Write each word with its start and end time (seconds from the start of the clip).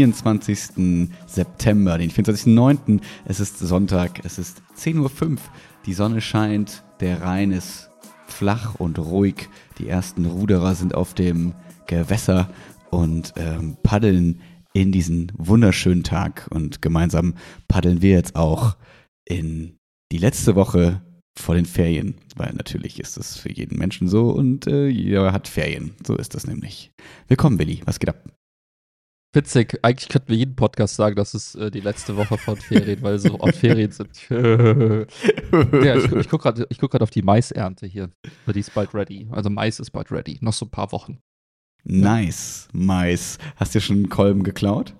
24. 0.00 1.10
September, 1.26 1.98
den 1.98 2.10
24.09. 2.10 3.00
Es 3.26 3.38
ist 3.38 3.58
Sonntag, 3.58 4.24
es 4.24 4.38
ist 4.38 4.62
10.05 4.78 5.32
Uhr. 5.32 5.36
Die 5.84 5.92
Sonne 5.92 6.22
scheint, 6.22 6.82
der 7.00 7.20
Rhein 7.20 7.52
ist 7.52 7.90
flach 8.26 8.76
und 8.76 8.98
ruhig. 8.98 9.50
Die 9.78 9.88
ersten 9.88 10.24
Ruderer 10.24 10.74
sind 10.74 10.94
auf 10.94 11.12
dem 11.12 11.52
Gewässer 11.86 12.48
und 12.88 13.34
ähm, 13.36 13.76
paddeln 13.82 14.40
in 14.72 14.90
diesen 14.90 15.32
wunderschönen 15.36 16.02
Tag. 16.02 16.48
Und 16.50 16.80
gemeinsam 16.80 17.34
paddeln 17.68 18.00
wir 18.00 18.12
jetzt 18.12 18.36
auch 18.36 18.78
in 19.26 19.76
die 20.12 20.18
letzte 20.18 20.54
Woche 20.54 21.02
vor 21.36 21.56
den 21.56 21.66
Ferien, 21.66 22.14
weil 22.36 22.54
natürlich 22.54 23.00
ist 23.00 23.18
das 23.18 23.36
für 23.36 23.52
jeden 23.52 23.78
Menschen 23.78 24.08
so 24.08 24.30
und 24.30 24.66
äh, 24.66 24.86
jeder 24.88 25.32
hat 25.32 25.46
Ferien. 25.46 25.90
So 26.06 26.16
ist 26.16 26.34
das 26.34 26.46
nämlich. 26.46 26.90
Willkommen, 27.28 27.58
Willi. 27.58 27.82
Was 27.84 28.00
geht 28.00 28.08
ab? 28.08 28.39
Witzig, 29.32 29.78
eigentlich 29.82 30.08
könnten 30.08 30.28
wir 30.28 30.36
jeden 30.36 30.56
Podcast 30.56 30.96
sagen, 30.96 31.14
dass 31.14 31.34
es 31.34 31.54
äh, 31.54 31.70
die 31.70 31.80
letzte 31.80 32.16
Woche 32.16 32.36
von 32.36 32.56
Ferien, 32.56 33.00
weil 33.02 33.16
so 33.20 33.38
oft 33.38 33.54
Ferien 33.54 33.92
sind. 33.92 34.28
ja, 34.30 35.96
ich, 35.96 36.12
ich 36.12 36.28
gucke 36.28 36.52
gerade 36.52 36.66
guck 36.80 37.00
auf 37.00 37.10
die 37.10 37.22
Maisernte 37.22 37.86
hier. 37.86 38.10
Die 38.52 38.58
ist 38.58 38.74
bald 38.74 38.92
ready. 38.92 39.28
Also 39.30 39.48
Mais 39.48 39.78
ist 39.78 39.92
bald 39.92 40.10
ready. 40.10 40.38
Noch 40.40 40.52
so 40.52 40.66
ein 40.66 40.70
paar 40.70 40.90
Wochen. 40.90 41.20
Nice, 41.84 42.68
Mais. 42.72 43.38
Hast 43.54 43.74
du 43.74 43.80
schon 43.80 43.96
einen 43.98 44.08
Kolben 44.08 44.42
geklaut? 44.42 44.94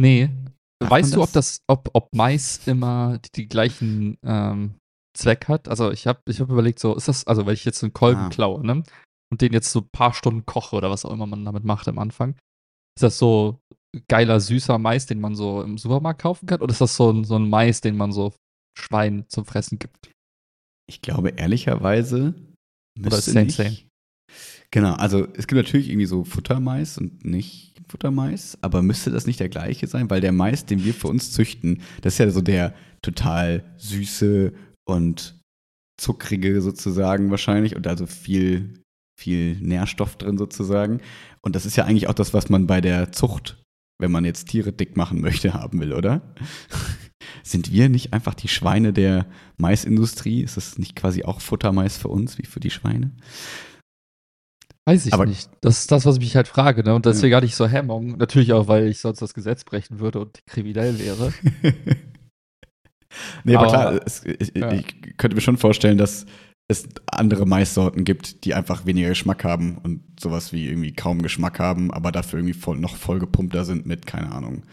Nee. 0.00 0.30
Darf 0.80 0.92
weißt 0.92 1.16
du, 1.16 1.22
ob 1.22 1.32
das, 1.32 1.60
ob, 1.66 1.90
ob 1.94 2.14
Mais 2.14 2.68
immer 2.68 3.18
die, 3.18 3.30
die 3.32 3.48
gleichen 3.48 4.16
ähm, 4.22 4.76
Zweck 5.16 5.48
hat. 5.48 5.68
Also 5.68 5.90
ich 5.90 6.06
habe 6.06 6.20
ich 6.28 6.40
hab 6.40 6.50
überlegt, 6.50 6.78
so 6.78 6.94
ist 6.94 7.08
das, 7.08 7.26
also 7.26 7.46
wenn 7.46 7.54
ich 7.54 7.64
jetzt 7.64 7.82
einen 7.82 7.92
Kolben 7.92 8.26
ah. 8.26 8.28
klaue, 8.28 8.64
ne? 8.64 8.84
Und 9.30 9.40
den 9.42 9.52
jetzt 9.52 9.72
so 9.72 9.80
ein 9.80 9.90
paar 9.90 10.14
Stunden 10.14 10.46
koche 10.46 10.76
oder 10.76 10.88
was 10.88 11.04
auch 11.04 11.12
immer 11.12 11.26
man 11.26 11.44
damit 11.44 11.64
macht 11.64 11.88
am 11.88 11.98
Anfang. 11.98 12.36
Ist 12.98 13.02
das 13.04 13.18
so 13.18 13.60
geiler, 14.08 14.40
süßer 14.40 14.76
Mais, 14.76 15.06
den 15.06 15.20
man 15.20 15.36
so 15.36 15.62
im 15.62 15.78
Supermarkt 15.78 16.20
kaufen 16.20 16.46
kann? 16.46 16.60
Oder 16.60 16.72
ist 16.72 16.80
das 16.80 16.96
so 16.96 17.12
ein, 17.12 17.22
so 17.22 17.36
ein 17.36 17.48
Mais, 17.48 17.80
den 17.80 17.96
man 17.96 18.10
so 18.10 18.34
Schwein 18.76 19.24
zum 19.28 19.44
Fressen 19.44 19.78
gibt? 19.78 20.10
Ich 20.90 21.00
glaube 21.00 21.28
ehrlicherweise. 21.28 22.34
Oder 22.98 23.18
ist 23.18 23.26
same, 23.26 23.50
same. 23.50 23.76
Genau, 24.72 24.94
also 24.94 25.28
es 25.34 25.46
gibt 25.46 25.62
natürlich 25.62 25.90
irgendwie 25.90 26.06
so 26.06 26.24
Futtermais 26.24 26.98
und 26.98 27.24
nicht 27.24 27.80
Futtermais, 27.86 28.58
aber 28.62 28.82
müsste 28.82 29.12
das 29.12 29.28
nicht 29.28 29.38
der 29.38 29.48
gleiche 29.48 29.86
sein? 29.86 30.10
Weil 30.10 30.20
der 30.20 30.32
Mais, 30.32 30.66
den 30.66 30.82
wir 30.82 30.92
für 30.92 31.06
uns 31.06 31.30
züchten, 31.30 31.82
das 32.02 32.14
ist 32.14 32.18
ja 32.18 32.30
so 32.30 32.40
der 32.40 32.74
total 33.00 33.62
süße, 33.76 34.52
und 34.88 35.38
zuckrige 36.00 36.60
sozusagen 36.60 37.30
wahrscheinlich 37.30 37.76
und 37.76 37.86
also 37.86 38.06
viel, 38.06 38.82
viel 39.18 39.56
Nährstoff 39.60 40.16
drin 40.16 40.38
sozusagen. 40.38 41.00
Und 41.42 41.56
das 41.56 41.66
ist 41.66 41.76
ja 41.76 41.84
eigentlich 41.84 42.08
auch 42.08 42.14
das, 42.14 42.32
was 42.32 42.48
man 42.48 42.66
bei 42.66 42.80
der 42.80 43.10
Zucht, 43.10 43.62
wenn 44.00 44.12
man 44.12 44.24
jetzt 44.24 44.48
Tiere 44.48 44.72
dick 44.72 44.96
machen 44.96 45.20
möchte, 45.20 45.54
haben 45.54 45.80
will, 45.80 45.92
oder? 45.92 46.22
Sind 47.42 47.72
wir 47.72 47.88
nicht 47.88 48.12
einfach 48.12 48.34
die 48.34 48.48
Schweine 48.48 48.92
der 48.92 49.26
Maisindustrie? 49.56 50.42
Ist 50.42 50.56
das 50.56 50.78
nicht 50.78 50.94
quasi 50.94 51.24
auch 51.24 51.40
Futtermais 51.40 51.98
für 51.98 52.08
uns 52.08 52.38
wie 52.38 52.46
für 52.46 52.60
die 52.60 52.70
Schweine? 52.70 53.12
Weiß 54.86 55.04
ich 55.04 55.12
Aber 55.12 55.26
nicht. 55.26 55.50
Das 55.60 55.80
ist 55.80 55.90
das, 55.92 56.06
was 56.06 56.16
ich 56.16 56.20
mich 56.20 56.36
halt 56.36 56.48
frage. 56.48 56.84
Ne? 56.84 56.94
Und 56.94 57.04
deswegen 57.04 57.32
ja. 57.32 57.36
hatte 57.38 57.46
ich 57.46 57.56
so 57.56 57.66
Hemmung. 57.66 58.16
Natürlich 58.16 58.52
auch, 58.52 58.68
weil 58.68 58.86
ich 58.86 59.00
sonst 59.00 59.20
das 59.20 59.34
Gesetz 59.34 59.64
brechen 59.64 59.98
würde 59.98 60.20
und 60.20 60.46
kriminell 60.46 60.98
wäre. 60.98 61.32
Nee, 63.44 63.56
aber, 63.56 63.68
aber 63.68 63.72
klar, 63.72 64.00
es, 64.04 64.24
ich, 64.24 64.54
ja. 64.54 64.72
ich, 64.72 65.16
könnte 65.16 65.34
mir 65.34 65.40
schon 65.40 65.56
vorstellen, 65.56 65.98
dass 65.98 66.26
es 66.68 66.86
andere 67.06 67.46
Maissorten 67.46 68.04
gibt, 68.04 68.44
die 68.44 68.54
einfach 68.54 68.84
weniger 68.84 69.08
Geschmack 69.08 69.42
haben 69.42 69.78
und 69.78 70.02
sowas 70.20 70.52
wie 70.52 70.68
irgendwie 70.68 70.92
kaum 70.92 71.22
Geschmack 71.22 71.58
haben, 71.58 71.90
aber 71.90 72.12
dafür 72.12 72.38
irgendwie 72.38 72.54
voll, 72.54 72.78
noch 72.78 72.96
vollgepumpter 72.96 73.64
sind 73.64 73.86
mit, 73.86 74.06
keine 74.06 74.30
Ahnung, 74.30 74.64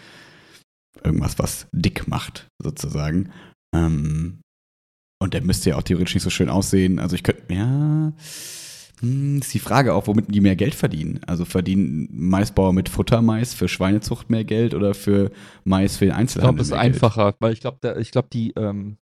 irgendwas, 1.03 1.39
was 1.39 1.67
dick 1.71 2.07
macht, 2.07 2.47
sozusagen. 2.61 3.31
Ähm, 3.73 4.41
und 5.21 5.33
der 5.33 5.41
müsste 5.41 5.69
ja 5.69 5.77
auch 5.77 5.83
theoretisch 5.83 6.15
nicht 6.15 6.23
so 6.23 6.29
schön 6.29 6.49
aussehen. 6.49 6.99
Also 6.99 7.15
ich 7.15 7.23
könnte, 7.23 7.53
ja, 7.53 8.11
hm, 8.99 9.39
ist 9.39 9.53
die 9.53 9.59
Frage 9.59 9.93
auch, 9.93 10.07
womit 10.07 10.25
die 10.27 10.41
mehr 10.41 10.57
Geld 10.57 10.75
verdienen. 10.75 11.21
Also 11.25 11.45
verdienen 11.45 12.09
Maisbauer 12.11 12.73
mit 12.73 12.89
Futtermais 12.89 13.53
für 13.53 13.69
Schweinezucht 13.69 14.29
mehr 14.29 14.43
Geld 14.43 14.73
oder 14.73 14.93
für 14.93 15.31
Mais 15.63 15.95
für 15.97 16.05
den 16.05 16.13
Einzelhandel? 16.13 16.61
Ich 16.61 16.69
glaube, 16.69 16.83
es 16.83 16.85
ist 16.91 16.93
einfacher, 16.93 17.31
Geld? 17.31 17.35
weil 17.39 17.53
ich 17.53 17.61
glaube, 17.61 17.97
ich 17.99 18.11
glaube, 18.11 18.27
die, 18.33 18.51
ähm, 18.57 18.97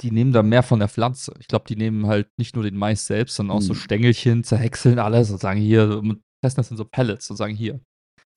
die 0.00 0.10
nehmen 0.10 0.32
da 0.32 0.42
mehr 0.42 0.62
von 0.62 0.78
der 0.78 0.88
Pflanze. 0.88 1.34
Ich 1.38 1.48
glaube, 1.48 1.66
die 1.68 1.76
nehmen 1.76 2.06
halt 2.06 2.28
nicht 2.38 2.54
nur 2.54 2.64
den 2.64 2.76
Mais 2.76 3.06
selbst, 3.06 3.36
sondern 3.36 3.56
auch 3.56 3.60
hm. 3.60 3.66
so 3.66 3.74
Stängelchen, 3.74 4.44
zerhäckseln 4.44 4.98
alles 4.98 5.30
und 5.30 5.40
sagen 5.40 5.60
hier, 5.60 5.98
und 5.98 6.22
testen 6.42 6.60
das 6.60 6.70
in 6.70 6.76
so 6.76 6.84
Pellets 6.84 7.30
und 7.30 7.36
sagen 7.36 7.54
hier. 7.54 7.80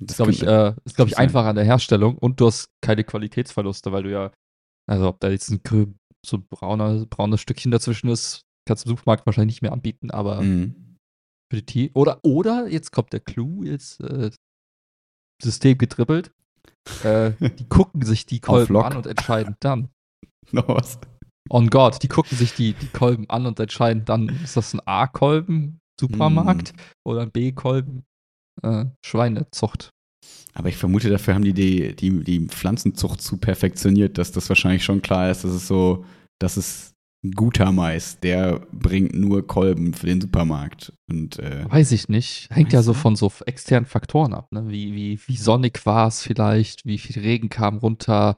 Das, 0.01 0.15
glaube 0.15 0.31
ich, 0.31 0.43
äh, 0.43 0.73
ist, 0.85 0.95
glaube 0.95 1.09
ich, 1.09 1.17
einfacher 1.17 1.49
an 1.49 1.57
der 1.57 1.65
Herstellung 1.65 2.17
und 2.17 2.39
du 2.39 2.47
hast 2.47 2.69
keine 2.81 3.03
Qualitätsverluste, 3.03 3.91
weil 3.91 4.03
du 4.03 4.11
ja, 4.11 4.31
also 4.89 5.09
ob 5.09 5.19
da 5.19 5.29
jetzt 5.29 5.49
ein 5.49 5.61
so 6.25 6.39
brauner, 6.49 7.05
braunes 7.05 7.41
Stückchen 7.41 7.71
dazwischen 7.71 8.09
ist, 8.09 8.43
kannst 8.67 8.85
du 8.85 8.89
im 8.89 8.97
Supermarkt 8.97 9.25
wahrscheinlich 9.25 9.55
nicht 9.55 9.61
mehr 9.61 9.73
anbieten, 9.73 10.11
aber 10.11 10.41
mhm. 10.41 10.97
für 11.51 11.57
die 11.57 11.65
Tiere. 11.65 11.91
Oder, 11.93 12.19
oder, 12.23 12.67
jetzt 12.67 12.91
kommt 12.91 13.11
der 13.13 13.19
Clou, 13.19 13.63
jetzt 13.63 13.99
äh, 14.01 14.31
System 15.41 15.77
getribbelt. 15.77 16.31
Äh, 17.03 17.31
die 17.59 17.67
gucken 17.67 18.03
sich 18.03 18.25
die 18.25 18.39
Kolben 18.39 18.77
an 18.77 18.97
und 18.97 19.07
entscheiden 19.07 19.55
dann. 19.59 19.89
No, 20.51 20.63
was? 20.67 20.97
On 21.49 21.69
God, 21.69 22.01
die 22.03 22.07
gucken 22.07 22.37
sich 22.37 22.53
die, 22.53 22.73
die 22.73 22.87
Kolben 22.87 23.29
an 23.29 23.45
und 23.45 23.59
entscheiden 23.59 24.05
dann, 24.05 24.29
ist 24.43 24.57
das 24.57 24.73
ein 24.73 24.81
A-Kolben, 24.85 25.79
Supermarkt, 25.99 26.73
mm. 26.73 26.79
oder 27.09 27.21
ein 27.21 27.31
B-Kolben, 27.31 28.03
äh, 28.61 28.85
Schweinezucht. 29.05 29.89
Aber 30.53 30.69
ich 30.69 30.77
vermute, 30.77 31.09
dafür 31.09 31.35
haben 31.35 31.43
die, 31.43 31.53
die 31.53 31.95
die, 31.95 32.23
die 32.23 32.47
Pflanzenzucht 32.47 33.21
zu 33.21 33.37
perfektioniert, 33.37 34.17
dass 34.17 34.31
das 34.31 34.49
wahrscheinlich 34.49 34.83
schon 34.83 35.01
klar 35.01 35.31
ist, 35.31 35.43
dass 35.43 35.51
es 35.51 35.67
so, 35.67 36.05
dass 36.39 36.57
es 36.57 36.93
ein 37.23 37.31
guter 37.31 37.71
Mais, 37.71 38.19
der 38.19 38.61
bringt 38.71 39.13
nur 39.13 39.45
Kolben 39.45 39.93
für 39.93 40.05
den 40.05 40.21
Supermarkt. 40.21 40.93
Und, 41.09 41.37
äh, 41.39 41.65
Weiß 41.69 41.91
ich 41.91 42.07
nicht. 42.07 42.49
Hängt 42.49 42.71
ja 42.71 42.81
so 42.81 42.93
von 42.93 43.15
so 43.15 43.31
externen 43.45 43.85
Faktoren 43.85 44.33
ab. 44.33 44.47
Ne? 44.51 44.69
Wie, 44.69 44.93
wie, 44.93 45.19
wie 45.27 45.37
sonnig 45.37 45.85
war 45.85 46.07
es 46.07 46.21
vielleicht, 46.21 46.85
wie 46.85 46.97
viel 46.97 47.21
Regen 47.21 47.49
kam 47.49 47.77
runter. 47.77 48.37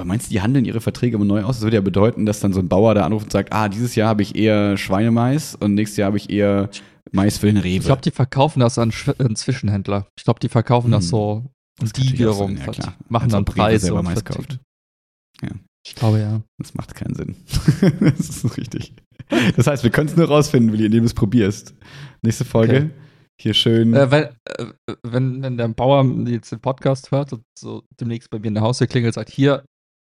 Aber 0.00 0.06
meinst 0.06 0.28
du, 0.28 0.30
die 0.30 0.40
handeln 0.40 0.64
ihre 0.64 0.80
Verträge 0.80 1.16
immer 1.16 1.26
neu 1.26 1.42
aus? 1.42 1.56
Das 1.56 1.62
würde 1.62 1.76
ja 1.76 1.82
bedeuten, 1.82 2.24
dass 2.24 2.40
dann 2.40 2.54
so 2.54 2.60
ein 2.60 2.68
Bauer 2.68 2.94
da 2.94 3.04
anruft 3.04 3.26
und 3.26 3.32
sagt, 3.32 3.52
ah, 3.52 3.68
dieses 3.68 3.96
Jahr 3.96 4.08
habe 4.08 4.22
ich 4.22 4.34
eher 4.34 4.78
Schweinemais 4.78 5.54
und 5.56 5.74
nächstes 5.74 5.98
Jahr 5.98 6.06
habe 6.06 6.16
ich 6.16 6.30
eher 6.30 6.70
Mais 7.12 7.36
für 7.36 7.46
den 7.46 7.58
Rewe. 7.58 7.80
Ich 7.80 7.84
glaube, 7.84 8.00
die 8.00 8.10
verkaufen 8.10 8.60
das 8.60 8.78
an, 8.78 8.94
an 9.18 9.36
Zwischenhändler. 9.36 10.06
Ich 10.16 10.24
glaube, 10.24 10.40
die 10.40 10.48
verkaufen 10.48 10.86
hm. 10.86 10.92
das 10.92 11.08
so 11.08 11.44
und 11.82 11.96
die 11.98 12.18
wiederum 12.18 12.56
ja, 12.56 12.94
machen 13.10 13.24
Als 13.24 13.32
dann 13.32 13.44
Preise 13.44 13.86
selber 13.86 14.02
Mais 14.02 14.24
kauft. 14.24 14.58
Ja. 15.42 15.50
Ich 15.86 15.94
glaube 15.94 16.20
ja. 16.20 16.40
Das 16.56 16.72
macht 16.72 16.94
keinen 16.94 17.14
Sinn. 17.14 17.36
das 18.00 18.20
ist 18.20 18.56
richtig. 18.56 18.94
Das 19.54 19.66
heißt, 19.66 19.84
wir 19.84 19.90
können 19.90 20.08
es 20.08 20.16
nur 20.16 20.28
rausfinden, 20.28 20.72
Willi, 20.72 20.86
indem 20.86 21.00
du 21.00 21.06
es 21.06 21.14
probierst. 21.14 21.74
Nächste 22.22 22.46
Folge. 22.46 22.76
Okay. 22.76 22.90
Hier 23.38 23.54
schön. 23.54 23.92
Äh, 23.92 24.10
wenn, 24.10 24.24
äh, 24.24 24.94
wenn, 25.02 25.42
wenn 25.42 25.58
der 25.58 25.68
Bauer 25.68 26.06
jetzt 26.26 26.52
den 26.52 26.60
Podcast 26.60 27.10
hört 27.10 27.34
und 27.34 27.42
so 27.58 27.82
demnächst 28.00 28.30
bei 28.30 28.38
mir 28.38 28.48
in 28.48 28.54
der 28.54 28.62
Haustür 28.62 28.86
klingelt 28.86 29.10
und 29.10 29.20
sagt, 29.20 29.30
hier, 29.30 29.62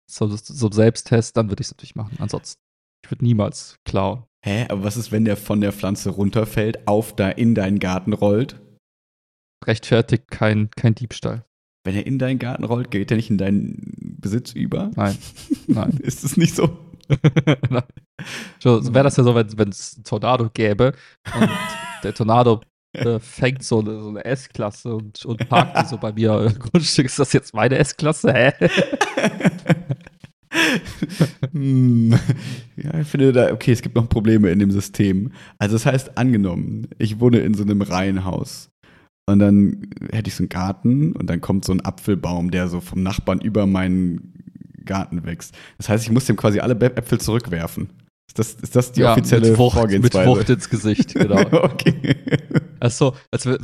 so, 0.07 0.29
so 0.29 0.71
Selbsttest, 0.71 1.37
dann 1.37 1.49
würde 1.49 1.61
ich 1.61 1.69
es 1.69 1.73
natürlich 1.73 1.95
machen. 1.95 2.17
Ansonsten, 2.19 2.61
ich 3.05 3.11
würde 3.11 3.25
niemals 3.25 3.77
klauen. 3.85 4.25
Hä, 4.45 4.67
aber 4.69 4.85
was 4.85 4.97
ist, 4.97 5.13
wenn 5.13 5.25
der 5.25 5.37
von 5.37 5.61
der 5.61 5.73
Pflanze 5.73 6.11
runterfällt, 6.11 6.89
auf 6.89 7.15
da 7.15 7.29
in 7.29 7.55
deinen 7.55 7.79
Garten 7.79 8.13
rollt? 8.13 8.61
Rechtfertigt 9.65 10.31
kein, 10.31 10.71
kein 10.71 10.95
Diebstahl. 10.95 11.45
Wenn 11.85 11.95
er 11.97 12.07
in 12.07 12.19
deinen 12.19 12.39
Garten 12.39 12.65
rollt, 12.65 12.91
geht 12.91 13.11
er 13.11 13.17
nicht 13.17 13.31
in 13.31 13.39
deinen 13.39 14.19
Besitz 14.21 14.53
über? 14.53 14.91
Nein. 14.97 15.17
Nein. 15.67 15.91
ist 16.03 16.25
es 16.25 16.37
nicht 16.37 16.55
so? 16.55 16.77
so 18.61 18.95
wäre 18.95 19.05
das 19.05 19.17
ja 19.17 19.25
so, 19.25 19.35
wenn 19.35 19.69
es 19.69 19.95
einen 19.95 20.05
Tornado 20.05 20.51
gäbe 20.53 20.95
und 21.35 21.51
der 22.03 22.15
Tornado 22.15 22.61
äh, 22.93 23.19
fängt 23.19 23.63
so 23.63 23.81
eine, 23.81 24.01
so 24.01 24.09
eine 24.09 24.25
S-Klasse 24.25 24.95
und, 24.95 25.25
und 25.25 25.49
parkt 25.49 25.81
die 25.81 25.89
so 25.89 25.99
bei 25.99 26.13
mir 26.13 26.53
Grundstück. 26.59 27.07
Ist 27.07 27.19
das 27.19 27.33
jetzt 27.33 27.55
meine 27.55 27.79
S-Klasse? 27.79 28.33
Hä? 28.33 28.53
hm. 31.53 32.19
Ja, 32.77 33.01
ich 33.01 33.09
finde 33.09 33.33
da, 33.33 33.53
okay, 33.53 33.73
es 33.73 33.83
gibt 33.83 33.95
noch 33.95 34.09
Probleme 34.09 34.51
in 34.51 34.59
dem 34.59 34.71
System. 34.71 35.33
Also 35.59 35.77
das 35.77 35.87
heißt, 35.87 36.19
angenommen, 36.19 36.89
ich 36.99 37.21
wohne 37.21 37.39
in 37.39 37.55
so 37.55 37.63
einem 37.63 37.83
Reihenhaus 37.83 38.71
und 39.27 39.39
dann 39.39 39.89
hätte 40.13 40.29
ich 40.29 40.35
so 40.35 40.43
einen 40.43 40.49
Garten 40.49 41.13
und 41.13 41.29
dann 41.29 41.41
kommt 41.41 41.65
so 41.65 41.73
ein 41.73 41.85
Apfelbaum, 41.85 42.51
der 42.51 42.69
so 42.69 42.81
vom 42.81 43.03
Nachbarn 43.03 43.41
über 43.41 43.67
meinen 43.67 44.35
Garten 44.85 45.25
wächst. 45.25 45.55
Das 45.79 45.89
heißt, 45.89 46.05
ich 46.05 46.11
muss 46.11 46.27
dem 46.27 46.37
quasi 46.37 46.61
alle 46.61 46.75
Äpfel 46.75 47.21
zurückwerfen. 47.21 47.89
Ist 48.29 48.39
das, 48.39 48.55
ist 48.55 48.77
das 48.77 48.93
die 48.93 49.01
ja, 49.03 49.13
offizielle 49.13 49.51
mit 49.51 49.59
Wucht, 49.59 49.77
Vorgehensweise? 49.77 50.29
Mit 50.29 50.39
Wucht 50.39 50.49
ins 50.51 50.71
Gesicht, 50.71 51.15
genau. 51.15 51.41
okay. 51.65 52.17
Achso, 52.81 53.15
als, 53.31 53.47
äh, 53.47 53.59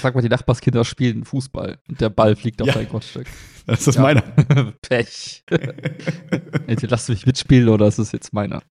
sag 0.00 0.14
mal, 0.14 0.22
die 0.22 0.28
Nachbarskinder 0.28 0.84
spielen 0.84 1.24
Fußball 1.24 1.78
und 1.88 2.00
der 2.00 2.08
Ball 2.08 2.34
fliegt 2.34 2.60
auf 2.62 2.68
Ja. 2.68 2.74
dein 2.74 2.88
Grundstück. 2.88 3.26
Das 3.66 3.86
ist 3.86 3.94
Ja. 3.94 4.02
meiner. 4.02 4.22
Pech. 4.82 5.44
Entweder 6.66 6.88
lass 6.90 7.08
mich 7.08 7.26
mitspielen 7.26 7.68
oder 7.68 7.86
es 7.86 7.98
ist 7.98 8.12
jetzt 8.12 8.32
meiner. 8.32 8.62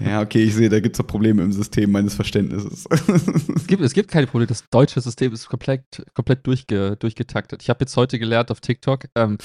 Ja. 0.00 0.06
Ja, 0.06 0.20
okay, 0.20 0.42
ich 0.44 0.54
sehe, 0.54 0.68
da 0.68 0.80
gibt 0.80 0.98
es 0.98 1.06
Probleme 1.06 1.42
im 1.42 1.52
System 1.52 1.90
meines 1.92 2.14
Verständnisses. 2.14 2.86
Es, 2.90 3.66
gibt, 3.66 3.82
es 3.82 3.92
gibt 3.94 4.10
keine 4.10 4.26
Probleme. 4.26 4.48
Das 4.48 4.64
deutsche 4.70 5.00
System 5.00 5.32
ist 5.32 5.48
komplett, 5.48 6.04
komplett 6.14 6.46
durchge, 6.46 6.96
durchgetaktet. 6.98 7.62
Ich 7.62 7.70
habe 7.70 7.78
jetzt 7.82 7.96
heute 7.96 8.18
gelernt 8.18 8.50
auf 8.50 8.60
TikTok, 8.60 9.06
ähm, 9.14 9.38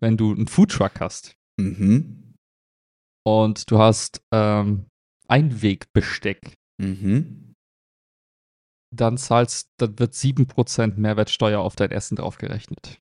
wenn 0.00 0.16
du 0.16 0.32
einen 0.32 0.46
Foodtruck 0.46 1.00
hast 1.00 1.34
mhm. 1.56 2.23
Und 3.26 3.70
du 3.70 3.78
hast 3.78 4.22
ähm, 4.32 4.86
Einwegbesteck, 5.28 6.54
Mhm. 6.80 7.54
dann 8.94 9.16
zahlst, 9.16 9.68
dann 9.78 9.98
wird 9.98 10.14
7% 10.14 10.96
Mehrwertsteuer 10.98 11.60
auf 11.60 11.76
dein 11.76 11.90
Essen 11.90 12.16
draufgerechnet. 12.16 12.98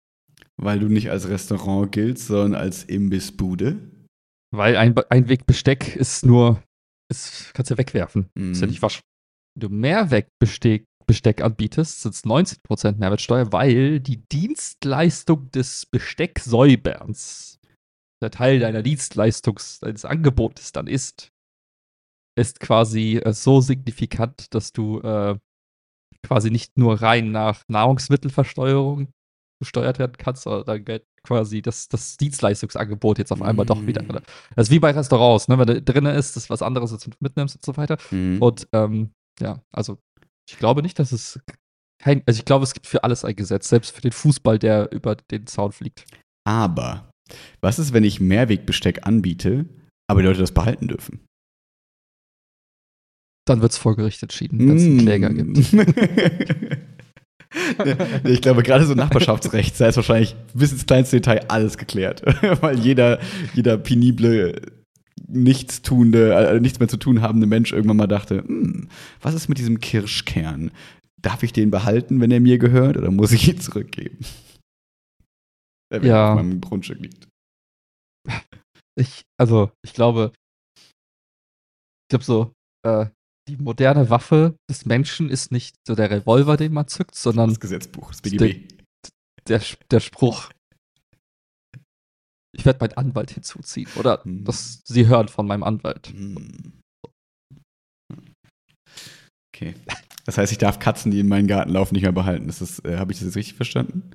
Weil 0.56 0.78
du 0.80 0.88
nicht 0.88 1.10
als 1.10 1.28
Restaurant 1.28 1.92
giltst, 1.92 2.28
sondern 2.28 2.60
als 2.60 2.84
Imbissbude. 2.84 3.90
Weil 4.54 4.76
ein 4.76 4.96
Einwegbesteck 4.96 5.96
ist 5.96 6.24
nur, 6.24 6.62
ist, 7.10 7.52
kannst 7.54 7.70
du 7.70 7.78
wegwerfen. 7.78 8.30
Mhm. 8.34 8.52
Ist 8.52 8.60
ja 8.60 8.66
nicht 8.66 8.82
wasch. 8.82 9.00
Wenn 9.54 9.68
du 9.68 9.74
Mehrwegbesteck 9.74 10.84
Besteck 11.08 11.40
anbietest, 11.40 12.02
sind 12.02 12.14
es 12.16 12.24
90% 12.24 12.96
Mehrwertsteuer, 12.98 13.52
weil 13.52 14.00
die 14.00 14.24
Dienstleistung 14.32 15.50
des 15.52 15.86
Bestecksäuberns, 15.86 17.58
der 18.22 18.30
Teil 18.30 18.58
deiner 18.58 18.82
Dienstleistungs, 18.82 19.80
deines 19.80 20.04
Angebotes 20.04 20.72
dann 20.72 20.86
ist, 20.86 21.30
ist 22.38 22.60
quasi 22.60 23.16
äh, 23.16 23.32
so 23.32 23.60
signifikant, 23.60 24.54
dass 24.54 24.72
du 24.72 25.00
äh, 25.00 25.38
quasi 26.22 26.50
nicht 26.50 26.76
nur 26.76 27.00
rein 27.00 27.30
nach 27.30 27.62
Nahrungsmittelversteuerung 27.68 29.08
besteuert 29.58 29.98
werden 29.98 30.16
kannst, 30.18 30.42
sondern 30.42 30.84
dann 30.84 31.00
quasi 31.24 31.62
das, 31.62 31.88
das 31.88 32.16
Dienstleistungsangebot 32.16 33.18
jetzt 33.18 33.32
auf 33.32 33.42
einmal 33.42 33.64
doch 33.64 33.86
wieder. 33.86 34.02
Mhm. 34.02 34.20
Das 34.54 34.68
ist 34.68 34.70
wie 34.70 34.78
bei 34.78 34.90
Restaurants, 34.90 35.48
ne? 35.48 35.58
wenn 35.58 35.66
du 35.66 35.82
drinnen 35.82 36.14
ist, 36.14 36.36
das 36.36 36.44
ist 36.44 36.50
was 36.50 36.62
anderes, 36.62 36.92
als 36.92 37.04
du 37.04 37.10
mitnimmst 37.20 37.56
und 37.56 37.64
so 37.64 37.76
weiter. 37.76 37.96
Mhm. 38.10 38.42
Und 38.42 38.68
ähm, 38.72 39.10
ja, 39.40 39.62
also 39.72 39.98
ich 40.48 40.58
glaube 40.58 40.82
nicht, 40.82 40.98
dass 40.98 41.12
es 41.12 41.40
kein, 41.98 42.22
also 42.26 42.38
ich 42.38 42.44
glaube, 42.44 42.64
es 42.64 42.74
gibt 42.74 42.86
für 42.86 43.02
alles 43.02 43.24
ein 43.24 43.34
Gesetz, 43.34 43.68
selbst 43.68 43.94
für 43.94 44.02
den 44.02 44.12
Fußball, 44.12 44.58
der 44.58 44.92
über 44.92 45.16
den 45.16 45.46
Zaun 45.46 45.72
fliegt. 45.72 46.04
Aber, 46.46 47.10
was 47.60 47.78
ist, 47.78 47.92
wenn 47.92 48.04
ich 48.04 48.20
Mehrwegbesteck 48.20 49.06
anbiete, 49.06 49.66
aber 50.08 50.22
die 50.22 50.28
Leute 50.28 50.40
das 50.40 50.52
behalten 50.52 50.88
dürfen? 50.88 51.20
Dann 53.46 53.62
wird 53.62 53.72
es 53.72 53.78
vor 53.78 53.96
Gericht 53.96 54.22
entschieden, 54.22 54.58
wenn 54.58 54.76
es 54.76 54.82
einen 54.82 54.96
Mm. 54.96 55.00
Kläger 55.00 55.32
gibt. 55.32 55.58
ich 58.24 58.42
glaube, 58.42 58.62
gerade 58.62 58.84
so 58.84 58.94
Nachbarschaftsrecht, 58.94 59.80
da 59.80 59.86
ist 59.86 59.96
wahrscheinlich 59.96 60.34
bis 60.52 60.72
ins 60.72 60.86
kleinste 60.86 61.16
Detail 61.16 61.44
alles 61.48 61.78
geklärt. 61.78 62.22
Weil 62.60 62.78
jeder, 62.78 63.20
jeder 63.54 63.78
penible, 63.78 64.60
nichtstuende, 65.28 66.34
äh, 66.34 66.60
nichts 66.60 66.80
mehr 66.80 66.88
zu 66.88 66.96
tun 66.96 67.22
habende 67.22 67.46
Mensch 67.46 67.72
irgendwann 67.72 67.96
mal 67.98 68.06
dachte, 68.08 68.42
hm, 68.46 68.88
was 69.22 69.34
ist 69.34 69.48
mit 69.48 69.58
diesem 69.58 69.80
Kirschkern? 69.80 70.70
Darf 71.22 71.42
ich 71.42 71.52
den 71.52 71.70
behalten, 71.70 72.20
wenn 72.20 72.30
er 72.30 72.40
mir 72.40 72.58
gehört, 72.58 72.96
oder 72.96 73.10
muss 73.10 73.32
ich 73.32 73.48
ihn 73.48 73.60
zurückgeben? 73.60 74.18
Der 75.92 76.00
er 76.02 76.06
Ja. 76.06 76.28
auf 76.30 76.36
meinem 76.36 76.60
Grundstück 76.60 76.98
liegt. 77.00 77.28
Ich, 78.98 79.22
also, 79.38 79.70
ich 79.84 79.92
glaube, 79.92 80.32
ich 80.78 82.08
glaube 82.10 82.24
so, 82.24 82.52
äh, 82.86 83.06
die 83.48 83.56
moderne 83.56 84.10
Waffe 84.10 84.56
des 84.70 84.86
Menschen 84.86 85.28
ist 85.30 85.52
nicht 85.52 85.76
so 85.86 85.94
der 85.94 86.10
Revolver, 86.10 86.56
den 86.56 86.72
man 86.72 86.88
zückt, 86.88 87.14
sondern 87.14 87.50
Das 87.50 87.60
Gesetzbuch, 87.60 88.10
das 88.10 88.22
BGB. 88.22 88.66
der, 89.46 89.62
der 89.90 90.00
Spruch. 90.00 90.50
Ich 92.56 92.64
werde 92.64 92.80
meinen 92.80 92.96
Anwalt 92.96 93.30
hinzuziehen. 93.32 93.88
Oder 93.96 94.24
Hm. 94.24 94.44
das, 94.44 94.80
Sie 94.86 95.06
hören 95.06 95.28
von 95.28 95.46
meinem 95.46 95.62
Anwalt. 95.62 96.08
Hm. 96.08 96.80
Okay. 99.54 99.74
Das 100.24 100.38
heißt, 100.38 100.50
ich 100.52 100.58
darf 100.58 100.78
Katzen, 100.78 101.10
die 101.12 101.20
in 101.20 101.28
meinen 101.28 101.46
Garten 101.46 101.70
laufen, 101.70 101.94
nicht 101.94 102.02
mehr 102.02 102.12
behalten. 102.12 102.48
Äh, 102.48 102.96
habe 102.96 103.12
ich 103.12 103.18
das 103.18 103.26
jetzt 103.26 103.36
richtig 103.36 103.54
verstanden? 103.54 104.10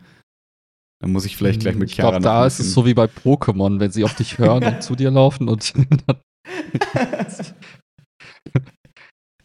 Dann 1.01 1.11
muss 1.11 1.25
ich 1.25 1.35
vielleicht 1.35 1.61
gleich 1.61 1.75
mit 1.75 1.89
ich 1.89 1.95
Chiara 1.95 2.11
glaube, 2.11 2.23
noch 2.23 2.31
da 2.31 2.45
ist 2.45 2.59
es 2.59 2.73
so 2.73 2.85
wie 2.85 2.93
bei 2.93 3.05
Pokémon, 3.05 3.79
wenn 3.79 3.91
sie 3.91 4.03
auf 4.03 4.13
dich 4.13 4.37
hören 4.37 4.63
und 4.63 4.83
zu 4.83 4.95
dir 4.95 5.09
laufen 5.11 5.49
und 5.49 5.73
dann. 6.07 6.21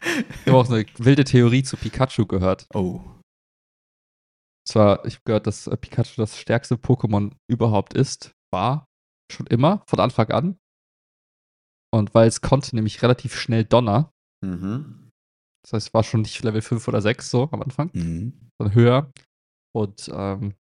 Ich 0.01 0.47
habe 0.47 0.59
auch 0.59 0.71
eine 0.71 0.87
wilde 0.99 1.25
Theorie 1.25 1.63
zu 1.65 1.77
Pikachu 1.77 2.27
gehört. 2.27 2.67
oh. 2.75 3.01
Und 3.01 4.69
zwar, 4.69 5.05
ich 5.05 5.15
habe 5.15 5.23
gehört, 5.25 5.47
dass 5.47 5.67
äh, 5.67 5.77
Pikachu 5.77 6.13
das 6.17 6.39
stärkste 6.39 6.77
Pokémon 6.77 7.33
überhaupt 7.51 7.95
ist. 7.95 8.33
War 8.53 8.87
schon 9.33 9.47
immer, 9.49 9.83
von 9.89 9.99
Anfang 10.01 10.31
an. 10.31 10.59
Und 11.93 12.15
weil 12.15 12.29
es 12.29 12.41
konnte 12.41 12.75
nämlich 12.77 13.03
relativ 13.03 13.35
schnell 13.37 13.65
Donner. 13.65 14.13
Mhm. 14.45 15.11
Das 15.65 15.73
heißt, 15.73 15.89
es 15.89 15.95
war 15.95 16.05
schon 16.05 16.23
nicht 16.23 16.43
Level 16.45 16.63
5 16.63 16.87
oder 16.87 17.01
6 17.03 17.31
so 17.31 17.49
am 17.51 17.63
Anfang, 17.63 17.91
Mhm. 17.93 18.51
sondern 18.59 18.75
höher. 18.75 19.11
Und 19.75 20.09
ähm, 20.15 20.55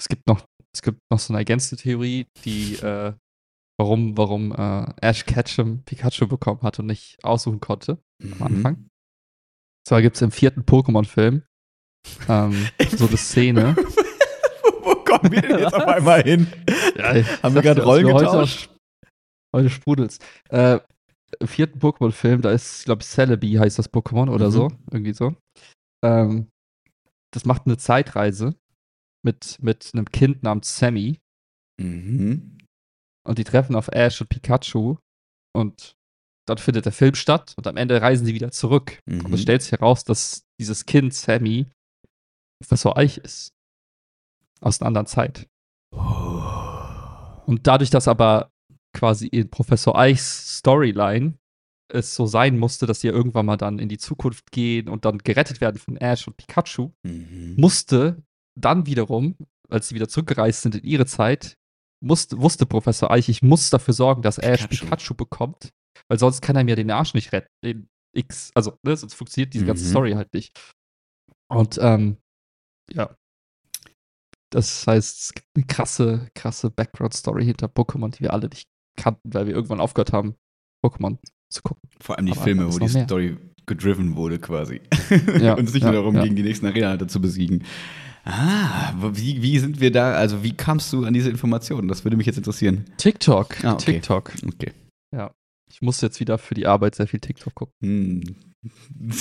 es 0.00 0.08
gibt 0.08 0.26
noch, 0.26 0.44
es 0.74 0.82
gibt 0.82 0.98
noch 1.12 1.18
so 1.18 1.32
eine 1.32 1.38
ergänzende 1.40 1.82
Theorie, 1.82 2.26
die, 2.44 2.74
äh, 2.76 3.12
warum, 3.78 4.16
warum 4.16 4.52
äh, 4.52 4.86
Ash 5.00 5.24
Ketchum 5.26 5.82
Pikachu 5.84 6.26
bekommen 6.26 6.62
hat 6.62 6.78
und 6.78 6.86
nicht 6.86 7.22
aussuchen 7.24 7.60
konnte 7.60 7.98
Mhm. 8.22 8.32
am 8.34 8.42
Anfang. 8.42 8.74
Und 8.76 8.88
zwar 9.88 10.02
gibt 10.02 10.16
es 10.16 10.22
im 10.22 10.30
vierten 10.30 10.62
Pokémon-Film 10.62 11.42
ähm, 12.28 12.68
so 12.96 13.06
eine 13.06 13.16
Szene. 13.16 13.76
Wo 14.82 14.94
kommen 15.04 15.32
wir 15.32 15.42
denn 15.42 15.58
jetzt 15.58 15.74
auf 15.74 15.86
einmal 15.86 16.22
hin? 16.22 16.46
Haben 17.42 17.54
wir 17.54 17.62
gerade 17.62 17.82
Rollen 17.82 18.06
heute, 18.12 18.24
getauscht? 18.26 18.70
Heute 19.54 19.70
sprudelt's. 19.70 20.18
Äh, 20.50 20.80
Im 21.40 21.48
vierten 21.48 21.78
Pokémon-Film, 21.78 22.42
da 22.42 22.50
ist, 22.52 22.80
ich 22.80 22.84
glaube, 22.86 23.04
Celebi 23.04 23.54
heißt 23.54 23.78
das 23.78 23.90
Pokémon 23.92 24.30
oder 24.30 24.46
Mhm. 24.48 24.52
so. 24.52 24.68
Irgendwie 24.90 25.12
so. 25.14 25.34
Ähm, 26.04 26.48
das 27.32 27.44
macht 27.44 27.66
eine 27.66 27.76
Zeitreise 27.78 28.54
mit, 29.24 29.58
mit 29.62 29.90
einem 29.92 30.10
Kind 30.10 30.42
namens 30.42 30.76
Sammy. 30.78 31.18
Mhm. 31.80 32.58
Und 33.26 33.38
die 33.38 33.44
treffen 33.44 33.74
auf 33.76 33.88
Ash 33.88 34.20
und 34.20 34.28
Pikachu. 34.28 34.96
Und 35.54 35.94
dann 36.46 36.58
findet 36.58 36.84
der 36.86 36.92
Film 36.92 37.14
statt. 37.14 37.54
Und 37.56 37.66
am 37.66 37.76
Ende 37.76 38.00
reisen 38.00 38.24
sie 38.26 38.34
wieder 38.34 38.50
zurück. 38.50 39.00
Und 39.06 39.28
Mhm. 39.28 39.34
es 39.34 39.42
stellt 39.42 39.62
sich 39.62 39.72
heraus, 39.72 40.04
dass 40.04 40.42
dieses 40.60 40.86
Kind, 40.86 41.14
Sammy, 41.14 41.66
Professor 42.62 42.96
Eich 42.96 43.18
ist. 43.18 43.52
Aus 44.60 44.80
einer 44.80 44.88
anderen 44.88 45.06
Zeit. 45.06 45.48
Oh. 45.92 46.42
Und 47.46 47.66
dadurch, 47.66 47.90
dass 47.90 48.08
aber 48.08 48.50
quasi 48.96 49.26
in 49.26 49.48
Professor 49.50 49.98
Eichs 49.98 50.58
Storyline 50.58 51.34
es 51.92 52.14
so 52.14 52.26
sein 52.26 52.58
musste, 52.58 52.86
dass 52.86 53.00
sie 53.00 53.08
ja 53.08 53.12
irgendwann 53.12 53.46
mal 53.46 53.56
dann 53.56 53.78
in 53.78 53.88
die 53.88 53.98
Zukunft 53.98 54.52
gehen 54.52 54.88
und 54.88 55.04
dann 55.04 55.18
gerettet 55.18 55.60
werden 55.60 55.78
von 55.78 55.96
Ash 55.96 56.26
und 56.28 56.36
Pikachu, 56.36 56.92
Mhm. 57.04 57.54
musste 57.56 58.22
dann 58.60 58.86
wiederum, 58.86 59.36
als 59.68 59.88
sie 59.88 59.94
wieder 59.94 60.08
zurückgereist 60.08 60.62
sind 60.62 60.74
in 60.76 60.84
ihre 60.84 61.06
Zeit, 61.06 61.56
musste, 62.02 62.40
wusste 62.40 62.66
Professor 62.66 63.10
Eich, 63.10 63.28
ich 63.28 63.42
muss 63.42 63.70
dafür 63.70 63.94
sorgen, 63.94 64.22
dass 64.22 64.38
Ash 64.38 64.66
Pikachu. 64.66 64.84
Pikachu 64.86 65.14
bekommt, 65.14 65.70
weil 66.08 66.18
sonst 66.18 66.40
kann 66.40 66.56
er 66.56 66.64
mir 66.64 66.76
den 66.76 66.90
Arsch 66.90 67.14
nicht 67.14 67.32
retten. 67.32 67.50
Den 67.64 67.88
X, 68.16 68.50
also, 68.54 68.76
ne, 68.82 68.96
sonst 68.96 69.14
funktioniert 69.14 69.54
diese 69.54 69.66
ganze 69.66 69.84
Mhm. 69.84 69.88
Story 69.90 70.12
halt 70.12 70.32
nicht. 70.34 70.58
Und, 71.48 71.78
ähm, 71.80 72.16
ja. 72.92 73.14
Das 74.52 74.86
heißt, 74.86 75.20
es 75.20 75.34
gibt 75.34 75.46
eine 75.54 75.66
krasse, 75.66 76.28
krasse 76.34 76.70
Background-Story 76.70 77.44
hinter 77.44 77.68
Pokémon, 77.68 78.10
die 78.10 78.20
wir 78.20 78.32
alle 78.32 78.48
nicht 78.48 78.68
kannten, 78.96 79.32
weil 79.32 79.46
wir 79.46 79.54
irgendwann 79.54 79.80
aufgehört 79.80 80.12
haben, 80.12 80.34
Pokémon 80.84 81.18
zu 81.50 81.62
gucken. 81.62 81.88
Vor 82.00 82.16
allem 82.16 82.26
die 82.26 82.32
Aber 82.32 82.42
Filme, 82.42 82.72
wo 82.72 82.78
die. 82.78 82.88
Story 82.88 83.36
gedriven 83.66 84.16
wurde 84.16 84.40
quasi. 84.40 84.80
Ja, 85.40 85.54
Und 85.58 85.68
es 85.68 85.74
nicht 85.74 85.84
ja, 85.84 85.92
nur 85.92 86.00
darum 86.00 86.16
ja. 86.16 86.24
ging, 86.24 86.34
die 86.34 86.42
nächsten 86.42 86.66
Arena-Halter 86.66 87.06
zu 87.06 87.20
besiegen. 87.20 87.64
Ah, 88.24 88.92
wie, 89.12 89.42
wie 89.42 89.58
sind 89.58 89.80
wir 89.80 89.90
da, 89.90 90.12
also 90.12 90.42
wie 90.42 90.52
kamst 90.52 90.92
du 90.92 91.04
an 91.04 91.14
diese 91.14 91.30
Informationen? 91.30 91.88
Das 91.88 92.04
würde 92.04 92.16
mich 92.16 92.26
jetzt 92.26 92.36
interessieren. 92.36 92.84
TikTok. 92.98 93.64
Ah, 93.64 93.72
okay. 93.72 93.92
TikTok. 93.92 94.32
Okay. 94.46 94.72
Ich 95.72 95.80
muss 95.82 96.00
jetzt 96.00 96.20
wieder 96.20 96.36
für 96.38 96.54
die 96.54 96.66
Arbeit 96.66 96.96
sehr 96.96 97.06
viel 97.06 97.20
TikTok 97.20 97.54
gucken. 97.54 97.74
Hm. 97.82 98.36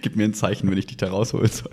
Gib 0.00 0.16
mir 0.16 0.24
ein 0.24 0.34
Zeichen, 0.34 0.70
wenn 0.70 0.78
ich 0.78 0.86
dich 0.86 0.96
da 0.96 1.08
rausholen 1.08 1.50
soll. 1.50 1.72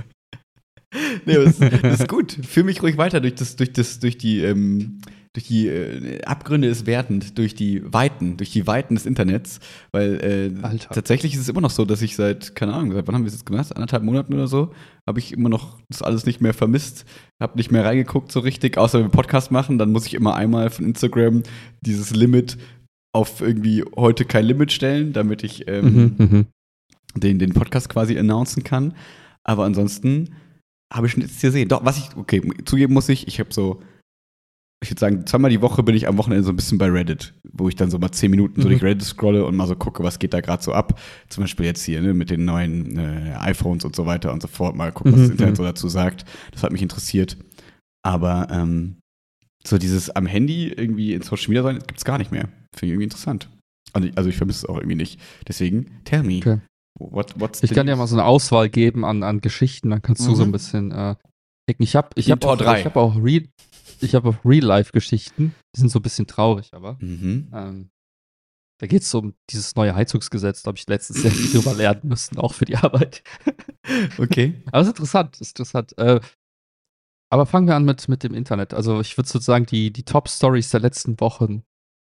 Nee, 1.26 1.36
das, 1.36 1.60
das 1.60 2.02
ist 2.02 2.08
gut. 2.08 2.32
Führ 2.32 2.64
mich 2.64 2.82
ruhig 2.82 2.98
weiter 2.98 3.22
durch 3.22 3.36
das, 3.36 3.56
durch 3.56 3.72
das, 3.74 4.00
durch 4.00 4.18
die, 4.18 4.42
ähm, 4.42 5.02
durch 5.34 5.48
die 5.48 5.68
äh, 5.68 6.22
Abgründe 6.26 6.68
ist 6.68 6.86
wertend, 6.86 7.38
durch 7.40 7.56
die 7.56 7.82
Weiten, 7.92 8.38
durch 8.38 8.52
die 8.52 8.68
Weiten 8.68 8.94
des 8.94 9.08
Internets, 9.08 9.60
weil 9.92 10.20
äh, 10.22 10.78
tatsächlich 10.78 11.34
ist 11.34 11.42
es 11.42 11.50
immer 11.50 11.62
noch 11.62 11.72
so, 11.72 11.86
dass 11.86 12.04
ich 12.04 12.16
seit, 12.16 12.56
keine 12.56 12.74
Ahnung, 12.74 12.94
seit 12.94 13.08
wann 13.08 13.16
haben 13.16 13.24
wir 13.24 13.28
es 13.28 13.34
jetzt 13.34 13.46
gemacht? 13.46 13.76
Anderthalb 13.76 14.04
Monaten 14.04 14.34
oder 14.34 14.48
so, 14.48 14.74
habe 15.08 15.20
ich 15.20 15.34
immer 15.34 15.50
noch 15.50 15.80
das 15.90 16.04
alles 16.04 16.28
nicht 16.28 16.40
mehr 16.40 16.54
vermisst, 16.54 17.06
habe 17.42 17.58
nicht 17.58 17.72
mehr 17.72 17.84
reingeguckt 17.84 18.32
so 18.32 18.42
richtig, 18.42 18.78
außer 18.78 19.00
wenn 19.00 19.08
wir 19.08 19.12
Podcast 19.12 19.52
machen, 19.52 19.80
dann 19.80 19.92
muss 19.92 20.06
ich 20.06 20.14
immer 20.14 20.36
einmal 20.36 20.70
von 20.70 20.86
Instagram 20.86 21.42
dieses 21.82 22.16
Limit 22.16 22.58
auf 23.12 23.42
irgendwie 23.42 23.84
heute 23.96 24.26
kein 24.26 24.46
Limit 24.46 24.72
stellen, 24.72 25.14
damit 25.14 25.44
ich 25.44 25.68
ähm, 25.68 26.16
Mhm, 26.18 26.26
mhm. 26.26 26.46
den, 27.16 27.40
den 27.40 27.54
Podcast 27.54 27.90
quasi 27.90 28.18
announcen 28.18 28.64
kann. 28.64 28.94
Aber 29.44 29.66
ansonsten 29.66 30.36
habe 30.92 31.08
ich 31.08 31.14
schon 31.14 31.22
jetzt 31.22 31.42
gesehen. 31.42 31.70
Doch, 31.70 31.84
was 31.84 31.98
ich, 31.98 32.16
okay, 32.16 32.42
zugeben 32.66 32.94
muss 32.94 33.10
ich, 33.10 33.28
ich 33.28 33.40
habe 33.40 33.54
so, 33.54 33.82
ich 34.84 34.92
würde 34.92 35.00
sagen, 35.00 35.26
zweimal 35.26 35.50
die 35.52 35.62
Woche 35.62 35.82
bin 35.84 35.96
ich 35.96 36.08
am 36.08 36.18
Wochenende 36.18 36.44
so 36.44 36.52
ein 36.52 36.56
bisschen 36.56 36.78
bei 36.78 36.90
Reddit, 36.90 37.34
wo 37.52 37.68
ich 37.70 37.76
dann 37.76 37.90
so 37.90 37.98
mal 38.00 38.12
zehn 38.12 38.30
Minuten 38.32 38.62
so 38.62 38.68
Mhm. 38.68 38.72
durch 38.72 38.84
Reddit 38.84 39.04
scrolle 39.04 39.46
und 39.46 39.56
mal 39.56 39.68
so 39.68 39.76
gucke, 39.76 40.04
was 40.04 40.20
geht 40.20 40.34
da 40.34 40.42
gerade 40.42 40.62
so 40.64 40.74
ab. 40.74 41.00
Zum 41.30 41.44
Beispiel 41.44 41.66
jetzt 41.66 41.84
hier 41.84 42.02
ne, 42.02 42.14
mit 42.14 42.30
den 42.30 42.46
neuen 42.46 42.98
äh, 42.98 43.36
iPhones 43.40 43.84
und 43.86 43.96
so 43.96 44.06
weiter 44.06 44.32
und 44.32 44.42
so 44.42 44.48
fort. 44.48 44.76
Mal 44.76 44.92
gucken, 44.92 45.14
was 45.14 45.20
das 45.22 45.28
Mhm, 45.30 45.34
Internet 45.34 45.54
mhm. 45.54 45.58
so 45.58 45.64
dazu 45.64 45.88
sagt. 45.90 46.26
Das 46.52 46.64
hat 46.64 46.72
mich 46.72 46.82
interessiert. 46.82 47.38
Aber 48.06 48.48
ähm, 48.52 48.98
so 49.66 49.78
dieses 49.78 50.10
am 50.10 50.26
Handy 50.26 50.68
irgendwie 50.68 51.14
in 51.14 51.22
Social 51.22 51.48
Media 51.50 51.64
sein, 51.64 51.80
gibt 51.80 51.98
es 51.98 52.06
gar 52.06 52.18
nicht 52.18 52.32
mehr. 52.32 52.44
Finde 52.76 52.88
ich 52.88 52.92
irgendwie 52.92 53.06
interessant. 53.06 53.50
Also 53.94 54.08
ich, 54.08 54.18
also 54.18 54.30
ich 54.30 54.36
vermisse 54.38 54.60
es 54.60 54.66
auch 54.70 54.76
irgendwie 54.78 54.96
nicht. 54.96 55.20
Deswegen, 55.48 56.02
tell 56.04 56.24
me. 56.24 56.38
Okay. 56.38 56.60
What, 57.00 57.40
what's 57.40 57.64
Ich 57.64 57.72
kann 57.72 57.88
dir 57.88 57.96
mal 57.96 58.08
so 58.08 58.16
eine 58.16 58.26
Auswahl 58.26 58.70
geben 58.70 59.04
an, 59.06 59.24
an 59.24 59.42
Geschichten, 59.42 59.90
dann 59.90 60.02
kannst 60.02 60.28
du 60.28 60.36
so 60.36 60.44
ein 60.44 60.50
Mhm. 60.50 60.52
bisschen 60.52 60.92
äh. 60.92 61.16
Ich 61.78 61.96
habe 61.96 62.10
ich 62.16 62.30
hab 62.30 62.44
auch, 62.44 62.60
ich 62.60 62.86
hab 62.86 62.98
auch 62.98 63.16
Real, 63.16 63.44
ich 64.02 64.16
habe 64.16 64.30
auch 64.30 64.36
Real-Life-Geschichten. 64.46 65.54
Die 65.76 65.80
sind 65.80 65.90
so 65.90 66.00
ein 66.00 66.04
bisschen 66.04 66.28
traurig, 66.28 66.74
aber 66.74 66.98
Mhm. 67.00 67.50
ähm, 67.54 67.90
da 68.80 68.88
geht 68.88 69.04
es 69.04 69.14
um 69.14 69.34
dieses 69.50 69.76
neue 69.76 69.96
Heizungsgesetz. 69.96 70.64
Da 70.64 70.70
habe 70.70 70.78
ich 70.78 70.88
letztens 70.88 71.22
sehr 71.22 71.32
viel 71.32 71.52
drüber 71.52 71.74
lernen 71.76 72.02
müssen, 72.04 72.38
auch 72.38 72.54
für 72.54 72.66
die 72.66 72.76
Arbeit. 72.78 73.24
Okay. 74.18 74.62
Aber 74.68 74.80
es 74.80 74.88
ist 74.88 74.92
interessant, 74.94 75.36
es 75.36 75.42
ist 75.42 75.60
interessant. 75.60 75.98
Äh, 75.98 76.22
aber 77.30 77.46
fangen 77.46 77.68
wir 77.68 77.76
an 77.76 77.84
mit, 77.84 78.08
mit 78.08 78.24
dem 78.24 78.34
Internet. 78.34 78.74
Also 78.74 79.02
ich 79.02 79.18
würde 79.18 79.28
sozusagen 79.30 79.66
die, 79.66 79.92
die 79.92 80.04
Top-Stories 80.04 80.70
der 80.70 80.80
letzten 80.80 81.20
Wochen 81.20 81.64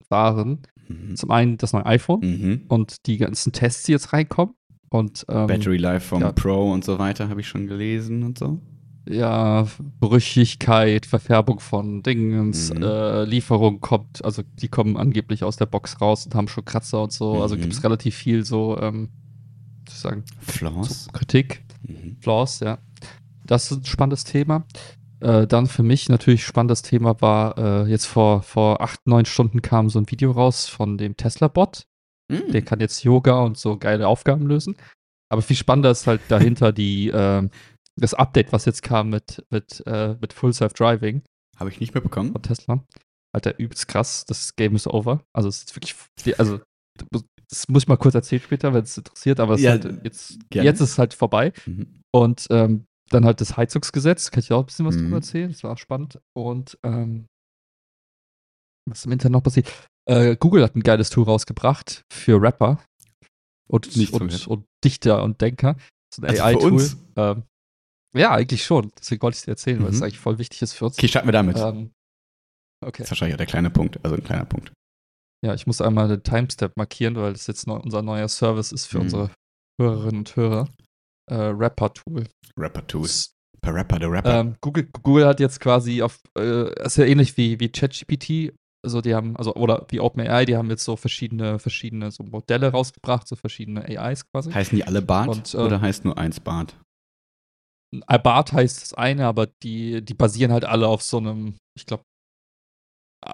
waren 0.09 0.62
Mhm. 0.88 1.16
zum 1.16 1.31
einen 1.33 1.59
das 1.59 1.73
neue 1.73 1.85
iPhone 1.87 2.21
Mhm. 2.21 2.64
und 2.69 3.07
die 3.07 3.16
ganzen 3.19 3.52
Tests, 3.52 3.83
die 3.85 3.93
jetzt 3.93 4.12
reinkommen. 4.12 4.55
Und 4.88 5.26
ähm, 5.28 5.49
Battery 5.49 5.78
Life 5.78 6.07
vom 6.07 6.23
ja. 6.23 6.31
Pro 6.33 6.73
und 6.73 6.85
so 6.85 6.99
weiter 7.00 7.28
habe 7.28 7.40
ich 7.40 7.49
schon 7.49 7.66
gelesen 7.66 8.23
und 8.23 8.38
so. 8.38 8.61
Ja, 9.08 9.66
Brüchigkeit, 10.00 11.06
Verfärbung 11.06 11.60
von 11.60 12.02
Dingens, 12.02 12.72
Mhm. 12.75 12.82
äh, 12.82 13.25
Lieferung 13.25 13.80
kommt, 13.80 14.25
also 14.25 14.42
die 14.60 14.68
kommen 14.68 14.96
angeblich 14.96 15.44
aus 15.44 15.56
der 15.56 15.66
Box 15.66 16.00
raus 16.00 16.26
und 16.26 16.34
haben 16.34 16.48
schon 16.48 16.64
Kratzer 16.64 17.02
und 17.02 17.12
so. 17.12 17.40
Also 17.42 17.56
Mhm. 17.56 17.60
gibt 17.62 17.72
es 17.72 17.84
relativ 17.84 18.14
viel 18.16 18.44
so, 18.44 18.78
ähm, 18.80 19.10
sozusagen, 19.88 20.25
Flaws. 20.40 21.04
so 21.04 21.10
Kritik. 21.12 21.64
Mhm. 21.82 22.16
Flaws, 22.20 22.60
ja. 22.60 22.78
Das 23.44 23.70
ist 23.70 23.78
ein 23.78 23.84
spannendes 23.84 24.25
Thema. 24.25 24.64
Äh, 25.20 25.46
dann 25.46 25.66
für 25.66 25.82
mich 25.82 26.08
natürlich 26.08 26.44
spannendes 26.44 26.82
Thema 26.82 27.20
war, 27.20 27.56
äh, 27.56 27.90
jetzt 27.90 28.06
vor, 28.06 28.42
vor 28.42 28.80
acht, 28.82 29.06
neun 29.06 29.25
Stunden 29.25 29.62
kam 29.62 29.88
so 29.88 29.98
ein 30.00 30.10
Video 30.10 30.30
raus 30.32 30.66
von 30.68 30.98
dem 30.98 31.16
Tesla-Bot. 31.16 31.86
Mhm. 32.28 32.50
Der 32.52 32.62
kann 32.62 32.80
jetzt 32.80 33.04
Yoga 33.04 33.40
und 33.42 33.56
so 33.56 33.78
geile 33.78 34.08
Aufgaben 34.08 34.46
lösen. 34.46 34.75
Aber 35.28 35.42
viel 35.42 35.56
spannender 35.56 35.90
ist 35.92 36.06
halt 36.06 36.20
dahinter 36.28 36.72
die, 36.72 37.10
ähm, 37.14 37.50
das 37.99 38.15
Update, 38.15 38.53
was 38.53 38.65
jetzt 38.65 38.83
kam 38.83 39.11
mit, 39.11 39.45
mit, 39.50 39.83
äh, 39.87 40.17
mit 40.21 40.33
Full 40.33 40.53
Self-Driving 40.53 41.23
Habe 41.59 41.71
ich 41.71 41.81
nicht 41.81 41.95
mehr 41.95 42.03
bekommen. 42.03 42.33
von 42.33 42.43
Tesla. 42.43 42.85
Alter, 43.35 43.59
übelst 43.59 43.88
krass. 43.88 44.25
Das 44.26 44.55
Game 44.57 44.75
ist 44.76 44.87
over. 44.87 45.23
Also 45.33 45.49
es 45.49 45.65
ist 45.65 45.76
wirklich, 45.76 45.95
also 46.38 46.61
das 47.50 47.69
muss 47.69 47.83
ich 47.85 47.88
mal 47.88 47.97
kurz 47.97 48.15
erzählen 48.15 48.43
später, 48.43 48.73
wenn 48.75 48.83
es 48.85 48.97
interessiert, 48.97 49.41
aber 49.41 49.55
es 49.55 49.61
Ja, 49.61 49.75
ist 49.75 49.85
halt 49.85 50.05
jetzt, 50.05 50.38
gerne. 50.50 50.67
jetzt 50.69 50.81
ist 50.81 50.91
es 50.93 50.99
halt 50.99 51.15
vorbei. 51.15 51.53
Mhm. 51.67 52.00
Und 52.15 52.47
ähm, 52.50 52.85
dann 53.11 53.25
halt 53.25 53.41
das 53.41 53.57
Heizungsgesetz, 53.57 54.31
kann 54.31 54.41
ich 54.41 54.53
auch 54.53 54.61
ein 54.61 54.67
bisschen 54.67 54.87
was 54.87 54.97
Mhm. 54.97 55.03
drüber 55.03 55.17
erzählen, 55.17 55.50
das 55.53 55.62
war 55.62 55.73
auch 55.73 55.79
spannend. 55.79 56.19
Und 56.35 56.79
ähm, 56.83 57.26
was 58.88 58.99
ist 59.00 59.07
im 59.07 59.12
Internet 59.12 59.33
noch 59.33 59.43
passiert? 59.43 59.73
Äh, 60.09 60.37
Google 60.37 60.62
hat 60.62 60.76
ein 60.76 60.83
geiles 60.83 61.11
Tool 61.11 61.25
rausgebracht 61.25 62.03
für 62.12 62.41
Rapper 62.41 62.79
und, 63.69 63.97
Nichts 63.97 64.17
von 64.17 64.23
und, 64.31 64.47
und 64.47 64.65
Dichter 64.85 65.23
und 65.23 65.41
Denker. 65.41 65.76
So 66.15 66.23
ein 66.23 66.29
Also 66.31 66.43
AI-Tool. 66.43 66.91
Ähm, 67.17 67.43
ja, 68.16 68.32
eigentlich 68.32 68.64
schon. 68.64 68.90
Deswegen 68.99 69.23
wollte 69.23 69.35
ich 69.37 69.40
es 69.40 69.44
dir 69.44 69.50
erzählen, 69.52 69.82
weil 69.82 69.90
es 69.90 69.96
Mhm. 69.96 70.02
eigentlich 70.04 70.18
voll 70.18 70.38
wichtig 70.38 70.62
ist 70.62 70.73
für 70.75 70.87
uns. 70.87 70.99
Okay, 70.99 71.08
starten 71.08 71.28
wir 71.28 71.32
damit. 71.32 71.56
Ähm, 71.58 71.90
okay. 72.85 72.99
Das 72.99 73.06
ist 73.06 73.11
wahrscheinlich 73.11 73.35
auch 73.35 73.38
der 73.38 73.46
kleine 73.46 73.70
Punkt, 73.70 73.99
also 74.04 74.16
ein 74.16 74.25
kleiner 74.25 74.44
Punkt. 74.44 74.73
Ja, 75.44 75.54
ich 75.54 75.66
muss 75.66 75.80
einmal 75.80 76.08
den 76.08 76.23
Timestamp 76.23 76.76
markieren, 76.76 77.14
weil 77.16 77.32
das 77.32 77.46
jetzt 77.46 77.68
unser 77.68 78.02
neuer 78.02 78.28
Service 78.28 78.73
ist 78.73 78.87
für 78.87 78.99
Mhm. 78.99 79.02
unsere 79.04 79.30
Hörerinnen 79.80 80.18
und 80.20 80.37
Hörer. 80.37 80.68
Äh, 81.30 81.35
Rapper-Tool. 81.35 82.26
Rapper-Tools. 82.58 83.32
Per 83.61 83.75
Rapper, 83.75 83.99
der 83.99 84.11
Rapper. 84.11 84.40
Ähm, 84.40 84.56
Google, 84.61 84.88
Google 85.02 85.26
hat 85.26 85.40
jetzt 85.40 85.61
quasi 85.61 86.00
auf, 86.02 86.20
äh, 86.38 86.73
ist 86.85 86.96
ja 86.99 87.04
ähnlich 87.04 87.37
wie, 87.37 87.58
wie 87.58 87.68
ChatGPT, 87.68 88.54
also 88.85 89.00
die 89.00 89.14
haben, 89.14 89.37
also, 89.37 89.54
oder 89.54 89.85
wie 89.90 89.99
OpenAI, 89.99 90.44
die 90.44 90.56
haben 90.56 90.70
jetzt 90.70 90.85
so 90.85 90.94
verschiedene, 90.96 91.58
verschiedene 91.58 92.11
so 92.12 92.23
Modelle 92.23 92.68
rausgebracht, 92.70 93.26
so 93.26 93.35
verschiedene 93.35 93.85
AIs 93.85 94.25
quasi. 94.30 94.52
Heißen 94.52 94.76
die 94.76 94.85
alle 94.85 95.02
Bart 95.02 95.28
und, 95.28 95.52
äh, 95.54 95.56
oder 95.58 95.80
heißt 95.80 96.04
nur 96.04 96.16
eins 96.16 96.38
Bart? 96.38 96.76
BART 97.93 98.52
heißt 98.52 98.83
das 98.83 98.95
eine, 98.95 99.26
aber 99.26 99.47
die, 99.62 100.05
die 100.05 100.14
basieren 100.14 100.52
halt 100.52 100.64
alle 100.64 100.88
auf 100.88 101.02
so 101.02 101.19
einem, 101.19 101.57
ich 101.78 101.87
glaube, 101.87 102.02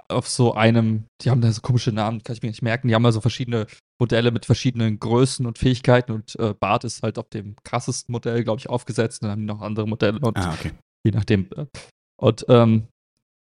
auf 0.08 0.28
so 0.28 0.54
einem, 0.54 1.04
die 1.20 1.30
haben 1.30 1.40
da 1.40 1.52
so 1.52 1.60
komische 1.60 1.92
Namen, 1.92 2.22
kann 2.22 2.34
ich 2.34 2.42
mir 2.42 2.48
nicht 2.48 2.62
merken. 2.62 2.88
Die 2.88 2.94
haben 2.94 3.04
also 3.04 3.20
verschiedene 3.20 3.66
Modelle 4.00 4.30
mit 4.30 4.46
verschiedenen 4.46 4.98
Größen 4.98 5.44
und 5.46 5.58
Fähigkeiten 5.58 6.12
und 6.12 6.38
äh, 6.38 6.54
BART 6.58 6.84
ist 6.84 7.02
halt 7.02 7.18
auf 7.18 7.28
dem 7.28 7.56
krassesten 7.64 8.12
Modell, 8.12 8.42
glaube 8.44 8.58
ich, 8.58 8.68
aufgesetzt. 8.70 9.22
Dann 9.22 9.30
haben 9.30 9.40
die 9.40 9.46
noch 9.46 9.60
andere 9.60 9.86
Modelle 9.86 10.18
und 10.20 10.38
Ah, 10.38 10.54
okay. 10.54 10.72
je 11.06 11.12
nachdem. 11.12 11.48
äh, 11.56 11.66
Und 12.20 12.46
ähm, 12.48 12.88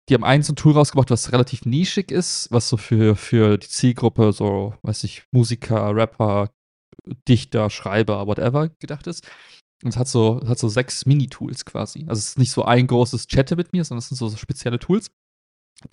die 0.09 0.13
haben 0.13 0.23
eins 0.23 0.47
so 0.47 0.53
ein 0.53 0.55
Tool 0.55 0.73
rausgebracht, 0.73 1.11
was 1.11 1.33
relativ 1.33 1.65
nischig 1.65 2.11
ist, 2.11 2.49
was 2.49 2.69
so 2.69 2.77
für, 2.77 3.15
für 3.17 3.57
die 3.57 3.67
Zielgruppe, 3.67 4.31
so, 4.31 4.73
weiß 4.83 5.03
ich, 5.03 5.23
Musiker, 5.33 5.93
Rapper, 5.93 6.49
Dichter, 7.27 7.69
Schreiber, 7.69 8.25
whatever 8.25 8.69
gedacht 8.79 9.05
ist. 9.07 9.27
Und 9.83 9.89
es 9.89 9.97
hat 9.97 10.07
so, 10.07 10.39
es 10.41 10.49
hat 10.49 10.59
so 10.59 10.69
sechs 10.69 11.05
Mini-Tools 11.05 11.65
quasi. 11.65 12.05
Also 12.07 12.19
es 12.19 12.29
ist 12.29 12.39
nicht 12.39 12.51
so 12.51 12.63
ein 12.63 12.87
großes 12.87 13.27
Chatte 13.27 13.55
mit 13.55 13.73
mir, 13.73 13.83
sondern 13.83 13.99
es 13.99 14.09
sind 14.09 14.17
so, 14.17 14.27
so 14.27 14.37
spezielle 14.37 14.79
Tools, 14.79 15.11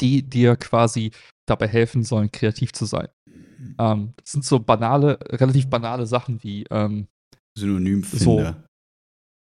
die 0.01 0.23
dir 0.23 0.57
quasi 0.57 1.11
dabei 1.47 1.69
helfen 1.69 2.03
sollen, 2.03 2.33
kreativ 2.33 2.73
zu 2.73 2.87
sein. 2.87 3.09
Ähm, 3.79 4.15
das 4.17 4.33
sind 4.33 4.45
so 4.45 4.59
banale, 4.59 5.19
relativ 5.29 5.69
banale 5.69 6.07
Sachen 6.07 6.43
wie, 6.43 6.65
ähm, 6.71 7.09
Synonymfinder. 7.57 8.65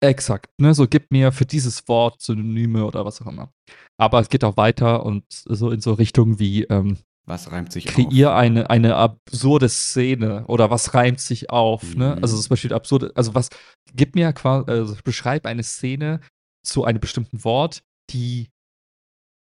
Exakt, 0.00 0.52
ne, 0.60 0.74
so 0.74 0.86
gib 0.86 1.10
mir 1.10 1.32
für 1.32 1.44
dieses 1.44 1.88
Wort 1.88 2.20
Synonyme 2.22 2.84
oder 2.84 3.04
was 3.04 3.20
auch 3.20 3.26
immer. 3.26 3.52
Aber 3.98 4.20
es 4.20 4.28
geht 4.28 4.44
auch 4.44 4.56
weiter 4.56 5.04
und 5.04 5.24
so 5.28 5.72
in 5.72 5.80
so 5.80 5.94
Richtungen 5.94 6.38
wie 6.38 6.62
ähm, 6.64 6.98
Was 7.28 7.52
reimt 7.52 7.72
sich 7.72 7.84
kreier 7.84 8.30
auf? 8.30 8.38
eine, 8.38 8.70
eine 8.70 8.96
absurde 8.96 9.68
Szene 9.68 10.46
oder 10.46 10.70
was 10.70 10.94
reimt 10.94 11.20
sich 11.20 11.50
auf, 11.50 11.94
ne? 11.94 12.16
Mhm. 12.16 12.22
Also 12.22 12.40
zum 12.40 12.48
Beispiel 12.48 12.72
absurde, 12.72 13.12
also 13.14 13.34
was, 13.34 13.50
gib 13.94 14.14
mir 14.14 14.32
quasi, 14.32 14.70
also 14.70 14.96
beschreib 15.04 15.44
eine 15.44 15.62
Szene 15.62 16.20
zu 16.64 16.84
einem 16.84 17.00
bestimmten 17.00 17.44
Wort, 17.44 17.82
die 18.10 18.48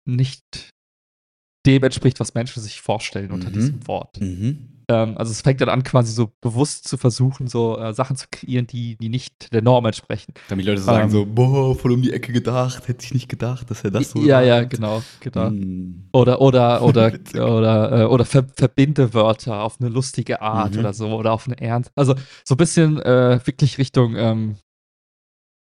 nicht 0.07 0.71
dem 1.65 1.83
entspricht, 1.83 2.19
was 2.19 2.33
Menschen 2.33 2.61
sich 2.63 2.81
vorstellen 2.81 3.31
unter 3.31 3.49
Mhm. 3.49 3.53
diesem 3.53 3.87
Wort. 3.87 4.19
Mhm. 4.19 4.69
Ähm, 4.89 5.17
also 5.17 5.31
es 5.31 5.41
fängt 5.41 5.61
dann 5.61 5.69
an, 5.69 5.83
quasi 5.83 6.11
so 6.11 6.31
bewusst 6.41 6.87
zu 6.87 6.97
versuchen, 6.97 7.47
so 7.47 7.77
äh, 7.77 7.93
Sachen 7.93 8.15
zu 8.15 8.25
kreieren, 8.31 8.65
die, 8.65 8.95
die 8.97 9.09
nicht 9.09 9.53
der 9.53 9.61
Norm 9.61 9.85
entsprechen. 9.85 10.33
Damit 10.47 10.65
die 10.65 10.69
Leute 10.69 10.81
sagen 10.81 11.03
Ähm, 11.03 11.09
so, 11.11 11.25
boah, 11.25 11.75
voll 11.75 11.91
um 11.91 12.01
die 12.01 12.11
Ecke 12.11 12.33
gedacht, 12.33 12.87
hätte 12.87 13.05
ich 13.05 13.13
nicht 13.13 13.29
gedacht, 13.29 13.69
dass 13.69 13.83
er 13.83 13.91
das 13.91 14.09
so 14.09 14.23
ja, 14.23 14.41
ja, 14.41 14.63
genau, 14.63 15.03
genau. 15.19 15.51
Mhm. 15.51 16.07
Oder, 16.11 16.41
oder, 16.41 16.81
oder, 16.83 17.13
oder, 17.35 18.01
äh, 18.01 18.05
oder 18.05 18.25
ver 18.25 18.47
verbinde 18.55 19.13
Wörter 19.13 19.61
auf 19.61 19.79
eine 19.79 19.89
lustige 19.89 20.41
Art 20.41 20.73
Mhm. 20.73 20.79
oder 20.79 20.93
so, 20.93 21.09
oder 21.15 21.33
auf 21.33 21.45
eine 21.45 21.59
ernst. 21.61 21.91
Also 21.95 22.15
so 22.43 22.55
ein 22.55 22.57
bisschen 22.57 22.99
äh, 22.99 23.39
wirklich 23.45 23.77
Richtung, 23.77 24.15
ähm, 24.15 24.55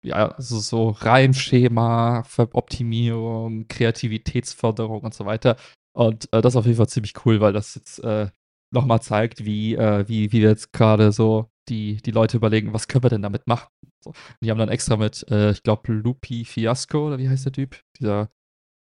ja, 0.05 0.37
so, 0.38 0.61
so 0.61 0.91
Reimschema, 0.91 2.23
Optimierung, 2.53 3.67
Kreativitätsförderung 3.67 5.00
und 5.00 5.15
so 5.15 5.26
weiter. 5.26 5.57
Und 5.97 6.29
äh, 6.33 6.43
das 6.43 6.53
ist 6.53 6.57
auf 6.57 6.67
jeden 6.67 6.76
Fall 6.76 6.88
ziemlich 6.88 7.15
cool, 7.25 7.41
weil 7.41 7.53
das 7.53 7.75
jetzt 7.75 8.00
äh, 8.05 8.29
nochmal 8.71 9.00
zeigt, 9.00 9.45
wie, 9.45 9.75
äh, 9.75 10.07
wie, 10.09 10.31
wie 10.33 10.43
wir 10.43 10.50
jetzt 10.50 10.73
gerade 10.73 11.11
so 11.12 11.49
die, 11.69 11.97
die 11.97 12.11
Leute 12.11 12.37
überlegen, 12.37 12.73
was 12.73 12.87
können 12.87 13.03
wir 13.05 13.11
denn 13.11 13.23
damit 13.23 13.47
machen. 13.47 13.69
So. 14.05 14.12
Die 14.43 14.50
haben 14.50 14.59
dann 14.59 14.69
extra 14.69 14.97
mit, 14.97 15.25
äh, 15.31 15.50
ich 15.53 15.62
glaube, 15.62 15.93
Lupi 15.93 16.45
Fiasco, 16.45 17.07
oder 17.07 17.19
wie 17.19 17.29
heißt 17.29 17.47
der 17.47 17.53
Typ? 17.53 17.81
Dieser 17.99 18.31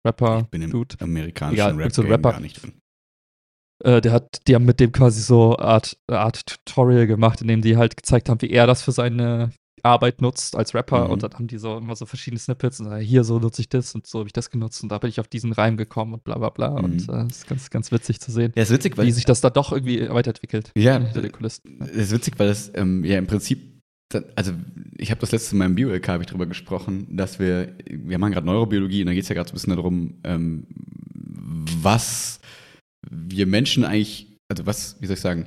Rapper, 0.07 0.40
Ich 0.40 0.47
bin 0.49 0.62
im 0.62 0.71
Dude. 0.71 0.97
amerikanischen 1.00 1.54
Egal, 1.54 1.75
Rap, 1.76 1.92
so 1.92 2.02
Rapper. 2.02 2.33
gar 2.33 2.40
nicht 2.40 2.62
drin. 2.62 2.80
Äh, 3.83 4.00
der 4.02 4.12
hat, 4.12 4.47
die 4.47 4.54
haben 4.54 4.66
mit 4.66 4.78
dem 4.78 4.92
quasi 4.92 5.23
so 5.23 5.57
Art, 5.59 5.97
eine 6.07 6.21
Art 6.21 6.45
Tutorial 6.47 7.07
gemacht, 7.07 7.40
in 7.40 7.49
dem 7.49 7.62
die 7.62 7.76
halt 7.76 7.97
gezeigt 7.97 8.28
haben, 8.28 8.42
wie 8.42 8.50
er 8.50 8.66
das 8.66 8.83
für 8.83 8.92
seine 8.92 9.52
Arbeit 9.84 10.20
nutzt 10.20 10.56
als 10.56 10.75
Rapper. 10.75 11.06
Mhm. 11.06 11.10
Und 11.12 11.22
dann 11.22 11.32
haben 11.34 11.46
die 11.46 11.58
so 11.58 11.76
immer 11.78 11.96
so 11.96 12.06
verschiedene 12.06 12.38
Snippets 12.38 12.80
und 12.80 12.87
sagen, 12.87 13.04
hier 13.04 13.25
so 13.25 13.38
nutze 13.38 13.62
ich 13.62 13.68
das 13.68 13.94
und 13.94 14.06
so 14.06 14.20
habe 14.20 14.28
ich 14.28 14.32
das 14.32 14.50
genutzt 14.50 14.82
und 14.82 14.90
da 14.90 14.99
bin 14.99 15.10
ich 15.10 15.20
auf 15.20 15.28
diesen 15.28 15.52
Reim 15.52 15.76
gekommen 15.76 16.14
und 16.14 16.25
bla 16.25 16.38
bla 16.38 16.50
bla. 16.50 16.68
Und 16.68 17.06
Mhm. 17.08 17.14
äh, 17.14 17.25
das 17.28 17.38
ist 17.38 17.46
ganz, 17.49 17.70
ganz 17.70 17.92
witzig 17.92 18.20
zu 18.20 18.30
sehen, 18.32 18.52
Ja, 18.56 18.62
ist 18.62 18.70
witzig, 18.70 18.96
weil 18.96 19.06
wie 19.06 19.12
sich 19.12 19.25
das 19.25 19.40
da 19.40 19.50
doch 19.50 19.72
irgendwie 19.72 20.08
weiterentwickelt. 20.08 20.72
Ja, 20.76 20.99
hinter 20.99 21.22
den 21.22 21.32
Kulissen. 21.32 21.78
Das 21.78 21.90
ist 21.90 22.12
witzig, 22.12 22.34
weil 22.38 22.49
es 22.49 22.70
ähm, 22.75 23.04
ja 23.04 23.18
im 23.18 23.26
Prinzip, 23.26 23.80
also 24.34 24.52
ich 24.99 25.10
habe 25.10 25.20
das 25.20 25.30
letzte 25.32 25.54
Mal 25.56 25.66
im 25.66 25.75
Bio-LK 25.76 26.08
habe 26.08 26.22
ich 26.22 26.28
drüber 26.28 26.46
gesprochen, 26.46 27.06
dass 27.16 27.38
wir, 27.38 27.75
wir 27.88 28.18
machen 28.18 28.32
gerade 28.32 28.46
Neurobiologie 28.46 29.02
und 29.02 29.06
da 29.06 29.14
geht 29.14 29.22
es 29.22 29.28
ja 29.28 29.34
gerade 29.34 29.49
so 29.49 29.52
ein 29.52 29.54
bisschen 29.54 29.76
darum, 29.76 30.14
ähm, 30.25 30.66
was 31.82 32.40
wir 33.08 33.46
Menschen 33.46 33.84
eigentlich, 33.84 34.37
also 34.50 34.66
was, 34.66 34.96
wie 35.00 35.06
soll 35.06 35.14
ich 35.14 35.20
sagen, 35.20 35.46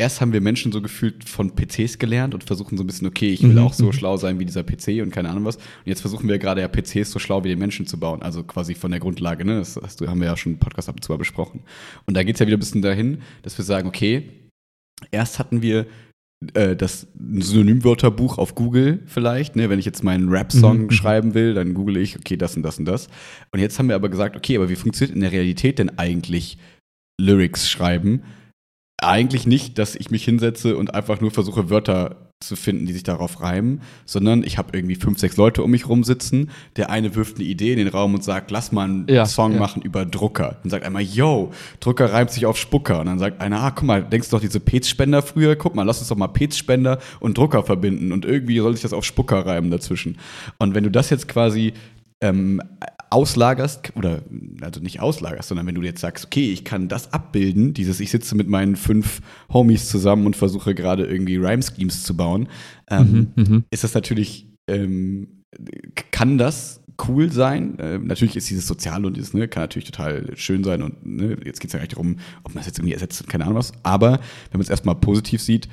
erst 0.00 0.20
haben 0.20 0.32
wir 0.32 0.40
Menschen 0.40 0.70
so 0.72 0.80
gefühlt 0.80 1.28
von 1.28 1.54
PCs 1.56 1.98
gelernt 1.98 2.32
und 2.34 2.44
versuchen 2.44 2.76
so 2.76 2.84
ein 2.84 2.86
bisschen, 2.86 3.08
okay, 3.08 3.30
ich 3.32 3.42
will 3.42 3.52
Mhm, 3.52 3.58
auch 3.58 3.72
so 3.72 3.90
schlau 3.92 4.16
sein 4.16 4.38
wie 4.38 4.44
dieser 4.44 4.62
PC 4.62 5.02
und 5.02 5.10
keine 5.10 5.28
Ahnung 5.30 5.44
was. 5.44 5.56
Und 5.56 5.62
jetzt 5.86 6.00
versuchen 6.00 6.28
wir 6.28 6.38
gerade 6.38 6.60
ja 6.60 6.68
PCs 6.68 7.10
so 7.10 7.18
schlau 7.18 7.42
wie 7.44 7.48
den 7.48 7.58
Menschen 7.58 7.86
zu 7.86 7.98
bauen, 7.98 8.22
also 8.22 8.44
quasi 8.44 8.74
von 8.74 8.90
der 8.92 9.00
Grundlage, 9.00 9.44
ne? 9.44 9.58
Das 9.58 9.76
hast 9.82 10.00
du, 10.00 10.06
haben 10.08 10.20
wir 10.20 10.26
ja 10.28 10.36
schon 10.36 10.52
im 10.52 10.58
Podcast 10.58 10.88
ab 10.88 10.96
und 10.96 11.02
zu 11.02 11.10
mal 11.12 11.18
besprochen. 11.18 11.60
Und 12.06 12.16
da 12.16 12.22
geht 12.22 12.36
es 12.36 12.40
ja 12.40 12.46
wieder 12.46 12.56
ein 12.56 12.60
bisschen 12.60 12.82
dahin, 12.82 13.18
dass 13.42 13.58
wir 13.58 13.64
sagen, 13.64 13.88
okay, 13.88 14.28
erst 15.10 15.38
hatten 15.40 15.62
wir 15.62 15.86
äh, 16.54 16.76
das 16.76 17.08
Synonymwörterbuch 17.18 18.38
auf 18.38 18.54
Google 18.54 19.02
vielleicht, 19.06 19.56
ne? 19.56 19.68
wenn 19.70 19.80
ich 19.80 19.84
jetzt 19.84 20.04
meinen 20.04 20.28
Rap-Song 20.28 20.82
Mhm. 20.84 20.90
schreiben 20.92 21.34
will, 21.34 21.54
dann 21.54 21.74
google 21.74 21.96
ich, 21.96 22.16
okay, 22.16 22.36
das 22.36 22.56
und 22.56 22.62
das 22.62 22.78
und 22.78 22.84
das. 22.84 23.08
Und 23.52 23.58
jetzt 23.58 23.78
haben 23.80 23.88
wir 23.88 23.96
aber 23.96 24.08
gesagt, 24.08 24.36
okay, 24.36 24.56
aber 24.56 24.68
wie 24.68 24.76
funktioniert 24.76 25.16
in 25.16 25.22
der 25.22 25.32
Realität 25.32 25.80
denn 25.80 25.98
eigentlich 25.98 26.56
Lyrics 27.20 27.68
schreiben? 27.68 28.22
Eigentlich 29.00 29.46
nicht, 29.46 29.78
dass 29.78 29.94
ich 29.94 30.10
mich 30.10 30.24
hinsetze 30.24 30.76
und 30.76 30.94
einfach 30.94 31.20
nur 31.20 31.30
versuche, 31.30 31.70
Wörter 31.70 32.16
zu 32.40 32.54
finden, 32.54 32.86
die 32.86 32.92
sich 32.92 33.02
darauf 33.02 33.40
reimen, 33.40 33.82
sondern 34.06 34.44
ich 34.44 34.58
habe 34.58 34.76
irgendwie 34.76 34.94
fünf, 34.94 35.18
sechs 35.18 35.36
Leute 35.36 35.62
um 35.62 35.70
mich 35.72 35.88
rumsitzen. 35.88 36.50
Der 36.76 36.88
eine 36.90 37.14
wirft 37.16 37.36
eine 37.36 37.44
Idee 37.44 37.72
in 37.72 37.78
den 37.78 37.88
Raum 37.88 38.14
und 38.14 38.22
sagt, 38.22 38.50
lass 38.52 38.70
mal 38.70 38.84
einen 38.84 39.08
Ja, 39.08 39.26
Song 39.26 39.54
ja. 39.54 39.58
machen 39.58 39.82
über 39.82 40.04
Drucker. 40.04 40.56
Dann 40.62 40.70
sagt 40.70 40.84
einmal, 40.84 41.02
yo, 41.02 41.50
Drucker 41.80 42.12
reimt 42.12 42.30
sich 42.30 42.46
auf 42.46 42.56
Spucker. 42.56 43.00
Und 43.00 43.06
dann 43.06 43.18
sagt 43.18 43.40
einer, 43.40 43.60
ah, 43.60 43.72
guck 43.72 43.84
mal, 43.84 44.04
denkst 44.04 44.30
du 44.30 44.36
doch 44.36 44.40
diese 44.40 44.60
Petspender 44.60 45.22
früher? 45.22 45.56
Guck 45.56 45.74
mal, 45.74 45.82
lass 45.82 45.98
uns 45.98 46.08
doch 46.08 46.16
mal 46.16 46.28
Petspender 46.28 46.98
und 47.18 47.36
Drucker 47.36 47.64
verbinden. 47.64 48.12
Und 48.12 48.24
irgendwie 48.24 48.58
soll 48.58 48.72
sich 48.72 48.82
das 48.82 48.92
auf 48.92 49.04
Spucker 49.04 49.44
reimen 49.44 49.70
dazwischen. 49.72 50.18
Und 50.58 50.74
wenn 50.74 50.84
du 50.84 50.90
das 50.90 51.10
jetzt 51.10 51.26
quasi 51.26 51.72
ähm, 52.20 52.62
auslagerst, 53.10 53.96
oder 53.96 54.22
also 54.60 54.80
nicht 54.80 55.00
auslagerst, 55.00 55.48
sondern 55.48 55.66
wenn 55.66 55.74
du 55.74 55.82
jetzt 55.82 56.00
sagst, 56.00 56.26
okay, 56.26 56.52
ich 56.52 56.64
kann 56.64 56.88
das 56.88 57.12
abbilden, 57.12 57.74
dieses, 57.74 58.00
ich 58.00 58.10
sitze 58.10 58.34
mit 58.34 58.48
meinen 58.48 58.76
fünf 58.76 59.20
Homies 59.52 59.88
zusammen 59.88 60.26
und 60.26 60.36
versuche 60.36 60.74
gerade 60.74 61.06
irgendwie 61.06 61.36
Rhyme-Schemes 61.36 62.02
zu 62.04 62.16
bauen, 62.16 62.48
ähm, 62.90 63.28
Mhm, 63.34 63.44
mhm. 63.44 63.64
ist 63.70 63.84
das 63.84 63.94
natürlich, 63.94 64.46
ähm, 64.68 65.44
kann 66.10 66.38
das 66.38 66.82
cool 67.06 67.30
sein. 67.30 67.76
Ähm, 67.78 68.06
natürlich 68.06 68.36
ist 68.36 68.50
dieses 68.50 68.66
Sozial 68.66 69.04
und 69.04 69.16
ist, 69.18 69.34
ne, 69.34 69.48
kann 69.48 69.62
natürlich 69.62 69.90
total 69.90 70.36
schön 70.36 70.64
sein 70.64 70.82
und 70.82 71.06
ne, 71.06 71.36
jetzt 71.44 71.60
geht 71.60 71.68
es 71.68 71.72
ja 71.72 71.78
gar 71.78 71.84
nicht 71.84 71.92
darum, 71.92 72.16
ob 72.42 72.54
man 72.54 72.58
das 72.58 72.66
jetzt 72.66 72.78
irgendwie 72.78 72.94
ersetzt, 72.94 73.28
keine 73.28 73.44
Ahnung 73.44 73.56
was. 73.58 73.72
Aber 73.82 74.12
wenn 74.12 74.58
man 74.58 74.62
es 74.62 74.70
erstmal 74.70 74.96
positiv 74.96 75.40
sieht, 75.40 75.68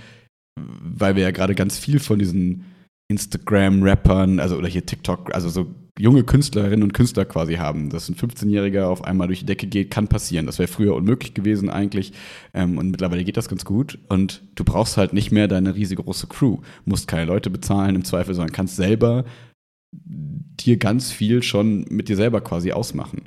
weil 0.55 1.15
wir 1.15 1.23
ja 1.23 1.31
gerade 1.31 1.55
ganz 1.55 1.77
viel 1.77 1.99
von 1.99 2.19
diesen 2.19 2.65
Instagram-Rappern, 3.07 4.39
also 4.39 4.57
oder 4.57 4.67
hier 4.67 4.85
TikTok, 4.85 5.33
also 5.33 5.49
so 5.49 5.67
junge 5.97 6.23
Künstlerinnen 6.23 6.83
und 6.83 6.93
Künstler 6.93 7.25
quasi 7.25 7.55
haben, 7.55 7.89
dass 7.89 8.09
ein 8.09 8.15
15-Jähriger 8.15 8.85
auf 8.87 9.03
einmal 9.03 9.27
durch 9.27 9.39
die 9.39 9.45
Decke 9.45 9.67
geht, 9.67 9.91
kann 9.91 10.07
passieren. 10.07 10.45
Das 10.45 10.59
wäre 10.59 10.67
früher 10.67 10.95
unmöglich 10.95 11.33
gewesen 11.33 11.69
eigentlich. 11.69 12.13
Ähm, 12.53 12.77
und 12.77 12.91
mittlerweile 12.91 13.23
geht 13.23 13.37
das 13.37 13.47
ganz 13.47 13.63
gut. 13.63 13.99
Und 14.09 14.41
du 14.55 14.63
brauchst 14.63 14.97
halt 14.97 15.13
nicht 15.13 15.31
mehr 15.31 15.47
deine 15.47 15.75
riesige 15.75 16.03
große 16.03 16.27
Crew. 16.27 16.59
Musst 16.83 17.07
keine 17.07 17.25
Leute 17.25 17.49
bezahlen 17.49 17.95
im 17.95 18.03
Zweifel, 18.03 18.35
sondern 18.35 18.53
kannst 18.53 18.75
selber 18.75 19.23
dir 19.93 20.77
ganz 20.77 21.11
viel 21.11 21.43
schon 21.43 21.85
mit 21.89 22.09
dir 22.09 22.17
selber 22.17 22.41
quasi 22.41 22.73
ausmachen. 22.73 23.23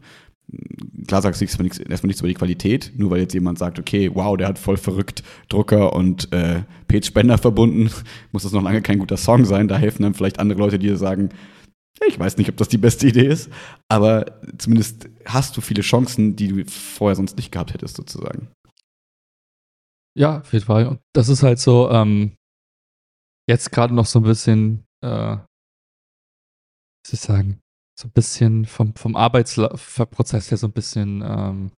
Klar 1.06 1.22
sagst 1.22 1.40
du 1.40 1.44
erstmal 1.44 1.64
nichts, 1.64 2.20
über 2.20 2.28
die 2.28 2.34
Qualität, 2.34 2.92
nur 2.96 3.10
weil 3.10 3.20
jetzt 3.20 3.34
jemand 3.34 3.58
sagt, 3.58 3.78
okay, 3.78 4.10
wow, 4.14 4.36
der 4.36 4.48
hat 4.48 4.58
voll 4.58 4.76
verrückt 4.76 5.22
Drucker 5.48 5.92
und 5.92 6.32
äh, 6.32 6.62
Page 6.86 7.06
Spender 7.06 7.38
verbunden, 7.38 7.90
muss 8.32 8.42
das 8.42 8.52
noch 8.52 8.62
lange 8.62 8.82
kein 8.82 8.98
guter 8.98 9.16
Song 9.16 9.44
sein. 9.44 9.68
Da 9.68 9.76
helfen 9.76 10.02
dann 10.02 10.14
vielleicht 10.14 10.38
andere 10.38 10.58
Leute, 10.58 10.78
die 10.78 10.94
sagen, 10.96 11.30
ich 12.06 12.18
weiß 12.18 12.36
nicht, 12.36 12.48
ob 12.48 12.56
das 12.56 12.68
die 12.68 12.78
beste 12.78 13.08
Idee 13.08 13.26
ist, 13.26 13.50
aber 13.88 14.40
zumindest 14.58 15.08
hast 15.24 15.56
du 15.56 15.60
viele 15.60 15.82
Chancen, 15.82 16.36
die 16.36 16.48
du 16.48 16.64
vorher 16.70 17.16
sonst 17.16 17.36
nicht 17.36 17.50
gehabt 17.50 17.74
hättest, 17.74 17.96
sozusagen. 17.96 18.48
Ja, 20.16 20.40
auf 20.40 20.52
jeden 20.52 20.64
Fall. 20.64 20.86
Und 20.86 21.00
das 21.14 21.28
ist 21.28 21.42
halt 21.42 21.58
so, 21.58 21.90
ähm, 21.90 22.36
jetzt 23.48 23.72
gerade 23.72 23.94
noch 23.94 24.06
so 24.06 24.20
ein 24.20 24.24
bisschen, 24.24 24.84
äh, 25.02 25.36
soll 27.06 27.14
ich 27.14 27.20
sagen, 27.20 27.60
so 27.98 28.06
ein 28.06 28.12
bisschen 28.12 28.64
vom, 28.64 28.94
vom 28.94 29.16
Arbeitsprozess 29.16 30.50
her 30.50 30.58
so 30.58 30.68
ein 30.68 30.72
bisschen 30.72 31.22
ähm, 31.26 31.72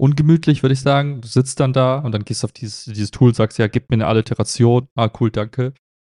ungemütlich, 0.00 0.62
würde 0.62 0.72
ich 0.72 0.80
sagen. 0.80 1.20
Du 1.20 1.28
sitzt 1.28 1.60
dann 1.60 1.72
da 1.72 1.98
und 1.98 2.12
dann 2.12 2.24
gehst 2.24 2.42
du 2.42 2.46
auf 2.46 2.52
dieses, 2.52 2.84
dieses 2.84 3.10
Tool, 3.10 3.34
sagst, 3.34 3.58
ja, 3.58 3.66
gib 3.66 3.90
mir 3.90 3.96
eine 3.96 4.06
Alliteration. 4.06 4.88
Ah, 4.94 5.10
cool, 5.20 5.30
danke. 5.30 5.74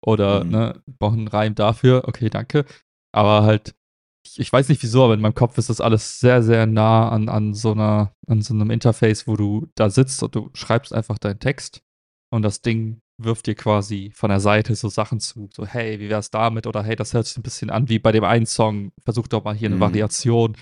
Oder, 0.04 0.44
Mhm. 0.44 0.50
ne, 0.50 0.82
brauche 0.98 1.14
einen 1.14 1.28
Reim 1.28 1.54
dafür. 1.54 2.02
Okay, 2.06 2.28
danke. 2.28 2.64
Aber 3.12 3.44
halt, 3.44 3.74
ich, 4.26 4.38
ich 4.38 4.52
weiß 4.52 4.68
nicht 4.68 4.82
wieso, 4.82 5.04
aber 5.04 5.14
in 5.14 5.20
meinem 5.20 5.34
Kopf 5.34 5.56
ist 5.56 5.70
das 5.70 5.80
alles 5.80 6.20
sehr, 6.20 6.42
sehr 6.42 6.66
nah 6.66 7.08
an, 7.08 7.28
an 7.28 7.54
so 7.54 7.72
einer, 7.72 8.12
an 8.26 8.42
so 8.42 8.52
einem 8.52 8.70
Interface, 8.70 9.26
wo 9.26 9.36
du 9.36 9.66
da 9.74 9.88
sitzt 9.88 10.22
und 10.22 10.34
du 10.34 10.50
schreibst 10.52 10.92
einfach 10.92 11.18
deinen 11.18 11.40
Text 11.40 11.80
und 12.30 12.42
das 12.42 12.60
Ding 12.60 13.00
wirft 13.18 13.46
dir 13.46 13.54
quasi 13.54 14.10
von 14.14 14.30
der 14.30 14.40
Seite 14.40 14.74
so 14.74 14.88
Sachen 14.88 15.20
zu, 15.20 15.48
so 15.52 15.66
hey, 15.66 15.98
wie 16.00 16.10
wär's 16.10 16.30
damit? 16.30 16.66
Oder 16.66 16.82
hey, 16.82 16.96
das 16.96 17.14
hört 17.14 17.26
sich 17.26 17.36
ein 17.36 17.42
bisschen 17.42 17.70
an 17.70 17.88
wie 17.88 17.98
bei 17.98 18.12
dem 18.12 18.24
einen 18.24 18.46
Song, 18.46 18.92
versuch 19.04 19.26
doch 19.28 19.44
mal 19.44 19.54
hier 19.54 19.68
eine 19.68 19.76
Mhm. 19.76 19.80
Variation. 19.80 20.56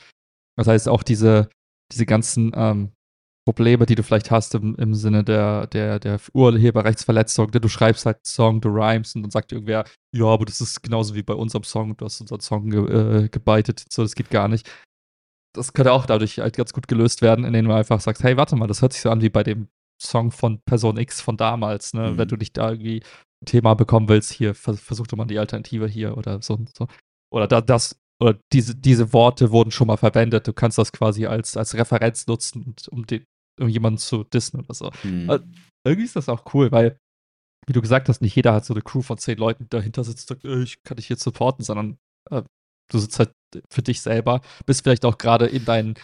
Das 0.57 0.69
heißt 0.69 0.89
auch 0.89 1.03
diese, 1.03 1.49
diese 1.93 2.07
ganzen 2.07 2.53
ähm, 2.55 2.93
Probleme, 3.47 3.87
die 3.87 3.95
du 3.95 4.03
vielleicht 4.03 4.31
hast 4.31 4.55
im, 4.55 4.75
im 4.77 4.95
Sinne 4.95 5.23
der, 5.25 5.67
der, 5.67 5.99
der 5.99 6.19
Urheberrechtsverletzung, 6.33 7.51
denn 7.51 7.61
du 7.61 7.69
schreibst 7.69 8.07
halt 8.07 8.17
einen 8.19 8.25
Song, 8.25 8.61
du 8.61 8.69
rhymest 8.71 9.17
und 9.17 9.23
dann 9.23 9.31
sagt 9.31 9.53
irgendwer, 9.53 9.85
ja, 10.15 10.27
aber 10.27 10.45
das 10.47 10.61
ist 10.61 10.83
genauso 10.83 11.15
wie 11.15 11.23
bei 11.23 11.35
unserem 11.35 11.65
Song, 11.65 11.97
du 11.97 12.05
hast 12.05 12.21
unseren 12.21 12.41
Song 12.41 12.71
ge, 12.71 13.25
äh, 13.25 13.29
gebeitet, 13.29 13.85
so, 13.91 14.03
das 14.03 14.15
geht 14.15 14.31
gar 14.31 14.49
nicht. 14.49 14.71
Das 15.55 15.73
könnte 15.73 15.93
auch 15.93 16.07
dadurch 16.07 16.39
halt 16.39 16.57
ganz 16.57 16.73
gut 16.73 16.89
gelöst 16.89 17.21
werden, 17.21 17.45
indem 17.45 17.67
du 17.67 17.75
einfach 17.75 18.01
sagst, 18.01 18.23
hey, 18.25 18.37
warte 18.37 18.57
mal, 18.57 18.67
das 18.67 18.81
hört 18.81 18.93
sich 18.93 19.03
so 19.03 19.11
an 19.11 19.21
wie 19.21 19.29
bei 19.29 19.43
dem 19.43 19.69
Song 20.03 20.31
von 20.31 20.61
Person 20.67 20.97
X 20.97 21.21
von 21.21 21.37
damals, 21.37 21.95
ne? 21.95 22.13
Mhm. 22.13 22.19
Wenn 22.19 22.29
du 22.29 22.37
nicht 22.37 22.57
da 22.57 22.71
irgendwie 22.71 23.03
ein 23.43 23.47
Thema 23.47 23.75
bekommen 23.75 24.09
willst, 24.09 24.33
hier, 24.33 24.55
vers 24.55 24.81
versuch 24.81 25.07
doch 25.07 25.17
mal 25.17 25.27
die 25.27 25.39
Alternative 25.39 25.87
hier 25.87 26.17
oder 26.17 26.43
so 26.43 26.55
und 26.55 26.75
so. 26.77 26.87
Oder 27.33 27.47
da, 27.49 27.61
das, 27.61 27.97
oder 28.23 28.39
diese, 28.53 28.75
diese 28.75 29.13
Worte 29.13 29.51
wurden 29.51 29.71
schon 29.71 29.87
mal 29.87 29.97
verwendet. 29.97 30.47
Du 30.47 30.53
kannst 30.53 30.79
das 30.79 30.93
quasi 30.93 31.27
als, 31.27 31.57
als 31.57 31.75
Referenz 31.75 32.27
nutzen, 32.27 32.75
um, 32.91 33.07
den, 33.07 33.25
um 33.61 33.69
jemanden 33.69 33.99
zu 33.99 34.25
dissen 34.25 34.61
oder 34.61 34.75
so. 34.75 34.91
Mhm. 35.03 35.31
Äh, 35.31 35.41
Irgendwie 35.87 36.05
ist 36.05 36.17
das 36.17 36.29
auch 36.29 36.55
cool, 36.55 36.71
weil, 36.73 36.97
wie 37.67 37.73
du 37.73 37.81
gesagt 37.81 38.09
hast, 38.09 38.21
nicht 38.21 38.37
jeder 38.37 38.55
hat 38.55 38.65
so 38.65 38.75
eine 38.75 38.83
Crew 38.83 39.03
von 39.03 39.19
zehn 39.19 39.39
Leuten, 39.39 39.65
die 39.65 39.71
dahinter 39.71 40.05
sitzt 40.05 40.31
und 40.31 40.43
sagt, 40.43 40.63
ich 40.63 40.83
kann 40.83 40.97
dich 40.97 41.09
jetzt 41.09 41.23
supporten, 41.23 41.65
sondern 41.65 41.99
äh, 42.31 42.43
du 42.91 42.99
sitzt 42.99 43.19
halt 43.19 43.33
für 43.71 43.83
dich 43.83 44.01
selber, 44.01 44.41
bist 44.67 44.83
vielleicht 44.83 45.05
auch 45.05 45.19
gerade 45.19 45.47
in 45.47 45.65
deinen, 45.65 45.95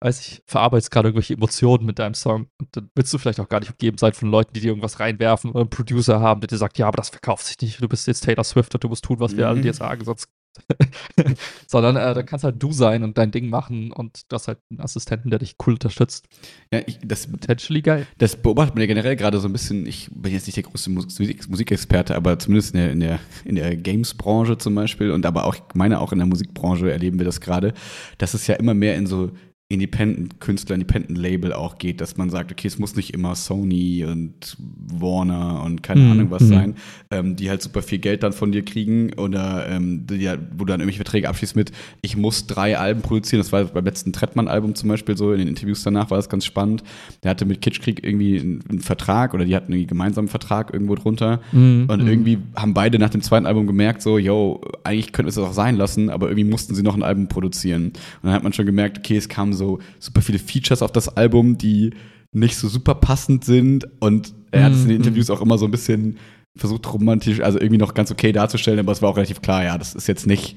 weiß 0.00 0.20
ich, 0.20 0.42
verarbeitest 0.46 0.90
gerade 0.90 1.08
irgendwelche 1.08 1.34
Emotionen 1.34 1.84
mit 1.84 1.98
deinem 1.98 2.14
Song 2.14 2.46
und 2.58 2.68
dann 2.76 2.90
willst 2.94 3.12
du 3.12 3.18
vielleicht 3.18 3.40
auch 3.40 3.48
gar 3.48 3.60
nicht 3.60 3.70
umgeben 3.72 3.98
sein 3.98 4.12
von 4.14 4.30
Leuten, 4.30 4.52
die 4.54 4.60
dir 4.60 4.68
irgendwas 4.68 4.98
reinwerfen 5.00 5.50
oder 5.50 5.60
einen 5.60 5.70
Producer 5.70 6.20
haben, 6.20 6.40
der 6.40 6.48
dir 6.48 6.56
sagt, 6.56 6.78
ja, 6.78 6.86
aber 6.88 6.96
das 6.96 7.10
verkauft 7.10 7.46
sich 7.46 7.60
nicht, 7.60 7.82
du 7.82 7.88
bist 7.88 8.06
jetzt 8.06 8.24
Taylor 8.24 8.44
Swift 8.44 8.74
und 8.74 8.82
du 8.82 8.88
musst 8.88 9.04
tun, 9.04 9.20
was 9.20 9.36
wir 9.36 9.44
Mhm. 9.44 9.50
alle 9.50 9.60
dir 9.60 9.74
sagen, 9.74 10.04
sonst 10.04 10.28
sondern 11.66 11.96
äh, 11.96 12.12
dann 12.12 12.26
kannst 12.26 12.44
halt 12.44 12.60
du 12.62 12.72
sein 12.72 13.04
und 13.04 13.16
dein 13.16 13.30
Ding 13.30 13.48
machen 13.48 13.92
und 13.92 14.22
du 14.28 14.34
hast 14.34 14.48
halt 14.48 14.58
einen 14.70 14.80
Assistenten, 14.80 15.30
der 15.30 15.38
dich 15.38 15.54
cool 15.64 15.74
unterstützt. 15.74 16.26
ja, 16.72 16.80
ich, 16.86 16.98
das, 17.04 17.28
Potentially 17.30 17.82
geil. 17.82 18.06
Das 18.18 18.36
beobachtet 18.36 18.74
man 18.74 18.80
ja 18.82 18.86
generell 18.88 19.14
gerade 19.16 19.38
so 19.38 19.48
ein 19.48 19.52
bisschen. 19.52 19.86
Ich 19.86 20.10
bin 20.12 20.32
jetzt 20.32 20.46
nicht 20.46 20.56
der 20.56 20.64
größte 20.64 20.90
Musik, 20.90 21.48
Musikexperte, 21.48 22.16
aber 22.16 22.38
zumindest 22.38 22.74
in 22.74 22.80
der, 22.80 22.90
in 22.92 23.00
der, 23.00 23.20
in 23.44 23.54
der 23.54 23.76
Games-Branche 23.76 24.58
zum 24.58 24.74
Beispiel 24.74 25.12
und 25.12 25.24
aber 25.24 25.44
auch, 25.44 25.54
ich 25.54 25.62
meine 25.74 26.00
auch 26.00 26.12
in 26.12 26.18
der 26.18 26.26
Musikbranche 26.26 26.90
erleben 26.90 27.18
wir 27.18 27.26
das 27.26 27.40
gerade, 27.40 27.72
dass 28.18 28.34
es 28.34 28.46
ja 28.48 28.56
immer 28.56 28.74
mehr 28.74 28.96
in 28.96 29.06
so 29.06 29.30
Independent-Künstler, 29.70 30.74
Independent-Label 30.74 31.52
auch 31.52 31.78
geht, 31.78 32.00
dass 32.00 32.16
man 32.16 32.28
sagt, 32.28 32.50
okay, 32.50 32.66
es 32.66 32.80
muss 32.80 32.96
nicht 32.96 33.14
immer 33.14 33.36
Sony 33.36 34.04
und 34.04 34.56
Warner 34.58 35.62
und 35.64 35.82
keine 35.82 36.00
Mhm, 36.00 36.10
Ahnung 36.10 36.30
was 36.30 36.42
mhm. 36.42 36.48
sein, 36.48 36.74
ähm, 37.12 37.36
die 37.36 37.48
halt 37.48 37.62
super 37.62 37.80
viel 37.80 37.98
Geld 37.98 38.24
dann 38.24 38.32
von 38.32 38.50
dir 38.50 38.64
kriegen 38.64 39.12
oder 39.14 39.68
ähm, 39.68 40.06
die, 40.08 40.28
wo 40.52 40.64
du 40.64 40.66
dann 40.66 40.80
irgendwelche 40.80 40.98
Verträge 40.98 41.28
abschließt 41.28 41.54
mit, 41.54 41.70
ich 42.02 42.16
muss 42.16 42.48
drei 42.48 42.78
Alben 42.78 43.00
produzieren. 43.02 43.40
Das 43.40 43.52
war 43.52 43.64
beim 43.64 43.84
letzten 43.84 44.12
Trettmann-Album 44.12 44.74
zum 44.74 44.88
Beispiel 44.88 45.16
so, 45.16 45.32
in 45.32 45.38
den 45.38 45.48
Interviews 45.48 45.84
danach 45.84 46.10
war 46.10 46.18
das 46.18 46.28
ganz 46.28 46.44
spannend. 46.44 46.82
Der 47.22 47.30
hatte 47.30 47.44
mit 47.44 47.62
Kitschkrieg 47.62 48.02
irgendwie 48.04 48.40
einen, 48.40 48.64
einen 48.68 48.80
Vertrag 48.80 49.34
oder 49.34 49.44
die 49.44 49.54
hatten 49.54 49.72
irgendwie 49.72 49.86
gemeinsamen 49.86 50.26
Vertrag 50.26 50.72
irgendwo 50.72 50.96
drunter. 50.96 51.40
Mhm, 51.52 51.86
Und 51.88 52.02
mhm. 52.02 52.08
irgendwie 52.08 52.38
haben 52.56 52.74
beide 52.74 52.98
nach 52.98 53.10
dem 53.10 53.22
zweiten 53.22 53.46
Album 53.46 53.68
gemerkt, 53.68 54.02
so, 54.02 54.18
yo, 54.18 54.60
eigentlich 54.82 55.12
könnten 55.12 55.26
wir 55.26 55.30
es 55.30 55.36
das 55.36 55.44
auch 55.44 55.52
sein 55.52 55.76
lassen, 55.76 56.10
aber 56.10 56.26
irgendwie 56.28 56.50
mussten 56.50 56.74
sie 56.74 56.82
noch 56.82 56.96
ein 56.96 57.04
Album 57.04 57.28
produzieren. 57.28 57.84
Und 57.84 57.94
dann 58.24 58.32
hat 58.32 58.42
man 58.42 58.52
schon 58.52 58.66
gemerkt, 58.66 58.98
okay, 58.98 59.16
es 59.16 59.28
kamen 59.28 59.52
so 59.52 59.59
super 59.98 60.22
viele 60.22 60.38
Features 60.38 60.82
auf 60.82 60.92
das 60.92 61.08
Album, 61.16 61.58
die 61.58 61.90
nicht 62.32 62.56
so 62.56 62.68
super 62.68 62.94
passend 62.94 63.44
sind. 63.44 63.86
Und 64.00 64.34
er 64.52 64.64
hat 64.64 64.72
es 64.72 64.82
in 64.82 64.88
den 64.88 64.98
Mhm. 64.98 65.04
Interviews 65.04 65.30
auch 65.30 65.40
immer 65.42 65.58
so 65.58 65.64
ein 65.66 65.70
bisschen 65.70 66.16
versucht, 66.56 66.92
romantisch, 66.92 67.40
also 67.40 67.58
irgendwie 67.58 67.78
noch 67.78 67.94
ganz 67.94 68.10
okay 68.10 68.32
darzustellen, 68.32 68.80
aber 68.80 68.92
es 68.92 69.02
war 69.02 69.10
auch 69.10 69.16
relativ 69.16 69.40
klar, 69.40 69.64
ja, 69.64 69.78
das 69.78 69.94
ist 69.94 70.08
jetzt 70.08 70.26
nicht 70.26 70.56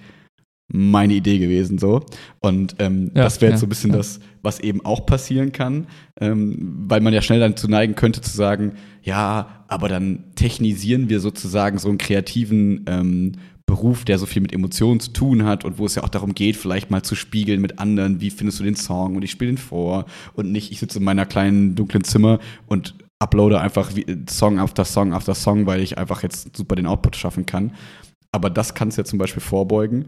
meine 0.72 1.14
Idee 1.14 1.38
gewesen 1.38 1.78
so 1.78 2.04
und 2.40 2.76
ähm, 2.80 3.12
Ja, 3.16 3.24
das 3.24 3.42
wäre 3.42 3.52
jetzt 3.52 3.58
ja, 3.58 3.62
so 3.62 3.66
ein 3.68 3.70
bisschen 3.70 3.92
ja. 3.92 3.98
das, 3.98 4.20
was 4.42 4.60
eben 4.60 4.84
auch 4.86 5.06
passieren 5.06 5.52
kann, 5.52 5.86
ähm, 6.20 6.58
weil 6.88 7.02
man 7.02 7.14
ja 7.14 7.22
schnell 7.22 7.40
dann 7.40 7.56
zu 7.56 7.68
neigen 7.68 7.94
könnte 7.96 8.22
zu 8.22 8.36
sagen, 8.36 8.74
ja, 9.04 9.66
aber 9.68 9.88
dann 9.88 10.32
technisieren 10.36 11.10
wir 11.10 11.20
sozusagen 11.20 11.78
so 11.78 11.90
einen 11.90 12.00
kreativen 12.00 12.86
ähm, 12.88 13.34
Beruf, 13.66 14.06
der 14.06 14.20
so 14.20 14.26
viel 14.26 14.42
mit 14.42 14.54
Emotionen 14.54 15.00
zu 15.00 15.12
tun 15.12 15.46
hat 15.46 15.64
und 15.66 15.78
wo 15.78 15.86
es 15.86 15.96
ja 15.96 16.04
auch 16.04 16.10
darum 16.10 16.34
geht, 16.36 16.58
vielleicht 16.58 16.92
mal 16.92 17.02
zu 17.02 17.16
spiegeln 17.16 17.62
mit 17.62 17.80
anderen, 17.80 18.22
wie 18.22 18.30
findest 18.30 18.60
du 18.60 18.64
den 18.64 18.76
Song 18.76 19.16
und 19.16 19.24
ich 19.24 19.32
spiele 19.32 19.52
den 19.52 19.58
vor 19.58 20.06
und 20.34 20.52
nicht, 20.52 20.72
ich 20.72 20.80
sitze 20.80 21.00
in 21.00 21.06
meiner 21.06 21.26
kleinen 21.26 21.76
dunklen 21.76 22.04
Zimmer 22.04 22.40
und 22.68 22.96
uploade 23.20 23.60
einfach 23.60 23.92
Song 24.30 24.60
after 24.60 24.84
Song 24.84 25.14
after 25.14 25.34
Song, 25.34 25.66
weil 25.66 25.82
ich 25.82 25.98
einfach 25.98 26.24
jetzt 26.24 26.56
super 26.56 26.76
den 26.76 26.88
Output 26.88 27.16
schaffen 27.16 27.46
kann. 27.46 27.72
Aber 28.32 28.50
das 28.50 28.74
kann 28.74 28.90
es 28.90 28.98
ja 28.98 29.06
zum 29.06 29.20
Beispiel 29.20 29.42
vorbeugen. 29.42 30.06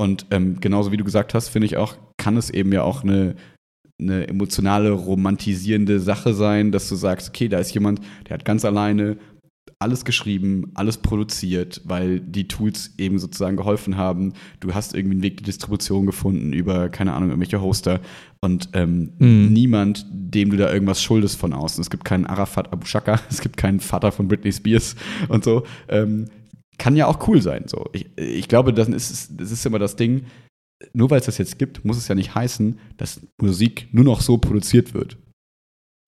Und 0.00 0.26
ähm, 0.30 0.60
genauso 0.60 0.92
wie 0.92 0.96
du 0.96 1.04
gesagt 1.04 1.34
hast, 1.34 1.48
finde 1.48 1.66
ich 1.66 1.76
auch, 1.76 1.96
kann 2.18 2.36
es 2.36 2.50
eben 2.50 2.72
ja 2.72 2.82
auch 2.82 3.02
eine, 3.02 3.34
eine 4.00 4.28
emotionale, 4.28 4.90
romantisierende 4.90 5.98
Sache 5.98 6.34
sein, 6.34 6.72
dass 6.72 6.88
du 6.88 6.94
sagst, 6.94 7.28
okay, 7.30 7.48
da 7.48 7.58
ist 7.58 7.72
jemand, 7.74 8.00
der 8.28 8.34
hat 8.34 8.44
ganz 8.44 8.64
alleine 8.64 9.16
alles 9.78 10.04
geschrieben, 10.04 10.70
alles 10.74 10.98
produziert, 10.98 11.80
weil 11.84 12.20
die 12.20 12.48
Tools 12.48 12.94
eben 12.98 13.18
sozusagen 13.18 13.56
geholfen 13.56 13.96
haben. 13.96 14.32
Du 14.60 14.74
hast 14.74 14.94
irgendwie 14.94 15.14
einen 15.14 15.22
Weg 15.22 15.38
der 15.38 15.46
Distribution 15.46 16.06
gefunden 16.06 16.52
über, 16.52 16.88
keine 16.88 17.14
Ahnung, 17.14 17.30
irgendwelche 17.30 17.60
Hoster 17.60 18.00
und 18.40 18.70
ähm, 18.72 19.12
mhm. 19.18 19.52
niemand, 19.52 20.06
dem 20.10 20.50
du 20.50 20.56
da 20.56 20.72
irgendwas 20.72 21.02
schuldest 21.02 21.38
von 21.38 21.52
außen. 21.52 21.80
Es 21.80 21.90
gibt 21.90 22.04
keinen 22.04 22.26
Arafat 22.26 22.72
Abu 22.72 22.86
Shaka, 22.86 23.20
es 23.30 23.40
gibt 23.40 23.56
keinen 23.56 23.80
Vater 23.80 24.12
von 24.12 24.28
Britney 24.28 24.52
Spears 24.52 24.96
und 25.28 25.44
so. 25.44 25.64
Ähm, 25.88 26.26
kann 26.78 26.96
ja 26.96 27.06
auch 27.06 27.26
cool 27.28 27.42
sein. 27.42 27.64
So. 27.66 27.86
Ich, 27.92 28.06
ich 28.16 28.48
glaube, 28.48 28.72
das 28.72 28.88
ist, 28.88 29.32
das 29.36 29.50
ist 29.50 29.66
immer 29.66 29.78
das 29.78 29.96
Ding. 29.96 30.26
Nur 30.92 31.10
weil 31.10 31.18
es 31.18 31.26
das 31.26 31.38
jetzt 31.38 31.58
gibt, 31.58 31.84
muss 31.84 31.96
es 31.96 32.06
ja 32.06 32.14
nicht 32.14 32.36
heißen, 32.36 32.78
dass 32.96 33.20
Musik 33.40 33.88
nur 33.90 34.04
noch 34.04 34.20
so 34.20 34.38
produziert 34.38 34.94
wird. 34.94 35.18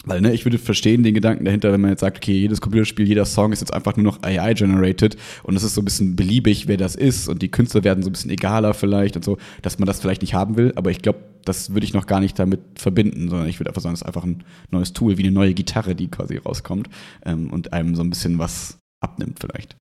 Weil, 0.05 0.23
ne, 0.23 0.33
ich 0.33 0.47
würde 0.47 0.59
verstehen 0.59 1.03
den 1.03 1.13
Gedanken 1.13 1.45
dahinter, 1.45 1.73
wenn 1.73 1.81
man 1.83 1.91
jetzt 1.91 2.01
sagt, 2.01 2.17
okay, 2.17 2.33
jedes 2.33 2.63
Computerspiel, 2.63 3.07
jeder 3.07 3.27
Song 3.27 3.53
ist 3.53 3.61
jetzt 3.61 3.75
einfach 3.75 3.97
nur 3.97 4.05
noch 4.05 4.23
AI-generated 4.23 5.19
und 5.43 5.57
es 5.57 5.63
ist 5.63 5.75
so 5.75 5.83
ein 5.83 5.85
bisschen 5.85 6.17
beliebig, 6.17 6.69
wer 6.69 6.79
das 6.79 6.95
ist 6.95 7.29
und 7.29 7.43
die 7.43 7.51
Künstler 7.51 7.85
werden 7.85 8.03
so 8.03 8.09
ein 8.09 8.13
bisschen 8.13 8.31
egaler 8.31 8.73
vielleicht 8.73 9.17
und 9.17 9.25
so, 9.25 9.37
dass 9.61 9.79
man 9.79 9.87
das 9.87 10.01
vielleicht 10.01 10.23
nicht 10.23 10.33
haben 10.33 10.57
will, 10.57 10.73
aber 10.77 10.91
ich 10.91 11.03
glaube, 11.03 11.19
das 11.45 11.75
würde 11.75 11.85
ich 11.85 11.93
noch 11.93 12.07
gar 12.07 12.21
nicht 12.21 12.39
damit 12.39 12.61
verbinden, 12.79 13.29
sondern 13.29 13.49
ich 13.49 13.61
würde 13.61 13.71
einfach 13.71 13.83
sagen, 13.83 13.95
es 13.95 14.01
ist 14.01 14.07
einfach 14.07 14.25
ein 14.25 14.43
neues 14.71 14.95
Tool, 14.95 15.19
wie 15.19 15.23
eine 15.23 15.33
neue 15.33 15.53
Gitarre, 15.53 15.95
die 15.95 16.09
quasi 16.09 16.39
rauskommt 16.39 16.89
ähm, 17.27 17.51
und 17.53 17.75
einem 17.75 17.95
so 17.95 18.03
ein 18.03 18.11
bisschen 18.11 18.39
was 18.39 18.79
abnimmt 19.03 19.39
vielleicht. 19.39 19.77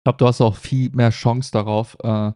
Ich 0.00 0.04
glaube, 0.04 0.18
du 0.18 0.26
hast 0.26 0.40
auch 0.40 0.56
viel 0.56 0.90
mehr 0.90 1.10
Chance 1.10 1.50
darauf, 1.52 1.96
äh, 2.02 2.32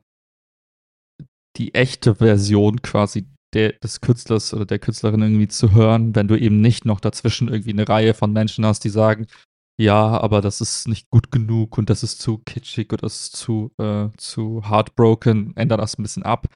die 1.57 1.75
echte 1.75 2.17
Version 2.17 2.83
quasi 2.83 3.27
der, 3.55 3.73
des 3.73 4.01
Künstlers 4.01 4.53
oder 4.53 4.67
der 4.67 4.79
Künstlerin 4.79 5.23
irgendwie 5.23 5.49
zu 5.49 5.73
hören, 5.73 6.15
wenn 6.15 6.29
du 6.29 6.39
eben 6.39 6.61
nicht 6.61 6.85
noch 6.85 7.01
dazwischen 7.01 7.49
irgendwie 7.49 7.73
eine 7.73 7.89
Reihe 7.89 8.15
von 8.15 8.33
Menschen 8.33 8.67
hast, 8.67 8.85
die 8.85 8.91
sagen, 8.91 9.27
ja, 9.81 10.21
aber 10.21 10.41
das 10.41 10.61
ist 10.61 10.87
nicht 10.87 11.11
gut 11.11 11.33
genug 11.33 11.79
und 11.79 11.91
das 11.91 12.03
ist 12.03 12.21
zu 12.21 12.39
kitschig 12.39 12.93
oder 12.93 13.03
das 13.03 13.23
ist 13.23 13.37
zu, 13.37 13.73
äh, 13.79 14.09
zu 14.17 14.63
heartbroken, 14.69 15.57
ändere 15.57 15.81
das 15.81 15.99
ein 15.99 16.03
bisschen 16.03 16.23
ab. 16.23 16.47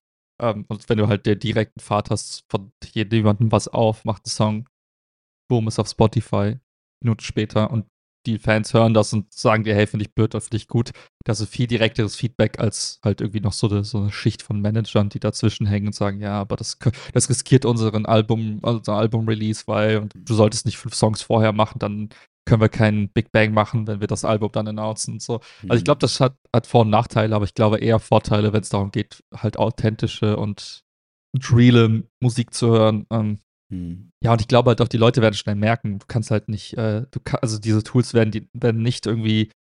Ähm, 0.40 0.64
und 0.68 0.88
wenn 0.88 0.98
du 0.98 1.08
halt 1.08 1.26
den 1.26 1.38
direkten 1.38 1.80
Pfad 1.80 2.10
hast, 2.10 2.44
von 2.50 2.70
jemandem 2.92 3.50
was 3.50 3.66
auf, 3.68 4.04
macht 4.04 4.26
einen 4.26 4.30
Song, 4.30 4.68
boom, 5.50 5.66
ist 5.66 5.80
auf 5.80 5.88
Spotify, 5.88 6.58
Minuten 7.02 7.22
später 7.22 7.70
und 7.70 7.86
die 8.28 8.38
Fans 8.38 8.74
hören 8.74 8.94
das 8.94 9.12
und 9.12 9.32
sagen 9.32 9.64
dir, 9.64 9.74
hey, 9.74 9.86
finde 9.86 10.04
ich 10.04 10.14
blöd 10.14 10.34
oder 10.34 10.40
finde 10.40 10.58
ich 10.58 10.68
gut. 10.68 10.90
Das 11.24 11.40
ist 11.40 11.50
viel 11.50 11.66
direkteres 11.66 12.16
Feedback 12.16 12.58
als 12.58 13.00
halt 13.02 13.20
irgendwie 13.20 13.40
noch 13.40 13.52
so 13.52 13.68
eine, 13.68 13.84
so 13.84 13.98
eine 13.98 14.12
Schicht 14.12 14.42
von 14.42 14.60
Managern, 14.60 15.08
die 15.08 15.20
dazwischen 15.20 15.66
hängen 15.66 15.88
und 15.88 15.94
sagen, 15.94 16.20
ja, 16.20 16.40
aber 16.40 16.56
das, 16.56 16.78
das 17.12 17.28
riskiert 17.28 17.64
unseren 17.64 18.06
Album, 18.06 18.58
unser 18.62 18.94
Album-Release, 18.94 19.64
weil 19.66 20.08
du 20.14 20.34
solltest 20.34 20.66
nicht 20.66 20.78
fünf 20.78 20.94
Songs 20.94 21.22
vorher 21.22 21.52
machen, 21.52 21.78
dann 21.78 22.10
können 22.44 22.62
wir 22.62 22.68
keinen 22.68 23.10
Big 23.10 23.30
Bang 23.30 23.52
machen, 23.52 23.86
wenn 23.86 24.00
wir 24.00 24.06
das 24.06 24.24
Album 24.24 24.50
dann 24.52 24.68
announcen 24.68 25.14
und 25.14 25.22
so. 25.22 25.40
Also 25.62 25.74
ich 25.74 25.80
mhm. 25.80 25.84
glaube, 25.84 25.98
das 25.98 26.20
hat, 26.20 26.34
hat 26.54 26.66
Vor- 26.66 26.82
und 26.82 26.90
Nachteile, 26.90 27.34
aber 27.34 27.44
ich 27.44 27.54
glaube 27.54 27.78
eher 27.78 27.98
Vorteile, 27.98 28.52
wenn 28.52 28.62
es 28.62 28.70
darum 28.70 28.90
geht, 28.90 29.22
halt 29.34 29.58
authentische 29.58 30.36
und 30.36 30.82
reale 31.50 32.04
Musik 32.20 32.54
zu 32.54 32.68
hören. 32.68 33.06
Ähm, 33.10 33.38
hm. 33.70 34.10
Ja, 34.22 34.32
und 34.32 34.40
ich 34.40 34.48
glaube 34.48 34.70
halt 34.70 34.80
auch, 34.80 34.88
die 34.88 34.96
Leute 34.96 35.20
werden 35.22 35.34
schnell 35.34 35.54
merken, 35.54 35.98
du 35.98 36.06
kannst 36.06 36.30
halt 36.30 36.48
nicht, 36.48 36.76
äh, 36.76 37.06
du 37.10 37.20
kann, 37.20 37.40
also 37.42 37.58
diese 37.58 37.82
Tools 37.82 38.14
werden, 38.14 38.30
die, 38.30 38.48
werden 38.52 38.82
nicht 38.82 39.06
irgendwie 39.06 39.50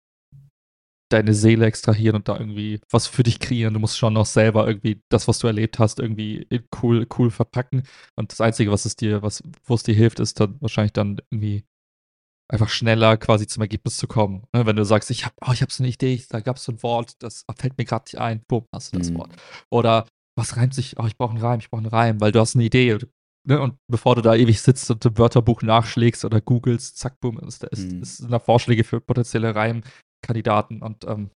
deine 1.10 1.34
Seele 1.34 1.66
extrahieren 1.66 2.16
und 2.16 2.28
da 2.28 2.38
irgendwie 2.38 2.80
was 2.90 3.06
für 3.06 3.22
dich 3.22 3.40
kreieren. 3.40 3.74
Du 3.74 3.80
musst 3.80 3.96
schon 3.96 4.12
noch 4.12 4.26
selber 4.26 4.66
irgendwie 4.66 5.02
das, 5.08 5.26
was 5.26 5.38
du 5.38 5.46
erlebt 5.46 5.78
hast, 5.78 6.00
irgendwie 6.00 6.46
cool, 6.82 7.06
cool 7.18 7.30
verpacken. 7.30 7.84
Und 8.16 8.32
das 8.32 8.40
Einzige, 8.40 8.70
was 8.70 8.84
es 8.84 8.96
dir, 8.96 9.22
was, 9.22 9.42
wo 9.64 9.74
es 9.74 9.82
dir 9.82 9.94
hilft, 9.94 10.20
ist 10.20 10.38
dann 10.40 10.60
wahrscheinlich 10.60 10.92
dann 10.92 11.18
irgendwie 11.30 11.64
einfach 12.50 12.68
schneller 12.68 13.16
quasi 13.16 13.46
zum 13.46 13.62
Ergebnis 13.62 13.96
zu 13.96 14.06
kommen. 14.06 14.44
Ne? 14.54 14.66
Wenn 14.66 14.76
du 14.76 14.84
sagst, 14.84 15.10
ich 15.10 15.24
habe 15.24 15.34
oh, 15.46 15.52
ich 15.52 15.62
hab 15.62 15.72
so 15.72 15.82
eine 15.82 15.92
Idee, 15.92 16.22
da 16.28 16.40
gab 16.40 16.56
es 16.56 16.64
so 16.64 16.72
ein 16.72 16.82
Wort, 16.82 17.14
das 17.20 17.44
fällt 17.56 17.76
mir 17.78 17.84
gerade 17.84 18.04
nicht 18.06 18.18
ein, 18.18 18.42
bumm, 18.46 18.66
hast 18.74 18.94
du 18.94 18.98
das 18.98 19.10
mhm. 19.10 19.18
Wort. 19.18 19.30
Oder 19.70 20.06
was 20.36 20.56
reimt 20.56 20.74
sich, 20.74 20.98
oh, 20.98 21.06
ich 21.06 21.16
brauche 21.16 21.30
einen 21.30 21.42
Reim, 21.42 21.58
ich 21.58 21.70
brauche 21.70 21.80
einen 21.80 21.90
Reim, 21.90 22.20
weil 22.20 22.32
du 22.32 22.40
hast 22.40 22.54
eine 22.54 22.64
Idee, 22.64 22.98
Ne, 23.46 23.60
und 23.60 23.76
bevor 23.90 24.14
du 24.14 24.22
da 24.22 24.34
ewig 24.34 24.60
sitzt 24.60 24.90
und 24.90 25.04
im 25.04 25.16
Wörterbuch 25.16 25.62
nachschlägst 25.62 26.24
oder 26.24 26.40
googelst, 26.40 26.98
zack, 26.98 27.20
boom, 27.20 27.38
ist, 27.38 27.64
ist, 27.64 27.92
mhm. 27.92 28.02
ist 28.02 28.26
da 28.28 28.38
Vorschläge 28.38 28.84
für 28.84 29.00
potenzielle 29.00 29.54
Reimkandidaten 29.54 30.82
und 30.82 31.04
ähm, 31.06 31.30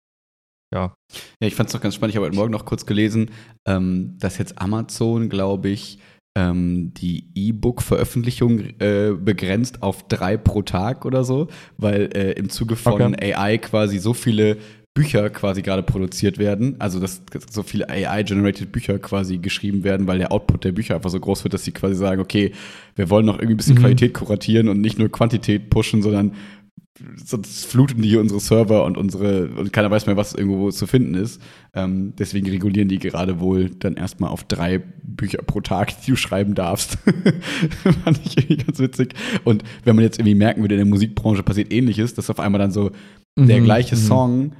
ja. 0.75 0.95
Ja, 1.41 1.47
ich 1.47 1.55
fand 1.55 1.69
es 1.69 1.75
noch 1.75 1.81
ganz 1.81 1.95
spannend. 1.95 2.12
Ich 2.12 2.17
habe 2.17 2.27
heute 2.27 2.37
Morgen 2.37 2.51
noch 2.51 2.65
kurz 2.65 2.87
gelesen, 2.87 3.31
ähm, 3.67 4.17
dass 4.19 4.38
jetzt 4.38 4.59
Amazon, 4.61 5.29
glaube 5.29 5.69
ich, 5.69 5.99
ähm, 6.37 6.95
die 6.95 7.31
E-Book-Veröffentlichung 7.35 8.61
äh, 8.81 9.12
begrenzt 9.19 9.83
auf 9.83 10.09
drei 10.09 10.38
pro 10.38 10.62
Tag 10.62 11.05
oder 11.05 11.25
so, 11.25 11.49
weil 11.77 12.09
äh, 12.15 12.33
im 12.33 12.49
Zuge 12.49 12.77
von 12.77 13.15
okay. 13.15 13.35
AI 13.35 13.59
quasi 13.59 13.99
so 13.99 14.15
viele 14.15 14.57
Bücher 14.95 15.31
quasi 15.31 15.63
gerade 15.63 15.83
produziert 15.83 16.39
werden, 16.39 16.77
also 16.79 17.01
dass 17.01 17.23
so 17.51 17.63
viele 17.63 17.89
AI-generated 17.89 18.73
Bücher 18.73 18.99
quasi 18.99 19.39
geschrieben 19.39 19.85
werden, 19.85 20.07
weil 20.07 20.19
der 20.19 20.33
Output 20.33 20.65
der 20.65 20.73
Bücher 20.73 20.97
einfach 20.97 21.09
so 21.09 21.19
groß 21.19 21.45
wird, 21.45 21.55
dass 21.55 21.65
sie 21.65 21.73
quasi 21.73 21.95
sagen, 21.95 22.21
okay, 22.21 22.53
wir 22.95 23.09
wollen 23.09 23.25
noch 23.25 23.37
irgendwie 23.37 23.55
ein 23.55 23.57
bisschen 23.57 23.77
mhm. 23.77 23.81
Qualität 23.81 24.13
kuratieren 24.13 24.69
und 24.69 24.83
nicht 24.83 24.99
nur 24.99 25.11
Quantität 25.11 25.71
pushen, 25.71 26.03
sondern 26.03 26.33
sonst 27.17 27.67
fluten 27.67 28.03
die 28.03 28.17
unsere 28.17 28.41
Server 28.41 28.85
und 28.85 28.99
unsere 28.99 29.49
und 29.49 29.73
keiner 29.73 29.91
weiß 29.91 30.07
mehr, 30.07 30.17
was 30.17 30.35
irgendwo 30.35 30.71
zu 30.71 30.87
finden 30.87 31.15
ist. 31.15 31.41
Ähm, 31.75 32.13
deswegen 32.19 32.49
regulieren 32.49 32.89
die 32.89 32.99
gerade 32.99 33.41
wohl 33.41 33.71
dann 33.71 33.95
erstmal 33.95 34.31
auf 34.31 34.45
drei 34.45 34.83
Bücher 35.03 35.39
pro 35.39 35.61
Tag, 35.61 36.03
die 36.03 36.11
du 36.11 36.17
schreiben 36.17 36.55
darfst. 36.55 36.99
Fand 38.05 38.21
ich 38.25 38.37
irgendwie 38.37 38.65
ganz 38.65 38.79
witzig. 38.79 39.15
Und 39.45 39.65
wenn 39.85 39.97
man 39.97 40.05
jetzt 40.05 40.19
irgendwie 40.19 40.35
merken 40.35 40.61
würde, 40.61 40.75
in 40.75 40.81
der 40.81 40.87
Musikbranche 40.87 41.43
passiert 41.43 41.73
ähnliches, 41.73 42.15
dass 42.15 42.31
auf 42.31 42.41
einmal 42.41 42.59
dann 42.59 42.73
so 42.73 42.91
mhm. 43.37 43.47
der 43.47 43.61
gleiche 43.61 43.97
mhm. 43.97 44.01
Song 44.01 44.53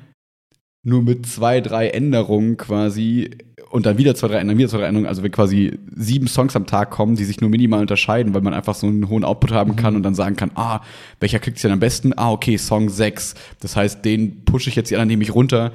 nur 0.83 1.03
mit 1.03 1.27
zwei, 1.27 1.61
drei 1.61 1.89
Änderungen 1.89 2.57
quasi 2.57 3.31
und 3.71 3.87
dann 3.87 3.97
wieder 3.97 4.15
zwei, 4.15 4.29
drei 4.29 4.39
Änderungen, 4.39 4.59
wieder 4.59 4.69
zwei, 4.69 4.79
drei 4.79 4.87
Änderungen, 4.89 5.09
also 5.09 5.23
wenn 5.23 5.31
quasi 5.31 5.79
sieben 5.97 6.27
Songs 6.29 6.55
am 6.57 6.67
Tag 6.67 6.91
kommen, 6.91 7.17
die 7.17 7.25
sich 7.25 7.41
nur 7.41 7.49
minimal 7.49 7.81
unterscheiden, 7.81 8.35
weil 8.35 8.43
man 8.43 8.53
einfach 8.53 8.75
so 8.75 8.87
einen 8.87 9.09
hohen 9.09 9.25
Output 9.25 9.53
haben 9.53 9.77
kann 9.77 9.95
mhm. 9.95 9.99
und 9.99 10.03
dann 10.03 10.15
sagen 10.15 10.37
kann, 10.37 10.51
ah, 10.57 10.81
welcher 11.21 11.39
klickt 11.39 11.57
sich 11.57 11.63
denn 11.63 11.73
am 11.73 11.81
besten? 11.81 12.13
Ah, 12.17 12.33
okay, 12.33 12.59
Song 12.59 12.91
6. 12.91 13.35
Das 13.61 13.75
heißt, 13.75 14.05
den 14.05 14.45
pushe 14.45 14.69
ich 14.69 14.77
jetzt, 14.77 14.91
die 14.91 14.97
anderen 14.97 15.09
nehme 15.09 15.23
ich 15.23 15.35
runter 15.35 15.73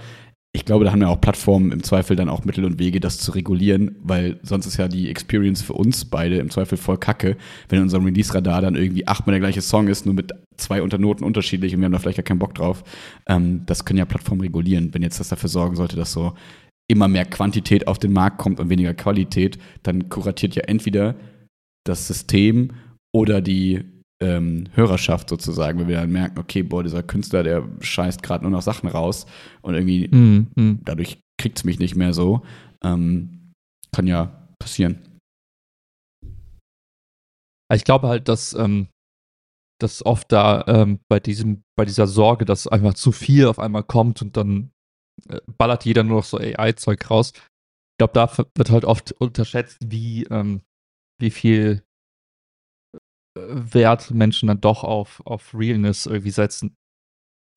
ich 0.54 0.66
glaube, 0.66 0.86
da 0.86 0.92
haben 0.92 1.02
ja 1.02 1.10
auch 1.10 1.22
Plattformen 1.22 1.72
im 1.72 1.84
Zweifel 1.84 2.16
dann 2.16 2.30
auch 2.30 2.44
Mittel 2.44 2.66
und 2.66 2.80
Wege, 2.80 3.00
das 3.00 3.20
zu 3.20 3.32
regulieren, 3.32 3.96
weil 4.02 4.40
sonst 4.44 4.66
ist 4.66 4.78
ja 4.78 4.88
die 4.88 5.10
Experience 5.10 5.62
für 5.62 5.74
uns 5.74 6.06
beide 6.06 6.38
im 6.38 6.50
Zweifel 6.50 6.78
voll 6.78 6.98
kacke, 6.98 7.38
wenn 7.70 7.78
in 7.78 7.84
unserem 7.84 8.06
Release-Radar 8.06 8.62
dann 8.62 8.76
irgendwie 8.76 9.08
achtmal 9.08 9.34
der 9.34 9.42
gleiche 9.42 9.62
Song 9.62 9.88
ist, 9.88 10.06
nur 10.06 10.16
mit 10.16 10.34
zwei 10.56 10.82
Unternoten 10.82 11.24
unterschiedlich 11.26 11.74
und 11.74 11.82
wir 11.82 11.86
haben 11.86 11.92
da 11.92 12.00
vielleicht 12.00 12.18
gar 12.18 12.24
keinen 12.24 12.40
Bock 12.40 12.56
drauf. 12.56 12.84
Ähm, 13.28 13.64
das 13.66 13.86
können 13.86 14.00
ja 14.00 14.06
Plattformen 14.06 14.42
regulieren. 14.42 14.94
Wenn 14.94 15.04
jetzt 15.04 15.20
das 15.20 15.30
dafür 15.30 15.50
sorgen 15.50 15.76
sollte, 15.76 15.96
dass 15.96 16.12
so 16.12 16.34
immer 16.90 17.08
mehr 17.08 17.26
Quantität 17.26 17.88
auf 17.88 18.00
den 18.00 18.14
Markt 18.14 18.38
kommt 18.38 18.60
und 18.60 18.70
weniger 18.70 18.94
Qualität, 18.94 19.60
dann 19.84 20.10
kuratiert 20.10 20.56
ja 20.56 20.64
entweder 20.64 21.16
das 21.86 22.08
System 22.08 22.72
oder 23.14 23.42
die 23.42 23.84
ähm, 24.20 24.66
Hörerschaft 24.74 25.30
sozusagen, 25.30 25.80
wenn 25.80 25.88
wir 25.88 25.98
dann 25.98 26.12
merken, 26.12 26.40
okay, 26.40 26.64
boah, 26.64 26.84
dieser 26.84 27.04
Künstler, 27.04 27.44
der 27.44 27.68
scheißt 27.80 28.24
gerade 28.24 28.44
nur 28.44 28.52
noch 28.52 28.62
Sachen 28.62 28.90
raus 28.90 29.26
und 29.62 29.76
irgendwie 29.76 30.08
mm, 30.08 30.48
mm. 30.56 30.80
dadurch 30.84 31.20
kriegt 31.40 31.58
es 31.60 31.64
mich 31.64 31.80
nicht 31.80 31.96
mehr 31.96 32.14
so. 32.14 32.42
Ähm, 32.84 33.54
kann 33.94 34.08
ja 34.08 34.48
passieren. 34.60 35.20
Ich 37.74 37.84
glaube 37.84 38.08
halt, 38.08 38.28
dass, 38.28 38.54
ähm, 38.54 38.88
dass 39.80 40.06
oft 40.06 40.32
da 40.32 40.66
ähm, 40.68 41.00
bei 41.10 41.20
diesem, 41.20 41.64
bei 41.78 41.86
dieser 41.86 42.08
Sorge, 42.08 42.46
dass 42.46 42.68
einfach 42.68 42.94
zu 42.94 43.12
viel 43.12 43.46
auf 43.48 43.60
einmal 43.60 43.84
kommt 43.84 44.22
und 44.22 44.38
dann 44.38 44.72
äh, 45.30 45.42
ballert 45.58 45.86
jeder 45.86 46.04
nur 46.04 46.18
noch 46.18 46.24
so 46.24 46.38
AI-Zeug 46.38 47.10
raus. 47.10 47.34
Ich 47.36 47.98
glaube, 48.00 48.14
da 48.14 48.32
wird 48.56 48.70
halt 48.70 48.86
oft 48.86 49.12
unterschätzt, 49.14 49.78
wie, 49.86 50.24
ähm, 50.26 50.62
wie 51.20 51.32
viel 51.32 51.84
Wert 53.50 54.12
Menschen 54.12 54.48
dann 54.48 54.62
doch 54.62 54.84
auf, 54.84 55.22
auf 55.26 55.54
Realness 55.54 56.06
irgendwie 56.06 56.32
setzen. 56.32 56.76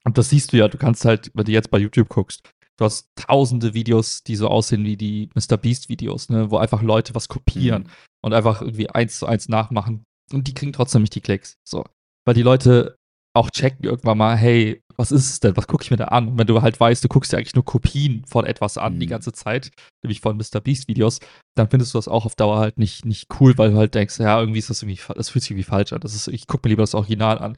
Und 0.05 0.19
das 0.19 0.31
siehst 0.31 0.53
du 0.53 0.57
ja, 0.57 0.69
du 0.69 0.79
kannst 0.79 1.05
halt, 1.05 1.31
wenn 1.35 1.45
du 1.45 1.53
jetzt 1.53 1.71
bei 1.71 1.79
YouTube 1.79 2.09
guckst, 2.09 2.51
du 2.79 2.85
hast 2.85 3.11
tausende 3.17 3.75
Videos, 3.75 4.23
die 4.23 4.37
so 4.37 4.49
aussehen 4.49 4.85
wie 4.85 4.97
die 4.97 5.29
Mr. 5.35 5.57
Beast-Videos, 5.59 6.31
ne, 6.31 6.51
wo 6.51 6.57
einfach 6.57 6.83
Leute 6.83 7.15
was 7.15 7.29
kopieren 7.29 7.83
mhm. 7.83 7.89
und 8.23 8.33
einfach 8.33 8.63
irgendwie 8.63 8.89
eins 8.89 9.19
zu 9.19 9.27
eins 9.27 9.49
nachmachen. 9.49 10.05
Und 10.33 10.49
die 10.49 10.55
kriegen 10.55 10.73
trotzdem 10.73 11.03
nicht 11.03 11.15
die 11.15 11.21
Klicks. 11.21 11.59
So. 11.65 11.85
Weil 12.25 12.35
die 12.35 12.43
Leute 12.43 12.97
auch 13.35 13.51
checken 13.51 13.85
irgendwann 13.85 14.19
mal, 14.19 14.37
hey, 14.37 14.83
was 14.97 15.13
ist 15.13 15.31
es 15.31 15.41
denn? 15.41 15.57
Was 15.57 15.67
gucke 15.67 15.83
ich 15.83 15.91
mir 15.91 15.97
da 15.97 16.07
an? 16.07 16.29
Und 16.29 16.39
wenn 16.39 16.47
du 16.47 16.61
halt 16.61 16.79
weißt, 16.79 17.03
du 17.03 17.09
guckst 17.09 17.33
dir 17.33 17.39
eigentlich 17.39 17.55
nur 17.55 17.65
Kopien 17.65 18.25
von 18.27 18.45
etwas 18.45 18.77
an 18.77 18.95
mhm. 18.95 19.01
die 19.01 19.07
ganze 19.07 19.33
Zeit, 19.33 19.71
nämlich 20.03 20.21
von 20.21 20.37
Mr. 20.37 20.61
Beast 20.61 20.89
Videos, 20.89 21.21
dann 21.57 21.71
findest 21.71 21.95
du 21.95 21.99
das 21.99 22.09
auch 22.09 22.27
auf 22.27 22.35
Dauer 22.35 22.59
halt 22.59 22.77
nicht, 22.79 23.07
nicht 23.07 23.29
cool, 23.41 23.57
weil 23.57 23.71
du 23.71 23.77
halt 23.79 23.95
denkst, 23.95 24.19
ja, 24.19 24.39
irgendwie 24.39 24.59
ist 24.59 24.69
das 24.69 24.83
irgendwie, 24.83 25.01
das 25.15 25.31
fühlt 25.31 25.43
sich 25.43 25.53
irgendwie 25.53 25.65
falsch 25.65 25.93
an. 25.93 26.01
Das 26.01 26.15
ist, 26.15 26.29
ich 26.29 26.47
gucke 26.47 26.67
mir 26.67 26.71
lieber 26.71 26.83
das 26.83 26.95
Original 26.95 27.39
an. 27.39 27.57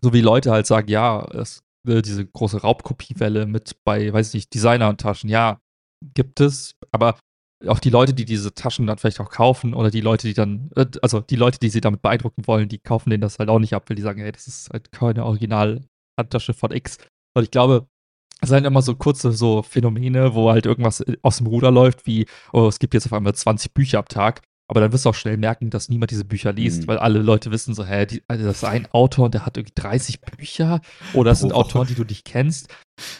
So 0.00 0.12
wie 0.12 0.20
Leute 0.20 0.50
halt 0.50 0.66
sagen, 0.66 0.88
ja, 0.88 1.26
es, 1.34 1.62
äh, 1.86 2.00
diese 2.00 2.24
große 2.24 2.62
Raubkopiewelle 2.62 3.46
mit 3.46 3.76
bei, 3.84 4.12
weiß 4.12 4.28
ich 4.28 4.34
nicht, 4.34 4.54
Designer 4.54 4.88
und 4.88 5.00
Taschen, 5.00 5.28
ja, 5.28 5.60
gibt 6.14 6.40
es, 6.40 6.74
aber 6.92 7.18
auch 7.66 7.80
die 7.80 7.90
Leute, 7.90 8.14
die 8.14 8.24
diese 8.24 8.54
Taschen 8.54 8.86
dann 8.86 8.98
vielleicht 8.98 9.20
auch 9.20 9.30
kaufen 9.30 9.74
oder 9.74 9.90
die 9.90 10.00
Leute, 10.00 10.28
die 10.28 10.34
dann, 10.34 10.70
äh, 10.76 10.86
also 11.02 11.20
die 11.20 11.36
Leute, 11.36 11.58
die 11.58 11.70
sie 11.70 11.80
damit 11.80 12.02
beeindrucken 12.02 12.46
wollen, 12.46 12.68
die 12.68 12.78
kaufen 12.78 13.10
denen 13.10 13.20
das 13.20 13.38
halt 13.38 13.48
auch 13.48 13.58
nicht 13.58 13.74
ab, 13.74 13.84
weil 13.88 13.96
die 13.96 14.02
sagen, 14.02 14.20
hey, 14.20 14.32
das 14.32 14.46
ist 14.46 14.70
halt 14.70 14.92
keine 14.92 15.24
Original-Handtasche 15.24 16.54
von 16.54 16.70
X. 16.70 16.98
Und 17.34 17.42
ich 17.42 17.50
glaube, 17.50 17.88
es 18.40 18.50
sind 18.50 18.64
immer 18.64 18.82
so 18.82 18.94
kurze 18.94 19.32
so 19.32 19.62
Phänomene, 19.62 20.34
wo 20.34 20.50
halt 20.50 20.66
irgendwas 20.66 21.04
aus 21.22 21.38
dem 21.38 21.48
Ruder 21.48 21.72
läuft, 21.72 22.06
wie, 22.06 22.26
oh, 22.52 22.68
es 22.68 22.78
gibt 22.78 22.94
jetzt 22.94 23.06
auf 23.06 23.12
einmal 23.12 23.34
20 23.34 23.74
Bücher 23.74 23.98
am 23.98 24.06
Tag. 24.06 24.42
Aber 24.70 24.80
dann 24.80 24.92
wirst 24.92 25.06
du 25.06 25.08
auch 25.08 25.14
schnell 25.14 25.38
merken, 25.38 25.70
dass 25.70 25.88
niemand 25.88 26.10
diese 26.10 26.26
Bücher 26.26 26.52
liest, 26.52 26.82
mhm. 26.82 26.88
weil 26.88 26.98
alle 26.98 27.20
Leute 27.20 27.50
wissen 27.50 27.74
so, 27.74 27.86
hä, 27.86 28.04
die, 28.04 28.22
also 28.28 28.44
das 28.44 28.58
ist 28.58 28.64
ein 28.64 28.86
Autor 28.92 29.24
und 29.24 29.34
der 29.34 29.46
hat 29.46 29.56
irgendwie 29.56 29.72
30 29.74 30.20
Bücher 30.20 30.82
oder 31.14 31.30
das 31.30 31.40
sind. 31.40 31.52
Autoren, 31.52 31.86
die 31.86 31.94
du 31.94 32.04
nicht 32.04 32.26
kennst. 32.26 32.68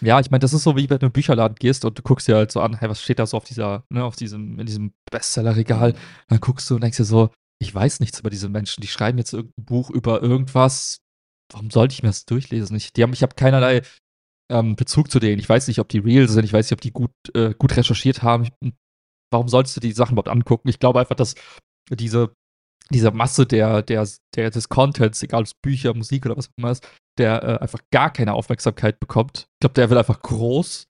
Ja, 0.01 0.21
ich 0.21 0.31
meine, 0.31 0.41
das 0.41 0.53
ist 0.53 0.63
so, 0.63 0.77
wie 0.77 0.89
wenn 0.91 0.99
du 0.99 1.07
in 1.07 1.09
einen 1.09 1.13
Bücherladen 1.13 1.57
gehst 1.57 1.85
und 1.85 1.99
du 1.99 2.03
guckst 2.03 2.29
dir 2.29 2.37
halt 2.37 2.53
so 2.53 2.61
an, 2.61 2.79
hey, 2.79 2.89
was 2.89 3.03
steht 3.03 3.19
da 3.19 3.27
so 3.27 3.37
auf 3.37 3.45
dieser, 3.45 3.85
ne, 3.91 4.05
auf 4.05 4.17
diesem, 4.17 4.59
in 4.59 4.67
diesem 4.67 4.93
Bestsellerregal. 5.11 5.95
Dann 6.29 6.41
guckst 6.41 6.69
du 6.71 6.75
und 6.75 6.83
denkst 6.83 6.99
dir 6.99 7.05
so, 7.05 7.31
ich 7.61 7.75
weiß 7.75 8.01
nichts 8.01 8.21
über 8.21 8.31
diese 8.31 8.49
Menschen, 8.49 8.81
die 8.81 8.87
schreiben 8.87 9.19
jetzt 9.19 9.33
irgendein 9.33 9.65
Buch 9.65 9.91
über 9.91 10.23
irgendwas. 10.23 10.99
Warum 11.53 11.71
sollte 11.71 11.93
ich 11.93 12.03
mir 12.03 12.11
das 12.11 12.25
durchlesen? 12.25 12.77
Ich, 12.77 12.93
die 12.93 13.03
haben, 13.03 13.13
ich 13.13 13.23
habe 13.23 13.35
keinerlei 13.35 13.83
ähm, 14.51 14.77
Bezug 14.77 15.11
zu 15.11 15.19
denen. 15.19 15.41
Ich 15.41 15.49
weiß 15.49 15.69
nicht, 15.69 15.81
ob 15.81 15.89
die 15.89 15.99
real 15.99 16.29
sind, 16.29 16.45
ich 16.45 16.53
weiß 16.53 16.67
nicht, 16.67 16.73
ob 16.73 16.81
die 16.81 16.93
gut, 16.93 17.11
äh, 17.35 17.55
gut 17.59 17.77
recherchiert 17.77 18.23
haben. 18.23 18.45
Ich 18.45 18.73
warum 19.31 19.49
solltest 19.49 19.77
du 19.77 19.81
die 19.81 19.93
Sachen 19.93 20.13
überhaupt 20.13 20.29
angucken? 20.29 20.69
Ich 20.69 20.79
glaube 20.79 21.01
einfach, 21.01 21.15
dass 21.15 21.35
diese, 21.91 22.35
diese 22.91 23.11
Masse 23.11 23.47
der, 23.47 23.83
der, 23.83 24.07
der, 24.35 24.51
des 24.51 24.69
Contents, 24.69 25.23
egal 25.23 25.41
ob 25.41 25.47
es 25.47 25.55
Bücher, 25.55 25.95
Musik 25.95 26.27
oder 26.27 26.37
was 26.37 26.49
auch 26.49 26.59
immer 26.59 26.71
ist, 26.71 26.89
der 27.19 27.43
äh, 27.43 27.59
einfach 27.59 27.81
gar 27.91 28.13
keine 28.13 28.35
Aufmerksamkeit 28.35 29.01
bekommt. 29.01 29.49
Ich 29.55 29.61
glaube, 29.61 29.75
der 29.75 29.91
wird 29.91 29.99
einfach 29.99 30.23
groß. 30.23 30.87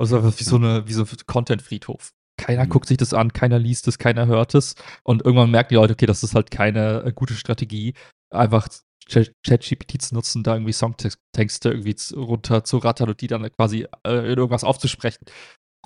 Also 0.00 0.16
einfach 0.16 0.38
wie 0.38 0.44
so 0.44 0.56
eine, 0.56 0.86
wie 0.86 0.92
so 0.92 1.02
ein 1.02 1.08
Content-Friedhof. 1.26 2.12
Keiner 2.38 2.64
mhm. 2.64 2.68
guckt 2.68 2.86
sich 2.86 2.98
das 2.98 3.14
an, 3.14 3.32
keiner 3.32 3.58
liest 3.58 3.88
es, 3.88 3.98
keiner 3.98 4.26
hört 4.26 4.54
es. 4.54 4.74
Und 5.02 5.24
irgendwann 5.24 5.50
merken 5.50 5.70
die 5.70 5.74
Leute, 5.76 5.94
okay, 5.94 6.06
das 6.06 6.22
ist 6.22 6.34
halt 6.34 6.50
keine 6.50 7.02
äh, 7.04 7.12
gute 7.12 7.34
Strategie, 7.34 7.94
einfach 8.30 8.68
ChatGPT 9.08 10.02
zu 10.02 10.14
nutzen, 10.14 10.42
da 10.42 10.54
irgendwie 10.54 10.72
Songtexte 10.72 11.70
irgendwie 11.70 11.96
runter 12.14 12.62
zu 12.62 12.76
rattern 12.76 13.08
und 13.08 13.20
die 13.22 13.26
dann 13.26 13.50
quasi 13.52 13.86
äh, 14.06 14.32
in 14.32 14.38
irgendwas 14.38 14.64
aufzusprechen 14.64 15.24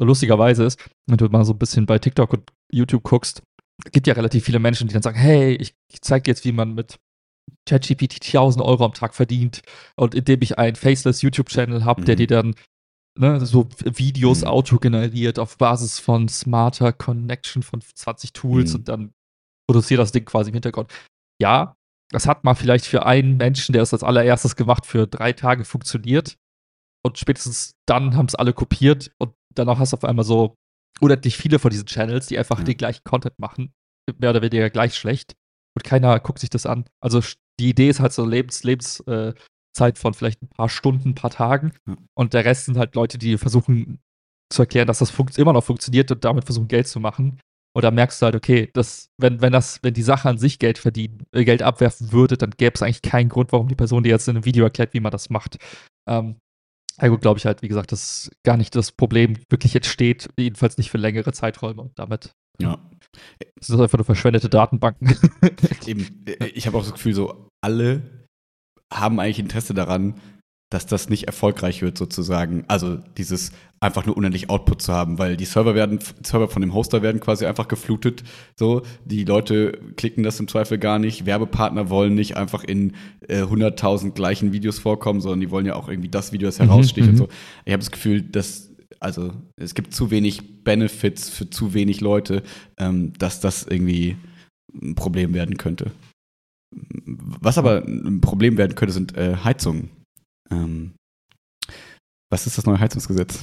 lustigerweise 0.00 0.64
ist, 0.64 0.80
wenn 1.06 1.16
du 1.16 1.26
mal 1.26 1.44
so 1.44 1.52
ein 1.52 1.58
bisschen 1.58 1.86
bei 1.86 1.98
TikTok 1.98 2.32
und 2.32 2.52
YouTube 2.70 3.02
guckst, 3.02 3.42
gibt 3.90 4.06
ja 4.06 4.14
relativ 4.14 4.44
viele 4.44 4.58
Menschen, 4.58 4.88
die 4.88 4.94
dann 4.94 5.02
sagen, 5.02 5.18
hey, 5.18 5.54
ich, 5.54 5.74
ich 5.90 6.02
zeige 6.02 6.30
jetzt, 6.30 6.44
wie 6.44 6.52
man 6.52 6.74
mit 6.74 6.98
ChatGPT 7.68 8.24
1000 8.24 8.64
Euro 8.64 8.84
am 8.84 8.94
Tag 8.94 9.14
verdient 9.14 9.62
und 9.96 10.14
indem 10.14 10.42
ich 10.42 10.58
einen 10.58 10.76
faceless 10.76 11.22
YouTube-Channel 11.22 11.84
habe, 11.84 12.02
mhm. 12.02 12.04
der 12.06 12.16
dir 12.16 12.26
dann 12.26 12.54
ne, 13.18 13.44
so 13.44 13.68
Videos 13.84 14.42
mhm. 14.42 14.48
auto 14.48 14.78
generiert 14.78 15.38
auf 15.38 15.58
Basis 15.58 15.98
von 15.98 16.28
smarter 16.28 16.92
Connection 16.92 17.62
von 17.62 17.80
20 17.80 18.32
Tools 18.32 18.72
mhm. 18.72 18.76
und 18.76 18.88
dann 18.88 19.14
produziert 19.68 20.00
das 20.00 20.12
Ding 20.12 20.24
quasi 20.24 20.50
im 20.50 20.54
Hintergrund. 20.54 20.92
Ja, 21.40 21.76
das 22.10 22.26
hat 22.26 22.44
mal 22.44 22.54
vielleicht 22.54 22.86
für 22.86 23.06
einen 23.06 23.36
Menschen, 23.36 23.72
der 23.72 23.82
es 23.82 23.92
als 23.92 24.04
allererstes 24.04 24.56
gemacht, 24.56 24.86
für 24.86 25.06
drei 25.06 25.32
Tage 25.32 25.64
funktioniert. 25.64 26.36
Und 27.04 27.18
spätestens 27.18 27.74
dann 27.86 28.16
haben 28.16 28.26
es 28.26 28.34
alle 28.34 28.52
kopiert 28.52 29.10
und 29.18 29.34
danach 29.54 29.78
hast 29.78 29.92
du 29.92 29.96
auf 29.96 30.04
einmal 30.04 30.24
so 30.24 30.54
unendlich 31.00 31.36
viele 31.36 31.58
von 31.58 31.70
diesen 31.70 31.86
Channels, 31.86 32.26
die 32.26 32.38
einfach 32.38 32.58
ja. 32.58 32.64
den 32.64 32.76
gleichen 32.76 33.04
Content 33.04 33.38
machen, 33.38 33.72
mehr 34.18 34.30
oder 34.30 34.42
weniger 34.42 34.70
gleich 34.70 34.94
schlecht. 34.94 35.34
Und 35.74 35.84
keiner 35.84 36.18
guckt 36.20 36.38
sich 36.38 36.50
das 36.50 36.66
an. 36.66 36.84
Also 37.00 37.20
die 37.58 37.70
Idee 37.70 37.88
ist 37.88 38.00
halt 38.00 38.12
so 38.12 38.26
Lebens, 38.26 38.62
Lebenszeit 38.62 39.36
äh, 39.78 39.94
von 39.94 40.14
vielleicht 40.14 40.42
ein 40.42 40.48
paar 40.48 40.68
Stunden, 40.68 41.10
ein 41.10 41.14
paar 41.14 41.30
Tagen. 41.30 41.72
Ja. 41.86 41.96
Und 42.14 42.34
der 42.34 42.44
Rest 42.44 42.66
sind 42.66 42.76
halt 42.76 42.94
Leute, 42.94 43.18
die 43.18 43.38
versuchen 43.38 44.00
zu 44.52 44.62
erklären, 44.62 44.86
dass 44.86 44.98
das 44.98 45.12
immer 45.36 45.52
noch 45.52 45.64
funktioniert 45.64 46.10
und 46.10 46.24
damit 46.24 46.44
versuchen, 46.44 46.68
Geld 46.68 46.86
zu 46.86 47.00
machen. 47.00 47.40
Und 47.74 47.82
da 47.82 47.90
merkst 47.90 48.20
du 48.20 48.26
halt, 48.26 48.34
okay, 48.34 48.70
dass, 48.74 49.08
wenn, 49.18 49.40
wenn 49.40 49.52
das, 49.52 49.82
wenn 49.82 49.94
die 49.94 50.02
Sache 50.02 50.28
an 50.28 50.36
sich 50.36 50.58
Geld 50.58 50.76
verdienen, 50.76 51.24
äh, 51.32 51.44
Geld 51.44 51.62
abwerfen 51.62 52.12
würde, 52.12 52.36
dann 52.36 52.50
gäbe 52.50 52.74
es 52.74 52.82
eigentlich 52.82 53.00
keinen 53.00 53.30
Grund, 53.30 53.50
warum 53.52 53.68
die 53.68 53.74
Person 53.74 54.02
dir 54.02 54.10
jetzt 54.10 54.28
in 54.28 54.36
einem 54.36 54.44
Video 54.44 54.64
erklärt, 54.64 54.92
wie 54.92 55.00
man 55.00 55.10
das 55.10 55.30
macht. 55.30 55.56
Ähm, 56.06 56.36
ja 57.00 57.08
gut, 57.08 57.20
glaube 57.20 57.38
ich 57.38 57.46
halt, 57.46 57.62
wie 57.62 57.68
gesagt, 57.68 57.92
dass 57.92 58.30
gar 58.42 58.56
nicht 58.56 58.74
das 58.74 58.92
Problem 58.92 59.36
wirklich 59.48 59.74
entsteht, 59.74 60.28
jedenfalls 60.38 60.78
nicht 60.78 60.90
für 60.90 60.98
längere 60.98 61.32
Zeiträume 61.32 61.82
und 61.82 61.98
damit. 61.98 62.34
Ja. 62.60 62.78
Das 63.56 63.70
ist 63.70 63.80
einfach 63.80 63.98
nur 63.98 64.04
verschwendete 64.04 64.48
Datenbanken. 64.48 65.16
Eben, 65.86 66.24
äh, 66.26 66.46
ich 66.46 66.66
habe 66.66 66.76
auch 66.76 66.82
das 66.82 66.92
Gefühl, 66.92 67.14
so 67.14 67.48
alle 67.62 68.26
haben 68.92 69.20
eigentlich 69.20 69.38
Interesse 69.38 69.74
daran, 69.74 70.20
dass 70.72 70.86
das 70.86 71.10
nicht 71.10 71.24
erfolgreich 71.24 71.82
wird, 71.82 71.98
sozusagen. 71.98 72.64
Also 72.68 72.98
dieses 73.18 73.52
einfach 73.80 74.06
nur 74.06 74.16
unendlich 74.16 74.48
Output 74.48 74.80
zu 74.80 74.92
haben, 74.92 75.18
weil 75.18 75.36
die 75.36 75.44
Server 75.44 75.74
werden, 75.74 75.98
Server 76.22 76.48
von 76.48 76.62
dem 76.62 76.72
Hoster 76.72 77.02
werden 77.02 77.20
quasi 77.20 77.44
einfach 77.46 77.68
geflutet. 77.68 78.22
So, 78.56 78.82
die 79.04 79.24
Leute 79.24 79.72
klicken 79.96 80.22
das 80.22 80.40
im 80.40 80.48
Zweifel 80.48 80.78
gar 80.78 80.98
nicht. 80.98 81.26
Werbepartner 81.26 81.90
wollen 81.90 82.14
nicht 82.14 82.36
einfach 82.36 82.64
in 82.64 82.94
äh, 83.28 83.42
100.000 83.42 84.12
gleichen 84.12 84.52
Videos 84.52 84.78
vorkommen, 84.78 85.20
sondern 85.20 85.40
die 85.40 85.50
wollen 85.50 85.66
ja 85.66 85.74
auch 85.74 85.88
irgendwie 85.88 86.08
das 86.08 86.32
Video, 86.32 86.48
das 86.48 86.58
heraussticht 86.58 87.06
mhm, 87.06 87.12
und 87.12 87.16
so. 87.18 87.28
Ich 87.64 87.72
habe 87.72 87.80
das 87.80 87.90
Gefühl, 87.90 88.22
dass 88.22 88.70
also 89.00 89.32
es 89.56 89.74
gibt 89.74 89.92
zu 89.92 90.10
wenig 90.12 90.62
Benefits 90.62 91.28
für 91.28 91.50
zu 91.50 91.74
wenig 91.74 92.00
Leute, 92.00 92.44
ähm, 92.78 93.12
dass 93.18 93.40
das 93.40 93.64
irgendwie 93.64 94.16
ein 94.72 94.94
Problem 94.94 95.34
werden 95.34 95.58
könnte. 95.58 95.90
Was 96.74 97.58
aber 97.58 97.84
ein 97.84 98.20
Problem 98.20 98.56
werden 98.56 98.76
könnte, 98.76 98.94
sind 98.94 99.16
äh, 99.16 99.36
Heizungen. 99.42 99.90
Ähm, 100.52 100.94
was 102.30 102.46
ist 102.46 102.58
das 102.58 102.66
neue 102.66 102.78
Heizungsgesetz? 102.78 103.40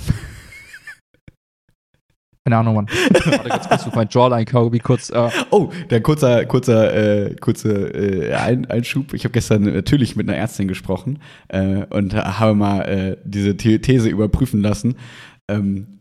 Keine 2.45 2.57
Ahnung, 2.57 2.75
Mann. 2.75 2.87
Warte 3.11 3.49
ganz 3.49 3.67
kurz, 3.67 3.95
mein 3.95 4.07
Jawline-Kaugummi 4.09 4.79
kurz. 4.79 5.09
Äh. 5.11 5.29
Oh, 5.51 5.71
der 5.89 6.01
kurzer, 6.01 6.45
kurzer, 6.45 7.27
äh, 7.27 7.35
kurze 7.35 7.93
äh, 7.93 8.33
Ein 8.33 8.65
Einschub. 8.65 9.13
Ich 9.13 9.23
habe 9.23 9.33
gestern 9.33 9.63
natürlich 9.63 10.15
mit 10.15 10.27
einer 10.27 10.37
Ärztin 10.37 10.67
gesprochen 10.67 11.21
äh, 11.49 11.85
und 11.85 12.15
habe 12.15 12.55
mal 12.55 12.81
äh, 12.81 13.17
diese 13.23 13.55
These 13.55 14.09
überprüfen 14.09 14.61
lassen. 14.61 14.95
Ähm, 15.47 15.99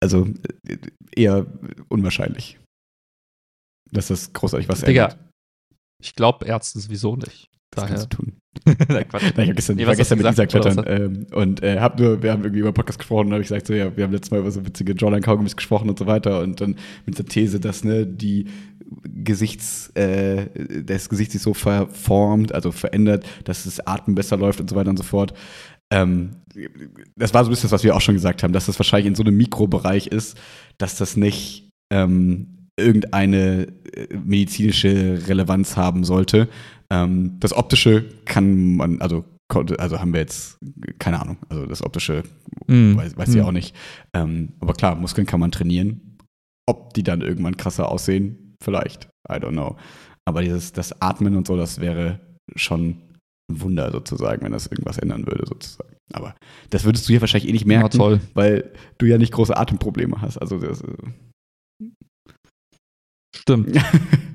also 0.00 0.26
äh, 0.68 0.76
eher 1.16 1.46
unwahrscheinlich, 1.88 2.58
dass 3.90 4.08
das 4.08 4.32
großartig 4.32 4.68
was 4.68 4.82
Digga, 4.82 5.04
ändert. 5.04 5.20
Ich 6.02 6.14
glaube 6.14 6.46
Ärzte 6.46 6.80
sowieso 6.80 7.16
nicht. 7.16 7.46
Das 7.70 7.84
Daher. 7.84 7.96
kannst 7.96 8.12
du 8.12 8.16
tun. 8.16 8.32
Nein, 8.88 9.08
Quatsch. 9.08 9.22
Nein, 9.22 9.32
ich 9.36 9.38
habe 9.38 9.54
gestern, 9.54 9.76
nee, 9.76 9.86
war 9.86 9.94
gestern 9.94 10.18
mit 10.18 10.26
Lisa 10.26 10.46
klettern 10.46 10.84
ähm, 10.86 11.26
und 11.32 11.62
äh, 11.62 11.78
hab 11.78 12.00
nur, 12.00 12.20
wir 12.22 12.32
haben 12.32 12.42
irgendwie 12.42 12.60
über 12.60 12.72
Podcast 12.72 12.98
gesprochen 12.98 13.28
und 13.28 13.32
habe 13.32 13.42
ich 13.42 13.48
gesagt, 13.48 13.66
so, 13.68 13.74
ja, 13.74 13.96
wir 13.96 14.04
haben 14.04 14.12
letztes 14.12 14.32
Mal 14.32 14.40
über 14.40 14.50
so 14.50 14.66
witzige 14.66 14.94
Jawline-Kaugummis 14.94 15.54
gesprochen 15.54 15.88
und 15.88 15.98
so 15.98 16.06
weiter 16.06 16.40
und 16.40 16.60
dann 16.60 16.76
mit 17.06 17.16
der 17.16 17.26
These, 17.26 17.60
dass 17.60 17.84
ne, 17.84 18.06
die 18.06 18.46
Gesichts, 19.04 19.90
äh, 19.94 20.46
das 20.82 21.08
Gesicht 21.08 21.30
sich 21.30 21.42
so 21.42 21.54
verformt, 21.54 22.52
also 22.52 22.72
verändert, 22.72 23.24
dass 23.44 23.64
das 23.64 23.86
Atmen 23.86 24.16
besser 24.16 24.36
läuft 24.36 24.60
und 24.60 24.68
so 24.68 24.74
weiter 24.74 24.90
und 24.90 24.96
so 24.96 25.04
fort. 25.04 25.32
Ähm, 25.92 26.30
das 27.16 27.32
war 27.32 27.44
so 27.44 27.50
ein 27.50 27.52
bisschen 27.52 27.68
das, 27.68 27.72
was 27.72 27.84
wir 27.84 27.94
auch 27.94 28.00
schon 28.00 28.16
gesagt 28.16 28.42
haben, 28.42 28.52
dass 28.52 28.66
das 28.66 28.78
wahrscheinlich 28.80 29.06
in 29.06 29.14
so 29.14 29.22
einem 29.22 29.36
Mikrobereich 29.36 30.08
ist, 30.08 30.36
dass 30.76 30.96
das 30.96 31.16
nicht 31.16 31.68
ähm, 31.92 32.68
irgendeine 32.76 33.68
äh, 33.92 34.16
medizinische 34.16 35.28
Relevanz 35.28 35.76
haben 35.76 36.04
sollte. 36.04 36.48
Ähm, 36.92 37.38
das 37.40 37.52
Optische 37.52 38.04
kann 38.24 38.76
man, 38.76 39.00
also, 39.00 39.24
also 39.78 40.00
haben 40.00 40.12
wir 40.12 40.20
jetzt, 40.20 40.58
keine 40.98 41.20
Ahnung, 41.20 41.38
also 41.48 41.66
das 41.66 41.82
Optische 41.82 42.22
mm. 42.66 42.96
weiß, 42.96 43.16
weiß 43.16 43.28
mm. 43.28 43.36
ich 43.36 43.42
auch 43.42 43.52
nicht. 43.52 43.76
Ähm, 44.14 44.54
aber 44.60 44.74
klar, 44.74 44.96
Muskeln 44.96 45.26
kann 45.26 45.40
man 45.40 45.52
trainieren. 45.52 46.18
Ob 46.68 46.94
die 46.94 47.02
dann 47.02 47.20
irgendwann 47.20 47.56
krasser 47.56 47.88
aussehen, 47.90 48.54
vielleicht. 48.62 49.08
I 49.28 49.34
don't 49.34 49.52
know. 49.52 49.76
Aber 50.28 50.42
dieses, 50.42 50.72
das 50.72 51.00
Atmen 51.00 51.36
und 51.36 51.46
so, 51.46 51.56
das 51.56 51.80
wäre 51.80 52.20
schon 52.54 53.02
ein 53.50 53.60
Wunder 53.60 53.90
sozusagen, 53.90 54.42
wenn 54.42 54.52
das 54.52 54.66
irgendwas 54.66 54.98
ändern 54.98 55.26
würde, 55.26 55.46
sozusagen. 55.46 55.96
Aber 56.12 56.34
das 56.70 56.84
würdest 56.84 57.08
du 57.08 57.12
ja 57.12 57.20
wahrscheinlich 57.20 57.48
eh 57.48 57.52
nicht 57.52 57.66
merken, 57.66 58.00
ja, 58.00 58.20
weil 58.34 58.72
du 58.98 59.06
ja 59.06 59.18
nicht 59.18 59.32
große 59.32 59.56
Atemprobleme 59.56 60.20
hast. 60.20 60.38
Also 60.38 60.58
das, 60.58 60.82
äh 60.82 60.94
Stimmt. 63.34 63.76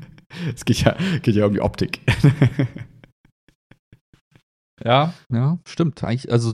es 0.53 0.65
geht 0.65 0.81
ja, 0.81 0.97
geht 1.21 1.35
ja 1.35 1.45
um 1.45 1.53
die 1.53 1.61
Optik. 1.61 2.01
ja, 4.83 5.13
ja, 5.31 5.59
stimmt. 5.65 6.03
Eigentlich, 6.03 6.31
also 6.31 6.53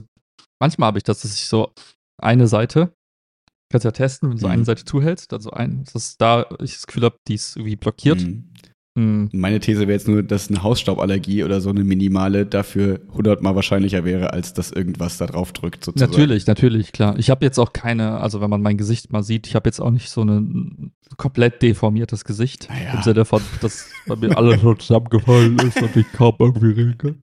manchmal 0.60 0.88
habe 0.88 0.98
ich 0.98 1.04
das, 1.04 1.22
dass 1.22 1.34
ich 1.34 1.46
so 1.46 1.72
eine 2.18 2.46
Seite, 2.46 2.94
kannst 3.70 3.84
ja 3.84 3.90
testen, 3.90 4.28
wenn 4.28 4.36
du 4.36 4.40
so 4.40 4.46
mhm. 4.46 4.52
eine 4.52 4.64
Seite 4.64 4.84
zuhältst, 4.84 5.32
also 5.32 5.50
ein, 5.50 5.84
dass 5.92 6.16
da 6.16 6.46
ich 6.60 6.74
das 6.74 6.86
Gefühl 6.86 7.04
habe, 7.04 7.16
die 7.26 7.34
ist 7.34 7.56
irgendwie 7.56 7.76
blockiert. 7.76 8.20
Mhm. 8.20 8.52
Hm. 8.94 9.30
Meine 9.32 9.58
These 9.58 9.80
wäre 9.80 9.92
jetzt 9.92 10.06
nur, 10.06 10.22
dass 10.22 10.50
eine 10.50 10.62
Hausstauballergie 10.62 11.44
oder 11.44 11.62
so 11.62 11.70
eine 11.70 11.82
minimale 11.82 12.44
dafür 12.44 13.00
hundertmal 13.12 13.54
wahrscheinlicher 13.54 14.04
wäre, 14.04 14.34
als 14.34 14.52
dass 14.52 14.70
irgendwas 14.70 15.16
da 15.16 15.26
drauf 15.26 15.52
drückt. 15.52 15.84
Sozusagen. 15.84 16.10
Natürlich, 16.10 16.46
natürlich, 16.46 16.92
klar. 16.92 17.18
Ich 17.18 17.30
habe 17.30 17.44
jetzt 17.44 17.58
auch 17.58 17.72
keine, 17.72 18.20
also 18.20 18.42
wenn 18.42 18.50
man 18.50 18.60
mein 18.60 18.76
Gesicht 18.76 19.10
mal 19.10 19.22
sieht, 19.22 19.46
ich 19.46 19.54
habe 19.54 19.66
jetzt 19.66 19.80
auch 19.80 19.90
nicht 19.90 20.10
so 20.10 20.22
ein 20.22 20.92
komplett 21.16 21.62
deformiertes 21.62 22.24
Gesicht. 22.24 22.68
Naja. 22.68 22.94
Im 22.94 23.02
Sinne 23.02 23.24
von, 23.24 23.40
dass 23.62 23.88
bei 24.06 24.16
mir 24.16 24.36
alles 24.36 24.60
so 24.60 24.74
zusammengefallen 24.74 25.58
ist 25.60 25.80
und 25.80 25.96
ich 25.96 26.12
kaum 26.12 26.34
irgendwie 26.38 26.72
reden 26.72 26.98
kann. 26.98 27.22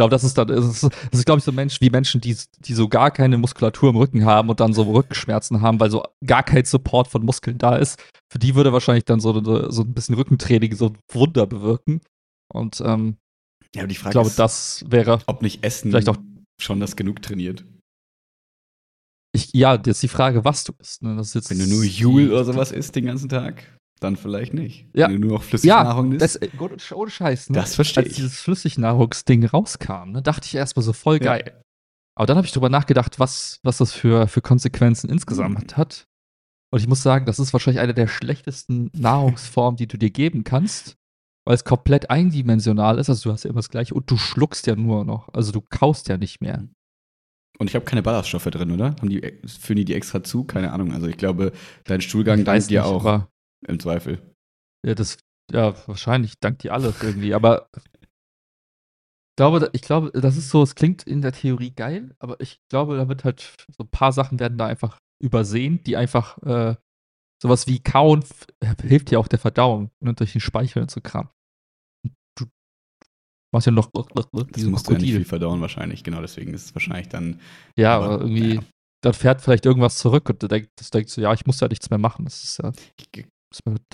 Ich 0.00 0.02
glaube, 0.02 0.12
das 0.12 0.24
ist 0.24 0.38
dann, 0.38 0.48
das 0.48 0.64
ist, 0.64 0.82
das 0.84 1.18
ist 1.20 1.26
glaube 1.26 1.40
ich, 1.40 1.44
so 1.44 1.52
Mensch, 1.52 1.78
wie 1.82 1.90
Menschen, 1.90 2.22
die, 2.22 2.34
die 2.60 2.72
so 2.72 2.88
gar 2.88 3.10
keine 3.10 3.36
Muskulatur 3.36 3.90
im 3.90 3.96
Rücken 3.96 4.24
haben 4.24 4.48
und 4.48 4.58
dann 4.58 4.72
so 4.72 4.84
Rückenschmerzen 4.84 5.60
haben, 5.60 5.78
weil 5.78 5.90
so 5.90 6.04
gar 6.24 6.42
kein 6.42 6.64
Support 6.64 7.08
von 7.08 7.22
Muskeln 7.22 7.58
da 7.58 7.76
ist. 7.76 8.02
Für 8.32 8.38
die 8.38 8.54
würde 8.54 8.72
wahrscheinlich 8.72 9.04
dann 9.04 9.20
so, 9.20 9.32
so 9.70 9.82
ein 9.82 9.92
bisschen 9.92 10.14
Rückentraining 10.14 10.74
so 10.74 10.86
ein 10.86 10.98
Wunder 11.12 11.46
bewirken. 11.46 12.00
Und 12.50 12.80
ähm, 12.80 13.18
Ja, 13.74 13.82
aber 13.82 13.88
die 13.88 13.92
ich 13.92 13.98
Frage 13.98 14.12
glaube, 14.12 14.28
ist, 14.28 14.38
das 14.38 14.86
wäre 14.88 15.20
ob 15.26 15.42
nicht 15.42 15.62
Essen 15.64 15.90
vielleicht 15.90 16.08
auch 16.08 16.16
schon 16.58 16.80
das 16.80 16.96
genug 16.96 17.20
trainiert. 17.20 17.66
Ich, 19.32 19.52
ja, 19.52 19.74
jetzt 19.84 20.02
die 20.02 20.08
Frage, 20.08 20.46
was 20.46 20.64
du 20.64 20.72
isst. 20.78 21.02
Ne? 21.02 21.14
Das 21.16 21.34
ist 21.34 21.50
Wenn 21.50 21.58
du 21.58 21.66
nur 21.68 21.84
Jule 21.84 22.32
oder 22.32 22.44
sowas 22.46 22.72
isst 22.72 22.96
den 22.96 23.04
ganzen 23.04 23.28
Tag, 23.28 23.64
dann 24.00 24.16
vielleicht 24.16 24.54
nicht. 24.54 24.86
Ja. 24.94 25.08
Wenn 25.08 25.20
du 25.20 25.28
nur 25.28 25.36
noch 25.38 25.42
Flüssignahrung 25.42 26.12
Ja, 26.12 26.18
isst, 26.18 26.36
das, 26.36 26.42
äh, 26.42 26.48
gut, 26.56 26.92
ohne 26.92 27.10
Scheiß. 27.10 27.50
Ne? 27.50 27.54
das 27.54 27.74
verstehe 27.74 28.02
Als 28.04 28.10
ich. 28.12 28.16
dieses 28.16 28.40
Flüssignahrungsding 28.40 29.44
rauskam, 29.46 30.10
ne, 30.12 30.22
dachte 30.22 30.46
ich 30.46 30.54
erstmal 30.54 30.82
so 30.82 30.92
voll 30.92 31.16
Ja. 31.16 31.36
geil. 31.36 31.62
Aber 32.16 32.26
dann 32.26 32.36
habe 32.36 32.46
ich 32.46 32.52
drüber 32.52 32.68
nachgedacht, 32.68 33.18
was, 33.18 33.60
was 33.62 33.78
das 33.78 33.92
für, 33.92 34.26
für 34.26 34.40
Konsequenzen 34.42 35.08
insgesamt 35.08 35.72
Mhm. 35.72 35.76
hat. 35.76 36.06
Und 36.72 36.80
ich 36.80 36.86
muss 36.88 37.02
sagen, 37.02 37.24
das 37.26 37.38
ist 37.38 37.52
wahrscheinlich 37.52 37.80
eine 37.80 37.94
der 37.94 38.06
schlechtesten 38.08 38.90
Nahrungsformen, 38.94 39.76
die 39.76 39.86
du 39.88 39.96
dir 39.96 40.10
geben 40.10 40.44
kannst, 40.44 40.96
weil 41.46 41.54
es 41.54 41.64
komplett 41.64 42.10
eindimensional 42.10 42.98
ist. 42.98 43.08
Also 43.08 43.28
du 43.28 43.32
hast 43.32 43.44
ja 43.44 43.50
immer 43.50 43.58
das 43.60 43.70
Gleiche 43.70 43.94
und 43.94 44.10
du 44.10 44.16
schluckst 44.16 44.66
ja 44.66 44.76
nur 44.76 45.04
noch. 45.04 45.28
Also 45.32 45.50
du 45.52 45.60
kaust 45.62 46.08
ja 46.08 46.16
nicht 46.16 46.40
mehr. 46.40 46.64
Und 47.58 47.68
ich 47.68 47.74
habe 47.74 47.84
keine 47.84 48.02
Ballaststoffe 48.02 48.44
drin, 48.44 48.70
oder? 48.70 48.90
Haben 49.00 49.08
die, 49.10 49.20
führen 49.46 49.76
die 49.76 49.84
die 49.84 49.94
extra 49.94 50.22
zu? 50.22 50.44
Keine 50.44 50.72
Ahnung. 50.72 50.92
Also 50.92 51.08
ich 51.08 51.16
glaube, 51.16 51.52
dein 51.84 52.00
Stuhlgang 52.00 52.44
dankt 52.44 52.70
dir 52.70 52.86
auch 52.86 53.24
im 53.66 53.80
Zweifel. 53.80 54.34
Ja, 54.86 54.94
das, 54.94 55.18
ja, 55.52 55.74
wahrscheinlich 55.86 56.34
dankt 56.40 56.62
die 56.62 56.70
alle 56.70 56.94
irgendwie, 57.02 57.34
aber 57.34 57.68
ich 57.72 59.36
glaube, 59.36 59.70
ich 59.72 59.82
glaube, 59.82 60.10
das 60.12 60.36
ist 60.36 60.50
so, 60.50 60.62
es 60.62 60.74
klingt 60.74 61.02
in 61.02 61.22
der 61.22 61.32
Theorie 61.32 61.70
geil, 61.70 62.14
aber 62.18 62.40
ich 62.40 62.60
glaube, 62.70 62.96
da 62.96 63.08
wird 63.08 63.24
halt, 63.24 63.40
so 63.76 63.84
ein 63.84 63.90
paar 63.90 64.12
Sachen 64.12 64.38
werden 64.38 64.58
da 64.58 64.66
einfach 64.66 64.98
übersehen, 65.22 65.82
die 65.84 65.96
einfach, 65.96 66.38
äh, 66.42 66.76
sowas 67.42 67.66
wie 67.66 67.82
Kauen 67.82 68.24
hilft 68.82 69.10
ja 69.10 69.18
auch 69.18 69.28
der 69.28 69.38
Verdauung, 69.38 69.90
ne, 70.00 70.14
durch 70.14 70.32
den 70.32 70.40
Speichel 70.40 70.82
und 70.82 70.90
so 70.90 71.00
Kram. 71.00 71.30
Du 72.38 72.46
machst 73.52 73.66
ja 73.66 73.72
noch 73.72 73.90
Das 73.90 74.64
musst 74.64 74.88
du 74.88 74.92
ja 74.92 74.98
nicht 74.98 75.12
viel 75.12 75.24
verdauen 75.24 75.60
wahrscheinlich. 75.60 76.04
Genau, 76.04 76.20
deswegen 76.20 76.52
ist 76.54 76.66
es 76.66 76.74
wahrscheinlich 76.74 77.08
dann 77.08 77.40
Ja, 77.76 77.96
aber, 77.96 78.04
aber 78.06 78.20
irgendwie, 78.24 78.54
ja. 78.56 78.62
dann 79.02 79.14
fährt 79.14 79.40
vielleicht 79.40 79.64
irgendwas 79.66 79.96
zurück 79.98 80.28
und 80.28 80.42
du 80.42 80.48
denkst, 80.48 80.70
das 80.76 80.90
denkst 80.90 81.14
du, 81.14 81.22
ja, 81.22 81.32
ich 81.32 81.46
muss 81.46 81.60
ja 81.60 81.68
nichts 81.68 81.88
mehr 81.90 81.98
machen. 81.98 82.26
Das 82.26 82.44
ist 82.44 82.58
ja, 82.58 82.72
Ich, 82.98 83.24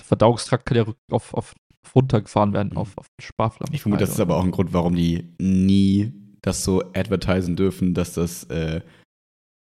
Verdauungstrakt 0.03 0.65
kann 0.65 0.77
ja 0.77 0.85
auf, 1.11 1.33
auf 1.33 1.53
runtergefahren 1.95 2.53
werden, 2.53 2.71
Mhm. 2.73 2.77
auf, 2.77 2.97
auf 2.97 3.07
Sparflamme. 3.19 3.73
ich 3.73 3.81
vermute, 3.81 4.01
das 4.01 4.11
ist 4.11 4.19
aber 4.19 4.37
auch 4.37 4.43
ein 4.43 4.51
Grund, 4.51 4.73
warum 4.73 4.95
die 4.95 5.33
nie 5.39 6.13
das 6.41 6.63
so 6.63 6.81
advertisen 6.93 7.55
dürfen, 7.55 7.93
dass 7.93 8.13
das 8.13 8.43
äh, 8.45 8.81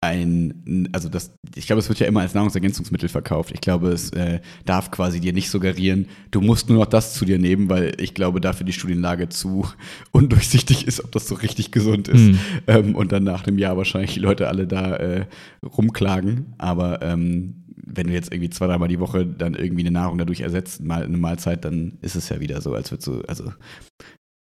ein, 0.02 0.88
also 0.94 1.10
das, 1.10 1.34
ich 1.56 1.66
glaube, 1.68 1.80
es 1.80 1.90
wird 1.90 2.00
ja 2.00 2.08
immer 2.08 2.22
als 2.22 2.34
Nahrungsergänzungsmittel 2.34 3.10
verkauft. 3.10 3.52
Ich 3.54 3.60
glaube, 3.60 3.90
es 3.90 4.12
äh, 4.12 4.40
darf 4.66 4.92
quasi 4.92 5.20
dir 5.20 5.34
nicht 5.34 5.50
suggerieren, 5.50 6.08
du 6.32 6.40
musst 6.40 6.70
nur 6.70 6.80
noch 6.80 6.86
das 6.86 7.14
zu 7.14 7.26
dir 7.26 7.38
nehmen, 7.38 7.70
weil 7.70 7.94
ich 8.00 8.14
glaube, 8.14 8.40
dafür 8.40 8.66
die 8.66 8.72
Studienlage 8.74 9.28
zu 9.30 9.68
undurchsichtig 10.12 10.88
ist, 10.88 11.04
ob 11.04 11.12
das 11.12 11.28
so 11.28 11.36
richtig 11.36 11.72
gesund 11.72 12.08
ist. 12.08 12.22
Mhm. 12.22 12.40
Ähm, 12.68 12.96
und 12.96 13.12
dann 13.12 13.24
nach 13.24 13.46
einem 13.46 13.58
Jahr 13.58 13.76
wahrscheinlich 13.76 14.14
die 14.14 14.20
Leute 14.22 14.48
alle 14.48 14.68
da 14.68 14.96
äh, 14.96 15.26
rumklagen. 15.64 16.54
Aber 16.58 17.02
ähm, 17.02 17.66
wenn 17.94 18.08
du 18.08 18.14
jetzt 18.14 18.32
irgendwie 18.32 18.50
zwei, 18.50 18.68
dreimal 18.68 18.88
die 18.88 19.00
Woche 19.00 19.26
dann 19.26 19.56
irgendwie 19.56 19.82
eine 19.82 19.92
Nahrung 19.92 20.18
dadurch 20.18 20.42
ersetzt, 20.42 20.82
mal 20.82 21.04
eine 21.04 21.18
Mahlzeit, 21.18 21.66
dann 21.66 21.98
ist 22.02 22.16
es 22.16 22.30
ja 22.30 22.40
wieder 22.40 22.62
so, 22.62 22.74
als 22.74 22.92
würdest 22.92 23.08
du, 23.08 23.22
also 23.28 23.52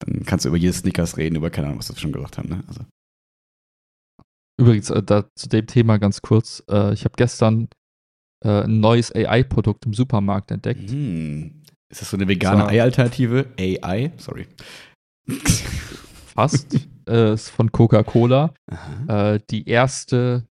dann 0.01 0.25
kannst 0.25 0.45
du 0.45 0.49
über 0.49 0.59
jedes 0.59 0.79
Snickers 0.79 1.17
reden, 1.17 1.37
über 1.37 1.51
keine 1.51 1.69
Ahnung, 1.69 1.79
was 1.79 1.89
wir 1.89 1.97
schon 1.97 2.13
gesagt 2.13 2.39
haben. 2.39 2.49
Ne? 2.49 2.65
Also, 2.69 2.85
Übrigens, 4.61 4.91
äh, 4.91 5.03
da, 5.03 5.25
zu 5.35 5.49
dem 5.49 5.67
Thema 5.67 5.99
ganz 5.99 6.23
kurz. 6.23 6.63
Äh, 6.71 6.93
ich 6.93 7.05
habe 7.05 7.15
gestern 7.17 7.69
äh, 8.45 8.65
ein 8.65 8.81
neues 8.81 9.15
AI-Produkt 9.15 9.87
im 9.87 9.95
Supermarkt 9.95 10.51
entdeckt. 10.51 10.91
hm. 10.91 11.63
Ist 11.89 12.01
das 12.01 12.11
so 12.11 12.17
eine 12.17 12.27
vegane. 12.27 12.67
Ei-Alternative? 12.67 13.53
AI? 13.59 14.13
Sorry. 14.17 14.47
Fast. 15.27 16.75
äh, 17.09 17.35
ist 17.35 17.51
von 17.51 17.71
Coca-Cola. 17.71 18.55
Äh, 19.09 19.41
die 19.51 19.69
erste 19.69 20.47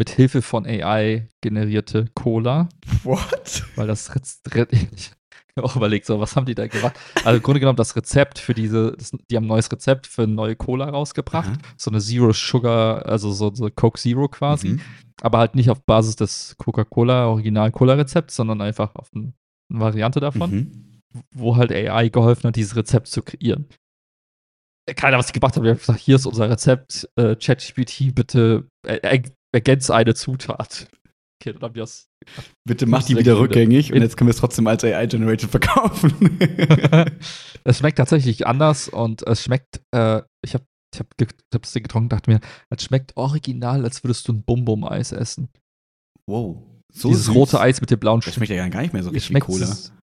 mit 0.00 0.08
Hilfe 0.08 0.40
von 0.40 0.64
AI 0.64 1.28
generierte 1.42 2.06
Cola. 2.14 2.70
What? 3.02 3.64
Weil 3.76 3.86
das 3.86 4.14
Rez 4.14 4.40
Re 4.50 4.66
ich 4.70 5.10
habe 5.58 5.66
auch 5.66 5.76
überlegt, 5.76 6.06
so, 6.06 6.18
was 6.18 6.36
haben 6.36 6.46
die 6.46 6.54
da 6.54 6.66
gemacht? 6.68 6.98
Also 7.22 7.36
im 7.36 7.42
Grunde 7.42 7.60
genommen 7.60 7.76
das 7.76 7.94
Rezept 7.96 8.38
für 8.38 8.54
diese, 8.54 8.92
das, 8.96 9.10
die 9.30 9.36
haben 9.36 9.44
ein 9.44 9.48
neues 9.48 9.70
Rezept 9.70 10.06
für 10.06 10.22
eine 10.22 10.32
neue 10.32 10.56
Cola 10.56 10.88
rausgebracht. 10.88 11.50
Aha. 11.50 11.58
So 11.76 11.90
eine 11.90 12.00
Zero 12.00 12.32
Sugar, 12.32 13.04
also 13.04 13.30
so, 13.30 13.54
so 13.54 13.68
Coke 13.68 14.00
Zero 14.00 14.28
quasi. 14.28 14.68
Mhm. 14.70 14.80
aber 15.20 15.36
halt 15.36 15.54
nicht 15.54 15.68
auf 15.68 15.84
Basis 15.84 16.16
des 16.16 16.56
Coca-Cola 16.56 17.26
Original-Cola-Rezepts, 17.26 18.36
sondern 18.36 18.62
einfach 18.62 18.94
auf 18.94 19.12
ein, 19.14 19.34
eine 19.70 19.80
Variante 19.80 20.20
davon, 20.20 20.50
Mhm. 20.50 21.00
wo 21.34 21.56
halt 21.56 21.72
AI 21.72 22.08
geholfen 22.08 22.44
hat, 22.44 22.56
dieses 22.56 22.74
Rezept 22.74 23.08
zu 23.08 23.20
kreieren. 23.20 23.68
Keiner, 24.96 25.18
was 25.18 25.26
ich 25.26 25.34
gemacht 25.34 25.56
habe, 25.56 25.66
ich 25.66 25.70
habe 25.72 25.80
gesagt, 25.80 26.00
hier 26.00 26.16
ist 26.16 26.24
unser 26.24 26.48
Rezept, 26.48 27.06
äh, 27.16 27.36
ChatGPT, 27.36 28.14
bitte 28.14 28.66
er 28.82 29.04
er 29.04 29.22
ergänze 29.52 29.94
eine 29.94 30.14
Zutat. 30.14 30.88
Okay, 31.42 31.52
dann 31.54 31.62
haben 31.62 31.74
wir 31.74 31.82
das. 31.82 32.06
Bitte 32.68 32.86
mach 32.86 33.02
die 33.02 33.12
wieder 33.16 33.32
wieder. 33.32 33.40
rückgängig 33.40 33.92
und 33.92 34.02
jetzt 34.02 34.16
können 34.16 34.28
wir 34.28 34.32
es 34.34 34.38
trotzdem 34.38 34.66
als 34.66 34.84
AI-Generated 34.84 35.50
verkaufen. 35.50 36.12
es 37.64 37.78
schmeckt 37.78 37.98
tatsächlich 37.98 38.46
anders 38.46 38.88
und 38.88 39.26
es 39.26 39.42
schmeckt, 39.44 39.80
äh, 39.94 40.22
ich 40.44 40.54
habe 40.54 40.64
ich 40.92 41.00
hab, 41.00 41.16
ge- 41.16 41.28
ich 41.30 41.54
hab 41.54 41.62
das 41.62 41.72
Ding 41.72 41.82
getrunken, 41.84 42.08
dachte 42.10 42.30
mir, 42.30 42.40
es 42.68 42.82
schmeckt 42.82 43.16
original, 43.16 43.84
als 43.84 44.02
würdest 44.04 44.26
du 44.28 44.32
ein 44.32 44.42
Bum-Bum-Eis 44.42 45.12
essen. 45.12 45.48
wow. 46.28 46.62
So 46.92 47.08
Dieses 47.08 47.26
süß. 47.26 47.34
rote 47.36 47.60
Eis 47.60 47.80
mit 47.80 47.90
dem 47.92 48.00
blauen 48.00 48.20
Das 48.20 48.34
schmeckt 48.34 48.50
ja 48.50 48.68
gar 48.68 48.82
nicht 48.82 48.92
mehr 48.92 49.04
so 49.04 49.10
Es 49.10 49.14
richtig 49.14 49.36
wie 49.36 49.40
Cola. 49.40 49.76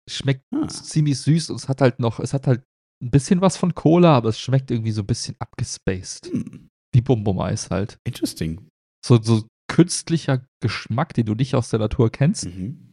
schmeckt 0.08 0.42
Ah. 0.54 0.68
ziemlich 0.68 1.18
süß 1.18 1.50
und 1.50 1.56
es 1.56 1.68
hat 1.68 1.80
halt 1.80 1.98
noch, 1.98 2.20
es 2.20 2.32
hat 2.32 2.46
halt 2.46 2.62
ein 3.02 3.10
bisschen 3.10 3.40
was 3.40 3.56
von 3.56 3.74
Cola, 3.74 4.16
aber 4.16 4.28
es 4.28 4.38
schmeckt 4.38 4.70
irgendwie 4.70 4.92
so 4.92 5.02
ein 5.02 5.06
bisschen 5.06 5.34
abgespaced. 5.40 6.26
Hm. 6.32 6.68
Wie 6.94 7.00
Bum 7.00 7.24
Bum 7.24 7.40
Eis 7.40 7.70
halt. 7.70 7.98
Interesting. 8.06 8.68
So, 9.04 9.20
so 9.22 9.46
künstlicher 9.70 10.44
Geschmack, 10.62 11.14
den 11.14 11.26
du 11.26 11.34
nicht 11.34 11.54
aus 11.54 11.70
der 11.70 11.78
Natur 11.78 12.10
kennst, 12.10 12.46
Mhm. 12.46 12.90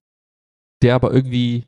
der 0.84 0.96
aber 0.96 1.13
irgendwie 1.13 1.65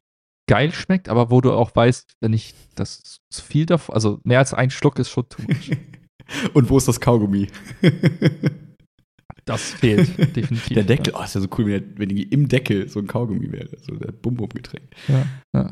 geil 0.49 0.71
schmeckt, 0.71 1.09
aber 1.09 1.29
wo 1.29 1.41
du 1.41 1.51
auch 1.51 1.75
weißt, 1.75 2.13
wenn 2.21 2.33
ich 2.33 2.53
das 2.75 3.01
zu 3.31 3.43
viel 3.43 3.65
davon, 3.65 3.93
also 3.95 4.19
mehr 4.23 4.39
als 4.39 4.53
ein 4.53 4.69
Schluck 4.71 4.97
ist 4.99 5.09
schon 5.09 5.27
too 5.29 5.41
much. 5.43 5.71
Und 6.53 6.69
wo 6.69 6.77
ist 6.77 6.87
das 6.87 6.99
Kaugummi? 6.99 7.47
Das 9.45 9.71
fehlt 9.71 10.17
definitiv. 10.35 10.75
Der 10.75 10.83
Deckel, 10.83 11.13
oh, 11.17 11.23
ist 11.23 11.33
ja 11.35 11.41
so 11.41 11.47
cool, 11.57 11.65
wenn, 11.67 11.97
wenn 11.97 12.09
im 12.11 12.47
Deckel 12.47 12.87
so 12.87 12.99
ein 12.99 13.07
Kaugummi 13.07 13.51
wäre. 13.51 13.69
So 13.81 13.95
der 13.95 14.11
Bum-Bum-Getränk. 14.11 14.89
Ja, 15.07 15.25
ja, 15.55 15.65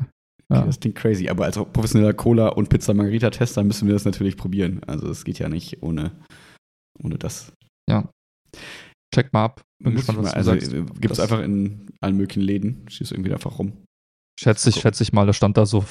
Okay, 0.50 0.60
ja. 0.60 0.64
Das 0.66 0.80
klingt 0.80 0.96
crazy. 0.96 1.28
Aber 1.28 1.44
als 1.44 1.56
professioneller 1.56 2.14
Cola- 2.14 2.48
und 2.48 2.70
Pizza-Margarita-Tester 2.70 3.62
müssen 3.62 3.86
wir 3.86 3.92
das 3.94 4.04
natürlich 4.04 4.36
probieren. 4.36 4.82
Also 4.84 5.08
es 5.10 5.24
geht 5.24 5.38
ja 5.38 5.48
nicht 5.48 5.82
ohne, 5.82 6.10
ohne 7.02 7.18
das. 7.18 7.52
Check 9.14 9.32
mal 9.32 9.44
ab. 9.44 9.62
Bin 9.82 9.94
Muss 9.94 10.06
gespannt, 10.06 10.18
was 10.18 10.34
mal, 10.34 10.42
du 10.42 10.50
also 10.50 10.52
sagst. 10.52 11.00
gibt 11.00 11.12
es 11.12 11.20
einfach 11.20 11.40
in 11.40 11.86
allen 12.00 12.16
möglichen 12.16 12.42
Läden. 12.42 12.84
Schießt 12.88 13.12
irgendwie 13.12 13.32
einfach 13.32 13.58
rum. 13.58 13.72
Schätze 14.38 14.70
ich, 14.70 14.76
schätze 14.76 15.02
ich 15.02 15.12
mal, 15.12 15.26
da 15.26 15.32
stand 15.32 15.56
da 15.56 15.66
so 15.66 15.84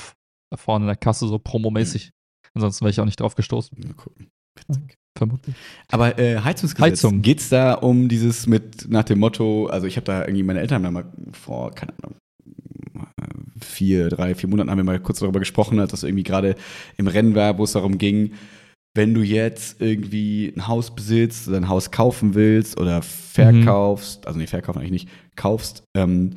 da 0.50 0.58
vorne 0.58 0.84
in 0.86 0.88
der 0.88 0.96
Kasse 0.96 1.28
so 1.28 1.40
promomäßig. 1.40 2.12
Ansonsten 2.54 2.84
wäre 2.84 2.92
ich 2.92 3.00
auch 3.00 3.06
nicht 3.06 3.20
drauf 3.20 3.36
gestoßen. 3.36 3.78
Mal 3.86 3.94
gucken. 3.94 4.30
Witzig. 4.56 4.96
Vermutlich. 5.18 5.56
Aber 5.90 6.20
äh, 6.20 6.40
Heizungsgesetz, 6.40 6.92
Heizung. 6.92 7.22
geht 7.22 7.40
es 7.40 7.50
da 7.50 7.74
um 7.74 8.08
dieses 8.08 8.46
mit 8.46 8.88
nach 8.88 9.04
dem 9.04 9.20
Motto, 9.20 9.66
also 9.66 9.88
ich 9.88 9.98
habe 9.98 10.06
da 10.06 10.22
irgendwie, 10.22 10.44
meine 10.44 10.60
Eltern 10.60 10.76
haben 10.76 10.84
da 10.84 10.92
mal 10.92 11.12
vor, 11.34 11.72
keine 11.72 11.94
Ahnung, 12.04 12.18
vier, 13.60 14.10
drei, 14.10 14.36
vier 14.36 14.50
Monaten 14.50 14.70
haben 14.70 14.78
wir 14.78 14.84
mal 14.84 15.00
kurz 15.00 15.20
darüber 15.20 15.40
gesprochen, 15.40 15.80
als 15.80 15.92
das 15.92 16.04
irgendwie 16.04 16.24
gerade 16.24 16.56
im 16.98 17.08
Rennen 17.08 17.36
war, 17.36 17.58
wo 17.58 17.64
es 17.64 17.72
darum 17.72 17.98
ging, 17.98 18.34
wenn 18.98 19.14
du 19.14 19.22
jetzt 19.22 19.82
irgendwie 19.82 20.52
ein 20.54 20.68
Haus 20.68 20.94
besitzt 20.94 21.48
oder 21.48 21.58
ein 21.58 21.70
Haus 21.70 21.92
kaufen 21.92 22.34
willst 22.34 22.78
oder 22.78 23.02
verkaufst, 23.02 24.28
also 24.28 24.38
nee, 24.38 24.48
verkaufen 24.48 24.80
eigentlich 24.80 24.92
nicht, 24.92 25.10
kaufst, 25.38 25.84
ähm, 25.96 26.32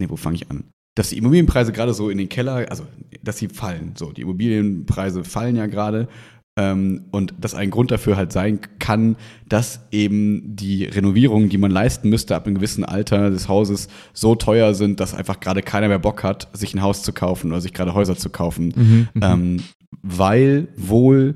nee, 0.00 0.08
wo 0.08 0.16
fange 0.16 0.36
ich 0.36 0.50
an? 0.50 0.64
Dass 0.96 1.10
die 1.10 1.18
Immobilienpreise 1.18 1.72
gerade 1.72 1.92
so 1.92 2.08
in 2.08 2.18
den 2.18 2.28
Keller, 2.28 2.64
also 2.70 2.86
dass 3.22 3.36
sie 3.36 3.48
fallen. 3.48 3.92
So, 3.96 4.12
die 4.12 4.22
Immobilienpreise 4.22 5.24
fallen 5.24 5.56
ja 5.56 5.66
gerade 5.66 6.08
Ähm, 6.56 7.06
und 7.10 7.34
das 7.40 7.54
ein 7.54 7.70
Grund 7.70 7.90
dafür 7.90 8.16
halt 8.16 8.30
sein 8.30 8.60
kann, 8.78 9.16
dass 9.48 9.80
eben 9.90 10.54
die 10.54 10.84
Renovierungen, 10.84 11.48
die 11.48 11.58
man 11.58 11.72
leisten 11.72 12.08
müsste 12.10 12.36
ab 12.36 12.46
einem 12.46 12.54
gewissen 12.54 12.84
Alter 12.84 13.30
des 13.30 13.48
Hauses, 13.48 13.88
so 14.12 14.36
teuer 14.36 14.72
sind, 14.74 15.00
dass 15.00 15.14
einfach 15.14 15.40
gerade 15.40 15.62
keiner 15.62 15.88
mehr 15.88 15.98
Bock 15.98 16.22
hat, 16.22 16.48
sich 16.52 16.72
ein 16.72 16.82
Haus 16.82 17.02
zu 17.02 17.12
kaufen 17.12 17.50
oder 17.50 17.60
sich 17.60 17.72
gerade 17.72 17.92
Häuser 17.94 18.14
zu 18.16 18.30
kaufen. 18.30 18.72
Mhm, 18.76 19.08
mhm. 19.14 19.22
ähm, 19.22 19.62
weil 20.02 20.68
wohl 20.76 21.34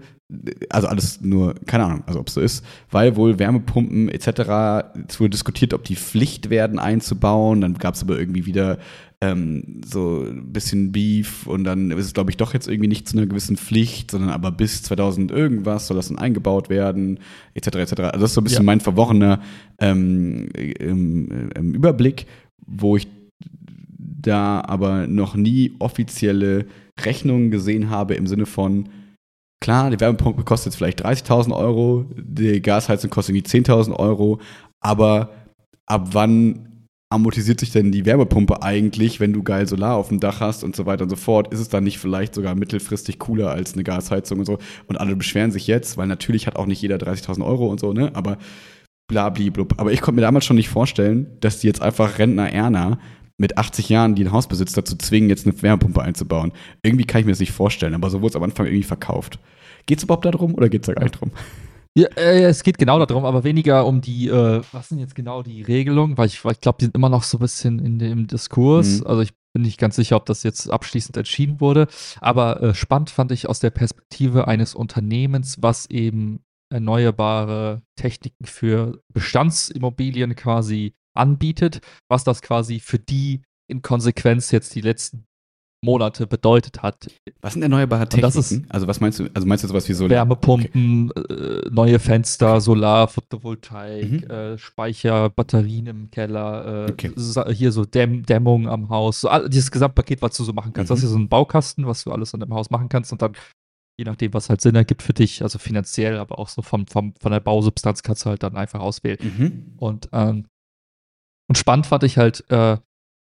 also 0.68 0.89
alles 0.89 1.22
nur, 1.22 1.55
keine 1.66 1.85
Ahnung, 1.85 2.03
also 2.07 2.20
ob 2.20 2.29
es 2.29 2.35
so 2.35 2.41
ist, 2.41 2.64
weil 2.91 3.16
wohl 3.16 3.39
Wärmepumpen 3.39 4.11
etc. 4.11 4.91
es 5.09 5.18
wurde 5.18 5.31
diskutiert, 5.31 5.72
ob 5.72 5.85
die 5.85 5.97
Pflicht 5.97 6.51
werden 6.51 6.79
einzubauen. 6.79 7.62
Dann 7.62 7.74
gab 7.74 7.95
es 7.95 8.03
aber 8.03 8.18
irgendwie 8.18 8.45
wieder 8.45 8.79
ähm, 9.22 9.81
so 9.85 10.24
ein 10.29 10.53
bisschen 10.53 10.93
Beef 10.93 11.47
und 11.47 11.64
dann 11.64 11.91
ist 11.91 12.07
es, 12.07 12.12
glaube 12.12 12.31
ich, 12.31 12.37
doch 12.37 12.53
jetzt 12.53 12.68
irgendwie 12.68 12.89
nicht 12.89 13.09
zu 13.09 13.16
einer 13.16 13.26
gewissen 13.26 13.57
Pflicht, 13.57 14.11
sondern 14.11 14.31
aber 14.31 14.53
bis 14.53 14.83
2000 14.83 15.31
irgendwas 15.31 15.87
soll 15.87 15.97
das 15.97 16.09
dann 16.09 16.18
eingebaut 16.18 16.68
werden, 16.68 17.20
etc. 17.55 17.66
etc. 17.76 18.01
Also 18.01 18.20
das 18.20 18.31
ist 18.31 18.35
so 18.35 18.41
ein 18.43 18.45
bisschen 18.45 18.64
ja. 18.64 18.66
mein 18.66 18.81
verworrener 18.81 19.41
ähm, 19.81 20.51
ähm, 20.55 21.51
ähm, 21.55 21.74
Überblick, 21.74 22.26
wo 22.66 22.97
ich 22.97 23.09
da 24.20 24.61
aber 24.61 25.07
noch 25.07 25.37
nie 25.37 25.72
offizielle 25.79 26.66
Rechnungen 27.01 27.51
gesehen 27.51 27.89
habe 27.89 28.14
im 28.14 28.26
Sinne 28.26 28.47
von, 28.47 28.89
klar, 29.61 29.91
die 29.91 30.01
Wärmepumpe 30.01 30.45
kostet 30.45 30.73
jetzt 30.73 30.77
vielleicht 30.77 31.05
30.000 31.05 31.57
Euro, 31.57 32.07
die 32.17 32.63
Gasheizung 32.63 33.11
kostet 33.11 33.35
irgendwie 33.35 33.51
10.000 33.51 33.95
Euro, 33.95 34.41
aber 34.81 35.31
ab 35.87 36.09
wann 36.13 36.69
amortisiert 37.11 37.61
sich 37.61 37.73
denn 37.73 37.91
die 37.91 38.05
Wärmepumpe 38.05 38.63
eigentlich, 38.63 39.19
wenn 39.19 39.33
du 39.33 39.43
geil 39.43 39.67
Solar 39.67 39.97
auf 39.97 40.09
dem 40.09 40.21
Dach 40.21 40.41
hast 40.41 40.63
und 40.63 40.77
so 40.77 40.85
weiter 40.85 41.05
und 41.05 41.11
so 41.11 41.17
fort? 41.17 41.53
Ist 41.53 41.61
es 41.61 41.69
dann 41.69 41.85
nicht 41.85 41.99
vielleicht 41.99 42.35
sogar 42.35 42.55
mittelfristig 42.55 43.19
cooler 43.19 43.51
als 43.51 43.73
eine 43.73 43.85
Gasheizung 43.85 44.41
und 44.41 44.45
so? 44.45 44.59
Und 44.87 45.01
alle 45.01 45.17
beschweren 45.17 45.51
sich 45.51 45.67
jetzt, 45.67 45.97
weil 45.97 46.07
natürlich 46.07 46.47
hat 46.47 46.57
auch 46.57 46.67
nicht 46.67 46.83
jeder 46.83 46.97
30.000 46.97 47.45
Euro 47.45 47.69
und 47.69 47.81
so, 47.81 47.95
ne? 47.95 48.11
Aber 48.15 48.37
blablablub. 49.09 49.75
Aber 49.79 49.91
ich 49.91 50.03
konnte 50.03 50.17
mir 50.17 50.27
damals 50.27 50.45
schon 50.45 50.57
nicht 50.57 50.69
vorstellen, 50.69 51.39
dass 51.41 51.61
die 51.61 51.67
jetzt 51.67 51.81
einfach 51.81 52.19
Rentner 52.19 52.53
Erna 52.53 52.99
mit 53.39 53.57
80 53.57 53.89
Jahren, 53.89 54.14
die 54.14 54.24
ein 54.24 54.32
Haus 54.32 54.49
besitzt, 54.49 54.76
dazu 54.76 54.97
zwingen, 54.97 55.30
jetzt 55.30 55.47
eine 55.47 55.61
Wärmepumpe 55.62 56.03
einzubauen. 56.03 56.53
Irgendwie 56.82 57.05
kann 57.05 57.20
ich 57.20 57.26
mir 57.26 57.32
das 57.32 57.41
nicht 57.41 57.53
vorstellen, 57.53 57.95
aber 57.95 58.11
so 58.11 58.20
wurde 58.20 58.30
es 58.30 58.36
am 58.36 58.43
Anfang 58.43 58.66
irgendwie 58.66 58.82
verkauft. 58.82 59.39
Geht 59.86 59.99
es 59.99 60.05
überhaupt 60.05 60.24
darum 60.24 60.55
oder 60.55 60.68
geht 60.68 60.82
es 60.82 60.86
da 60.86 60.95
gar 60.95 61.05
nicht 61.05 61.20
drum? 61.20 61.30
Ja, 61.95 62.07
äh, 62.16 62.45
es 62.45 62.62
geht 62.62 62.78
genau 62.78 63.05
darum, 63.05 63.24
aber 63.24 63.45
weniger 63.45 63.86
um 63.86 64.01
die, 64.01 64.28
äh, 64.28 64.62
was 64.72 64.89
sind 64.89 64.99
jetzt 64.99 65.14
genau 65.14 65.43
die 65.43 65.62
Regelungen, 65.62 66.18
weil 66.18 66.26
ich, 66.26 66.45
ich 66.45 66.61
glaube, 66.61 66.78
die 66.78 66.84
sind 66.84 66.95
immer 66.95 67.09
noch 67.09 67.22
so 67.22 67.39
ein 67.39 67.41
bisschen 67.41 67.78
in 67.78 67.99
dem 67.99 68.26
Diskurs. 68.26 69.01
Mhm. 69.01 69.07
Also 69.07 69.22
ich 69.22 69.32
bin 69.53 69.62
nicht 69.62 69.78
ganz 69.78 69.97
sicher, 69.97 70.16
ob 70.16 70.26
das 70.26 70.43
jetzt 70.43 70.70
abschließend 70.70 71.16
entschieden 71.16 71.61
wurde. 71.61 71.86
Aber 72.20 72.62
äh, 72.62 72.74
spannend 72.74 73.11
fand 73.11 73.32
ich 73.32 73.49
aus 73.49 73.61
der 73.61 73.70
Perspektive 73.70 74.47
eines 74.47 74.74
Unternehmens, 74.74 75.57
was 75.61 75.86
eben 75.91 76.41
erneuerbare 76.70 77.82
Techniken 77.97 78.45
für 78.45 79.01
Bestandsimmobilien 79.12 80.36
quasi 80.36 80.95
anbietet, 81.19 81.81
was 82.09 82.25
das 82.25 82.43
quasi 82.43 82.81
für 82.81 82.99
die 82.99 83.43
in 83.71 83.83
Konsequenz 83.83 84.51
jetzt 84.51 84.75
die 84.75 84.81
letzten 84.81 85.25
Monate 85.85 86.27
bedeutet 86.27 86.83
hat. 86.83 87.09
Was 87.41 87.53
sind 87.53 87.62
erneuerbare 87.62 88.09
Techniken? 88.09 88.39
Ist, 88.39 88.64
also 88.69 88.89
was 88.89 89.01
meinst 89.01 89.21
du? 89.21 89.29
Also 89.33 89.47
meinst 89.47 89.62
du 89.62 89.69
sowas 89.69 89.89
wie 89.89 89.93
Solar? 89.93 90.11
Wärmepumpen, 90.11 91.12
okay. 91.14 91.35
äh, 91.35 91.71
neue 91.71 91.99
Fenster, 92.01 92.61
Solar, 92.61 93.07
Photovoltaik, 93.07 94.11
mhm. 94.11 94.31
äh, 94.31 94.59
Speicher, 94.59 95.31
Batterien 95.31 95.87
im 95.87 96.11
Keller, 96.11 96.89
äh, 96.89 96.91
okay. 96.91 97.12
hier 97.55 97.71
so 97.71 97.85
Dämm 97.85 98.25
Dämmung 98.27 98.69
am 98.69 98.89
Haus, 98.89 99.21
so 99.21 99.31
dieses 99.47 99.71
Gesamtpaket, 99.71 100.21
was 100.21 100.37
du 100.37 100.43
so 100.43 100.53
machen 100.53 100.73
kannst. 100.73 100.91
Mhm. 100.91 100.95
Das 100.95 100.99
ist 101.05 101.11
ja 101.11 101.12
so 101.12 101.19
ein 101.19 101.29
Baukasten, 101.29 101.87
was 101.87 102.03
du 102.03 102.11
alles 102.11 102.35
an 102.35 102.41
dem 102.41 102.53
Haus 102.53 102.71
machen 102.71 102.89
kannst 102.89 103.12
und 103.12 103.23
dann 103.23 103.35
je 103.99 104.05
nachdem, 104.05 104.33
was 104.33 104.49
halt 104.49 104.61
Sinn 104.61 104.77
ergibt 104.77 105.03
für 105.03 105.12
dich, 105.12 105.43
also 105.43 105.59
finanziell, 105.59 106.19
aber 106.19 106.39
auch 106.39 106.49
so 106.49 106.62
vom, 106.62 106.87
vom, 106.87 107.14
von 107.21 107.33
der 107.33 107.41
Bausubstanz 107.41 108.03
kannst 108.03 108.25
du 108.25 108.31
halt 108.31 108.43
dann 108.45 108.57
einfach 108.57 108.81
auswählen. 108.81 109.19
Mhm. 109.21 109.75
Und, 109.77 110.09
ähm, 110.12 110.47
und 111.49 111.59
spannend 111.59 111.86
fand 111.86 112.05
ich 112.05 112.18
halt, 112.18 112.49
äh, 112.51 112.76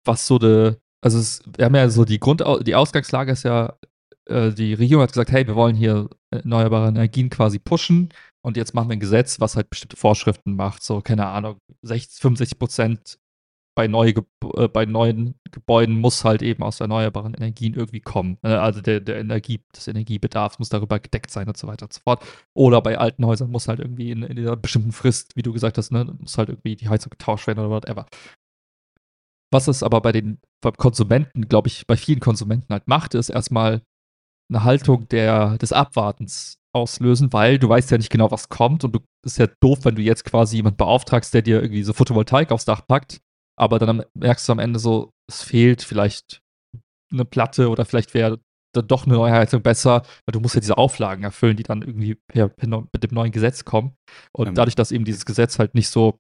was 0.04 0.26
so 0.26 0.38
de, 0.38 0.76
also 1.00 1.18
es, 1.18 1.42
wir 1.56 1.64
haben 1.64 1.74
ja 1.74 1.88
so 1.88 2.04
die 2.04 2.20
Grund, 2.20 2.42
die 2.62 2.74
Ausgangslage 2.74 3.32
ist 3.32 3.42
ja, 3.42 3.76
äh, 4.26 4.52
die 4.52 4.74
Regierung 4.74 5.02
hat 5.02 5.12
gesagt, 5.12 5.32
hey, 5.32 5.46
wir 5.46 5.56
wollen 5.56 5.76
hier 5.76 6.08
erneuerbare 6.30 6.88
Energien 6.88 7.30
quasi 7.30 7.58
pushen 7.58 8.10
und 8.44 8.56
jetzt 8.56 8.74
machen 8.74 8.88
wir 8.88 8.96
ein 8.96 9.00
Gesetz, 9.00 9.40
was 9.40 9.56
halt 9.56 9.70
bestimmte 9.70 9.96
Vorschriften 9.96 10.54
macht, 10.54 10.82
so 10.82 11.00
keine 11.00 11.26
Ahnung, 11.26 11.58
60, 11.82 12.20
65 12.20 12.58
Prozent 12.58 13.18
bei, 13.74 13.88
neu, 13.88 14.12
äh, 14.56 14.68
bei 14.68 14.84
neuen 14.84 15.34
Gebäuden 15.50 15.98
muss 15.98 16.24
halt 16.24 16.42
eben 16.42 16.62
aus 16.62 16.80
erneuerbaren 16.80 17.34
Energien 17.34 17.74
irgendwie 17.74 18.00
kommen. 18.00 18.38
Äh, 18.42 18.48
also 18.48 18.80
der, 18.80 19.00
der 19.00 19.18
Energie, 19.18 19.64
des 19.74 19.88
Energiebedarfs 19.88 20.58
muss 20.58 20.68
darüber 20.68 21.00
gedeckt 21.00 21.30
sein 21.30 21.48
und 21.48 21.56
so 21.56 21.66
weiter 21.66 21.86
und 21.86 21.92
so 21.92 22.00
fort. 22.04 22.24
Oder 22.54 22.82
bei 22.82 22.98
alten 22.98 23.24
Häusern 23.24 23.50
muss 23.50 23.68
halt 23.68 23.80
irgendwie 23.80 24.10
in, 24.10 24.22
in 24.22 24.38
einer 24.38 24.56
bestimmten 24.56 24.92
Frist, 24.92 25.36
wie 25.36 25.42
du 25.42 25.52
gesagt 25.52 25.78
hast, 25.78 25.90
ne, 25.90 26.04
muss 26.18 26.38
halt 26.38 26.48
irgendwie 26.48 26.76
die 26.76 26.88
Heizung 26.88 27.10
getauscht 27.10 27.46
werden 27.46 27.60
oder 27.60 27.70
whatever. 27.70 28.06
Was 29.50 29.68
es 29.68 29.82
aber 29.82 30.00
bei 30.00 30.12
den 30.12 30.38
beim 30.62 30.76
Konsumenten, 30.76 31.48
glaube 31.48 31.68
ich, 31.68 31.86
bei 31.86 31.96
vielen 31.96 32.20
Konsumenten 32.20 32.72
halt 32.72 32.88
macht, 32.88 33.14
ist 33.14 33.28
erstmal 33.28 33.82
eine 34.48 34.64
Haltung 34.64 35.08
der, 35.08 35.58
des 35.58 35.72
Abwartens 35.72 36.58
auslösen, 36.74 37.32
weil 37.32 37.58
du 37.58 37.68
weißt 37.68 37.90
ja 37.90 37.98
nicht 37.98 38.10
genau, 38.10 38.30
was 38.30 38.48
kommt 38.48 38.84
und 38.84 38.94
du 38.94 39.00
ist 39.24 39.38
ja 39.38 39.46
doof, 39.60 39.80
wenn 39.84 39.94
du 39.94 40.02
jetzt 40.02 40.24
quasi 40.24 40.56
jemanden 40.56 40.78
beauftragst, 40.78 41.34
der 41.34 41.42
dir 41.42 41.60
irgendwie 41.60 41.82
so 41.82 41.92
Photovoltaik 41.92 42.50
aufs 42.50 42.64
Dach 42.64 42.86
packt, 42.86 43.20
aber 43.57 43.78
dann 43.78 44.05
merkst 44.14 44.48
du 44.48 44.53
am 44.53 44.59
Ende 44.59 44.78
so, 44.78 45.12
es 45.28 45.42
fehlt 45.42 45.82
vielleicht 45.82 46.42
eine 47.12 47.24
Platte 47.24 47.68
oder 47.68 47.84
vielleicht 47.84 48.14
wäre 48.14 48.40
dann 48.72 48.88
doch 48.88 49.07
eine 49.07 49.14
neue 49.14 49.32
Heizung 49.32 49.62
besser, 49.62 50.03
weil 50.24 50.32
du 50.32 50.40
musst 50.40 50.55
ja 50.55 50.61
diese 50.61 50.78
Auflagen 50.78 51.24
erfüllen, 51.24 51.57
die 51.57 51.62
dann 51.62 51.82
irgendwie 51.82 52.14
per, 52.14 52.48
per, 52.48 52.68
mit 52.68 53.03
dem 53.03 53.14
neuen 53.14 53.32
Gesetz 53.32 53.64
kommen. 53.64 53.96
Und 54.32 54.48
ähm. 54.48 54.55
dadurch, 54.55 54.74
dass 54.74 54.92
eben 54.92 55.05
dieses 55.05 55.26
Gesetz 55.26 55.59
halt 55.59 55.74
nicht 55.74 55.88
so 55.88 56.18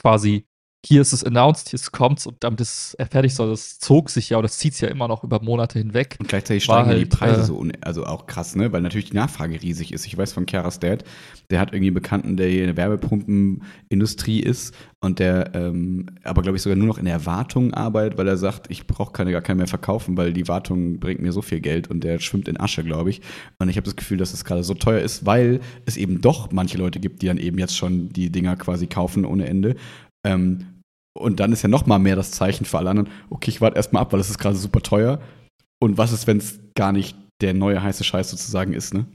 quasi 0.00 0.46
hier 0.84 1.00
ist 1.00 1.12
es 1.12 1.24
announced, 1.24 1.70
hier 1.70 1.80
kommt 1.90 2.24
und 2.26 2.36
damit 2.40 2.60
ist 2.60 2.94
er 2.94 3.06
fertig 3.06 3.34
soll. 3.34 3.50
Das 3.50 3.78
zog 3.78 4.08
sich 4.10 4.30
ja, 4.30 4.38
oder 4.38 4.46
das 4.46 4.58
zieht 4.58 4.74
sich 4.74 4.82
ja 4.82 4.88
immer 4.88 5.08
noch 5.08 5.24
über 5.24 5.42
Monate 5.42 5.78
hinweg. 5.78 6.16
Und 6.20 6.28
gleichzeitig 6.28 6.64
steigen 6.64 6.88
halt, 6.88 7.00
die 7.00 7.06
Preise 7.06 7.40
äh, 7.40 7.44
so, 7.44 7.66
also 7.80 8.04
auch 8.04 8.26
krass, 8.26 8.54
ne? 8.54 8.72
Weil 8.72 8.82
natürlich 8.82 9.10
die 9.10 9.16
Nachfrage 9.16 9.60
riesig 9.60 9.92
ist. 9.92 10.06
Ich 10.06 10.16
weiß 10.16 10.32
von 10.32 10.46
Chiara's 10.46 10.78
Dad, 10.78 11.04
der 11.50 11.58
hat 11.60 11.70
irgendwie 11.72 11.88
einen 11.88 11.94
Bekannten, 11.94 12.36
der 12.36 12.48
hier 12.48 12.60
in 12.60 12.66
der 12.66 12.76
Werbepumpenindustrie 12.76 14.40
ist 14.40 14.74
und 15.00 15.18
der 15.18 15.54
ähm, 15.54 16.06
aber, 16.22 16.42
glaube 16.42 16.56
ich, 16.56 16.62
sogar 16.62 16.76
nur 16.76 16.86
noch 16.86 16.98
in 16.98 17.04
der 17.04 17.26
Wartung 17.26 17.74
arbeitet, 17.74 18.18
weil 18.18 18.28
er 18.28 18.36
sagt, 18.36 18.70
ich 18.70 18.86
brauche 18.86 19.12
keine, 19.12 19.32
gar 19.32 19.42
keinen 19.42 19.58
mehr 19.58 19.66
verkaufen, 19.66 20.16
weil 20.16 20.32
die 20.32 20.48
Wartung 20.48 21.00
bringt 21.00 21.20
mir 21.20 21.32
so 21.32 21.42
viel 21.42 21.60
Geld 21.60 21.88
und 21.88 22.04
der 22.04 22.18
schwimmt 22.20 22.48
in 22.48 22.60
Asche, 22.60 22.84
glaube 22.84 23.10
ich. 23.10 23.22
Und 23.58 23.68
ich 23.68 23.76
habe 23.76 23.84
das 23.84 23.96
Gefühl, 23.96 24.18
dass 24.18 24.32
es 24.32 24.44
gerade 24.44 24.64
so 24.64 24.74
teuer 24.74 25.00
ist, 25.00 25.26
weil 25.26 25.60
es 25.84 25.96
eben 25.96 26.20
doch 26.20 26.52
manche 26.52 26.78
Leute 26.78 27.00
gibt, 27.00 27.22
die 27.22 27.26
dann 27.26 27.38
eben 27.38 27.58
jetzt 27.58 27.76
schon 27.76 28.08
die 28.10 28.30
Dinger 28.30 28.56
quasi 28.56 28.86
kaufen 28.86 29.24
ohne 29.24 29.46
Ende. 29.46 29.76
Ähm, 30.26 30.82
und 31.16 31.40
dann 31.40 31.52
ist 31.52 31.62
ja 31.62 31.68
noch 31.68 31.86
mal 31.86 31.98
mehr 31.98 32.16
das 32.16 32.32
Zeichen 32.32 32.66
für 32.66 32.78
alle 32.78 32.90
anderen, 32.90 33.10
okay, 33.30 33.50
ich 33.50 33.60
warte 33.60 33.76
erstmal 33.76 34.02
ab, 34.02 34.12
weil 34.12 34.20
es 34.20 34.28
ist 34.28 34.38
gerade 34.38 34.56
super 34.56 34.82
teuer. 34.82 35.20
Und 35.82 35.96
was 35.96 36.12
ist, 36.12 36.26
wenn 36.26 36.38
es 36.38 36.60
gar 36.74 36.92
nicht 36.92 37.16
der 37.40 37.54
neue 37.54 37.82
heiße 37.82 38.04
Scheiß 38.04 38.30
sozusagen 38.30 38.72
ist, 38.72 38.92
ne? 38.92 39.06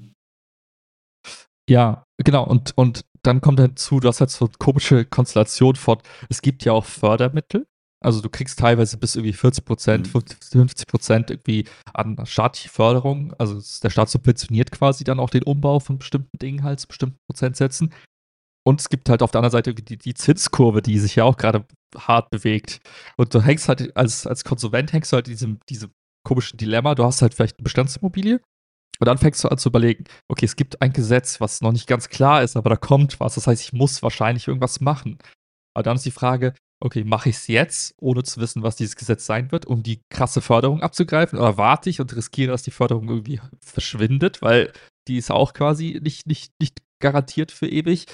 Ja, 1.69 2.03
genau. 2.17 2.45
Und, 2.45 2.73
und 2.75 3.05
dann 3.23 3.41
kommt 3.41 3.59
dazu, 3.59 3.99
du 3.99 4.07
hast 4.07 4.19
halt 4.19 4.31
so 4.31 4.45
eine 4.45 4.53
komische 4.57 5.05
Konstellation 5.05 5.75
fort. 5.75 6.03
Es 6.29 6.41
gibt 6.41 6.65
ja 6.65 6.73
auch 6.73 6.85
Fördermittel. 6.85 7.65
Also 8.03 8.21
du 8.21 8.29
kriegst 8.29 8.57
teilweise 8.57 8.97
bis 8.97 9.15
irgendwie 9.15 9.33
40 9.33 9.63
Prozent, 9.63 10.13
mhm. 10.13 10.23
50 10.51 10.87
Prozent 10.87 11.29
irgendwie 11.29 11.65
an 11.93 12.17
staatliche 12.25 12.69
Förderung. 12.69 13.33
Also 13.37 13.61
der 13.83 13.91
Staat 13.91 14.09
subventioniert 14.09 14.71
quasi 14.71 15.03
dann 15.03 15.19
auch 15.19 15.29
den 15.29 15.43
Umbau 15.43 15.79
von 15.79 15.99
bestimmten 15.99 16.37
Dingen 16.39 16.63
halt 16.63 16.79
zu 16.79 16.87
bestimmten 16.87 17.17
Prozentsätzen. 17.29 17.93
Und 18.63 18.79
es 18.79 18.89
gibt 18.89 19.09
halt 19.09 19.23
auf 19.23 19.31
der 19.31 19.39
anderen 19.39 19.51
Seite 19.51 19.73
die, 19.73 19.97
die 19.97 20.13
Zinskurve, 20.13 20.81
die 20.81 20.99
sich 20.99 21.15
ja 21.15 21.23
auch 21.23 21.37
gerade 21.37 21.65
hart 21.97 22.29
bewegt. 22.29 22.79
Und 23.17 23.33
du 23.33 23.41
hängst 23.41 23.67
halt 23.67 23.95
als, 23.97 24.27
als 24.27 24.43
Konsument 24.43 24.93
hängst 24.93 25.11
du 25.11 25.15
halt 25.15 25.27
in 25.27 25.33
diesem, 25.33 25.59
diesem 25.67 25.91
komischen 26.23 26.57
Dilemma. 26.57 26.95
Du 26.95 27.03
hast 27.03 27.21
halt 27.21 27.33
vielleicht 27.33 27.57
eine 27.57 27.63
Bestandsimmobilie 27.63 28.39
und 28.99 29.07
dann 29.07 29.17
fängst 29.17 29.43
du 29.43 29.47
an 29.47 29.57
zu 29.57 29.69
überlegen, 29.69 30.03
okay, 30.27 30.45
es 30.45 30.55
gibt 30.55 30.81
ein 30.81 30.93
Gesetz, 30.93 31.41
was 31.41 31.61
noch 31.61 31.71
nicht 31.71 31.87
ganz 31.87 32.09
klar 32.09 32.43
ist, 32.43 32.55
aber 32.55 32.69
da 32.69 32.75
kommt 32.75 33.19
was. 33.19 33.33
Das 33.35 33.47
heißt, 33.47 33.61
ich 33.63 33.73
muss 33.73 34.03
wahrscheinlich 34.03 34.47
irgendwas 34.47 34.79
machen. 34.79 35.17
Aber 35.73 35.83
dann 35.83 35.95
ist 35.95 36.05
die 36.05 36.11
Frage, 36.11 36.53
okay, 36.79 37.03
mache 37.03 37.29
ich 37.29 37.37
es 37.37 37.47
jetzt, 37.47 37.95
ohne 37.97 38.21
zu 38.21 38.39
wissen, 38.39 38.61
was 38.61 38.75
dieses 38.75 38.95
Gesetz 38.95 39.25
sein 39.25 39.51
wird, 39.51 39.65
um 39.65 39.81
die 39.81 40.01
krasse 40.11 40.41
Förderung 40.41 40.81
abzugreifen? 40.81 41.39
Oder 41.39 41.57
warte 41.57 41.89
ich 41.89 41.99
und 41.99 42.15
riskiere, 42.15 42.51
dass 42.51 42.61
die 42.61 42.71
Förderung 42.71 43.09
irgendwie 43.09 43.39
verschwindet, 43.59 44.43
weil 44.43 44.71
die 45.07 45.17
ist 45.17 45.31
auch 45.31 45.53
quasi 45.53 45.99
nicht, 46.03 46.27
nicht, 46.27 46.53
nicht 46.59 46.79
garantiert 47.01 47.51
für 47.51 47.67
ewig 47.67 48.05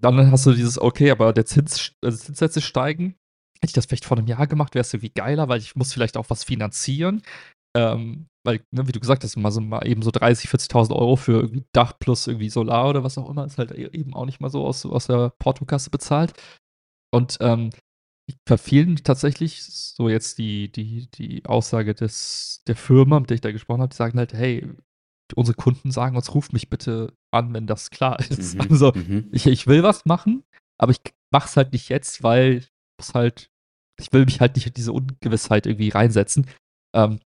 dann 0.00 0.30
hast 0.30 0.46
du 0.46 0.52
dieses, 0.52 0.80
okay, 0.80 1.10
aber 1.10 1.32
der 1.32 1.44
Zins, 1.44 1.92
also 2.02 2.16
Zinssätze 2.16 2.60
steigen. 2.60 3.16
Hätte 3.60 3.70
ich 3.70 3.72
das 3.74 3.86
vielleicht 3.86 4.06
vor 4.06 4.16
einem 4.16 4.26
Jahr 4.26 4.46
gemacht, 4.46 4.74
wäre 4.74 4.80
es 4.80 4.92
irgendwie 4.92 5.12
geiler, 5.14 5.48
weil 5.48 5.60
ich 5.60 5.76
muss 5.76 5.92
vielleicht 5.92 6.16
auch 6.16 6.30
was 6.30 6.42
finanzieren. 6.44 7.22
Ähm, 7.76 8.26
weil, 8.44 8.64
ne, 8.72 8.88
wie 8.88 8.92
du 8.92 9.00
gesagt 9.00 9.22
hast, 9.22 9.36
mal, 9.36 9.52
so, 9.52 9.60
mal 9.60 9.86
eben 9.86 10.02
so 10.02 10.10
30.000, 10.10 10.48
40.000 10.48 10.96
Euro 10.96 11.16
für 11.16 11.40
irgendwie 11.40 11.64
Dach 11.72 11.98
plus 11.98 12.26
irgendwie 12.26 12.50
Solar 12.50 12.88
oder 12.88 13.04
was 13.04 13.16
auch 13.18 13.30
immer, 13.30 13.46
ist 13.46 13.58
halt 13.58 13.70
e-, 13.70 13.90
eben 13.92 14.14
auch 14.14 14.26
nicht 14.26 14.40
mal 14.40 14.50
so 14.50 14.66
aus, 14.66 14.84
aus 14.84 15.06
der 15.06 15.30
Portokasse 15.38 15.90
bezahlt. 15.90 16.34
Und 17.14 17.38
ähm, 17.40 17.70
verfehlen 18.46 18.96
tatsächlich 18.96 19.62
so 19.64 20.08
jetzt 20.08 20.38
die, 20.38 20.70
die, 20.72 21.08
die 21.10 21.44
Aussage 21.46 21.94
des, 21.94 22.62
der 22.66 22.76
Firma, 22.76 23.20
mit 23.20 23.30
der 23.30 23.36
ich 23.36 23.40
da 23.40 23.52
gesprochen 23.52 23.82
habe, 23.82 23.90
die 23.90 23.96
sagen 23.96 24.18
halt, 24.18 24.32
hey, 24.32 24.68
unsere 25.36 25.56
Kunden 25.56 25.90
sagen 25.90 26.16
uns, 26.16 26.34
ruft 26.34 26.52
mich 26.52 26.68
bitte 26.70 27.12
an, 27.32 27.52
wenn 27.54 27.66
das 27.66 27.90
klar 27.90 28.18
ist. 28.30 28.54
Mhm, 28.54 28.60
Also 28.70 28.92
mhm. 28.94 29.28
ich, 29.32 29.46
ich 29.46 29.66
will 29.66 29.82
was 29.82 30.04
machen, 30.04 30.42
aber 30.78 30.92
ich 30.92 31.00
mach's 31.32 31.56
halt 31.56 31.72
nicht 31.72 31.88
jetzt, 31.88 32.22
weil 32.22 32.58
ich 32.58 32.68
muss 32.98 33.14
halt, 33.14 33.50
ich 34.00 34.12
will 34.12 34.24
mich 34.24 34.40
halt 34.40 34.56
nicht 34.56 34.66
in 34.66 34.74
diese 34.74 34.92
Ungewissheit 34.92 35.66
irgendwie 35.66 35.90
reinsetzen. 35.90 36.46
Ähm, 36.94 37.20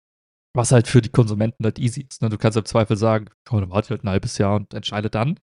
was 0.55 0.71
halt 0.71 0.87
für 0.87 1.01
die 1.01 1.09
Konsumenten 1.09 1.65
halt 1.65 1.79
easy 1.79 2.03
ist. 2.09 2.21
Ne? 2.21 2.29
Du 2.29 2.37
kannst 2.37 2.59
im 2.59 2.65
Zweifel 2.67 2.97
sagen, 2.99 3.31
komm, 3.49 3.61
dann 3.61 3.71
warte 3.71 3.91
halt 3.91 4.05
ein 4.05 4.11
halbes 4.11 4.37
Jahr 4.37 4.57
und 4.57 4.75
entscheide 4.75 5.09
dann. 5.09 5.41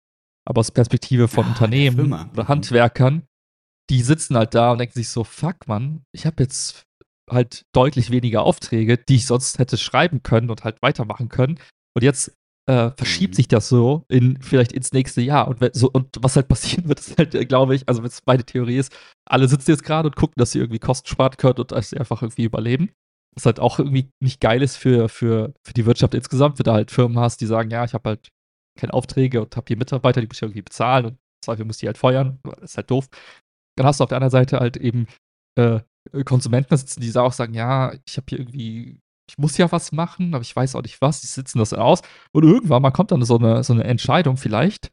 Aber 0.46 0.61
aus 0.61 0.70
Perspektive 0.70 1.28
von 1.28 1.46
Ah, 1.46 1.48
Unternehmen 1.48 2.12
oder 2.12 2.44
Mhm. 2.44 2.48
Handwerkern, 2.48 3.22
die 3.90 4.02
sitzen 4.02 4.36
halt 4.36 4.54
da 4.54 4.72
und 4.72 4.78
denken 4.78 4.92
sich 4.94 5.09
so, 5.09 5.24
fuck 5.24 5.66
man, 5.66 6.02
ich 6.12 6.26
habe 6.26 6.42
jetzt 6.42 6.82
halt 7.30 7.62
deutlich 7.74 8.11
weniger 8.11 8.42
Aufträge, 8.42 8.98
die 8.98 9.16
ich 9.16 9.26
sonst 9.26 9.59
hätte 9.59 9.78
schreiben 9.78 10.22
können 10.22 10.50
und 10.50 10.64
halt 10.64 10.82
weitermachen 10.82 11.28
können. 11.30 11.59
Und 11.96 12.02
jetzt 12.02 12.34
äh, 12.68 12.90
verschiebt 12.96 13.34
Mhm. 13.34 13.36
sich 13.36 13.48
das 13.48 13.68
so 13.68 14.04
in 14.08 14.40
vielleicht 14.42 14.72
ins 14.72 14.92
nächste 14.92 15.22
Jahr. 15.22 15.48
Und, 15.48 15.60
wenn, 15.60 15.72
so, 15.72 15.90
und 15.90 16.16
was 16.20 16.36
halt 16.36 16.48
passieren 16.48 16.88
wird, 16.88 17.00
ist 17.00 17.18
halt, 17.18 17.48
glaube 17.48 17.74
ich, 17.74 17.88
also 17.88 18.02
wenn 18.02 18.08
es 18.08 18.20
meine 18.26 18.44
Theorie 18.44 18.76
ist, 18.76 18.94
alle 19.28 19.48
sitzen 19.48 19.70
jetzt 19.70 19.84
gerade 19.84 20.08
und 20.08 20.16
gucken, 20.16 20.34
dass 20.36 20.52
sie 20.52 20.58
irgendwie 20.58 20.78
Kosten 20.78 21.08
sparen 21.08 21.36
können 21.36 21.58
und 21.58 21.72
dass 21.72 21.90
sie 21.90 21.98
einfach 21.98 22.22
irgendwie 22.22 22.44
überleben. 22.44 22.90
Was 23.36 23.46
halt 23.46 23.60
auch 23.60 23.78
irgendwie 23.78 24.10
nicht 24.20 24.40
geil 24.40 24.62
ist 24.62 24.76
für, 24.76 25.08
für, 25.08 25.54
für 25.64 25.72
die 25.72 25.86
Wirtschaft 25.86 26.14
insgesamt, 26.14 26.58
wenn 26.58 26.64
du 26.64 26.72
halt 26.72 26.90
Firmen 26.90 27.18
hast, 27.18 27.40
die 27.40 27.46
sagen, 27.46 27.70
ja, 27.70 27.84
ich 27.84 27.94
habe 27.94 28.10
halt 28.10 28.28
keine 28.78 28.94
Aufträge 28.94 29.42
und 29.42 29.56
habe 29.56 29.64
hier 29.68 29.76
Mitarbeiter, 29.76 30.20
die 30.20 30.26
muss 30.26 30.36
ich 30.36 30.42
irgendwie 30.42 30.62
bezahlen 30.62 31.06
und 31.06 31.18
Zweifel 31.44 31.64
muss 31.64 31.78
die 31.78 31.86
halt 31.86 31.98
feuern. 31.98 32.38
Das 32.44 32.72
ist 32.72 32.76
halt 32.76 32.90
doof. 32.90 33.08
Dann 33.76 33.86
hast 33.86 34.00
du 34.00 34.04
auf 34.04 34.08
der 34.08 34.16
anderen 34.16 34.30
Seite 34.32 34.58
halt 34.58 34.76
eben 34.76 35.06
äh, 35.58 35.80
Konsumenten 36.24 36.76
sitzen, 36.76 37.00
die 37.00 37.14
auch 37.16 37.32
sagen, 37.32 37.54
ja, 37.54 37.92
ich 38.06 38.16
habe 38.16 38.26
hier 38.28 38.38
irgendwie, 38.40 38.98
ich 39.29 39.39
muss 39.39 39.59
ja 39.59 39.70
was 39.70 39.93
machen, 39.93 40.35
aber 40.35 40.43
ich 40.43 40.55
weiß 40.55 40.74
auch 40.74 40.83
nicht 40.83 41.01
was, 41.01 41.20
die 41.20 41.26
sitzen 41.26 41.59
das 41.59 41.74
aus. 41.74 42.01
Und 42.33 42.45
irgendwann 42.45 42.83
mal 42.83 42.91
kommt 42.91 43.12
dann 43.12 43.22
so 43.22 43.39
eine, 43.39 43.62
so 43.62 43.72
eine 43.72 43.85
Entscheidung 43.85 44.37
vielleicht. 44.37 44.91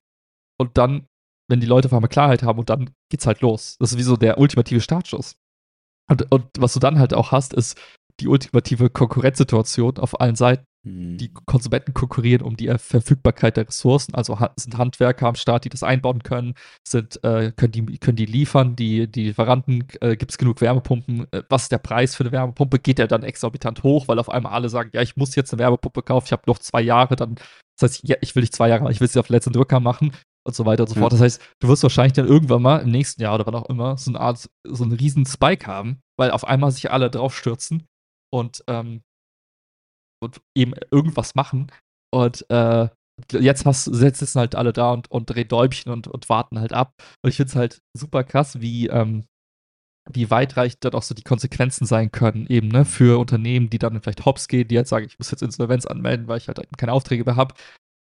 Und 0.59 0.77
dann, 0.77 1.07
wenn 1.49 1.61
die 1.61 1.67
Leute 1.67 1.87
auf 1.87 1.93
einmal 1.93 2.09
Klarheit 2.09 2.43
haben 2.43 2.59
und 2.59 2.69
dann 2.69 2.91
geht's 3.09 3.27
halt 3.27 3.41
los. 3.41 3.77
Das 3.79 3.91
ist 3.91 3.97
wie 3.97 4.03
so 4.03 4.17
der 4.17 4.37
ultimative 4.37 4.81
Startschuss. 4.81 5.37
Und, 6.09 6.31
und 6.31 6.45
was 6.57 6.73
du 6.73 6.79
dann 6.79 6.99
halt 6.99 7.13
auch 7.13 7.31
hast, 7.31 7.53
ist 7.53 7.79
die 8.19 8.27
ultimative 8.27 8.89
Konkurrenzsituation 8.89 9.97
auf 9.97 10.19
allen 10.19 10.35
Seiten. 10.35 10.65
Mhm. 10.85 11.17
Die 11.17 11.33
Konsumenten 11.45 11.93
konkurrieren 11.93 12.43
um 12.43 12.55
die 12.55 12.67
Verfügbarkeit 12.77 13.57
der 13.57 13.67
Ressourcen, 13.67 14.13
also 14.13 14.37
sind 14.55 14.77
Handwerker 14.77 15.27
am 15.27 15.35
Start, 15.35 15.65
die 15.65 15.69
das 15.69 15.83
einbauen 15.83 16.21
können, 16.21 16.53
sind, 16.87 17.21
äh, 17.23 17.51
können, 17.51 17.71
die, 17.71 17.97
können 17.97 18.15
die 18.15 18.25
liefern, 18.25 18.75
die, 18.75 19.07
die 19.11 19.25
Lieferanten, 19.25 19.87
äh, 20.01 20.15
gibt 20.15 20.31
es 20.31 20.37
genug 20.37 20.61
Wärmepumpen, 20.61 21.27
äh, 21.31 21.43
was 21.49 21.63
ist 21.63 21.71
der 21.71 21.79
Preis 21.79 22.15
für 22.15 22.23
eine 22.23 22.31
Wärmepumpe, 22.31 22.79
geht 22.79 22.99
der 22.99 23.07
dann 23.07 23.23
exorbitant 23.23 23.83
hoch, 23.83 24.07
weil 24.07 24.19
auf 24.19 24.29
einmal 24.29 24.53
alle 24.53 24.69
sagen, 24.69 24.91
ja, 24.93 25.01
ich 25.01 25.17
muss 25.17 25.35
jetzt 25.35 25.51
eine 25.51 25.59
Wärmepumpe 25.59 26.03
kaufen, 26.03 26.27
ich 26.27 26.31
habe 26.31 26.43
noch 26.45 26.59
zwei 26.59 26.81
Jahre, 26.81 27.15
dann, 27.15 27.35
das 27.79 27.91
heißt, 27.91 28.07
ja, 28.07 28.15
ich 28.21 28.35
will 28.35 28.41
nicht 28.41 28.55
zwei 28.55 28.69
Jahre, 28.69 28.91
ich 28.91 29.01
will 29.01 29.07
sie 29.07 29.19
auf 29.19 29.27
den 29.27 29.33
letzten 29.33 29.53
Drücker 29.53 29.79
machen 29.79 30.11
und 30.45 30.55
so 30.55 30.65
weiter 30.65 30.83
und 30.83 30.89
so 30.89 30.99
fort. 30.99 31.11
Das 31.11 31.21
heißt, 31.21 31.41
du 31.59 31.67
wirst 31.67 31.81
wahrscheinlich 31.81 32.13
dann 32.13 32.27
irgendwann 32.27 32.61
mal 32.61 32.77
im 32.77 32.91
nächsten 32.91 33.21
Jahr 33.23 33.33
oder 33.33 33.47
wann 33.47 33.55
auch 33.55 33.69
immer 33.69 33.97
so 33.97 34.11
eine 34.11 34.19
Art, 34.19 34.47
so 34.63 34.83
einen 34.83 34.93
riesen 34.93 35.25
Spike 35.25 35.65
haben, 35.65 35.99
weil 36.17 36.29
auf 36.29 36.45
einmal 36.45 36.71
sich 36.71 36.91
alle 36.91 37.09
drauf 37.09 37.35
stürzen 37.35 37.87
und, 38.31 38.63
ähm, 38.67 39.01
und 40.25 40.41
eben 40.55 40.73
irgendwas 40.91 41.35
machen. 41.35 41.71
Und 42.13 42.49
äh, 42.49 42.89
jetzt 43.31 43.65
hast, 43.65 43.85
sitzen 43.85 44.39
halt 44.39 44.55
alle 44.55 44.73
da 44.73 44.91
und, 44.91 45.09
und 45.09 45.29
drehen 45.29 45.47
Däumchen 45.47 45.91
und, 45.91 46.07
und 46.07 46.29
warten 46.29 46.59
halt 46.59 46.73
ab. 46.73 46.93
Und 47.23 47.29
ich 47.29 47.37
finde 47.37 47.49
es 47.49 47.55
halt 47.55 47.81
super 47.97 48.23
krass, 48.23 48.61
wie, 48.61 48.87
ähm, 48.87 49.25
wie 50.11 50.29
weitreichend 50.29 50.83
dann 50.83 50.93
auch 50.93 51.03
so 51.03 51.15
die 51.15 51.23
Konsequenzen 51.23 51.85
sein 51.85 52.11
können, 52.11 52.45
eben, 52.47 52.67
ne, 52.67 52.85
für 52.85 53.19
Unternehmen, 53.19 53.69
die 53.69 53.79
dann 53.79 54.01
vielleicht 54.01 54.25
hops 54.25 54.47
gehen, 54.47 54.67
die 54.67 54.75
jetzt 54.75 54.89
sagen, 54.89 55.05
ich 55.05 55.17
muss 55.17 55.31
jetzt 55.31 55.41
Insolvenz 55.41 55.85
anmelden, 55.85 56.27
weil 56.27 56.37
ich 56.37 56.47
halt 56.47 56.59
keine 56.77 56.93
Aufträge 56.93 57.23
mehr 57.23 57.35
habe. 57.35 57.55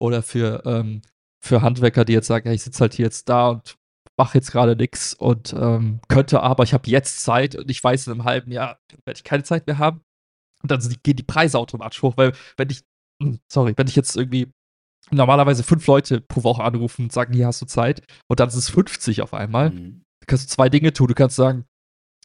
Oder 0.02 0.24
für, 0.24 0.64
ähm, 0.66 1.02
für 1.44 1.62
Handwerker, 1.62 2.04
die 2.04 2.14
jetzt 2.14 2.28
sagen, 2.28 2.50
ich 2.52 2.64
sitze 2.64 2.82
halt 2.82 2.94
hier 2.96 3.06
jetzt 3.06 3.30
da 3.30 3.50
und 3.50 3.78
mache 4.18 4.38
jetzt 4.38 4.52
gerade 4.52 4.76
nichts 4.76 5.14
und 5.14 5.54
ähm, 5.54 6.00
könnte 6.08 6.42
aber, 6.42 6.64
ich 6.64 6.74
habe 6.74 6.90
jetzt 6.90 7.24
Zeit 7.24 7.56
und 7.56 7.70
ich 7.70 7.84
weiß, 7.84 8.08
in 8.08 8.14
einem 8.14 8.24
halben 8.24 8.52
Jahr 8.52 8.80
werde 9.06 9.18
ich 9.18 9.24
keine 9.24 9.44
Zeit 9.44 9.68
mehr 9.68 9.78
haben. 9.78 10.02
Und 10.66 10.72
dann 10.72 10.82
sind 10.82 11.04
gehen 11.04 11.16
die 11.16 11.22
Preise 11.24 11.60
automatisch 11.60 12.02
hoch, 12.02 12.14
weil 12.18 12.34
wenn 12.58 12.70
ich, 12.72 12.82
hm, 13.22 13.38
sorry, 13.52 13.74
wenn 13.78 13.88
ich 13.88 13.96
jetzt 13.96 14.18
irgendwie 14.18 14.52
normalerweise 15.12 15.62
fünf 15.62 15.86
Leute 15.86 16.22
pro 16.22 16.44
Woche 16.44 16.64
anrufen 16.64 17.04
und 17.04 17.12
sagen, 17.14 17.34
hier 17.34 17.46
hast 17.46 17.62
du 17.62 17.68
Zeit 17.68 18.02
und 18.28 18.40
dann 18.40 18.50
sind 18.50 18.60
es 18.60 18.70
50 18.70 19.22
auf 19.22 19.36
einmal, 19.36 19.70
Mhm. 19.70 20.02
du 20.22 20.26
kannst 20.26 20.50
zwei 20.50 20.70
Dinge 20.70 20.92
tun. 20.92 21.08
Du 21.08 21.14
kannst 21.14 21.36
sagen, 21.36 21.66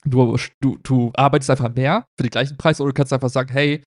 du, 0.07 0.39
du, 0.63 0.79
du 0.83 1.13
arbeitest 1.15 1.51
einfach 1.51 1.75
mehr 1.75 2.07
für 2.19 2.23
den 2.23 2.31
gleichen 2.31 2.57
Preis 2.57 2.81
oder 2.81 2.89
du 2.91 2.95
kannst 2.95 3.13
einfach 3.13 3.29
sagen, 3.29 3.53
hey, 3.53 3.83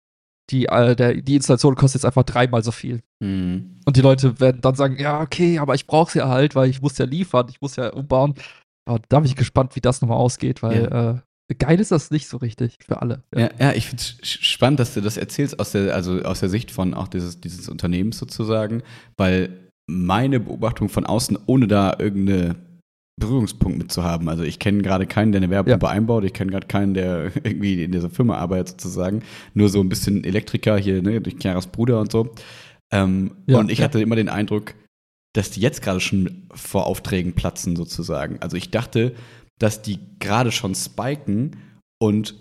die, 0.52 0.66
äh, 0.68 0.96
der, 0.96 1.16
die 1.22 1.36
Installation 1.38 1.74
kostet 1.74 2.02
jetzt 2.02 2.06
einfach 2.06 2.24
dreimal 2.24 2.62
so 2.64 2.72
viel. 2.72 3.02
Mhm. 3.20 3.80
Und 3.86 3.98
die 3.98 4.02
Leute 4.02 4.40
werden 4.40 4.62
dann 4.62 4.76
sagen, 4.76 4.98
ja, 5.00 5.22
okay, 5.22 5.58
aber 5.58 5.74
ich 5.74 5.88
brauche 5.88 6.10
es 6.10 6.14
ja 6.14 6.28
halt, 6.28 6.54
weil 6.54 6.70
ich 6.70 6.82
muss 6.82 6.98
ja 7.00 7.06
liefern, 7.06 7.48
ich 7.50 7.62
muss 7.62 7.78
ja 7.78 7.90
umbauen. 7.94 8.36
Aber 8.86 9.00
da 9.10 9.20
bin 9.22 9.26
ich 9.28 9.36
gespannt, 9.36 9.76
wie 9.76 9.82
das 9.82 10.02
nochmal 10.02 10.18
ausgeht, 10.18 10.62
weil 10.62 10.86
äh, 10.86 11.22
geil 11.58 11.80
ist 11.80 11.92
das 11.92 12.12
nicht 12.12 12.28
so 12.28 12.38
richtig 12.38 12.78
für 12.86 13.02
alle. 13.02 13.24
Ja, 13.36 13.50
ja 13.60 13.74
ich 13.74 13.88
finde 13.88 14.04
es 14.04 14.30
spannend, 14.30 14.80
dass 14.80 14.94
du 14.94 15.02
das 15.02 15.18
erzählst 15.18 15.60
aus 15.60 15.72
der, 15.72 15.94
also 15.94 16.22
aus 16.22 16.40
der 16.40 16.50
Sicht 16.50 16.72
von 16.72 16.94
auch 16.94 17.08
dieses, 17.08 17.42
dieses 17.42 17.70
Unternehmens 17.70 18.18
sozusagen, 18.18 18.82
weil 19.18 19.50
meine 19.88 20.40
Beobachtung 20.40 20.90
von 20.90 21.06
außen, 21.06 21.38
ohne 21.46 21.68
da 21.68 21.96
irgendeine 22.00 22.56
Berührungspunkt 23.20 23.78
mit 23.78 23.92
zu 23.92 24.04
haben. 24.04 24.28
Also 24.28 24.44
ich 24.44 24.58
kenne 24.60 24.82
gerade 24.82 25.06
keinen, 25.06 25.32
der 25.32 25.40
eine 25.40 25.50
Werbepumpe 25.50 25.88
einbaut, 25.88 26.24
ich 26.24 26.34
kenne 26.34 26.52
gerade 26.52 26.68
keinen, 26.68 26.94
der 26.94 27.32
irgendwie 27.44 27.84
in 27.84 27.92
dieser 27.92 28.10
Firma 28.10 28.38
arbeitet 28.38 28.82
sozusagen. 28.82 29.24
Nur 29.54 29.70
so 29.70 29.82
ein 29.82 29.90
bisschen 29.90 30.24
Elektriker 30.24 30.78
hier, 30.78 31.02
ne, 31.02 31.22
durch 31.22 31.38
Chiaras 31.38 31.68
Bruder 31.68 32.00
und 32.00 32.12
so. 32.12 32.34
Ähm, 32.92 33.32
Ja, 33.46 33.60
und 33.60 33.72
ich 33.72 33.80
ja. 33.80 33.86
hatte 33.86 34.02
immer 34.02 34.16
den 34.16 34.30
Eindruck, 34.30 34.74
dass 35.34 35.52
die 35.52 35.62
jetzt 35.62 35.82
gerade 35.82 36.00
schon 36.00 36.48
vor 36.54 36.86
Aufträgen 36.88 37.34
platzen 37.34 37.76
sozusagen. 37.76 38.38
Also 38.40 38.56
ich 38.58 38.72
dachte, 38.72 39.14
dass 39.60 39.82
die 39.82 40.00
gerade 40.20 40.52
schon 40.52 40.76
spiken 40.76 41.58
und 42.02 42.36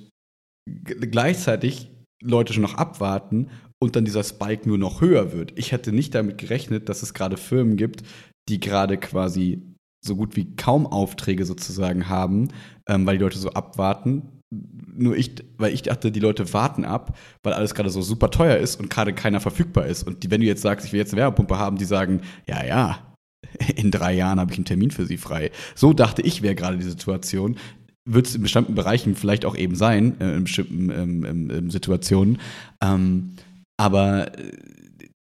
gleichzeitig 0.84 1.90
Leute 2.22 2.52
schon 2.52 2.62
noch 2.62 2.74
abwarten 2.74 3.50
und 3.82 3.96
dann 3.96 4.04
dieser 4.04 4.22
Spike 4.22 4.68
nur 4.68 4.78
noch 4.78 5.00
höher 5.00 5.32
wird. 5.32 5.58
Ich 5.58 5.72
hätte 5.72 5.92
nicht 5.92 6.14
damit 6.14 6.38
gerechnet, 6.38 6.88
dass 6.88 7.02
es 7.02 7.14
gerade 7.14 7.36
Firmen 7.36 7.76
gibt, 7.76 8.02
die 8.48 8.60
gerade 8.60 8.96
quasi 8.96 9.62
so 10.04 10.16
gut 10.16 10.36
wie 10.36 10.56
kaum 10.56 10.86
Aufträge 10.86 11.44
sozusagen 11.44 12.08
haben, 12.08 12.48
ähm, 12.88 13.06
weil 13.06 13.18
die 13.18 13.24
Leute 13.24 13.38
so 13.38 13.50
abwarten. 13.50 14.40
Nur 14.50 15.16
ich, 15.16 15.34
weil 15.58 15.72
ich 15.72 15.82
dachte, 15.82 16.12
die 16.12 16.20
Leute 16.20 16.52
warten 16.52 16.84
ab, 16.84 17.16
weil 17.42 17.54
alles 17.54 17.74
gerade 17.74 17.90
so 17.90 18.02
super 18.02 18.30
teuer 18.30 18.56
ist 18.56 18.78
und 18.78 18.90
gerade 18.90 19.14
keiner 19.14 19.40
verfügbar 19.40 19.86
ist. 19.86 20.06
Und 20.06 20.22
die, 20.22 20.30
wenn 20.30 20.40
du 20.40 20.46
jetzt 20.46 20.62
sagst, 20.62 20.86
ich 20.86 20.92
will 20.92 21.00
jetzt 21.00 21.12
eine 21.12 21.22
Wärmepumpe 21.22 21.58
haben, 21.58 21.78
die 21.78 21.84
sagen, 21.84 22.20
ja, 22.46 22.64
ja, 22.64 23.11
in 23.76 23.90
drei 23.90 24.14
Jahren 24.14 24.40
habe 24.40 24.52
ich 24.52 24.58
einen 24.58 24.64
Termin 24.64 24.90
für 24.90 25.06
sie 25.06 25.16
frei. 25.16 25.50
So 25.74 25.92
dachte 25.92 26.22
ich, 26.22 26.42
wäre 26.42 26.54
gerade 26.54 26.76
die 26.76 26.84
Situation. 26.84 27.56
Wird 28.04 28.26
es 28.26 28.34
in 28.34 28.42
bestimmten 28.42 28.74
Bereichen 28.74 29.14
vielleicht 29.14 29.44
auch 29.44 29.56
eben 29.56 29.76
sein, 29.76 30.20
äh, 30.20 30.36
in 30.36 30.44
bestimmten 30.44 30.90
ähm, 30.90 31.24
ähm, 31.24 31.50
ähm, 31.50 31.70
Situationen. 31.70 32.38
Ähm, 32.82 33.36
aber 33.76 34.36
äh, 34.38 34.52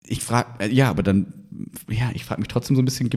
ich 0.03 0.23
frage, 0.23 0.65
äh, 0.65 0.73
ja, 0.73 0.89
aber 0.89 1.03
dann, 1.03 1.33
ja, 1.89 2.09
ich 2.13 2.25
frage 2.25 2.41
mich 2.41 2.47
trotzdem 2.47 2.75
so 2.75 2.81
ein 2.81 2.85
bisschen, 2.85 3.09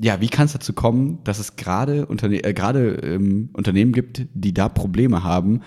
ja, 0.00 0.20
wie 0.20 0.28
kann 0.28 0.46
es 0.46 0.52
dazu 0.52 0.72
kommen, 0.72 1.22
dass 1.24 1.38
es 1.38 1.56
gerade 1.56 2.06
Unterne 2.06 2.42
äh, 2.42 3.14
ähm, 3.14 3.50
Unternehmen 3.52 3.92
gibt, 3.92 4.26
die 4.34 4.52
da 4.52 4.68
Probleme 4.68 5.22
haben, 5.22 5.62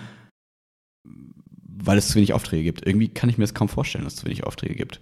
weil 1.04 1.98
es 1.98 2.08
zu 2.08 2.16
wenig 2.16 2.34
Aufträge 2.34 2.64
gibt? 2.64 2.86
Irgendwie 2.86 3.08
kann 3.08 3.30
ich 3.30 3.38
mir 3.38 3.44
das 3.44 3.54
kaum 3.54 3.68
vorstellen, 3.68 4.04
dass 4.04 4.14
es 4.14 4.20
zu 4.20 4.26
wenig 4.26 4.44
Aufträge 4.44 4.74
gibt. 4.74 5.00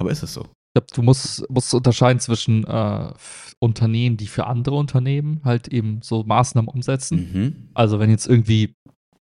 Aber 0.00 0.10
ist 0.10 0.22
es 0.22 0.32
so? 0.32 0.48
Ich 0.74 0.80
glaube, 0.80 0.94
du 0.94 1.02
musst, 1.02 1.48
musst 1.50 1.74
unterscheiden 1.74 2.18
zwischen 2.18 2.64
äh, 2.64 3.12
Unternehmen, 3.58 4.16
die 4.16 4.26
für 4.26 4.46
andere 4.46 4.76
Unternehmen 4.76 5.42
halt 5.44 5.68
eben 5.68 6.00
so 6.02 6.24
Maßnahmen 6.24 6.68
umsetzen. 6.68 7.32
Mhm. 7.32 7.68
Also 7.74 8.00
wenn 8.00 8.08
jetzt 8.08 8.26
irgendwie, 8.26 8.74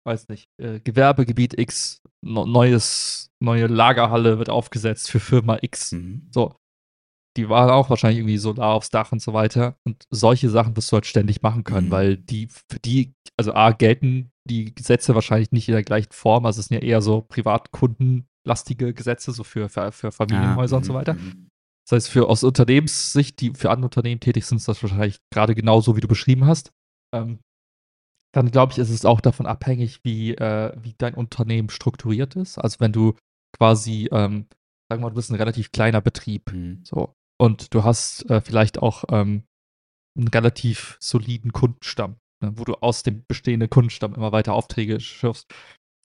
weiß 0.05 0.29
nicht, 0.29 0.45
äh, 0.61 0.79
Gewerbegebiet 0.81 1.59
X, 1.59 2.03
no, 2.23 2.45
neues, 2.45 3.31
neue 3.43 3.67
Lagerhalle 3.67 4.39
wird 4.39 4.51
aufgesetzt 4.51 5.11
für 5.11 5.21
Firma 5.21 5.59
X. 5.63 5.93
Mhm. 5.93 6.29
So. 6.33 6.55
Die 7.37 7.49
waren 7.49 7.71
auch 7.71 7.89
wahrscheinlich 7.89 8.19
irgendwie 8.19 8.37
Solar 8.37 8.75
aufs 8.75 8.91
Dach 8.91 9.13
und 9.13 9.23
so 9.23 9.33
weiter. 9.33 9.77
Und 9.87 10.05
solche 10.11 10.51
Sachen 10.51 10.77
wirst 10.77 10.91
du 10.93 10.97
halt 10.97 11.07
ständig 11.07 11.41
machen 11.41 11.65
können, 11.65 11.87
Mhm. 11.87 11.93
weil 11.93 12.17
die, 12.19 12.49
für 12.49 12.79
die, 12.85 13.15
also 13.39 13.55
A, 13.55 13.71
gelten 13.71 14.33
die 14.47 14.75
Gesetze 14.75 15.15
wahrscheinlich 15.15 15.53
nicht 15.53 15.69
in 15.69 15.75
der 15.75 15.85
gleichen 15.85 16.13
Form. 16.13 16.45
Also 16.47 16.61
es 16.61 16.67
sind 16.67 16.83
ja 16.83 16.87
eher 16.87 17.01
so 17.01 17.23
privatkundenlastige 18.49 18.95
Gesetze, 18.95 19.33
so 19.33 19.45
für, 19.45 19.69
für, 19.69 19.93
für 19.93 20.13
Familienhäuser 20.13 20.77
Ah, 20.77 20.79
und 20.79 20.85
so 20.85 20.93
mhm, 20.93 20.97
weiter. 20.97 21.15
mhm. 21.15 21.49
Das 21.89 21.97
heißt, 21.97 22.11
für 22.11 22.29
aus 22.29 22.45
Unternehmenssicht, 22.45 23.41
die 23.41 23.55
für 23.55 23.71
andere 23.71 23.87
Unternehmen 23.87 24.21
tätig 24.21 24.45
sind, 24.47 24.59
ist 24.59 24.69
das 24.69 24.83
wahrscheinlich 24.83 25.21
gerade 25.33 25.55
genauso, 25.55 25.97
wie 25.97 26.01
du 26.01 26.09
beschrieben 26.09 26.47
hast. 26.47 26.71
Ähm, 27.15 27.41
dann 28.35 28.51
glaube 28.51 28.73
ich, 28.73 28.79
ist 28.79 28.91
es 28.91 29.07
auch 29.07 29.23
davon 29.23 29.47
abhängig, 29.47 30.01
wie, 30.05 30.35
äh, 30.35 30.77
wie 30.83 30.95
dein 30.99 31.15
Unternehmen 31.15 31.71
strukturiert 31.71 32.37
ist. 32.37 32.59
Also 32.59 32.81
wenn 32.81 32.93
du 32.93 33.15
quasi, 33.57 34.09
ähm, 34.13 34.47
sagen 34.91 35.01
wir 35.01 35.07
mal, 35.07 35.09
du 35.11 35.15
bist 35.17 35.31
ein 35.31 35.37
relativ 35.37 35.73
kleiner 35.73 36.03
Betrieb, 36.03 36.53
Mhm. 36.53 36.85
so, 36.85 37.15
und 37.41 37.73
du 37.73 37.85
hast 37.85 38.29
äh, 38.31 38.41
vielleicht 38.43 38.81
auch 38.83 39.05
ähm, 39.11 39.45
einen 40.17 40.29
relativ 40.29 40.99
soliden 41.01 41.53
Kundenstamm, 41.53 42.17
ne, 42.43 42.53
wo 42.57 42.65
du 42.65 42.75
aus 42.75 43.03
dem 43.03 43.25
bestehenden 43.27 43.71
Kundenstamm 43.71 44.15
immer 44.15 44.33
weiter 44.33 44.53
Aufträge 44.53 45.01
schürfst, 45.01 45.51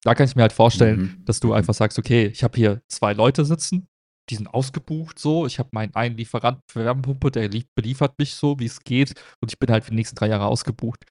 da 0.04 0.16
kann 0.16 0.26
ich 0.28 0.36
mir 0.36 0.42
halt 0.44 0.54
vorstellen, 0.54 1.00
Mhm. 1.02 1.26
dass 1.26 1.40
du 1.40 1.54
einfach 1.54 1.74
sagst, 1.74 1.98
okay, 2.00 2.28
ich 2.28 2.44
habe 2.44 2.58
hier 2.58 2.82
zwei 2.88 3.14
Leute 3.14 3.46
sitzen, 3.46 3.88
die 4.30 4.36
sind 4.36 4.48
ausgebucht 4.48 5.20
so, 5.20 5.46
ich 5.46 5.60
habe 5.60 5.70
meinen 5.74 5.94
einen 5.96 6.18
Lieferanten 6.18 6.64
für 6.72 6.86
Wärmepumpe, 6.86 7.32
der 7.32 7.50
lief- 7.50 7.68
beliefert 7.76 8.18
mich 8.20 8.36
so, 8.36 8.58
wie 8.60 8.66
es 8.66 8.80
geht 8.82 9.14
und 9.42 9.52
ich 9.52 9.60
bin 9.60 9.70
halt 9.72 9.84
für 9.84 9.92
die 9.92 9.98
nächsten 9.98 10.16
drei 10.16 10.28
Jahre 10.28 10.46
ausgebucht. 10.46 11.04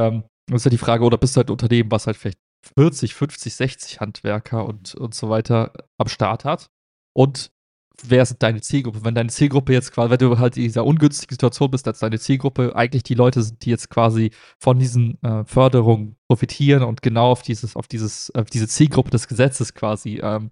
Ähm, 0.00 0.24
das 0.48 0.62
ist 0.62 0.64
ja 0.64 0.70
die 0.70 0.78
Frage, 0.78 1.04
oder 1.04 1.16
bist 1.18 1.36
du 1.36 1.38
halt 1.38 1.48
ein 1.48 1.52
Unternehmen, 1.52 1.90
was 1.92 2.06
halt 2.06 2.16
vielleicht 2.16 2.38
40, 2.76 3.14
50, 3.14 3.54
60 3.54 4.00
Handwerker 4.00 4.66
und, 4.66 4.94
und 4.94 5.14
so 5.14 5.30
weiter 5.30 5.72
am 5.98 6.08
Start 6.08 6.44
hat 6.44 6.66
und 7.16 7.50
wer 8.06 8.22
ist 8.22 8.36
deine 8.38 8.60
Zielgruppe? 8.60 9.04
Wenn 9.04 9.14
deine 9.14 9.30
Zielgruppe 9.30 9.72
jetzt 9.72 9.92
quasi, 9.92 10.10
wenn 10.10 10.18
du 10.18 10.38
halt 10.38 10.56
in 10.56 10.64
dieser 10.64 10.84
ungünstigen 10.84 11.34
Situation 11.34 11.70
bist, 11.70 11.86
dass 11.86 11.98
deine 12.00 12.18
Zielgruppe 12.18 12.74
eigentlich 12.74 13.02
die 13.02 13.14
Leute 13.14 13.42
sind, 13.42 13.64
die 13.64 13.70
jetzt 13.70 13.90
quasi 13.90 14.30
von 14.58 14.78
diesen 14.78 15.22
äh, 15.22 15.44
Förderungen 15.44 16.16
profitieren 16.28 16.82
und 16.82 17.02
genau 17.02 17.30
auf 17.30 17.42
dieses, 17.42 17.76
auf 17.76 17.88
dieses, 17.88 18.34
auf 18.34 18.48
diese 18.50 18.68
Zielgruppe 18.68 19.10
des 19.10 19.28
Gesetzes 19.28 19.74
quasi 19.74 20.20
ähm, 20.22 20.50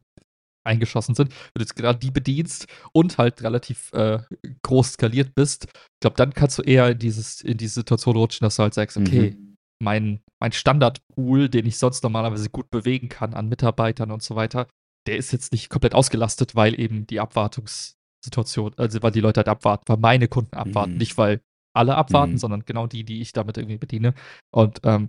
eingeschossen 0.64 1.14
sind, 1.14 1.30
wenn 1.30 1.60
du 1.60 1.62
jetzt 1.62 1.76
gerade 1.76 1.98
die 1.98 2.10
bedienst 2.10 2.66
und 2.92 3.16
halt 3.16 3.42
relativ 3.42 3.90
äh, 3.94 4.18
groß 4.62 4.92
skaliert 4.92 5.34
bist, 5.34 5.64
ich 5.64 6.00
glaube, 6.00 6.16
dann 6.16 6.34
kannst 6.34 6.58
du 6.58 6.62
eher 6.62 6.90
in 6.90 6.98
dieses, 6.98 7.40
in 7.40 7.56
diese 7.56 7.74
Situation 7.74 8.16
rutschen, 8.16 8.44
dass 8.44 8.56
du 8.56 8.62
halt 8.64 8.74
sagst, 8.74 8.96
okay, 8.96 9.30
Mhm. 9.30 9.56
mein, 9.82 10.20
mein 10.40 10.52
Standardpool, 10.52 11.48
den 11.48 11.66
ich 11.66 11.78
sonst 11.78 12.02
normalerweise 12.02 12.50
gut 12.50 12.70
bewegen 12.70 13.08
kann 13.08 13.32
an 13.34 13.48
Mitarbeitern 13.48 14.10
und 14.10 14.22
so 14.22 14.36
weiter, 14.36 14.66
der 15.06 15.16
ist 15.16 15.32
jetzt 15.32 15.52
nicht 15.52 15.70
komplett 15.70 15.94
ausgelastet, 15.94 16.54
weil 16.54 16.78
eben 16.78 17.06
die 17.06 17.20
Abwartungssituation, 17.20 18.74
also 18.76 19.02
weil 19.02 19.12
die 19.12 19.20
Leute 19.20 19.38
halt 19.38 19.48
abwarten, 19.48 19.84
weil 19.88 19.96
meine 19.98 20.28
Kunden 20.28 20.54
abwarten, 20.56 20.92
Mhm. 20.92 20.98
nicht 20.98 21.16
weil 21.18 21.40
alle 21.74 21.96
abwarten, 21.96 22.32
Mhm. 22.34 22.38
sondern 22.38 22.64
genau 22.64 22.86
die, 22.86 23.04
die 23.04 23.20
ich 23.20 23.32
damit 23.32 23.56
irgendwie 23.56 23.78
bediene. 23.78 24.14
Und 24.52 24.80
ähm, 24.84 25.08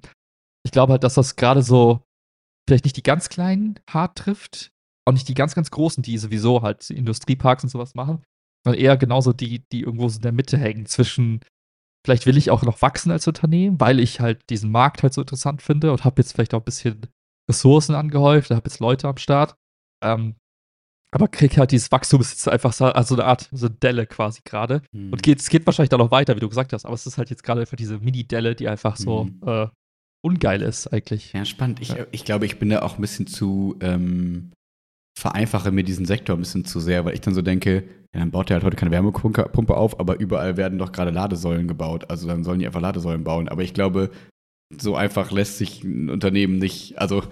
ich 0.66 0.72
glaube 0.72 0.94
halt, 0.94 1.04
dass 1.04 1.16
das 1.16 1.36
gerade 1.36 1.64
so 1.64 2.02
vielleicht 2.68 2.86
nicht 2.86 2.98
die 2.98 3.04
ganz 3.04 3.30
kleinen 3.30 3.80
hart 3.90 4.18
trifft, 4.18 4.72
auch 5.08 5.14
nicht 5.14 5.28
die 5.28 5.34
ganz, 5.34 5.56
ganz 5.56 5.72
großen, 5.72 6.04
die 6.04 6.18
sowieso 6.18 6.62
halt 6.62 6.90
Industrieparks 6.90 7.64
und 7.64 7.70
sowas 7.70 7.96
machen, 7.96 8.24
sondern 8.64 8.82
eher 8.82 8.98
genauso 8.98 9.34
die, 9.34 9.64
die 9.72 9.82
irgendwo 9.82 10.08
so 10.10 10.18
in 10.18 10.22
der 10.22 10.32
Mitte 10.34 10.58
hängen 10.58 10.86
zwischen 10.86 11.42
vielleicht 12.06 12.26
will 12.26 12.38
ich 12.38 12.52
auch 12.52 12.62
noch 12.64 12.82
wachsen 12.82 13.12
als 13.12 13.28
Unternehmen, 13.28 13.80
weil 13.80 14.00
ich 14.00 14.20
halt 14.22 14.42
diesen 14.50 14.72
Markt 14.72 15.04
halt 15.04 15.14
so 15.14 15.22
interessant 15.22 15.62
finde 15.62 15.92
und 15.92 16.06
habe 16.06 16.22
jetzt 16.22 16.34
vielleicht 16.34 16.54
auch 16.54 16.62
ein 16.62 16.66
bisschen 16.66 17.02
Ressourcen 17.50 17.96
angehäuft, 17.96 18.52
habe 18.52 18.70
jetzt 18.70 18.80
Leute 18.80 19.08
am 19.08 19.18
Start. 19.18 19.56
Ähm, 20.04 20.36
aber 21.12 21.28
krieg 21.28 21.58
halt 21.58 21.72
dieses 21.72 21.91
Wachstum 21.91 22.22
ist 22.22 22.32
jetzt 22.32 22.47
einfach 22.47 22.72
so, 22.72 22.86
also 22.86 23.16
eine 23.16 23.26
Art 23.26 23.50
so 23.52 23.66
eine 23.66 23.76
Delle 23.76 24.06
quasi 24.06 24.41
gerade. 24.45 24.82
Mhm. 24.91 25.12
Und 25.14 25.24
geht, 25.24 25.39
es 25.39 25.50
geht 25.50 25.66
wahrscheinlich 25.66 25.89
dann 25.89 26.00
noch 26.00 26.12
weiter, 26.12 26.36
wie 26.36 26.39
du 26.39 26.50
gesagt 26.50 26.72
hast, 26.74 26.86
aber 26.86 26.93
es 26.93 27.08
ist 27.08 27.18
halt 27.18 27.30
jetzt 27.32 27.43
gerade 27.43 27.62
einfach 27.62 27.78
diese 27.78 27.97
Mini-Delle, 28.00 28.56
die 28.56 28.68
einfach 28.68 28.95
so 28.95 29.24
Mhm. 29.26 29.39
äh, 29.45 29.68
ungeil 30.24 30.62
ist 30.62 30.88
eigentlich. 30.88 31.34
Ja, 31.34 31.45
spannend. 31.45 31.80
Ich, 31.82 31.89
Ja. 31.89 32.06
ich 32.12 32.26
glaube, 32.26 32.45
ich 32.45 32.60
bin 32.60 32.70
da 32.70 32.82
auch 32.84 32.95
ein 32.97 33.02
bisschen 33.02 33.26
zu, 33.26 33.76
ähm, 33.82 34.52
vereinfache 35.18 35.72
mir 35.72 35.84
diesen 35.84 36.06
Sektor 36.06 36.36
ein 36.38 36.39
bisschen 36.39 36.64
zu 36.66 36.80
sehr, 36.80 37.04
weil 37.06 37.14
ich 37.14 37.22
dann 37.22 37.34
so 37.34 37.41
denke, 37.41 37.84
ja, 38.14 38.20
dann 38.20 38.32
baut 38.32 38.50
er 38.50 38.56
halt 38.56 38.64
heute 38.64 38.78
keine 38.78 38.91
Wärmepumpe 38.91 39.43
Pumpe 39.50 39.76
auf, 39.76 40.00
aber 40.00 40.20
überall 40.20 40.58
werden 40.58 40.78
doch 40.80 40.91
gerade 40.91 41.12
Ladesäulen 41.12 41.68
gebaut. 41.68 42.10
Also 42.10 42.28
dann 42.28 42.43
sollen 42.43 42.60
die 42.60 42.68
einfach 42.68 42.82
Ladesäulen 42.82 43.24
bauen. 43.24 43.50
Aber 43.50 43.64
ich 43.64 43.74
glaube, 43.74 44.12
so 44.80 44.95
einfach 44.95 45.32
lässt 45.32 45.58
sich 45.58 45.84
ein 45.84 46.10
Unternehmen 46.10 46.58
nicht, 46.60 47.00
also 47.00 47.24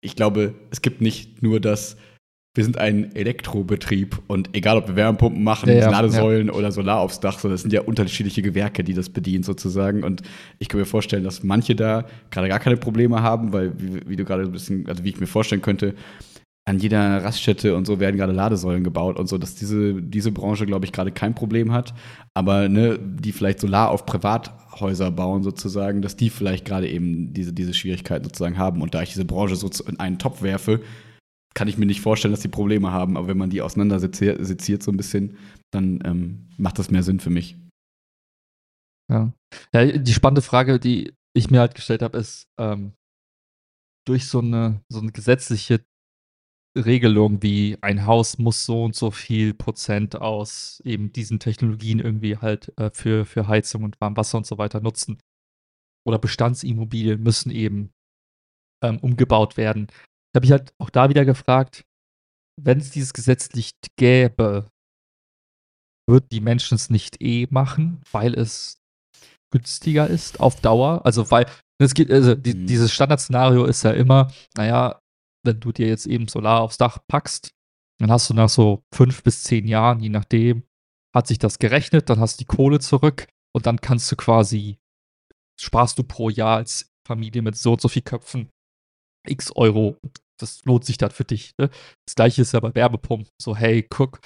ich 0.00 0.16
glaube, 0.16 0.54
es 0.70 0.80
gibt 0.82 1.00
nicht 1.00 1.42
nur 1.42 1.60
das, 1.60 1.96
wir 2.58 2.64
sind 2.64 2.76
ein 2.76 3.14
Elektrobetrieb 3.14 4.20
und 4.26 4.50
egal 4.52 4.78
ob 4.78 4.88
wir 4.88 4.96
Wärmepumpen 4.96 5.44
machen, 5.44 5.68
Ja, 5.68 5.76
ja, 5.76 5.90
Ladesäulen 5.90 6.50
oder 6.50 6.72
Solar 6.72 6.98
aufs 6.98 7.20
Dach, 7.20 7.38
so 7.38 7.48
das 7.48 7.62
sind 7.62 7.72
ja 7.72 7.82
unterschiedliche 7.82 8.42
Gewerke, 8.42 8.82
die 8.82 8.94
das 8.94 9.10
bedienen 9.10 9.44
sozusagen. 9.44 10.02
Und 10.02 10.22
ich 10.58 10.68
kann 10.68 10.80
mir 10.80 10.84
vorstellen, 10.84 11.22
dass 11.22 11.44
manche 11.44 11.76
da 11.76 12.04
gerade 12.32 12.48
gar 12.48 12.58
keine 12.58 12.76
Probleme 12.76 13.22
haben, 13.22 13.52
weil, 13.52 13.74
wie, 13.78 14.00
wie 14.08 14.16
du 14.16 14.24
gerade 14.24 14.42
ein 14.42 14.50
bisschen, 14.50 14.88
also 14.88 15.04
wie 15.04 15.10
ich 15.10 15.20
mir 15.20 15.28
vorstellen 15.28 15.62
könnte, 15.62 15.94
an 16.64 16.80
jeder 16.80 17.22
Raststätte 17.22 17.76
und 17.76 17.86
so 17.86 18.00
werden 18.00 18.16
gerade 18.16 18.32
Ladesäulen 18.32 18.82
gebaut 18.82 19.20
und 19.20 19.28
so, 19.28 19.38
dass 19.38 19.54
diese, 19.54 20.02
diese 20.02 20.32
Branche, 20.32 20.66
glaube 20.66 20.84
ich, 20.84 20.90
gerade 20.90 21.12
kein 21.12 21.36
Problem 21.36 21.72
hat. 21.72 21.94
Aber 22.34 22.68
ne, 22.68 22.98
die 22.98 23.30
vielleicht 23.30 23.60
Solar 23.60 23.90
auf 23.90 24.04
Privathäuser 24.04 25.12
bauen 25.12 25.44
sozusagen, 25.44 26.02
dass 26.02 26.16
die 26.16 26.28
vielleicht 26.28 26.64
gerade 26.64 26.88
eben 26.88 27.32
diese, 27.32 27.52
diese 27.52 27.72
Schwierigkeiten 27.72 28.24
sozusagen 28.24 28.58
haben. 28.58 28.82
Und 28.82 28.96
da 28.96 29.02
ich 29.02 29.10
diese 29.10 29.24
Branche 29.24 29.54
so 29.54 29.70
in 29.86 30.00
einen 30.00 30.18
Topf 30.18 30.42
werfe, 30.42 30.80
kann 31.58 31.66
ich 31.66 31.76
mir 31.76 31.86
nicht 31.86 32.00
vorstellen, 32.00 32.30
dass 32.30 32.40
die 32.40 32.46
Probleme 32.46 32.92
haben. 32.92 33.16
Aber 33.16 33.26
wenn 33.26 33.36
man 33.36 33.50
die 33.50 33.62
auseinanderseziert 33.62 34.80
so 34.80 34.92
ein 34.92 34.96
bisschen, 34.96 35.36
dann 35.72 36.00
ähm, 36.04 36.48
macht 36.56 36.78
das 36.78 36.92
mehr 36.92 37.02
Sinn 37.02 37.18
für 37.18 37.30
mich. 37.30 37.56
Ja. 39.10 39.32
ja, 39.74 39.98
die 39.98 40.12
spannende 40.12 40.42
Frage, 40.42 40.78
die 40.78 41.12
ich 41.34 41.50
mir 41.50 41.58
halt 41.58 41.74
gestellt 41.74 42.02
habe, 42.02 42.16
ist, 42.16 42.46
ähm, 42.60 42.92
durch 44.06 44.28
so 44.28 44.38
eine, 44.38 44.82
so 44.88 45.00
eine 45.00 45.10
gesetzliche 45.10 45.84
Regelung 46.76 47.42
wie 47.42 47.76
ein 47.80 48.06
Haus 48.06 48.38
muss 48.38 48.64
so 48.64 48.84
und 48.84 48.94
so 48.94 49.10
viel 49.10 49.52
Prozent 49.52 50.14
aus 50.14 50.80
eben 50.84 51.12
diesen 51.12 51.40
Technologien 51.40 51.98
irgendwie 51.98 52.36
halt 52.36 52.72
äh, 52.78 52.90
für, 52.92 53.26
für 53.26 53.48
Heizung 53.48 53.82
und 53.82 54.00
Warmwasser 54.00 54.38
und 54.38 54.46
so 54.46 54.58
weiter 54.58 54.80
nutzen. 54.80 55.18
Oder 56.06 56.20
Bestandsimmobilien 56.20 57.20
müssen 57.20 57.50
eben 57.50 57.90
ähm, 58.80 58.98
umgebaut 59.00 59.56
werden. 59.56 59.88
Ich 60.38 60.40
habe 60.40 60.46
mich 60.46 60.52
halt 60.52 60.74
auch 60.78 60.90
da 60.90 61.08
wieder 61.08 61.24
gefragt, 61.24 61.84
wenn 62.60 62.78
es 62.78 62.90
dieses 62.90 63.12
Gesetz 63.12 63.50
nicht 63.54 63.76
gäbe, 63.96 64.70
würden 66.08 66.28
die 66.30 66.40
Menschen 66.40 66.76
es 66.76 66.90
nicht 66.90 67.20
eh 67.20 67.48
machen, 67.50 68.00
weil 68.12 68.34
es 68.34 68.80
günstiger 69.52 70.06
ist 70.08 70.38
auf 70.38 70.60
Dauer. 70.60 71.04
Also 71.04 71.30
weil 71.32 71.46
es 71.80 71.94
geht, 71.94 72.10
also 72.10 72.34
die, 72.36 72.54
Mhm. 72.54 72.66
dieses 72.66 72.92
Standardszenario 72.92 73.64
ist 73.64 73.82
ja 73.82 73.90
immer, 73.90 74.32
naja, 74.56 75.00
wenn 75.44 75.58
du 75.58 75.72
dir 75.72 75.88
jetzt 75.88 76.06
eben 76.06 76.28
Solar 76.28 76.60
aufs 76.60 76.78
Dach 76.78 76.98
packst, 77.08 77.50
dann 78.00 78.10
hast 78.10 78.30
du 78.30 78.34
nach 78.34 78.48
so 78.48 78.82
fünf 78.94 79.22
bis 79.24 79.42
zehn 79.42 79.66
Jahren, 79.66 80.00
je 80.00 80.08
nachdem, 80.08 80.62
hat 81.14 81.26
sich 81.26 81.38
das 81.38 81.58
gerechnet, 81.58 82.10
dann 82.10 82.20
hast 82.20 82.38
du 82.38 82.44
die 82.44 82.56
Kohle 82.56 82.78
zurück 82.78 83.26
und 83.54 83.66
dann 83.66 83.80
kannst 83.80 84.10
du 84.12 84.16
quasi, 84.16 84.78
sparst 85.60 85.98
du 85.98 86.04
pro 86.04 86.30
Jahr 86.30 86.58
als 86.58 86.92
Familie 87.06 87.42
mit 87.42 87.56
so 87.56 87.72
und 87.72 87.80
so 87.80 87.88
viel 87.88 88.02
Köpfen 88.02 88.50
x 89.26 89.50
Euro. 89.56 89.96
Das 90.38 90.64
lohnt 90.64 90.84
sich 90.84 90.98
dann 90.98 91.10
für 91.10 91.24
dich. 91.24 91.52
Ne? 91.58 91.68
Das 92.06 92.14
gleiche 92.14 92.42
ist 92.42 92.52
ja 92.52 92.60
bei 92.60 92.74
Werbepumpen. 92.74 93.28
So, 93.40 93.54
hey, 93.56 93.82
guck, 93.88 94.20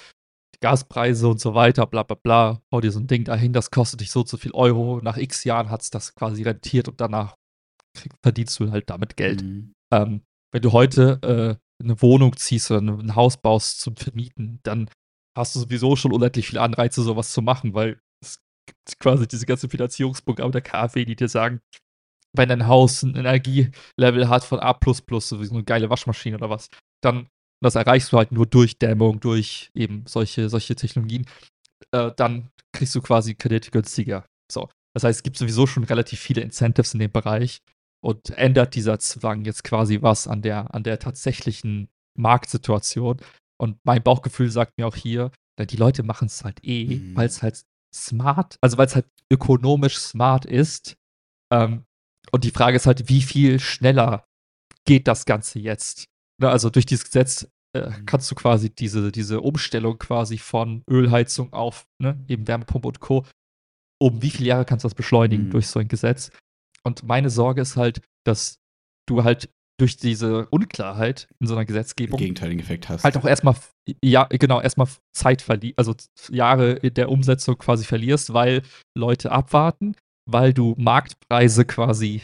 die 0.55 0.61
Gaspreise 0.61 1.29
und 1.29 1.41
so 1.41 1.55
weiter, 1.55 1.87
bla 1.87 2.03
bla 2.03 2.17
bla, 2.23 2.61
hau 2.73 2.81
dir 2.81 2.93
so 2.93 3.01
ein 3.01 3.07
Ding 3.07 3.25
dahin, 3.25 3.53
das 3.53 3.71
kostet 3.71 4.01
dich 4.01 4.11
so 4.11 4.21
und 4.21 4.29
so 4.29 4.37
viel 4.37 4.53
Euro. 4.53 5.01
Nach 5.03 5.17
x 5.17 5.45
Jahren 5.45 5.71
hat 5.71 5.83
es 5.83 5.91
das 5.91 6.15
quasi 6.15 6.43
rentiert 6.43 6.89
und 6.89 7.01
danach 7.01 7.37
krieg, 7.97 8.13
verdienst 8.23 8.59
du 8.61 8.71
halt 8.71 8.89
damit 8.91 9.17
Geld. 9.17 9.43
Mhm. 9.43 9.73
Ähm, 9.93 10.23
wenn 10.53 10.63
du 10.63 10.73
heute 10.73 11.19
äh, 11.23 11.83
eine 11.85 12.01
Wohnung 12.03 12.37
ziehst 12.37 12.71
oder 12.71 12.81
eine- 12.81 12.99
ein 12.99 13.17
Haus 13.17 13.37
baust 13.37 13.81
zum 13.81 13.97
Vermieten, 13.97 14.61
dann 14.63 14.89
hast 15.37 15.55
du 15.57 15.61
sowieso 15.61 15.97
schon 15.97 16.13
unendlich 16.13 16.47
viele 16.47 16.61
Anreize, 16.61 17.03
sowas 17.03 17.33
zu 17.33 17.43
machen, 17.43 17.75
weil 17.75 17.99
es 18.23 18.39
gibt 18.67 18.99
quasi 19.01 19.27
diese 19.27 19.47
ganzen 19.47 19.71
Finanzierungsprogramme 19.71 20.53
der 20.53 20.61
KfW, 20.61 21.05
die 21.05 21.17
dir 21.17 21.29
sagen, 21.29 21.61
wenn 22.35 22.49
dein 22.49 22.67
Haus 22.67 23.03
ein 23.03 23.15
Energielevel 23.15 24.29
hat 24.29 24.45
von 24.45 24.61
A, 24.61 24.79
so 25.21 25.41
wie 25.41 25.47
so 25.47 25.55
eine 25.55 25.65
geile 25.65 25.91
Waschmaschine 25.91 26.37
oder 26.37 26.51
was, 26.51 26.69
dann, 27.03 27.29
das 27.63 27.75
erreichst 27.75 28.13
du 28.13 28.19
halt 28.19 28.33
nur 28.33 28.47
durch 28.47 28.79
Dämmung, 28.79 29.21
durch 29.21 29.71
eben 29.75 30.05
solche, 30.07 30.49
solche 30.49 30.75
Technologien, 30.75 31.27
äh, 31.93 32.11
dann 32.17 32.49
kriegst 32.73 32.95
du 32.95 33.03
quasi 33.03 33.35
Kredite 33.35 33.71
günstiger. 33.71 34.25
So. 34.51 34.69
Das 34.95 35.05
heißt, 35.05 35.19
es 35.19 35.23
gibt 35.23 35.37
sowieso 35.37 35.67
schon 35.67 35.85
relativ 35.85 36.21
viele 36.21 36.43
Incentives 36.43 36.95
in 36.95 37.01
dem 37.01 37.13
Bereich 37.13 37.59
und 38.05 38.31
ändert 38.31 38.75
dieser 38.75 38.99
Zwang 38.99 39.45
jetzt 39.45 39.65
quasi 39.65 40.03
was 40.03 40.27
an 40.27 40.43
der, 40.43 40.75
an 40.75 40.83
der 40.83 40.99
tatsächlichen 40.99 41.89
Marktsituation. 42.19 43.19
Und 43.61 43.79
mein 43.85 44.03
Bauchgefühl 44.03 44.51
sagt 44.51 44.73
mir 44.77 44.87
auch 44.87 44.97
hier, 44.97 45.31
die 45.59 45.77
Leute 45.77 46.03
machen 46.03 46.27
es 46.27 46.45
halt 46.45 46.59
eh, 46.65 46.97
Mhm. 46.97 47.17
weil 47.17 47.27
es 47.27 47.43
halt 47.43 47.63
smart, 47.95 48.57
also 48.61 48.79
weil 48.79 48.87
es 48.87 48.95
halt 48.95 49.07
ökonomisch 49.31 49.99
smart 49.99 50.45
ist. 50.45 50.97
Ähm, 51.53 51.85
und 52.35 52.45
die 52.45 52.51
Frage 52.51 52.77
ist 52.77 52.87
halt, 52.87 53.09
wie 53.09 53.23
viel 53.23 53.61
schneller 53.61 54.25
geht 54.85 55.07
das 55.09 55.25
Ganze 55.27 55.59
jetzt? 55.59 56.07
Ne, 56.41 56.49
also 56.49 56.71
durch 56.71 56.87
dieses 56.87 57.05
Gesetz 57.05 57.47
äh, 57.77 57.89
Mhm. 57.91 58.07
kannst 58.07 58.31
du 58.31 58.35
quasi 58.35 58.69
diese, 58.71 59.13
diese 59.13 59.41
Umstellung 59.41 59.99
quasi 59.99 60.39
von 60.39 60.83
Ölheizung 60.91 61.53
auf 61.53 61.87
ne, 62.01 62.23
eben 62.29 62.47
Wärmepumpe 62.49 62.89
und 62.89 63.01
Co. 63.01 63.25
Um 64.01 64.21
wie 64.23 64.31
viele 64.31 64.49
Jahre 64.49 64.65
kannst 64.65 64.85
du 64.85 64.89
das 64.89 64.95
beschleunigen 64.95 65.47
Mhm. 65.47 65.51
durch 65.51 65.69
so 65.69 65.79
ein 65.81 65.89
Gesetz? 65.89 66.31
Und 66.85 67.03
meine 67.05 67.31
Sorge 67.31 67.61
ist 67.63 67.77
halt, 67.77 68.01
dass 68.27 68.57
du 69.09 69.25
halt 69.25 69.49
durch 69.81 69.97
diese 69.97 70.47
Unklarheit 70.49 71.29
in 71.41 71.47
so 71.47 71.55
einer 71.55 71.65
Gesetzgebung 71.65 72.19
Gegenteiligen 72.19 72.61
Effekt 72.61 72.89
hast. 72.89 73.05
halt 73.05 73.17
auch 73.17 73.25
erstmal, 73.25 73.57
ja, 74.05 74.25
genau, 74.25 74.61
erstmal 74.61 74.89
Zeit 75.17 75.43
verlierst, 75.43 75.79
also 75.79 75.95
Jahre 76.31 76.79
der 76.79 77.11
Umsetzung 77.11 77.57
quasi 77.59 77.85
verlierst, 77.85 78.33
weil 78.35 78.63
Leute 78.97 79.33
abwarten, 79.33 79.97
weil 80.27 80.53
du 80.53 80.75
Marktpreise 80.79 81.65
quasi 81.65 82.23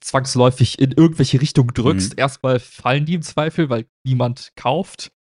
zwangsläufig 0.00 0.78
in 0.78 0.92
irgendwelche 0.92 1.40
Richtungen 1.40 1.72
drückst. 1.74 2.12
Mhm. 2.12 2.18
Erstmal 2.18 2.60
fallen 2.60 3.04
die 3.04 3.14
im 3.14 3.22
Zweifel, 3.22 3.68
weil 3.68 3.86
niemand 4.04 4.52
kauft. 4.56 5.12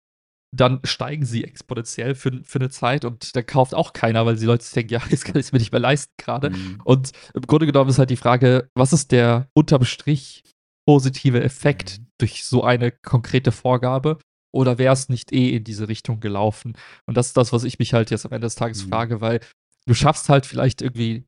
Dann 0.54 0.82
steigen 0.84 1.26
sie 1.26 1.46
exponentiell 1.46 2.14
für, 2.14 2.42
für 2.44 2.60
eine 2.60 2.70
Zeit 2.70 3.06
und 3.06 3.36
dann 3.36 3.46
kauft 3.46 3.74
auch 3.74 3.94
keiner, 3.94 4.26
weil 4.26 4.36
die 4.36 4.46
Leute 4.46 4.66
denken, 4.74 4.94
ja, 4.94 5.02
jetzt 5.10 5.24
kann 5.24 5.38
ich 5.38 5.48
es 5.48 5.52
mir 5.52 5.60
nicht 5.60 5.72
mehr 5.72 5.80
leisten 5.80 6.12
gerade. 6.18 6.50
Mhm. 6.50 6.82
Und 6.84 7.12
im 7.34 7.44
Grunde 7.44 7.66
genommen 7.66 7.89
ist 7.89 8.00
halt 8.00 8.10
die 8.10 8.18
Frage, 8.18 8.70
was 8.76 8.94
ist 8.94 9.12
der 9.12 9.50
unterm 9.54 9.86
Strich 9.86 10.44
positive 10.86 11.42
Effekt 11.42 12.00
mhm. 12.00 12.08
durch 12.18 12.46
so 12.46 12.64
eine 12.64 12.92
konkrete 12.92 13.52
Vorgabe? 13.52 14.18
Oder 14.54 14.78
wäre 14.78 14.94
es 14.94 15.08
nicht 15.08 15.32
eh 15.32 15.56
in 15.56 15.64
diese 15.64 15.88
Richtung 15.88 16.20
gelaufen? 16.20 16.78
Und 17.06 17.16
das 17.16 17.28
ist 17.28 17.38
das, 17.38 17.54
was 17.54 17.64
ich 17.64 17.80
mich 17.80 17.94
halt 17.94 18.12
jetzt 18.12 18.26
am 18.26 18.34
Ende 18.34 18.48
des 18.48 18.56
Tages 18.56 18.86
mhm. 18.86 18.89
frage, 18.89 19.22
weil 19.22 19.39
du 19.86 19.94
schaffst 19.94 20.28
halt 20.28 20.46
vielleicht 20.46 20.82
irgendwie 20.82 21.26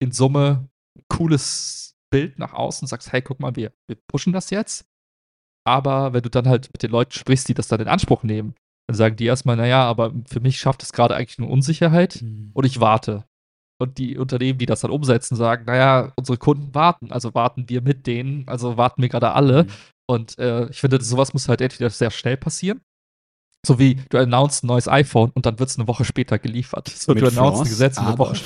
in 0.00 0.12
Summe 0.12 0.68
ein 0.98 1.04
cooles 1.08 1.94
Bild 2.10 2.38
nach 2.38 2.52
außen, 2.52 2.88
sagst, 2.88 3.12
hey, 3.12 3.22
guck 3.22 3.40
mal, 3.40 3.54
wir, 3.56 3.72
wir 3.86 3.96
pushen 4.08 4.32
das 4.32 4.50
jetzt. 4.50 4.86
Aber 5.66 6.12
wenn 6.12 6.22
du 6.22 6.30
dann 6.30 6.48
halt 6.48 6.68
mit 6.72 6.82
den 6.82 6.90
Leuten 6.90 7.12
sprichst, 7.12 7.48
die 7.48 7.54
das 7.54 7.68
dann 7.68 7.80
in 7.80 7.88
Anspruch 7.88 8.22
nehmen, 8.22 8.54
dann 8.88 8.96
sagen 8.96 9.16
die 9.16 9.26
erstmal, 9.26 9.56
naja, 9.56 9.84
aber 9.84 10.12
für 10.26 10.40
mich 10.40 10.58
schafft 10.58 10.82
es 10.82 10.92
gerade 10.92 11.14
eigentlich 11.14 11.38
nur 11.38 11.50
Unsicherheit 11.50 12.20
mhm. 12.22 12.50
und 12.54 12.64
ich 12.64 12.80
warte. 12.80 13.24
Und 13.80 13.98
die 13.98 14.18
Unternehmen, 14.18 14.58
die 14.58 14.66
das 14.66 14.80
dann 14.80 14.90
umsetzen, 14.90 15.36
sagen, 15.36 15.64
naja, 15.66 16.12
unsere 16.16 16.38
Kunden 16.38 16.74
warten, 16.74 17.12
also 17.12 17.34
warten 17.34 17.68
wir 17.68 17.80
mit 17.80 18.06
denen, 18.06 18.46
also 18.48 18.76
warten 18.76 19.00
wir 19.00 19.08
gerade 19.08 19.32
alle. 19.32 19.64
Mhm. 19.64 19.68
Und 20.06 20.38
äh, 20.38 20.68
ich 20.68 20.80
finde, 20.80 21.00
sowas 21.02 21.32
muss 21.32 21.48
halt 21.48 21.60
entweder 21.60 21.88
sehr 21.88 22.10
schnell 22.10 22.36
passieren, 22.36 22.80
so 23.64 23.78
wie 23.78 23.94
du 24.08 24.18
announcest 24.18 24.64
ein 24.64 24.66
neues 24.66 24.88
iPhone 24.88 25.30
und 25.34 25.46
dann 25.46 25.58
wird 25.58 25.70
es 25.70 25.78
eine 25.78 25.86
Woche 25.86 26.04
später 26.04 26.38
geliefert. 26.38 26.88
So, 26.88 27.14
du 27.14 27.26
announcest 27.26 27.66
ein 27.66 27.68
Gesetz 27.68 27.98
eine 27.98 28.18
Woche 28.18 28.36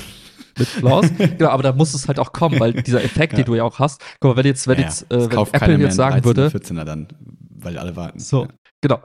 mit 0.57 0.67
Flaws. 0.67 1.07
genau, 1.17 1.49
aber 1.49 1.63
da 1.63 1.73
muss 1.73 1.93
es 1.93 2.07
halt 2.07 2.19
auch 2.19 2.33
kommen, 2.33 2.59
weil 2.59 2.73
dieser 2.73 3.03
Effekt, 3.03 3.33
ja. 3.33 3.37
den 3.37 3.45
du 3.45 3.55
ja 3.55 3.63
auch 3.63 3.79
hast. 3.79 4.01
Guck 4.19 4.31
mal, 4.31 4.37
wenn 4.37 4.45
jetzt, 4.45 4.67
wenn 4.67 4.79
ja, 4.79 4.85
jetzt 4.85 5.11
äh, 5.11 5.29
wenn 5.29 5.39
Apple 5.39 5.77
jetzt 5.79 5.95
sagen 5.95 6.23
würde. 6.23 6.47
14er 6.47 6.83
dann, 6.83 7.07
weil 7.49 7.77
alle 7.77 7.95
warten. 7.95 8.19
So, 8.19 8.43
ja. 8.43 8.49
genau. 8.81 9.01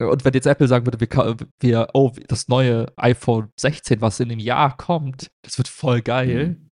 Und 0.00 0.24
wenn 0.24 0.34
jetzt 0.34 0.46
Apple 0.46 0.66
sagen 0.66 0.86
würde, 0.86 1.00
wir, 1.00 1.36
wir, 1.60 1.88
oh, 1.94 2.12
das 2.26 2.48
neue 2.48 2.92
iPhone 2.96 3.50
16, 3.58 4.00
was 4.00 4.18
in 4.20 4.28
dem 4.28 4.40
Jahr 4.40 4.76
kommt, 4.76 5.30
das 5.42 5.56
wird 5.58 5.68
voll 5.68 6.02
geil, 6.02 6.48
mhm. 6.48 6.70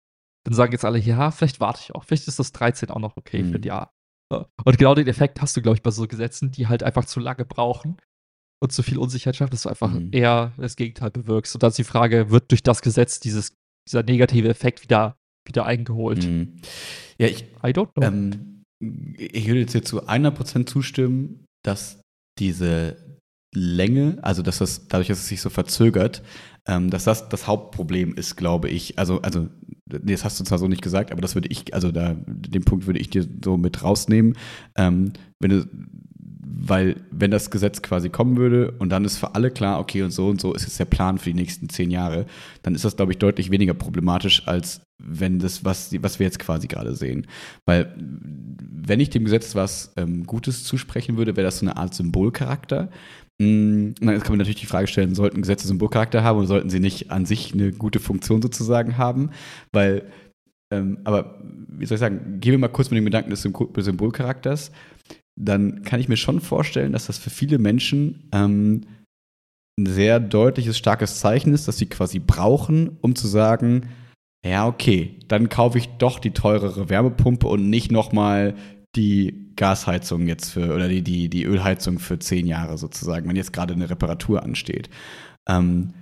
dann 0.45 0.53
sagen 0.53 0.71
jetzt 0.71 0.85
alle, 0.85 0.99
ja, 0.99 1.31
vielleicht 1.31 1.59
warte 1.59 1.81
ich 1.83 1.95
auch. 1.95 2.05
Vielleicht 2.05 2.27
ist 2.27 2.39
das 2.39 2.53
13 2.53 2.89
auch 2.89 2.99
noch 2.99 3.17
okay 3.17 3.43
mhm. 3.43 3.51
für 3.51 3.57
ein 3.57 3.63
Jahr. 3.63 3.91
Und 4.31 4.77
genau 4.77 4.93
den 4.93 5.07
Effekt 5.07 5.41
hast 5.41 5.57
du, 5.57 5.61
glaube 5.61 5.77
ich, 5.77 5.83
bei 5.83 5.91
so 5.91 6.07
Gesetzen, 6.07 6.51
die 6.51 6.67
halt 6.67 6.83
einfach 6.83 7.05
zu 7.05 7.19
lange 7.19 7.45
brauchen 7.45 7.97
und 8.61 8.71
zu 8.71 8.83
viel 8.83 8.97
Unsicherheit 8.97 9.35
schaffen, 9.35 9.51
dass 9.51 9.63
du 9.63 9.69
einfach 9.69 9.91
mhm. 9.91 10.09
eher 10.11 10.53
das 10.57 10.75
Gegenteil 10.75 11.11
bewirkst. 11.11 11.55
Und 11.55 11.63
dann 11.63 11.69
ist 11.69 11.79
die 11.79 11.83
Frage, 11.83 12.29
wird 12.29 12.51
durch 12.51 12.61
das 12.61 12.81
Gesetz 12.81 13.19
dieses, 13.19 13.55
dieser 13.89 14.03
negative 14.03 14.47
Effekt 14.47 14.83
wieder, 14.83 15.17
wieder 15.45 15.65
eingeholt? 15.65 16.25
Mhm. 16.25 16.61
Ja, 17.17 17.27
ich, 17.27 17.43
I 17.63 17.69
don't 17.69 17.91
know. 17.93 18.05
Ähm, 18.05 18.63
ich 19.17 19.47
würde 19.47 19.61
jetzt 19.61 19.73
hier 19.73 19.83
zu 19.83 20.07
100% 20.07 20.65
zustimmen, 20.67 21.45
dass 21.63 22.01
diese 22.37 22.97
Länge, 23.53 24.19
also 24.21 24.41
dass 24.41 24.59
das, 24.59 24.87
dadurch, 24.87 25.07
dass 25.07 25.19
es 25.19 25.27
sich 25.27 25.41
so 25.41 25.49
verzögert, 25.49 26.21
ähm, 26.67 26.89
dass 26.89 27.03
das 27.03 27.29
das 27.29 27.47
Hauptproblem 27.47 28.13
ist, 28.13 28.35
glaube 28.35 28.69
ich. 28.69 28.99
Also, 28.99 29.21
also, 29.21 29.49
nee, 29.87 30.11
das 30.11 30.23
hast 30.23 30.39
du 30.39 30.43
zwar 30.43 30.59
so 30.59 30.67
nicht 30.67 30.83
gesagt, 30.83 31.11
aber 31.11 31.21
das 31.21 31.35
würde 31.35 31.49
ich, 31.49 31.73
also 31.73 31.91
da, 31.91 32.15
den 32.27 32.63
Punkt 32.63 32.85
würde 32.85 32.99
ich 32.99 33.09
dir 33.09 33.27
so 33.43 33.57
mit 33.57 33.83
rausnehmen. 33.83 34.37
Ähm, 34.77 35.13
wenn 35.39 35.49
du, 35.49 35.67
weil, 36.51 36.95
wenn 37.11 37.29
das 37.29 37.51
Gesetz 37.51 37.81
quasi 37.81 38.09
kommen 38.09 38.37
würde 38.37 38.71
und 38.79 38.89
dann 38.89 39.05
ist 39.05 39.17
für 39.17 39.35
alle 39.35 39.51
klar, 39.51 39.79
okay, 39.79 40.01
und 40.01 40.11
so 40.11 40.29
und 40.29 40.41
so 40.41 40.53
ist 40.53 40.63
jetzt 40.63 40.79
der 40.79 40.85
Plan 40.85 41.19
für 41.19 41.29
die 41.29 41.35
nächsten 41.35 41.69
zehn 41.69 41.91
Jahre, 41.91 42.25
dann 42.63 42.73
ist 42.73 42.85
das, 42.85 42.95
glaube 42.95 43.11
ich, 43.11 43.19
deutlich 43.19 43.51
weniger 43.51 43.75
problematisch, 43.75 44.47
als 44.47 44.81
wenn 44.97 45.39
das, 45.39 45.63
was, 45.63 45.93
was 46.01 46.19
wir 46.19 46.25
jetzt 46.25 46.39
quasi 46.39 46.67
gerade 46.67 46.95
sehen. 46.95 47.27
Weil, 47.65 47.93
wenn 47.97 48.99
ich 48.99 49.11
dem 49.11 49.25
Gesetz 49.25 49.53
was 49.53 49.93
ähm, 49.95 50.25
Gutes 50.25 50.63
zusprechen 50.63 51.17
würde, 51.17 51.35
wäre 51.35 51.45
das 51.45 51.59
so 51.59 51.65
eine 51.65 51.77
Art 51.77 51.93
Symbolcharakter. 51.93 52.89
Mm, 53.39 53.89
jetzt 54.01 54.23
kann 54.23 54.31
man 54.31 54.39
natürlich 54.39 54.59
die 54.59 54.65
Frage 54.65 54.87
stellen, 54.87 55.13
sollten 55.13 55.41
Gesetze 55.41 55.67
Symbolcharakter 55.67 56.23
haben 56.23 56.39
oder 56.39 56.47
sollten 56.47 56.69
sie 56.69 56.79
nicht 56.79 57.11
an 57.11 57.25
sich 57.25 57.53
eine 57.53 57.71
gute 57.71 57.99
Funktion 57.99 58.41
sozusagen 58.41 58.97
haben? 58.97 59.29
Weil, 59.71 60.09
ähm, 60.71 60.97
aber 61.03 61.39
wie 61.67 61.85
soll 61.85 61.95
ich 61.95 62.01
sagen, 62.01 62.39
gehen 62.39 62.51
wir 62.51 62.59
mal 62.59 62.69
kurz 62.69 62.89
mit 62.89 62.97
dem 62.97 63.05
Gedanken 63.05 63.29
des 63.29 63.43
Symbolcharakters, 63.43 64.71
dann 65.39 65.83
kann 65.83 65.99
ich 65.99 66.09
mir 66.09 66.17
schon 66.17 66.41
vorstellen, 66.41 66.91
dass 66.91 67.07
das 67.07 67.17
für 67.17 67.29
viele 67.29 67.57
Menschen 67.57 68.29
ähm, 68.33 68.81
ein 69.79 69.85
sehr 69.85 70.19
deutliches, 70.19 70.77
starkes 70.77 71.19
Zeichen 71.19 71.53
ist, 71.53 71.67
dass 71.67 71.77
sie 71.77 71.87
quasi 71.87 72.19
brauchen, 72.19 72.97
um 73.01 73.15
zu 73.15 73.27
sagen, 73.27 73.89
ja, 74.45 74.67
okay, 74.67 75.17
dann 75.27 75.49
kaufe 75.49 75.77
ich 75.77 75.87
doch 75.97 76.19
die 76.19 76.31
teurere 76.31 76.89
Wärmepumpe 76.89 77.47
und 77.47 77.69
nicht 77.69 77.91
nochmal 77.91 78.55
die 78.95 79.53
Gasheizung 79.55 80.27
jetzt 80.27 80.51
für 80.51 80.73
oder 80.73 80.87
die, 80.87 81.01
die, 81.01 81.29
die 81.29 81.43
Ölheizung 81.43 81.99
für 81.99 82.19
zehn 82.19 82.45
Jahre 82.45 82.77
sozusagen, 82.77 83.27
wenn 83.27 83.35
jetzt 83.35 83.53
gerade 83.53 83.73
eine 83.73 83.89
Reparatur 83.89 84.43
ansteht. 84.43 84.89
Ähm, 85.47 85.93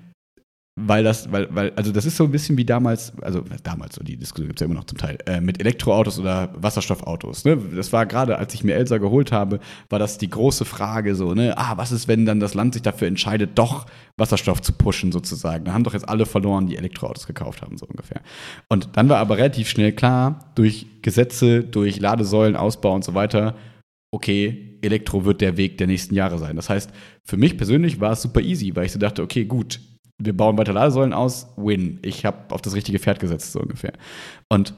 weil 0.79 1.03
das, 1.03 1.31
weil, 1.31 1.47
weil, 1.49 1.73
also 1.75 1.91
das 1.91 2.05
ist 2.05 2.17
so 2.17 2.25
ein 2.25 2.31
bisschen 2.31 2.55
wie 2.55 2.63
damals, 2.63 3.11
also 3.23 3.43
damals, 3.63 3.95
so 3.95 4.03
die 4.03 4.15
Diskussion 4.15 4.47
gibt 4.47 4.59
es 4.59 4.61
ja 4.61 4.65
immer 4.65 4.75
noch 4.75 4.85
zum 4.85 4.99
Teil, 4.99 5.17
äh, 5.25 5.41
mit 5.41 5.59
Elektroautos 5.59 6.19
oder 6.19 6.49
Wasserstoffautos. 6.55 7.45
Ne? 7.45 7.57
Das 7.75 7.91
war 7.91 8.05
gerade, 8.05 8.37
als 8.37 8.53
ich 8.53 8.63
mir 8.63 8.75
Elsa 8.75 8.99
geholt 8.99 9.31
habe, 9.31 9.59
war 9.89 9.97
das 9.97 10.19
die 10.19 10.29
große 10.29 10.65
Frage 10.65 11.15
so, 11.15 11.33
ne, 11.33 11.57
ah, 11.57 11.77
was 11.77 11.91
ist, 11.91 12.07
wenn 12.07 12.27
dann 12.27 12.39
das 12.39 12.53
Land 12.53 12.75
sich 12.75 12.83
dafür 12.83 13.07
entscheidet, 13.07 13.57
doch 13.57 13.87
Wasserstoff 14.17 14.61
zu 14.61 14.71
pushen 14.71 15.11
sozusagen. 15.11 15.65
Da 15.65 15.73
haben 15.73 15.83
doch 15.83 15.93
jetzt 15.93 16.07
alle 16.07 16.27
verloren, 16.27 16.67
die 16.67 16.77
Elektroautos 16.77 17.25
gekauft 17.25 17.63
haben, 17.63 17.75
so 17.79 17.87
ungefähr. 17.87 18.21
Und 18.69 18.89
dann 18.97 19.09
war 19.09 19.17
aber 19.17 19.37
relativ 19.37 19.69
schnell 19.69 19.93
klar, 19.93 20.51
durch 20.53 20.85
Gesetze, 21.01 21.63
durch 21.63 21.99
Ladesäulen, 21.99 22.55
Ausbau 22.55 22.93
und 22.93 23.03
so 23.03 23.15
weiter, 23.15 23.55
okay, 24.11 24.77
Elektro 24.83 25.25
wird 25.25 25.41
der 25.41 25.57
Weg 25.57 25.79
der 25.79 25.87
nächsten 25.87 26.13
Jahre 26.13 26.37
sein. 26.37 26.55
Das 26.55 26.69
heißt, 26.69 26.91
für 27.23 27.37
mich 27.37 27.57
persönlich 27.57 27.99
war 27.99 28.11
es 28.11 28.21
super 28.21 28.41
easy, 28.41 28.75
weil 28.75 28.85
ich 28.85 28.91
so 28.91 28.99
dachte, 28.99 29.23
okay, 29.23 29.45
gut, 29.45 29.79
wir 30.21 30.35
bauen 30.35 30.57
weiter 30.57 30.73
Ladesäulen 30.73 31.13
aus, 31.13 31.47
win. 31.57 31.99
Ich 32.01 32.25
habe 32.25 32.53
auf 32.53 32.61
das 32.61 32.75
richtige 32.75 32.99
Pferd 32.99 33.19
gesetzt, 33.19 33.51
so 33.51 33.59
ungefähr. 33.59 33.93
Und 34.49 34.73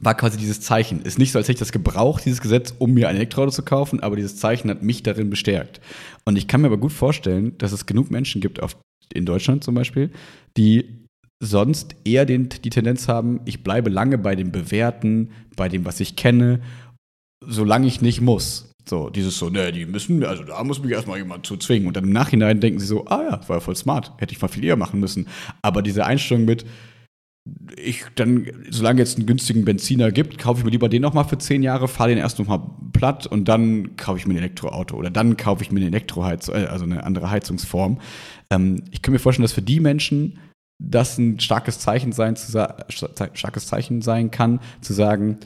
war 0.00 0.14
quasi 0.14 0.38
dieses 0.38 0.60
Zeichen. 0.60 1.02
Ist 1.02 1.18
nicht 1.18 1.32
so, 1.32 1.38
als 1.38 1.46
hätte 1.46 1.56
ich 1.56 1.60
das 1.60 1.72
gebraucht, 1.72 2.24
dieses 2.24 2.40
Gesetz, 2.40 2.74
um 2.78 2.94
mir 2.94 3.08
ein 3.08 3.16
Elektroauto 3.16 3.50
zu 3.50 3.62
kaufen, 3.62 4.00
aber 4.00 4.16
dieses 4.16 4.36
Zeichen 4.36 4.68
hat 4.70 4.82
mich 4.82 5.02
darin 5.02 5.30
bestärkt. 5.30 5.80
Und 6.24 6.36
ich 6.36 6.48
kann 6.48 6.62
mir 6.62 6.68
aber 6.68 6.78
gut 6.78 6.92
vorstellen, 6.92 7.56
dass 7.58 7.72
es 7.72 7.86
genug 7.86 8.10
Menschen 8.10 8.40
gibt, 8.40 8.60
auf, 8.60 8.76
in 9.12 9.26
Deutschland 9.26 9.62
zum 9.62 9.74
Beispiel, 9.74 10.10
die 10.56 11.06
sonst 11.40 11.94
eher 12.04 12.26
den, 12.26 12.48
die 12.48 12.70
Tendenz 12.70 13.06
haben, 13.06 13.40
ich 13.44 13.62
bleibe 13.62 13.90
lange 13.90 14.18
bei 14.18 14.34
dem 14.34 14.50
Bewährten, 14.50 15.30
bei 15.56 15.68
dem, 15.68 15.84
was 15.84 16.00
ich 16.00 16.16
kenne, 16.16 16.60
solange 17.46 17.86
ich 17.86 18.00
nicht 18.00 18.20
muss. 18.20 18.72
So, 18.86 19.08
dieses 19.08 19.38
so, 19.38 19.48
ne, 19.48 19.72
die 19.72 19.86
müssen, 19.86 20.24
also 20.24 20.44
da 20.44 20.62
muss 20.62 20.82
mich 20.82 20.92
erstmal 20.92 21.18
jemand 21.18 21.46
zu 21.46 21.56
zwingen. 21.56 21.88
Und 21.88 21.96
dann 21.96 22.04
im 22.04 22.12
Nachhinein 22.12 22.60
denken 22.60 22.78
sie 22.78 22.86
so, 22.86 23.06
ah 23.06 23.22
ja, 23.22 23.48
war 23.48 23.56
ja 23.56 23.60
voll 23.60 23.76
smart, 23.76 24.12
hätte 24.18 24.34
ich 24.34 24.42
mal 24.42 24.48
viel 24.48 24.64
eher 24.64 24.76
machen 24.76 25.00
müssen. 25.00 25.26
Aber 25.62 25.80
diese 25.80 26.04
Einstellung 26.04 26.44
mit, 26.44 26.66
ich 27.76 28.04
dann, 28.14 28.46
solange 28.70 29.00
jetzt 29.00 29.18
einen 29.18 29.26
günstigen 29.26 29.64
Benziner 29.64 30.10
gibt, 30.10 30.38
kaufe 30.38 30.60
ich 30.60 30.64
mir 30.64 30.70
lieber 30.70 30.88
den 30.88 31.02
nochmal 31.02 31.24
für 31.24 31.38
zehn 31.38 31.62
Jahre, 31.62 31.88
fahre 31.88 32.10
den 32.10 32.18
erst 32.18 32.38
nochmal 32.38 32.62
platt 32.92 33.26
und 33.26 33.48
dann 33.48 33.96
kaufe 33.96 34.18
ich 34.18 34.26
mir 34.26 34.34
ein 34.34 34.38
Elektroauto 34.38 34.96
oder 34.96 35.10
dann 35.10 35.36
kaufe 35.36 35.62
ich 35.62 35.70
mir 35.70 35.80
eine 35.80 35.88
Elektroheizung, 35.88 36.54
äh, 36.54 36.66
also 36.66 36.84
eine 36.84 37.04
andere 37.04 37.30
Heizungsform. 37.30 38.00
Ähm, 38.50 38.82
ich 38.90 39.02
kann 39.02 39.12
mir 39.12 39.18
vorstellen, 39.18 39.44
dass 39.44 39.52
für 39.52 39.62
die 39.62 39.80
Menschen 39.80 40.38
das 40.82 41.18
ein 41.18 41.38
starkes 41.40 41.78
Zeichen 41.78 42.12
sein, 42.12 42.36
zu 42.36 42.50
starkes 42.88 43.66
Zeichen 43.66 44.02
sein 44.02 44.30
kann, 44.30 44.60
zu 44.80 44.92
sagen, 44.92 45.38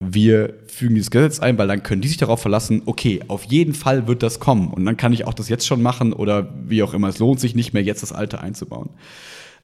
wir 0.00 0.54
fügen 0.66 0.94
dieses 0.94 1.10
Gesetz 1.10 1.40
ein, 1.40 1.56
weil 1.56 1.68
dann 1.68 1.82
können 1.82 2.02
die 2.02 2.08
sich 2.08 2.18
darauf 2.18 2.40
verlassen, 2.40 2.82
okay, 2.86 3.20
auf 3.28 3.44
jeden 3.44 3.72
Fall 3.72 4.06
wird 4.06 4.22
das 4.22 4.40
kommen 4.40 4.70
und 4.70 4.84
dann 4.84 4.96
kann 4.96 5.12
ich 5.12 5.26
auch 5.26 5.34
das 5.34 5.48
jetzt 5.48 5.66
schon 5.66 5.82
machen 5.82 6.12
oder 6.12 6.54
wie 6.66 6.82
auch 6.82 6.92
immer. 6.92 7.08
Es 7.08 7.18
lohnt 7.18 7.40
sich 7.40 7.54
nicht 7.54 7.72
mehr, 7.72 7.82
jetzt 7.82 8.02
das 8.02 8.12
Alte 8.12 8.40
einzubauen. 8.40 8.90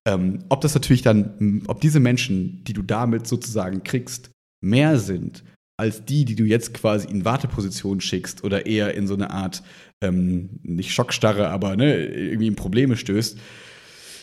Ähm, 0.06 0.40
ob 0.48 0.62
das 0.62 0.74
natürlich 0.74 1.02
dann, 1.02 1.62
ob 1.66 1.80
diese 1.80 2.00
Menschen, 2.00 2.64
die 2.64 2.72
du 2.72 2.82
damit 2.82 3.26
sozusagen 3.26 3.84
kriegst, 3.84 4.30
mehr 4.60 4.98
sind 4.98 5.44
als 5.76 6.04
die, 6.04 6.24
die 6.24 6.36
du 6.36 6.44
jetzt 6.44 6.74
quasi 6.74 7.08
in 7.08 7.24
Warteposition 7.24 8.00
schickst 8.00 8.44
oder 8.44 8.66
eher 8.66 8.94
in 8.94 9.06
so 9.06 9.14
eine 9.14 9.30
Art, 9.30 9.62
ähm, 10.00 10.60
nicht 10.62 10.92
Schockstarre, 10.92 11.48
aber 11.48 11.76
ne, 11.76 12.06
irgendwie 12.06 12.46
in 12.46 12.56
Probleme 12.56 12.96
stößt, 12.96 13.38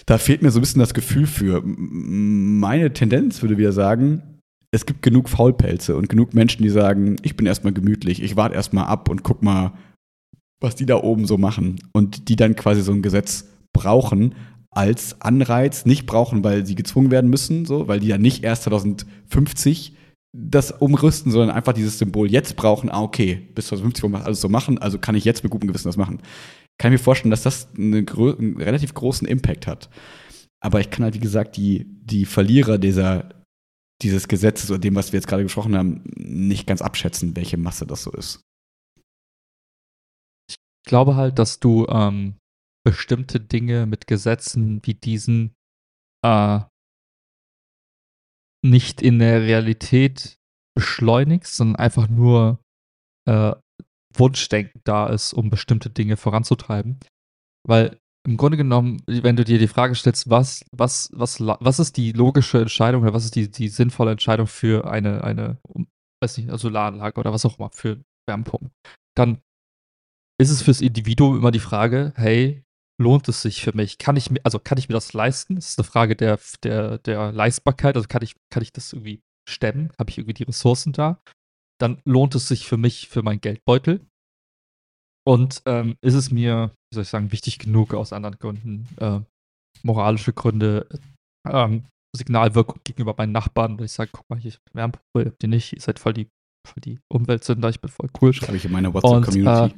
da 0.05 0.17
fehlt 0.17 0.41
mir 0.41 0.51
so 0.51 0.59
ein 0.59 0.61
bisschen 0.61 0.79
das 0.79 0.93
Gefühl 0.93 1.27
für. 1.27 1.61
Meine 1.65 2.93
Tendenz 2.93 3.41
würde 3.41 3.57
wieder 3.57 3.73
sagen, 3.73 4.28
es 4.71 4.85
gibt 4.85 5.01
genug 5.01 5.29
Faulpelze 5.29 5.95
und 5.95 6.09
genug 6.09 6.33
Menschen, 6.33 6.63
die 6.63 6.69
sagen, 6.69 7.17
ich 7.23 7.35
bin 7.35 7.45
erstmal 7.45 7.73
gemütlich, 7.73 8.21
ich 8.21 8.35
warte 8.35 8.55
erstmal 8.55 8.85
ab 8.85 9.09
und 9.09 9.23
guck 9.23 9.41
mal, 9.41 9.73
was 10.59 10.75
die 10.75 10.85
da 10.85 11.01
oben 11.01 11.25
so 11.25 11.37
machen. 11.37 11.79
Und 11.93 12.29
die 12.29 12.35
dann 12.35 12.55
quasi 12.55 12.81
so 12.81 12.91
ein 12.91 13.01
Gesetz 13.01 13.45
brauchen 13.73 14.35
als 14.71 15.19
Anreiz, 15.21 15.85
nicht 15.85 16.05
brauchen, 16.05 16.43
weil 16.43 16.65
sie 16.65 16.75
gezwungen 16.75 17.09
werden 17.09 17.29
müssen, 17.29 17.65
so, 17.65 17.87
weil 17.87 17.99
die 17.99 18.07
ja 18.07 18.17
nicht 18.17 18.43
erst 18.43 18.63
2050 18.63 19.95
das 20.31 20.71
umrüsten, 20.71 21.31
sondern 21.31 21.55
einfach 21.55 21.73
dieses 21.73 21.97
Symbol 21.97 22.29
jetzt 22.29 22.55
brauchen, 22.55 22.91
ah, 22.91 23.01
okay, 23.01 23.49
bis 23.55 23.67
2050 23.67 24.03
wollen 24.03 24.13
wir 24.13 24.25
alles 24.25 24.41
so 24.41 24.49
machen, 24.49 24.77
also 24.77 24.99
kann 24.99 25.15
ich 25.15 25.25
jetzt 25.25 25.43
mit 25.43 25.51
gutem 25.51 25.67
Gewissen 25.67 25.87
das 25.87 25.97
machen. 25.97 26.21
Kann 26.77 26.93
ich 26.93 26.99
mir 26.99 27.03
vorstellen, 27.03 27.31
dass 27.31 27.41
das 27.41 27.69
eine, 27.75 28.05
einen 28.07 28.57
relativ 28.57 28.93
großen 28.93 29.27
Impact 29.27 29.65
hat. 29.65 29.89
Aber 30.61 30.79
ich 30.81 30.91
kann 30.91 31.03
halt, 31.03 31.15
wie 31.15 31.19
gesagt, 31.19 31.57
die, 31.57 31.87
die 32.03 32.25
Verlierer 32.25 32.77
dieser 32.77 33.29
dieses 34.01 34.27
Gesetzes 34.27 34.69
oder 34.69 34.79
dem, 34.79 34.95
was 34.95 35.11
wir 35.11 35.17
jetzt 35.17 35.27
gerade 35.27 35.43
gesprochen 35.43 35.75
haben, 35.75 36.03
nicht 36.15 36.67
ganz 36.67 36.81
abschätzen, 36.81 37.35
welche 37.35 37.57
Masse 37.57 37.85
das 37.85 38.03
so 38.03 38.11
ist. 38.11 38.41
Ich 40.49 40.55
glaube 40.85 41.15
halt, 41.15 41.37
dass 41.37 41.59
du 41.59 41.85
ähm, 41.87 42.35
bestimmte 42.85 43.39
Dinge 43.39 43.85
mit 43.85 44.07
Gesetzen 44.07 44.81
wie 44.85 44.93
diesen 44.93 45.53
äh, 46.23 46.61
nicht 48.65 49.01
in 49.01 49.19
der 49.19 49.41
Realität 49.41 50.37
beschleunigst, 50.75 51.55
sondern 51.55 51.75
einfach 51.77 52.07
nur 52.07 52.59
äh, 53.27 53.53
Wunschdenken 54.13 54.81
da 54.83 55.07
ist, 55.07 55.33
um 55.33 55.49
bestimmte 55.49 55.89
Dinge 55.89 56.17
voranzutreiben. 56.17 56.99
Weil 57.67 57.99
im 58.29 58.37
Grunde 58.37 58.57
genommen, 58.57 59.01
wenn 59.07 59.35
du 59.35 59.43
dir 59.43 59.57
die 59.57 59.67
Frage 59.67 59.95
stellst, 59.95 60.29
was, 60.29 60.63
was, 60.71 61.09
was, 61.13 61.39
was 61.39 61.79
ist 61.79 61.97
die 61.97 62.11
logische 62.11 62.59
Entscheidung 62.59 63.01
oder 63.01 63.13
was 63.13 63.25
ist 63.25 63.35
die, 63.35 63.49
die 63.49 63.69
sinnvolle 63.69 64.11
Entscheidung 64.11 64.45
für 64.45 64.89
eine, 64.89 65.23
eine, 65.23 65.57
weiß 66.21 66.37
nicht, 66.37 66.51
Solaranlage 66.59 67.19
oder 67.19 67.33
was 67.33 67.43
auch 67.45 67.57
immer, 67.57 67.71
für 67.71 68.03
Wärmepumpen, 68.27 68.69
dann 69.17 69.41
ist 70.39 70.51
es 70.51 70.61
fürs 70.61 70.79
Individuum 70.79 71.37
immer 71.37 71.49
die 71.49 71.59
Frage, 71.59 72.13
hey, 72.17 72.63
lohnt 73.01 73.27
es 73.29 73.41
sich 73.41 73.63
für 73.63 73.75
mich? 73.75 73.97
Kann 73.97 74.15
ich 74.15 74.29
mir, 74.29 74.41
also 74.43 74.59
kann 74.59 74.77
ich 74.77 74.89
mir 74.89 74.93
das 74.93 75.13
leisten? 75.13 75.55
Das 75.55 75.69
ist 75.69 75.79
eine 75.79 75.87
Frage 75.87 76.15
der, 76.15 76.39
der, 76.61 76.99
der 76.99 77.31
Leistbarkeit, 77.31 77.95
also 77.95 78.07
kann 78.07 78.21
ich, 78.21 78.35
kann 78.51 78.61
ich 78.61 78.71
das 78.71 78.93
irgendwie 78.93 79.23
stemmen? 79.49 79.91
Habe 79.97 80.11
ich 80.11 80.19
irgendwie 80.19 80.35
die 80.35 80.43
Ressourcen 80.43 80.93
da? 80.93 81.19
Dann 81.79 81.99
lohnt 82.05 82.35
es 82.35 82.47
sich 82.47 82.67
für 82.67 82.77
mich, 82.77 83.09
für 83.09 83.23
meinen 83.23 83.41
Geldbeutel. 83.41 84.05
Und 85.25 85.63
ähm, 85.65 85.97
ist 86.01 86.13
es 86.13 86.31
mir, 86.31 86.75
wie 86.91 86.95
soll 86.95 87.03
ich 87.03 87.09
sagen, 87.09 87.31
wichtig 87.31 87.59
genug 87.59 87.93
aus 87.93 88.13
anderen 88.13 88.37
Gründen, 88.39 88.87
äh, 88.97 89.19
moralische 89.83 90.33
Gründe, 90.33 90.87
ähm, 91.47 91.85
Signalwirkung 92.15 92.81
gegenüber 92.83 93.13
meinen 93.17 93.31
Nachbarn, 93.31 93.77
dass 93.77 93.91
ich 93.91 93.91
sage, 93.91 94.09
guck 94.11 94.29
mal, 94.29 94.39
hier, 94.39 94.49
ich 94.49 94.59
Wärmepumpe, 94.73 95.29
habt 95.29 95.43
ihr 95.43 95.49
nicht, 95.49 95.73
ihr 95.73 95.81
seid 95.81 95.99
voll 95.99 96.13
die, 96.13 96.27
voll 96.67 96.81
die 96.81 96.99
Umweltsünder, 97.11 97.69
ich 97.69 97.81
bin 97.81 97.91
voll 97.91 98.09
cool. 98.21 98.33
Schreibe 98.33 98.57
ich 98.57 98.65
in 98.65 98.71
meiner 98.71 98.93
WhatsApp-Community. 98.93 99.75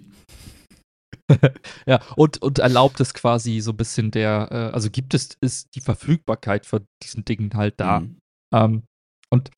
Äh, 1.30 1.50
ja, 1.86 2.02
und, 2.16 2.42
und 2.42 2.60
erlaubt 2.60 3.00
es 3.00 3.14
quasi 3.14 3.60
so 3.60 3.72
ein 3.72 3.78
bisschen 3.78 4.12
der, 4.12 4.48
äh, 4.52 4.74
also 4.74 4.90
gibt 4.90 5.14
es, 5.14 5.38
ist 5.42 5.76
die 5.76 5.82
Verfügbarkeit 5.82 6.66
von 6.66 6.86
diesen 7.04 7.26
Dingen 7.26 7.54
halt 7.54 7.80
da. 7.80 8.02
Mhm. 8.02 8.18
Ähm, 8.54 8.84
und 9.30 9.52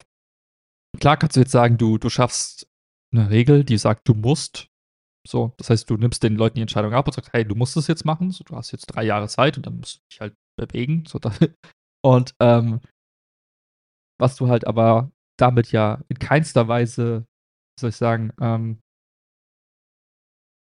klar 0.99 1.18
kannst 1.18 1.36
du 1.36 1.41
jetzt 1.41 1.51
sagen, 1.51 1.78
du, 1.78 1.97
du 1.97 2.10
schaffst 2.10 2.68
eine 3.14 3.30
Regel, 3.30 3.64
die 3.64 3.78
sagt, 3.78 4.08
du 4.08 4.14
musst 4.14 4.68
so, 5.26 5.54
das 5.58 5.70
heißt, 5.70 5.90
du 5.90 5.96
nimmst 5.96 6.24
den 6.24 6.36
Leuten 6.36 6.56
die 6.56 6.62
Entscheidung 6.62 6.94
ab 6.94 7.08
und 7.08 7.14
sagst, 7.14 7.32
hey, 7.32 7.46
du 7.46 7.56
musst 7.56 7.78
es 7.78 7.88
jetzt 7.88 8.06
machen. 8.06 8.32
So, 8.32 8.44
du 8.44 8.56
hast 8.56 8.72
jetzt 8.72 8.88
drei 8.88 9.04
Jahre 9.04 9.28
Zeit 9.28 9.58
und 9.58 9.66
dann 9.66 9.78
musst 9.78 9.98
du 9.98 10.02
dich 10.12 10.22
halt 10.22 10.36
bewegen. 10.60 11.06
So, 11.08 11.20
und 12.06 12.36
ähm, 12.42 12.82
was 14.20 14.36
du 14.36 14.50
halt 14.50 14.68
aber 14.68 15.12
damit 15.40 15.72
ja 15.72 16.02
in 16.10 16.20
keinster 16.20 16.68
Weise, 16.68 17.26
wie 17.78 17.82
soll 17.82 17.90
ich 17.90 17.96
sagen, 17.96 18.34
ähm, 18.40 18.80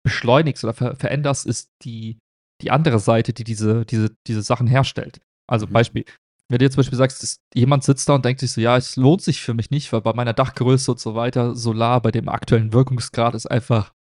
beschleunigst 0.03 0.63
oder 0.63 0.73
ver 0.73 0.95
veränderst, 0.95 1.45
ist 1.45 1.69
die, 1.83 2.17
die 2.61 2.71
andere 2.71 2.99
Seite, 2.99 3.33
die 3.33 3.43
diese, 3.43 3.85
diese, 3.85 4.15
diese 4.25 4.41
Sachen 4.41 4.67
herstellt. 4.67 5.19
Also 5.49 5.67
mhm. 5.67 5.73
Beispiel, 5.73 6.05
wenn 6.49 6.59
du 6.59 6.65
jetzt 6.65 6.75
zum 6.75 6.79
Beispiel 6.79 6.97
sagst, 6.97 7.21
dass 7.21 7.41
jemand 7.53 7.83
sitzt 7.83 8.07
da 8.07 8.15
und 8.15 8.23
denkt 8.23 8.39
sich 8.39 8.53
so, 8.53 8.61
ja, 8.61 8.77
es 8.77 8.95
lohnt 8.95 9.21
sich 9.21 9.41
für 9.41 9.53
mich 9.53 9.69
nicht, 9.69 9.91
weil 9.91 10.01
bei 10.01 10.13
meiner 10.13 10.33
Dachgröße 10.33 10.91
und 10.91 10.99
so 10.99 11.13
weiter, 11.13 11.55
Solar 11.55 12.01
bei 12.01 12.11
dem 12.11 12.29
aktuellen 12.29 12.71
Wirkungsgrad 12.71 13.35
ist 13.35 13.47
einfach 13.47 13.93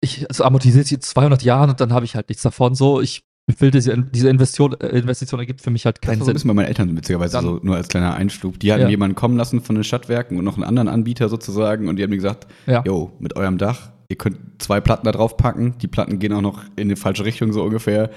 ich, 0.00 0.26
es 0.28 0.40
amortisiert 0.40 0.86
sich 0.86 0.96
in 0.96 1.00
200 1.00 1.42
Jahren 1.42 1.70
und 1.70 1.80
dann 1.80 1.92
habe 1.92 2.04
ich 2.04 2.14
halt 2.14 2.28
nichts 2.28 2.42
davon. 2.42 2.74
So, 2.74 3.00
ich 3.00 3.22
will 3.56 3.70
diese, 3.70 3.96
diese 3.98 4.28
Investition, 4.28 4.74
äh, 4.80 4.98
Investition 4.98 5.40
ergibt 5.40 5.60
für 5.60 5.70
mich 5.70 5.86
halt 5.86 6.02
keinen 6.02 6.18
das 6.18 6.26
Sinn. 6.26 6.34
Das 6.34 6.42
ist 6.42 6.46
bei 6.46 6.54
meinen 6.54 6.66
Eltern 6.66 6.96
witzigerweise 6.96 7.32
dann, 7.32 7.44
so, 7.44 7.60
nur 7.62 7.76
als 7.76 7.88
kleiner 7.88 8.14
Einschlug. 8.14 8.60
Die 8.60 8.72
hatten 8.72 8.82
ja. 8.82 8.88
jemanden 8.88 9.16
kommen 9.16 9.36
lassen 9.36 9.60
von 9.60 9.74
den 9.74 9.84
Stadtwerken 9.84 10.38
und 10.38 10.44
noch 10.44 10.54
einen 10.54 10.64
anderen 10.64 10.88
Anbieter 10.88 11.28
sozusagen 11.28 11.88
und 11.88 11.96
die 11.96 12.02
haben 12.02 12.10
mir 12.10 12.16
gesagt, 12.16 12.46
ja. 12.66 12.82
yo, 12.84 13.16
mit 13.18 13.36
eurem 13.36 13.58
Dach, 13.58 13.90
ihr 14.08 14.16
könnt 14.16 14.62
zwei 14.62 14.80
Platten 14.80 15.06
da 15.06 15.12
drauf 15.12 15.36
packen, 15.36 15.76
die 15.78 15.88
Platten 15.88 16.18
gehen 16.18 16.32
auch 16.32 16.42
noch 16.42 16.64
in 16.76 16.88
die 16.88 16.96
falsche 16.96 17.24
Richtung 17.24 17.52
so 17.52 17.62
ungefähr. 17.64 18.10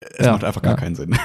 Es 0.00 0.26
ja, 0.26 0.32
macht 0.32 0.44
einfach 0.44 0.62
gar 0.62 0.76
keinen 0.76 0.94
Sinn. 0.94 1.16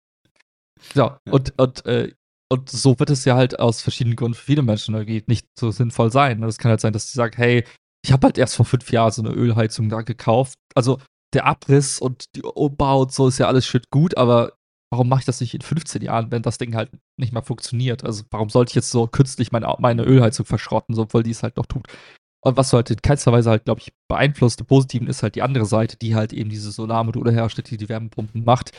ja, 0.94 1.18
und, 1.30 1.54
und, 1.58 1.86
äh, 1.86 2.12
und 2.52 2.68
so 2.68 2.98
wird 2.98 3.10
es 3.10 3.24
ja 3.24 3.36
halt 3.36 3.60
aus 3.60 3.80
verschiedenen 3.80 4.16
Gründen 4.16 4.34
für 4.34 4.44
viele 4.44 4.62
Menschen 4.62 4.94
irgendwie 4.94 5.22
nicht 5.26 5.46
so 5.58 5.70
sinnvoll 5.70 6.10
sein. 6.10 6.42
Es 6.42 6.58
kann 6.58 6.70
halt 6.70 6.80
sein, 6.80 6.92
dass 6.92 7.10
sie 7.10 7.16
sagen, 7.16 7.34
hey, 7.36 7.64
ich 8.04 8.12
habe 8.12 8.26
halt 8.26 8.38
erst 8.38 8.56
vor 8.56 8.64
fünf 8.66 8.90
Jahren 8.92 9.12
so 9.12 9.22
eine 9.22 9.32
Ölheizung 9.32 9.88
da 9.88 10.02
gekauft. 10.02 10.58
Also 10.74 10.98
der 11.32 11.46
Abriss 11.46 11.98
und 12.00 12.24
die 12.34 12.42
Umbau 12.42 13.02
und 13.02 13.12
so 13.12 13.28
ist 13.28 13.38
ja 13.38 13.46
alles 13.46 13.66
shit 13.66 13.90
gut, 13.90 14.16
aber 14.16 14.54
warum 14.90 15.08
mache 15.08 15.20
ich 15.20 15.26
das 15.26 15.40
nicht 15.40 15.54
in 15.54 15.60
15 15.60 16.02
Jahren, 16.02 16.32
wenn 16.32 16.42
das 16.42 16.58
Ding 16.58 16.74
halt 16.74 16.90
nicht 17.16 17.32
mehr 17.32 17.42
funktioniert? 17.42 18.04
Also 18.04 18.24
warum 18.30 18.48
sollte 18.48 18.70
ich 18.70 18.74
jetzt 18.74 18.90
so 18.90 19.06
künstlich 19.06 19.52
meine, 19.52 19.72
meine 19.78 20.02
Ölheizung 20.02 20.46
verschrotten, 20.46 20.98
obwohl 20.98 21.22
die 21.22 21.30
es 21.30 21.42
halt 21.42 21.56
noch 21.56 21.66
tut? 21.66 21.86
Und 22.42 22.56
was 22.56 22.70
du 22.70 22.76
halt 22.76 22.90
in 22.90 23.02
keinster 23.02 23.32
Weise 23.32 23.50
halt, 23.50 23.66
glaube 23.66 23.80
ich, 23.80 23.92
beeinflusst, 24.08 24.60
im 24.60 24.66
Positiven 24.66 25.06
ist 25.06 25.22
halt 25.22 25.34
die 25.34 25.42
andere 25.42 25.66
Seite, 25.66 25.96
die 25.96 26.14
halt 26.14 26.32
eben 26.32 26.50
diese 26.50 26.72
Solarmodule 26.72 27.32
herstellt, 27.32 27.70
die 27.70 27.76
die 27.76 27.88
Wärmepumpen 27.88 28.44
macht. 28.44 28.72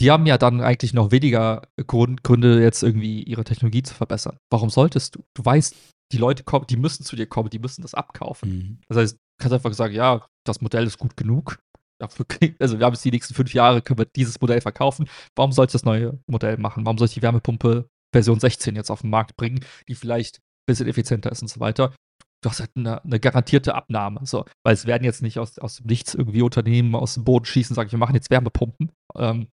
Die 0.00 0.10
haben 0.10 0.26
ja 0.26 0.36
dann 0.36 0.60
eigentlich 0.60 0.92
noch 0.92 1.12
weniger 1.12 1.62
Gründe, 1.86 2.60
jetzt 2.60 2.82
irgendwie 2.82 3.22
ihre 3.22 3.44
Technologie 3.44 3.82
zu 3.82 3.94
verbessern. 3.94 4.36
Warum 4.50 4.70
solltest 4.70 5.14
du? 5.14 5.24
Du 5.34 5.44
weißt, 5.44 5.74
die 6.12 6.18
Leute 6.18 6.44
kommen, 6.44 6.66
die 6.66 6.76
müssen 6.76 7.04
zu 7.04 7.16
dir 7.16 7.26
kommen, 7.26 7.50
die 7.50 7.58
müssen 7.58 7.82
das 7.82 7.94
abkaufen. 7.94 8.50
Mhm. 8.50 8.78
Das 8.88 8.98
heißt, 8.98 9.14
du 9.14 9.18
kannst 9.38 9.54
einfach 9.54 9.72
sagen, 9.72 9.94
ja, 9.94 10.26
das 10.44 10.60
Modell 10.60 10.86
ist 10.86 10.98
gut 10.98 11.16
genug. 11.16 11.58
Dafür, 11.98 12.26
also 12.60 12.78
wir 12.78 12.86
haben 12.86 12.94
jetzt 12.94 13.04
die 13.04 13.10
nächsten 13.10 13.34
fünf 13.34 13.54
Jahre, 13.54 13.82
können 13.82 13.98
wir 13.98 14.06
dieses 14.06 14.40
Modell 14.40 14.60
verkaufen. 14.60 15.08
Warum 15.34 15.52
soll 15.52 15.66
ich 15.66 15.72
das 15.72 15.84
neue 15.84 16.18
Modell 16.26 16.58
machen? 16.58 16.84
Warum 16.84 16.98
soll 16.98 17.06
ich 17.06 17.14
die 17.14 17.22
Wärmepumpe 17.22 17.88
Version 18.12 18.40
16 18.40 18.76
jetzt 18.76 18.90
auf 18.90 19.00
den 19.00 19.10
Markt 19.10 19.36
bringen, 19.36 19.60
die 19.88 19.94
vielleicht 19.94 20.38
ein 20.38 20.66
bisschen 20.66 20.88
effizienter 20.88 21.32
ist 21.32 21.42
und 21.42 21.48
so 21.48 21.60
weiter? 21.60 21.94
Du 22.42 22.50
hast 22.50 22.60
halt 22.60 22.70
eine, 22.76 23.02
eine 23.02 23.18
garantierte 23.18 23.74
Abnahme. 23.74 24.20
So. 24.24 24.44
Weil 24.62 24.74
es 24.74 24.86
werden 24.86 25.04
jetzt 25.04 25.22
nicht 25.22 25.38
aus, 25.38 25.58
aus 25.58 25.78
dem 25.78 25.86
Nichts 25.86 26.14
irgendwie 26.14 26.42
Unternehmen 26.42 26.94
aus 26.94 27.14
dem 27.14 27.24
Boden 27.24 27.46
schießen 27.46 27.72
und 27.72 27.76
sagen, 27.76 27.90
wir 27.90 27.98
machen 27.98 28.14
jetzt 28.14 28.30
Wärmepumpen. 28.30 28.92
Ähm, 29.16 29.48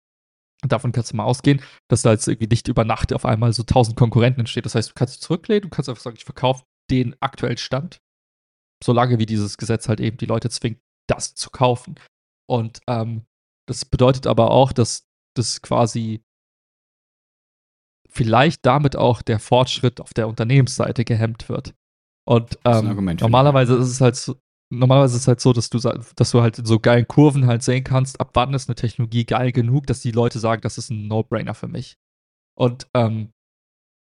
Davon 0.62 0.92
kannst 0.92 1.12
du 1.12 1.16
mal 1.16 1.24
ausgehen, 1.24 1.62
dass 1.88 2.02
da 2.02 2.12
jetzt 2.12 2.28
irgendwie 2.28 2.48
nicht 2.48 2.68
über 2.68 2.84
Nacht 2.84 3.12
auf 3.12 3.24
einmal 3.24 3.52
so 3.52 3.62
tausend 3.62 3.96
Konkurrenten 3.96 4.40
entsteht. 4.40 4.66
Das 4.66 4.74
heißt, 4.74 4.90
du 4.90 4.94
kannst 4.94 5.14
dich 5.14 5.20
zurücklehnen, 5.22 5.62
du 5.62 5.68
kannst 5.70 5.88
einfach 5.88 6.02
sagen, 6.02 6.16
ich 6.16 6.24
verkaufe 6.24 6.64
den 6.90 7.16
aktuellen 7.20 7.56
Stand, 7.56 8.00
solange 8.82 9.18
wie 9.18 9.26
dieses 9.26 9.56
Gesetz 9.56 9.88
halt 9.88 10.00
eben 10.00 10.18
die 10.18 10.26
Leute 10.26 10.50
zwingt, 10.50 10.80
das 11.08 11.34
zu 11.34 11.50
kaufen. 11.50 11.94
Und 12.48 12.80
ähm, 12.88 13.22
das 13.66 13.84
bedeutet 13.84 14.26
aber 14.26 14.50
auch, 14.50 14.72
dass 14.72 15.06
das 15.36 15.62
quasi 15.62 16.22
vielleicht 18.08 18.66
damit 18.66 18.96
auch 18.96 19.22
der 19.22 19.38
Fortschritt 19.38 20.00
auf 20.00 20.12
der 20.12 20.28
Unternehmensseite 20.28 21.04
gehemmt 21.04 21.48
wird. 21.48 21.74
Und 22.28 22.58
ähm, 22.64 23.16
normalerweise 23.20 23.76
ist 23.76 23.88
es 23.88 24.00
halt 24.00 24.16
so, 24.16 24.36
normalerweise 24.70 25.16
ist 25.16 25.22
es 25.22 25.28
halt 25.28 25.40
so, 25.40 25.52
dass 25.52 25.68
du, 25.70 25.78
dass 25.78 26.30
du 26.30 26.40
halt 26.40 26.58
in 26.58 26.66
so 26.66 26.78
geilen 26.78 27.06
Kurven 27.06 27.46
halt 27.46 27.62
sehen 27.62 27.84
kannst, 27.84 28.20
ab 28.20 28.30
wann 28.34 28.54
ist 28.54 28.68
eine 28.68 28.76
Technologie 28.76 29.24
geil 29.24 29.52
genug, 29.52 29.86
dass 29.86 30.00
die 30.00 30.12
Leute 30.12 30.38
sagen, 30.38 30.62
das 30.62 30.78
ist 30.78 30.90
ein 30.90 31.08
No-Brainer 31.08 31.54
für 31.54 31.68
mich. 31.68 31.96
Und 32.56 32.88
ähm, 32.94 33.32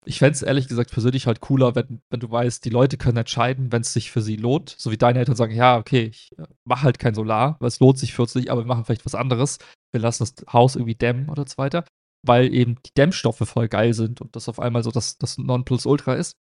ich 0.06 0.20
fände 0.20 0.32
es 0.32 0.42
ehrlich 0.42 0.68
gesagt 0.68 0.92
persönlich 0.92 1.26
halt 1.26 1.40
cooler, 1.40 1.74
wenn, 1.74 2.00
wenn 2.10 2.20
du 2.20 2.30
weißt, 2.30 2.64
die 2.64 2.70
Leute 2.70 2.96
können 2.96 3.18
entscheiden, 3.18 3.72
wenn 3.72 3.82
es 3.82 3.92
sich 3.92 4.10
für 4.10 4.22
sie 4.22 4.36
lohnt. 4.36 4.74
So 4.78 4.90
wie 4.90 4.96
deine 4.96 5.18
Eltern 5.18 5.34
sagen, 5.34 5.54
ja, 5.54 5.78
okay, 5.78 6.04
ich 6.04 6.30
äh, 6.38 6.46
mache 6.64 6.84
halt 6.84 6.98
kein 6.98 7.14
Solar, 7.14 7.56
weil 7.60 7.68
es 7.68 7.80
lohnt 7.80 7.98
sich 7.98 8.14
für 8.14 8.22
uns 8.22 8.34
nicht, 8.34 8.50
aber 8.50 8.62
wir 8.62 8.66
machen 8.66 8.84
vielleicht 8.84 9.04
was 9.04 9.16
anderes. 9.16 9.58
Wir 9.92 10.00
lassen 10.00 10.24
das 10.24 10.52
Haus 10.52 10.76
irgendwie 10.76 10.94
dämmen 10.94 11.28
oder 11.28 11.44
so 11.46 11.58
weiter, 11.58 11.84
weil 12.24 12.52
eben 12.54 12.76
die 12.86 12.94
Dämmstoffe 12.96 13.38
voll 13.38 13.68
geil 13.68 13.94
sind 13.94 14.20
und 14.20 14.36
das 14.36 14.48
auf 14.48 14.60
einmal 14.60 14.84
so 14.84 14.90
das, 14.90 15.18
das 15.18 15.38
Nonplusultra 15.38 16.14
ist. 16.14 16.36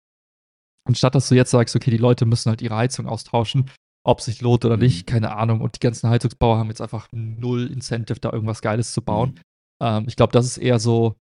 Und 0.88 0.98
statt 0.98 1.16
dass 1.16 1.30
du 1.30 1.36
jetzt 1.36 1.52
sagst, 1.52 1.76
okay, 1.76 1.90
die 1.90 1.98
Leute 1.98 2.26
müssen 2.26 2.50
halt 2.50 2.62
ihre 2.62 2.76
Heizung 2.76 3.08
austauschen, 3.08 3.72
ob 4.06 4.20
es 4.20 4.26
sich 4.26 4.42
lohnt 4.42 4.64
oder 4.64 4.78
nicht, 4.78 5.08
mhm. 5.08 5.12
keine 5.12 5.36
Ahnung. 5.36 5.62
Und 5.62 5.76
die 5.76 5.80
ganzen 5.80 6.10
Heizungsbauer 6.10 6.58
haben 6.58 6.70
jetzt 6.70 6.82
einfach 6.82 7.08
null 7.12 7.68
Incentive, 7.68 8.20
da 8.20 8.32
irgendwas 8.32 8.62
Geiles 8.62 8.94
zu 8.94 9.02
bauen. 9.02 9.32
Mhm. 9.32 9.42
Ähm, 9.82 10.06
ich 10.08 10.16
glaube, 10.16 10.32
das 10.32 10.46
ist 10.46 10.58
eher 10.58 10.80
so, 10.80 11.16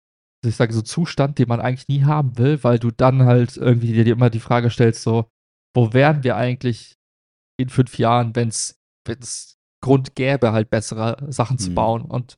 ich 0.45 0.55
sage, 0.55 0.73
so 0.73 0.81
Zustand, 0.81 1.39
den 1.39 1.47
man 1.47 1.61
eigentlich 1.61 1.88
nie 1.88 2.03
haben 2.03 2.38
will, 2.38 2.61
weil 2.63 2.79
du 2.79 2.91
dann 2.91 3.23
halt 3.23 3.55
irgendwie 3.55 3.93
dir 3.93 4.13
immer 4.13 4.29
die 4.29 4.41
Frage 4.41 4.69
stellst, 4.69 5.01
so, 5.01 5.29
wo 5.73 5.93
wären 5.93 6.23
wir 6.23 6.36
eigentlich 6.36 6.95
in 7.57 7.69
fünf 7.69 7.97
Jahren, 7.97 8.36
wenn 8.36 8.49
es 8.49 8.75
Grund 9.81 10.15
gäbe, 10.15 10.51
halt 10.51 10.69
bessere 10.69 11.17
Sachen 11.31 11.57
zu 11.57 11.69
mhm. 11.71 11.75
bauen. 11.75 12.01
Und 12.01 12.36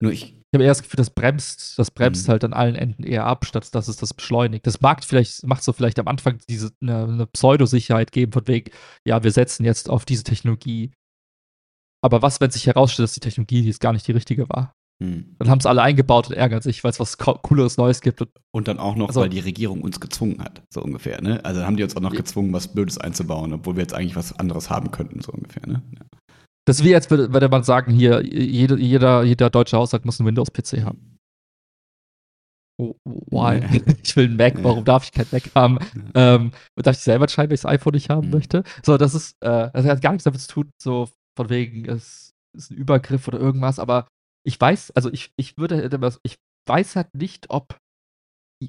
nur 0.00 0.12
ich, 0.12 0.39
ich 0.50 0.56
habe 0.56 0.64
eher 0.64 0.70
das 0.72 0.82
Gefühl, 0.82 0.96
das 0.96 1.10
bremst, 1.10 1.78
das 1.78 1.92
bremst 1.92 2.26
mhm. 2.26 2.32
halt 2.32 2.44
an 2.44 2.52
allen 2.52 2.74
Enden 2.74 3.04
eher 3.04 3.24
ab, 3.24 3.46
statt 3.46 3.72
dass 3.72 3.86
es 3.86 3.98
das 3.98 4.12
beschleunigt. 4.12 4.66
Das 4.66 4.80
mag 4.80 5.04
vielleicht, 5.04 5.46
macht 5.46 5.62
so 5.62 5.72
vielleicht 5.72 6.00
am 6.00 6.08
Anfang 6.08 6.38
diese 6.48 6.72
eine, 6.82 7.04
eine 7.04 7.26
Pseudosicherheit 7.26 8.10
geben, 8.10 8.32
von 8.32 8.48
wegen, 8.48 8.72
ja, 9.06 9.22
wir 9.22 9.30
setzen 9.30 9.64
jetzt 9.64 9.88
auf 9.88 10.04
diese 10.04 10.24
Technologie. 10.24 10.90
Aber 12.02 12.22
was, 12.22 12.40
wenn 12.40 12.50
sich 12.50 12.66
herausstellt, 12.66 13.04
dass 13.04 13.14
die 13.14 13.20
Technologie 13.20 13.62
jetzt 13.62 13.78
gar 13.78 13.92
nicht 13.92 14.08
die 14.08 14.12
richtige 14.12 14.48
war? 14.48 14.74
Mhm. 14.98 15.36
Dann 15.38 15.48
haben 15.48 15.60
es 15.60 15.66
alle 15.66 15.82
eingebaut 15.82 16.28
und 16.28 16.34
ärgern 16.34 16.62
sich, 16.62 16.82
weil 16.82 16.90
es 16.90 16.98
was 16.98 17.16
Cooleres 17.16 17.76
Neues 17.76 18.00
gibt. 18.00 18.20
Und, 18.20 18.30
und 18.50 18.66
dann 18.66 18.78
auch 18.78 18.96
noch, 18.96 19.06
also, 19.06 19.20
weil 19.20 19.28
die 19.28 19.38
Regierung 19.38 19.82
uns 19.82 20.00
gezwungen 20.00 20.42
hat, 20.42 20.62
so 20.68 20.82
ungefähr, 20.82 21.22
ne? 21.22 21.44
Also 21.44 21.62
haben 21.62 21.76
die 21.76 21.84
uns 21.84 21.96
auch 21.96 22.00
noch 22.00 22.12
gezwungen, 22.12 22.52
was 22.52 22.68
Blödes 22.68 22.98
einzubauen, 22.98 23.52
obwohl 23.52 23.76
wir 23.76 23.82
jetzt 23.82 23.94
eigentlich 23.94 24.16
was 24.16 24.38
anderes 24.38 24.68
haben 24.68 24.90
könnten, 24.90 25.20
so 25.20 25.30
ungefähr, 25.32 25.66
ne? 25.66 25.82
Ja. 25.92 26.18
Das 26.70 26.78
ist 26.78 26.84
wie, 26.84 26.94
als 26.94 27.10
würde, 27.10 27.32
würde 27.32 27.48
man 27.48 27.64
sagen, 27.64 27.92
hier, 27.92 28.24
jede, 28.24 28.78
jeder, 28.78 29.24
jeder 29.24 29.50
deutsche 29.50 29.76
Haushalt 29.76 30.04
muss 30.04 30.20
einen 30.20 30.28
Windows-PC 30.28 30.84
haben. 30.84 31.18
Oh, 32.80 32.94
why? 33.04 33.60
Ich 34.04 34.14
will 34.14 34.26
einen 34.26 34.36
Mac, 34.36 34.54
warum 34.62 34.84
darf 34.84 35.02
ich 35.02 35.10
kein 35.10 35.26
Mac 35.32 35.52
haben? 35.56 35.80
Ähm, 36.14 36.52
darf 36.76 36.94
ich 36.94 37.02
selber 37.02 37.24
entscheiden, 37.24 37.50
welches 37.50 37.66
iPhone 37.66 37.94
ich 37.94 38.08
haben 38.08 38.28
mhm. 38.28 38.34
möchte? 38.34 38.62
So, 38.84 38.96
das 38.98 39.16
ist, 39.16 39.32
äh, 39.40 39.68
das 39.72 39.84
hat 39.84 40.00
gar 40.00 40.12
nichts 40.12 40.22
damit 40.22 40.40
zu 40.42 40.46
tun, 40.46 40.70
so 40.80 41.08
von 41.36 41.50
wegen, 41.50 41.88
es 41.88 42.34
ist 42.56 42.70
ein 42.70 42.76
Übergriff 42.76 43.26
oder 43.26 43.40
irgendwas, 43.40 43.80
aber 43.80 44.06
ich 44.46 44.60
weiß, 44.60 44.92
also 44.92 45.10
ich, 45.12 45.32
ich 45.36 45.58
würde, 45.58 45.90
ich 46.22 46.36
weiß 46.68 46.94
halt 46.94 47.12
nicht, 47.16 47.50
ob 47.50 47.76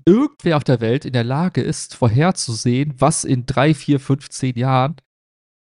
irgendwer 0.08 0.58
auf 0.58 0.64
der 0.64 0.82
Welt 0.82 1.06
in 1.06 1.14
der 1.14 1.24
Lage 1.24 1.62
ist, 1.62 1.94
vorherzusehen, 1.94 2.96
was 2.98 3.26
in 3.26 3.46
drei, 3.46 3.76
vier, 3.76 4.00
fünf, 4.00 4.28
zehn 4.30 4.58
Jahren 4.58 4.96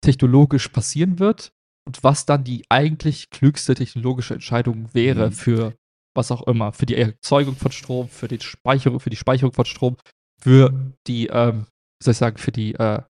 technologisch 0.02 0.70
passieren 0.70 1.20
wird 1.20 1.52
und 1.86 2.04
was 2.04 2.26
dann 2.26 2.44
die 2.44 2.66
eigentlich 2.70 3.30
klügste 3.30 3.76
technologische 3.76 4.34
Entscheidung 4.34 4.94
wäre 4.94 5.28
mhm. 5.28 5.32
für 5.34 5.74
was 6.16 6.32
auch 6.32 6.44
immer, 6.48 6.74
für 6.74 6.86
die 6.86 6.96
Erzeugung 6.96 7.56
von 7.56 7.72
Strom, 7.72 8.08
für 8.08 8.28
die 8.28 8.40
Speicherung, 8.40 9.00
für 9.00 9.10
die 9.10 9.16
Speicherung 9.18 9.54
von 9.54 9.66
Strom, 9.66 9.98
für 10.40 10.72
die, 11.08 11.28
ähm, 11.28 11.66
soll 12.02 12.12
ich 12.12 12.18
sagen, 12.18 12.38
für 12.38 12.52
die, 12.52 12.76
äh, 12.76 13.02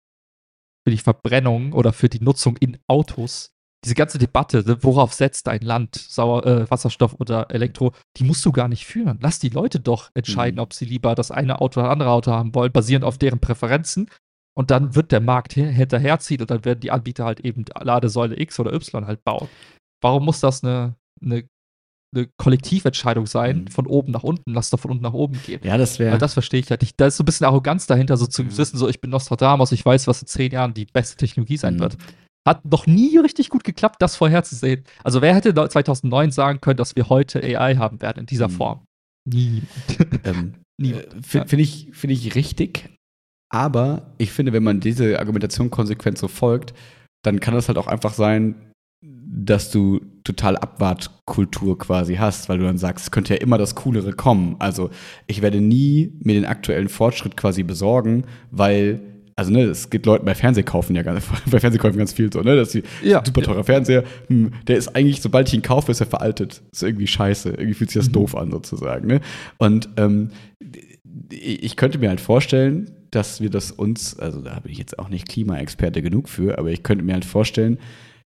für 0.87 0.91
die 0.91 0.99
Verbrennung 0.99 1.73
oder 1.73 1.93
für 1.93 2.09
die 2.09 2.23
Nutzung 2.23 2.57
in 2.59 2.79
Autos. 2.87 3.51
Diese 3.85 3.97
ganze 3.97 4.19
Debatte, 4.19 4.63
ne, 4.65 4.83
worauf 4.83 5.13
setzt 5.13 5.49
ein 5.49 5.63
Land 5.63 5.97
Sauer, 5.97 6.47
äh, 6.47 6.71
Wasserstoff 6.71 7.15
oder 7.19 7.51
Elektro, 7.51 7.93
die 8.17 8.25
musst 8.25 8.45
du 8.45 8.53
gar 8.53 8.69
nicht 8.69 8.87
führen. 8.87 9.19
Lass 9.21 9.41
die 9.41 9.49
Leute 9.49 9.81
doch 9.81 10.11
entscheiden, 10.15 10.57
mhm. 10.57 10.63
ob 10.63 10.73
sie 10.73 10.85
lieber 10.85 11.17
das 11.17 11.33
eine 11.33 11.61
Auto 11.61 11.81
oder 11.81 11.89
das 11.89 11.95
andere 11.95 12.11
Auto 12.11 12.31
haben 12.31 12.55
wollen, 12.55 12.71
basierend 12.71 13.05
auf 13.05 13.19
deren 13.19 13.41
Präferenzen. 13.41 14.09
Und 14.55 14.71
dann 14.71 14.95
wird 14.95 15.13
der 15.13 15.21
Markt 15.21 15.55
hinterherziehen 15.55 16.43
und 16.43 16.51
dann 16.51 16.65
werden 16.65 16.81
die 16.81 16.91
Anbieter 16.91 17.25
halt 17.25 17.41
eben 17.41 17.65
Ladesäule 17.81 18.39
X 18.39 18.61
oder 18.61 18.75
Y 18.75 19.07
halt 19.07 19.25
bauen. 19.25 19.49
Warum 20.03 20.25
muss 20.25 20.41
das 20.41 20.63
eine, 20.63 20.95
eine 21.23 21.45
eine 22.15 22.29
Kollektiventscheidung 22.37 23.27
sein, 23.27 23.63
mhm. 23.63 23.67
von 23.69 23.87
oben 23.87 24.13
nach 24.13 24.23
unten, 24.23 24.53
lass 24.53 24.71
doch 24.71 24.81
von 24.81 24.91
unten 24.91 25.03
nach 25.03 25.15
oben 25.15 25.41
gehen. 25.45 25.61
Ja, 25.65 25.79
das 25.79 25.99
wäre. 25.99 26.19
Das 26.19 26.35
verstehe 26.35 26.61
ich 26.61 26.71
halt 26.71 26.83
nicht. 26.83 27.01
Da 27.01 27.07
ist 27.07 27.17
so 27.17 27.23
ein 27.23 27.25
bisschen 27.25 27.47
Arroganz 27.47 27.87
dahinter, 27.87 28.17
so 28.17 28.27
zu 28.27 28.45
mhm. 28.45 28.57
wissen, 28.57 28.77
so 28.77 28.89
ich 28.89 29.01
bin 29.01 29.11
Nostradamus, 29.11 29.73
ich 29.73 29.85
weiß, 29.85 30.07
was 30.07 30.21
in 30.21 30.29
zehn 30.29 30.53
Jahren 30.53 30.75
die 30.75 30.85
beste 30.85 31.17
Technologie 31.17 31.57
sein 31.57 31.77
mhm. 31.77 31.81
wird. 31.81 31.97
Hat 32.47 32.65
noch 32.65 32.87
nie 32.87 33.17
richtig 33.19 33.49
gut 33.49 33.65
geklappt, 33.65 33.97
das 34.01 34.17
vorherzusehen. 34.17 34.85
Also 35.05 35.23
wer 35.23 35.35
hätte 35.35 35.55
2009 35.55 36.33
sagen 36.33 36.61
können, 36.61 36.77
dass 36.77 36.97
wir 36.97 37.09
heute 37.09 37.43
AI 37.43 37.77
haben 37.77 38.03
werden 38.03 38.21
in 38.21 38.27
dieser 38.27 38.49
mhm. 38.49 38.53
Form? 38.53 38.81
Niemand. 39.25 39.67
Ähm, 40.25 40.55
Niemand. 40.79 41.15
Äh, 41.15 41.47
Finde 41.47 41.63
ich, 41.63 41.89
find 41.93 42.13
ich 42.13 42.35
richtig. 42.35 42.91
Aber 43.53 44.15
ich 44.19 44.33
finde, 44.33 44.53
wenn 44.53 44.63
man 44.63 44.81
diese 44.81 45.19
Argumentation 45.19 45.71
konsequent 45.71 46.19
so 46.19 46.27
folgt, 46.27 46.73
dann 47.23 47.39
kann 47.39 47.55
das 47.55 47.69
halt 47.69 47.79
auch 47.79 47.87
einfach 47.87 48.15
sein, 48.15 48.55
dass 49.05 49.71
du 49.71 50.01
total 50.25 50.57
Abwartkultur 50.57 51.79
quasi 51.79 52.17
hast, 52.17 52.49
weil 52.49 52.59
du 52.59 52.65
dann 52.65 52.79
sagst, 52.79 53.07
es 53.07 53.11
könnte 53.11 53.35
ja 53.35 53.41
immer 53.41 53.59
das 53.59 53.75
Coolere 53.75 54.13
kommen. 54.13 54.57
Also 54.59 54.91
ich 55.27 55.43
werde 55.43 55.61
nie 55.61 56.13
mir 56.21 56.35
den 56.35 56.47
aktuellen 56.47 56.89
Fortschritt 56.89 57.37
quasi 57.37 57.63
besorgen, 57.63 58.25
weil 58.51 59.01
also 59.35 59.51
ne, 59.51 59.63
es 59.63 59.91
gibt 59.91 60.07
Leuten 60.07 60.25
bei 60.25 60.35
Fernsehkaufen 60.35 60.95
ja 60.95 61.03
ganz, 61.03 61.25
bei 61.51 61.61
Fernsehkäufen 61.61 61.99
ganz 61.99 62.13
viel 62.13 62.33
so, 62.33 62.43
ne, 62.43 62.57
dass 62.57 62.71
die 62.71 62.83
ja, 63.03 63.23
super 63.25 63.43
teurer 63.43 63.59
ja. 63.59 63.65
Fernseher, 63.65 64.05
hm, 64.29 64.53
der 64.67 64.77
ist 64.77 64.95
eigentlich, 64.95 65.21
sobald 65.21 65.49
ich 65.49 65.55
ihn 65.55 65.63
kaufe, 65.63 65.91
ist 65.91 66.01
er 66.01 66.07
veraltet. 66.07 66.63
Ist 66.73 66.83
irgendwie 66.83 67.07
scheiße. 67.07 67.51
Irgendwie 67.51 67.75
fühlt 67.75 67.91
sich 67.91 68.01
das 68.01 68.09
mhm. 68.09 68.15
doof 68.15 68.37
an 68.37 68.51
sozusagen, 68.51 69.07
ne? 69.07 69.21
Und 69.59 69.89
ähm, 69.97 70.31
ich 71.31 71.77
könnte 71.77 71.99
mir 71.99 72.09
halt 72.09 72.21
vorstellen, 72.21 72.91
dass 73.13 73.41
wir 73.41 73.51
das 73.51 73.71
uns, 73.71 74.19
also 74.19 74.41
da 74.41 74.59
bin 74.59 74.73
ich 74.73 74.79
jetzt 74.79 74.99
auch 74.99 75.09
nicht 75.09 75.29
Klimaexperte 75.29 76.03
genug 76.03 76.29
für, 76.29 76.59
aber 76.59 76.71
ich 76.71 76.83
könnte 76.83 77.05
mir 77.05 77.13
halt 77.13 77.25
vorstellen, 77.25 77.79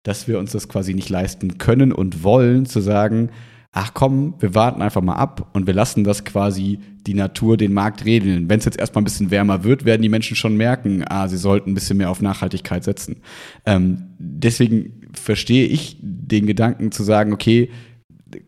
dass 0.03 0.27
wir 0.27 0.39
uns 0.39 0.51
das 0.51 0.69
quasi 0.69 0.93
nicht 0.93 1.09
leisten 1.09 1.57
können 1.57 1.91
und 1.91 2.23
wollen, 2.23 2.65
zu 2.65 2.79
sagen, 2.79 3.29
ach 3.71 3.93
komm, 3.93 4.35
wir 4.39 4.53
warten 4.53 4.81
einfach 4.81 5.01
mal 5.01 5.15
ab 5.15 5.49
und 5.53 5.67
wir 5.67 5.73
lassen 5.73 6.03
das 6.03 6.23
quasi 6.23 6.79
die 7.07 7.15
Natur 7.15 7.57
den 7.57 7.73
Markt 7.73 8.05
regeln. 8.05 8.47
Wenn 8.47 8.59
es 8.59 8.65
jetzt 8.65 8.79
erstmal 8.79 9.01
ein 9.01 9.05
bisschen 9.05 9.31
wärmer 9.31 9.63
wird, 9.63 9.83
werden 9.83 10.03
die 10.03 10.09
Menschen 10.09 10.37
schon 10.37 10.55
merken, 10.55 11.03
ah, 11.09 11.27
sie 11.27 11.37
sollten 11.37 11.71
ein 11.71 11.73
bisschen 11.73 11.97
mehr 11.97 12.11
auf 12.11 12.21
Nachhaltigkeit 12.21 12.83
setzen. 12.83 13.17
Ähm, 13.65 14.13
deswegen 14.19 15.01
verstehe 15.13 15.65
ich 15.65 15.97
den 15.99 16.45
Gedanken 16.45 16.91
zu 16.91 17.03
sagen, 17.03 17.33
okay, 17.33 17.69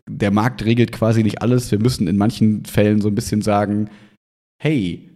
der 0.08 0.30
Markt 0.30 0.64
regelt 0.64 0.92
quasi 0.92 1.22
nicht 1.24 1.42
alles. 1.42 1.70
Wir 1.72 1.80
müssen 1.80 2.06
in 2.06 2.16
manchen 2.16 2.64
Fällen 2.64 3.00
so 3.00 3.08
ein 3.08 3.14
bisschen 3.14 3.42
sagen, 3.42 3.90
hey, 4.62 5.07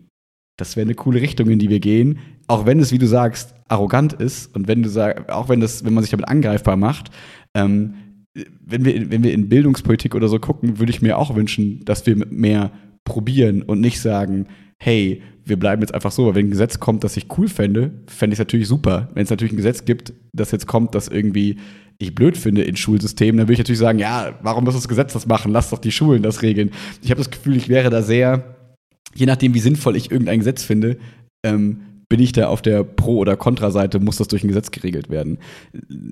das 0.63 0.77
wäre 0.77 0.87
eine 0.87 0.95
coole 0.95 1.21
Richtung, 1.21 1.49
in 1.51 1.59
die 1.59 1.69
wir 1.69 1.81
gehen 1.81 2.19
auch 2.53 2.67
wenn 2.67 2.81
es, 2.81 2.93
wie 2.93 2.99
du 2.99 3.07
sagst, 3.07 3.55
arrogant 3.69 4.13
ist 4.13 4.55
und 4.55 4.69
wenn 4.69 4.83
du 4.83 4.89
sagst, 4.89 5.31
auch 5.31 5.49
wenn 5.49 5.61
das, 5.61 5.85
wenn 5.85 5.95
man 5.95 6.03
sich 6.03 6.11
damit 6.11 6.29
angreifbar 6.29 6.77
macht, 6.77 7.11
ähm, 7.55 7.95
wenn 8.65 8.85
wir, 8.85 9.11
wenn 9.11 9.23
wir 9.23 9.33
in 9.33 9.49
Bildungspolitik 9.49 10.15
oder 10.15 10.29
so 10.29 10.39
gucken, 10.39 10.79
würde 10.79 10.91
ich 10.91 11.03
mir 11.03 11.19
auch 11.19 11.35
wünschen, 11.35 11.85
dass 11.85 12.07
wir 12.07 12.17
mehr 12.31 12.71
probieren 13.05 13.63
und 13.63 13.81
nicht 13.81 14.01
sagen, 14.01 14.47
hey, 14.79 15.23
wir 15.45 15.59
bleiben 15.59 15.83
jetzt 15.83 15.95
einfach 15.95 16.13
so, 16.13 16.27
weil 16.27 16.35
wenn 16.35 16.47
ein 16.47 16.51
Gesetz 16.51 16.79
kommt, 16.79 17.05
das 17.05 17.17
ich 17.17 17.27
cool 17.37 17.49
fände, 17.49 17.91
fände 18.07 18.35
ich 18.35 18.39
es 18.39 18.45
natürlich 18.45 18.69
super. 18.69 19.09
Wenn 19.15 19.25
es 19.25 19.31
natürlich 19.31 19.53
ein 19.53 19.57
Gesetz 19.57 19.85
gibt, 19.85 20.13
das 20.33 20.51
jetzt 20.51 20.67
kommt, 20.67 20.95
das 20.95 21.09
irgendwie 21.09 21.57
ich 21.99 22.15
blöd 22.15 22.37
finde 22.37 22.63
in 22.63 22.77
Schulsystemen, 22.77 23.39
dann 23.39 23.47
würde 23.47 23.55
ich 23.55 23.59
natürlich 23.61 23.79
sagen, 23.79 23.99
ja, 23.99 24.39
warum 24.43 24.65
muss 24.65 24.75
das 24.75 24.89
Gesetz 24.89 25.13
das 25.13 25.27
machen? 25.27 25.53
Lass 25.53 25.71
doch 25.71 25.79
die 25.79 25.93
Schulen 25.93 26.23
das 26.23 26.43
regeln. 26.43 26.71
Ich 27.03 27.11
habe 27.11 27.19
das 27.19 27.31
Gefühl, 27.31 27.57
ich 27.57 27.69
wäre 27.69 27.91
da 27.91 28.03
sehr, 28.03 28.52
je 29.15 29.27
nachdem, 29.27 29.55
wie 29.55 29.61
sinnvoll 29.61 29.97
ich 29.97 30.11
irgendein 30.11 30.39
Gesetz 30.39 30.63
finde, 30.63 30.99
ähm, 31.45 31.81
bin 32.09 32.21
ich 32.21 32.33
da 32.33 32.49
auf 32.49 32.61
der 32.61 32.85
Pro- 32.85 33.17
oder 33.17 33.37
Kontra-Seite, 33.37 33.99
muss 33.99 34.19
das 34.19 34.29
durch 34.29 34.45
ein 34.45 34.49
Gesetz 34.49 34.71
geregelt 34.71 35.09
werden. 35.09 35.39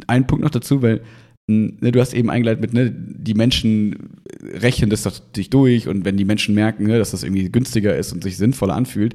Ein 0.07 0.27
Punkt 0.27 0.43
noch 0.43 0.51
dazu, 0.51 0.81
weil 0.81 1.03
ne, 1.47 1.93
du 1.93 2.01
hast 2.01 2.15
eben 2.15 2.31
eingeleitet 2.31 2.63
mit, 2.63 2.73
ne, 2.73 2.91
die 2.91 3.35
Menschen 3.35 4.11
rechnen 4.43 4.89
das 4.89 5.23
sich 5.35 5.51
durch 5.51 5.89
und 5.89 6.05
wenn 6.05 6.17
die 6.17 6.25
Menschen 6.25 6.55
merken, 6.55 6.85
ne, 6.85 6.99
dass 6.99 7.11
das 7.11 7.23
irgendwie 7.23 7.51
günstiger 7.51 7.97
ist 7.97 8.13
und 8.13 8.23
sich 8.23 8.37
sinnvoller 8.37 8.75
anfühlt, 8.75 9.15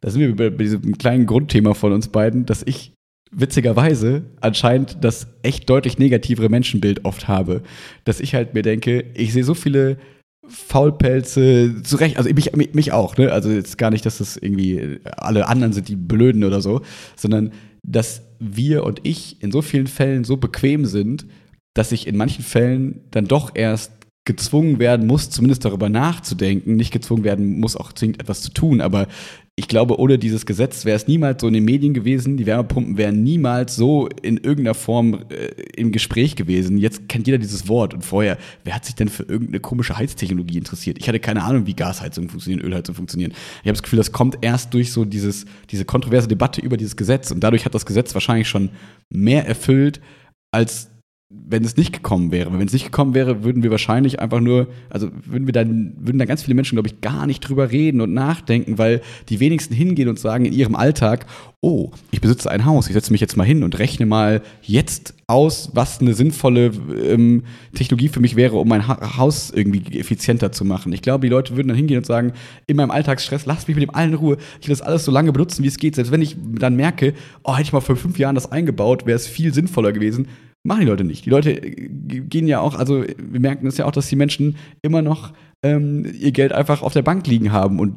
da 0.00 0.10
sind 0.10 0.20
wir 0.20 0.36
bei 0.36 0.50
diesem 0.50 0.98
kleinen 0.98 1.26
Grundthema 1.26 1.74
von 1.74 1.92
uns 1.92 2.08
beiden, 2.08 2.46
dass 2.46 2.62
ich 2.62 2.92
witzigerweise 3.30 4.22
anscheinend 4.40 4.98
das 5.02 5.28
echt 5.42 5.68
deutlich 5.68 5.98
negativere 5.98 6.48
Menschenbild 6.48 7.04
oft 7.04 7.28
habe. 7.28 7.62
Dass 8.04 8.20
ich 8.20 8.34
halt 8.34 8.54
mir 8.54 8.62
denke, 8.62 9.04
ich 9.14 9.32
sehe 9.32 9.44
so 9.44 9.54
viele 9.54 9.98
Faulpelze, 10.48 11.82
zu 11.82 11.96
Recht, 11.96 12.16
also 12.16 12.30
mich, 12.32 12.52
mich 12.54 12.92
auch, 12.92 13.16
ne? 13.16 13.32
Also 13.32 13.50
jetzt 13.50 13.78
gar 13.78 13.90
nicht, 13.90 14.04
dass 14.06 14.18
das 14.18 14.36
irgendwie 14.36 15.00
alle 15.04 15.46
anderen 15.46 15.72
sind, 15.72 15.88
die 15.88 15.96
Blöden 15.96 16.44
oder 16.44 16.60
so, 16.60 16.82
sondern 17.16 17.52
dass 17.82 18.22
wir 18.38 18.84
und 18.84 19.00
ich 19.02 19.42
in 19.42 19.52
so 19.52 19.62
vielen 19.62 19.86
Fällen 19.86 20.24
so 20.24 20.36
bequem 20.36 20.84
sind, 20.86 21.26
dass 21.74 21.92
ich 21.92 22.06
in 22.06 22.16
manchen 22.16 22.44
Fällen 22.44 23.02
dann 23.10 23.26
doch 23.26 23.54
erst 23.54 23.92
gezwungen 24.24 24.78
werden 24.78 25.06
muss, 25.06 25.30
zumindest 25.30 25.64
darüber 25.64 25.88
nachzudenken, 25.88 26.76
nicht 26.76 26.92
gezwungen 26.92 27.24
werden 27.24 27.60
muss, 27.60 27.76
auch 27.76 27.92
zwingend 27.92 28.20
etwas 28.20 28.42
zu 28.42 28.52
tun, 28.52 28.80
aber 28.80 29.06
ich 29.58 29.66
glaube, 29.66 29.98
ohne 29.98 30.20
dieses 30.20 30.46
Gesetz 30.46 30.84
wäre 30.84 30.94
es 30.94 31.08
niemals 31.08 31.40
so 31.40 31.48
in 31.48 31.54
den 31.54 31.64
Medien 31.64 31.92
gewesen. 31.92 32.36
Die 32.36 32.46
Wärmepumpen 32.46 32.96
wären 32.96 33.24
niemals 33.24 33.74
so 33.74 34.08
in 34.22 34.36
irgendeiner 34.36 34.74
Form 34.74 35.24
äh, 35.30 35.46
im 35.76 35.90
Gespräch 35.90 36.36
gewesen. 36.36 36.78
Jetzt 36.78 37.08
kennt 37.08 37.26
jeder 37.26 37.38
dieses 37.38 37.66
Wort. 37.66 37.92
Und 37.92 38.04
vorher, 38.04 38.38
wer 38.62 38.76
hat 38.76 38.84
sich 38.84 38.94
denn 38.94 39.08
für 39.08 39.24
irgendeine 39.24 39.58
komische 39.58 39.98
Heiztechnologie 39.98 40.58
interessiert? 40.58 40.98
Ich 41.00 41.08
hatte 41.08 41.18
keine 41.18 41.42
Ahnung, 41.42 41.66
wie 41.66 41.74
Gasheizung 41.74 42.28
funktionieren, 42.28 42.64
Ölheizung 42.64 42.94
funktionieren. 42.94 43.32
Ich 43.32 43.66
habe 43.66 43.72
das 43.72 43.82
Gefühl, 43.82 43.96
das 43.96 44.12
kommt 44.12 44.38
erst 44.42 44.74
durch 44.74 44.92
so 44.92 45.04
dieses, 45.04 45.44
diese 45.70 45.84
kontroverse 45.84 46.28
Debatte 46.28 46.60
über 46.60 46.76
dieses 46.76 46.96
Gesetz. 46.96 47.32
Und 47.32 47.40
dadurch 47.40 47.64
hat 47.64 47.74
das 47.74 47.84
Gesetz 47.84 48.14
wahrscheinlich 48.14 48.48
schon 48.48 48.70
mehr 49.10 49.44
erfüllt, 49.44 50.00
als 50.52 50.88
wenn 51.30 51.62
es 51.62 51.76
nicht 51.76 51.92
gekommen 51.92 52.32
wäre. 52.32 52.50
Wenn 52.58 52.66
es 52.66 52.72
nicht 52.72 52.86
gekommen 52.86 53.12
wäre, 53.12 53.44
würden 53.44 53.62
wir 53.62 53.70
wahrscheinlich 53.70 54.18
einfach 54.18 54.40
nur, 54.40 54.66
also 54.88 55.10
würden 55.26 55.46
wir 55.46 55.52
dann, 55.52 55.92
würden 55.98 56.18
da 56.18 56.24
ganz 56.24 56.42
viele 56.42 56.54
Menschen, 56.54 56.76
glaube 56.76 56.88
ich, 56.88 57.02
gar 57.02 57.26
nicht 57.26 57.40
drüber 57.40 57.70
reden 57.70 58.00
und 58.00 58.14
nachdenken, 58.14 58.78
weil 58.78 59.02
die 59.28 59.38
wenigsten 59.38 59.74
hingehen 59.74 60.08
und 60.08 60.18
sagen 60.18 60.46
in 60.46 60.54
ihrem 60.54 60.74
Alltag, 60.74 61.26
oh, 61.60 61.90
ich 62.12 62.22
besitze 62.22 62.50
ein 62.50 62.64
Haus, 62.64 62.86
ich 62.86 62.94
setze 62.94 63.12
mich 63.12 63.20
jetzt 63.20 63.36
mal 63.36 63.44
hin 63.44 63.62
und 63.62 63.78
rechne 63.78 64.06
mal 64.06 64.40
jetzt 64.62 65.12
aus, 65.26 65.70
was 65.74 66.00
eine 66.00 66.14
sinnvolle 66.14 66.72
ähm, 67.04 67.42
Technologie 67.74 68.08
für 68.08 68.20
mich 68.20 68.34
wäre, 68.34 68.56
um 68.56 68.66
mein 68.66 68.88
ha 68.88 69.18
Haus 69.18 69.50
irgendwie 69.50 69.98
effizienter 69.98 70.50
zu 70.50 70.64
machen. 70.64 70.94
Ich 70.94 71.02
glaube, 71.02 71.26
die 71.26 71.30
Leute 71.30 71.56
würden 71.56 71.68
dann 71.68 71.76
hingehen 71.76 71.98
und 71.98 72.06
sagen, 72.06 72.32
in 72.66 72.76
meinem 72.76 72.90
Alltagsstress, 72.90 73.44
lasst 73.44 73.68
mich 73.68 73.76
mit 73.76 73.82
dem 73.82 73.94
allen 73.94 74.12
in 74.12 74.16
Ruhe, 74.16 74.38
ich 74.62 74.68
will 74.68 74.72
das 74.72 74.80
alles 74.80 75.04
so 75.04 75.12
lange 75.12 75.32
benutzen, 75.32 75.62
wie 75.62 75.68
es 75.68 75.76
geht. 75.76 75.96
Selbst 75.96 76.10
wenn 76.10 76.22
ich 76.22 76.36
dann 76.38 76.74
merke, 76.74 77.12
oh, 77.44 77.52
hätte 77.52 77.64
ich 77.64 77.72
mal 77.74 77.80
vor 77.80 77.96
fünf 77.96 78.18
Jahren 78.18 78.34
das 78.34 78.50
eingebaut, 78.50 79.04
wäre 79.04 79.16
es 79.16 79.26
viel 79.26 79.52
sinnvoller 79.52 79.92
gewesen 79.92 80.28
Machen 80.64 80.80
die 80.80 80.86
Leute 80.86 81.04
nicht. 81.04 81.24
Die 81.24 81.30
Leute 81.30 81.52
äh, 81.52 81.88
gehen 82.20 82.46
ja 82.46 82.60
auch, 82.60 82.74
also 82.74 83.04
wir 83.04 83.40
merken 83.40 83.66
es 83.66 83.78
ja 83.78 83.86
auch, 83.86 83.92
dass 83.92 84.08
die 84.08 84.16
Menschen 84.16 84.56
immer 84.82 85.02
noch 85.02 85.32
ähm, 85.62 86.06
ihr 86.18 86.32
Geld 86.32 86.52
einfach 86.52 86.82
auf 86.82 86.92
der 86.92 87.02
Bank 87.02 87.26
liegen 87.26 87.52
haben 87.52 87.80
und 87.80 87.96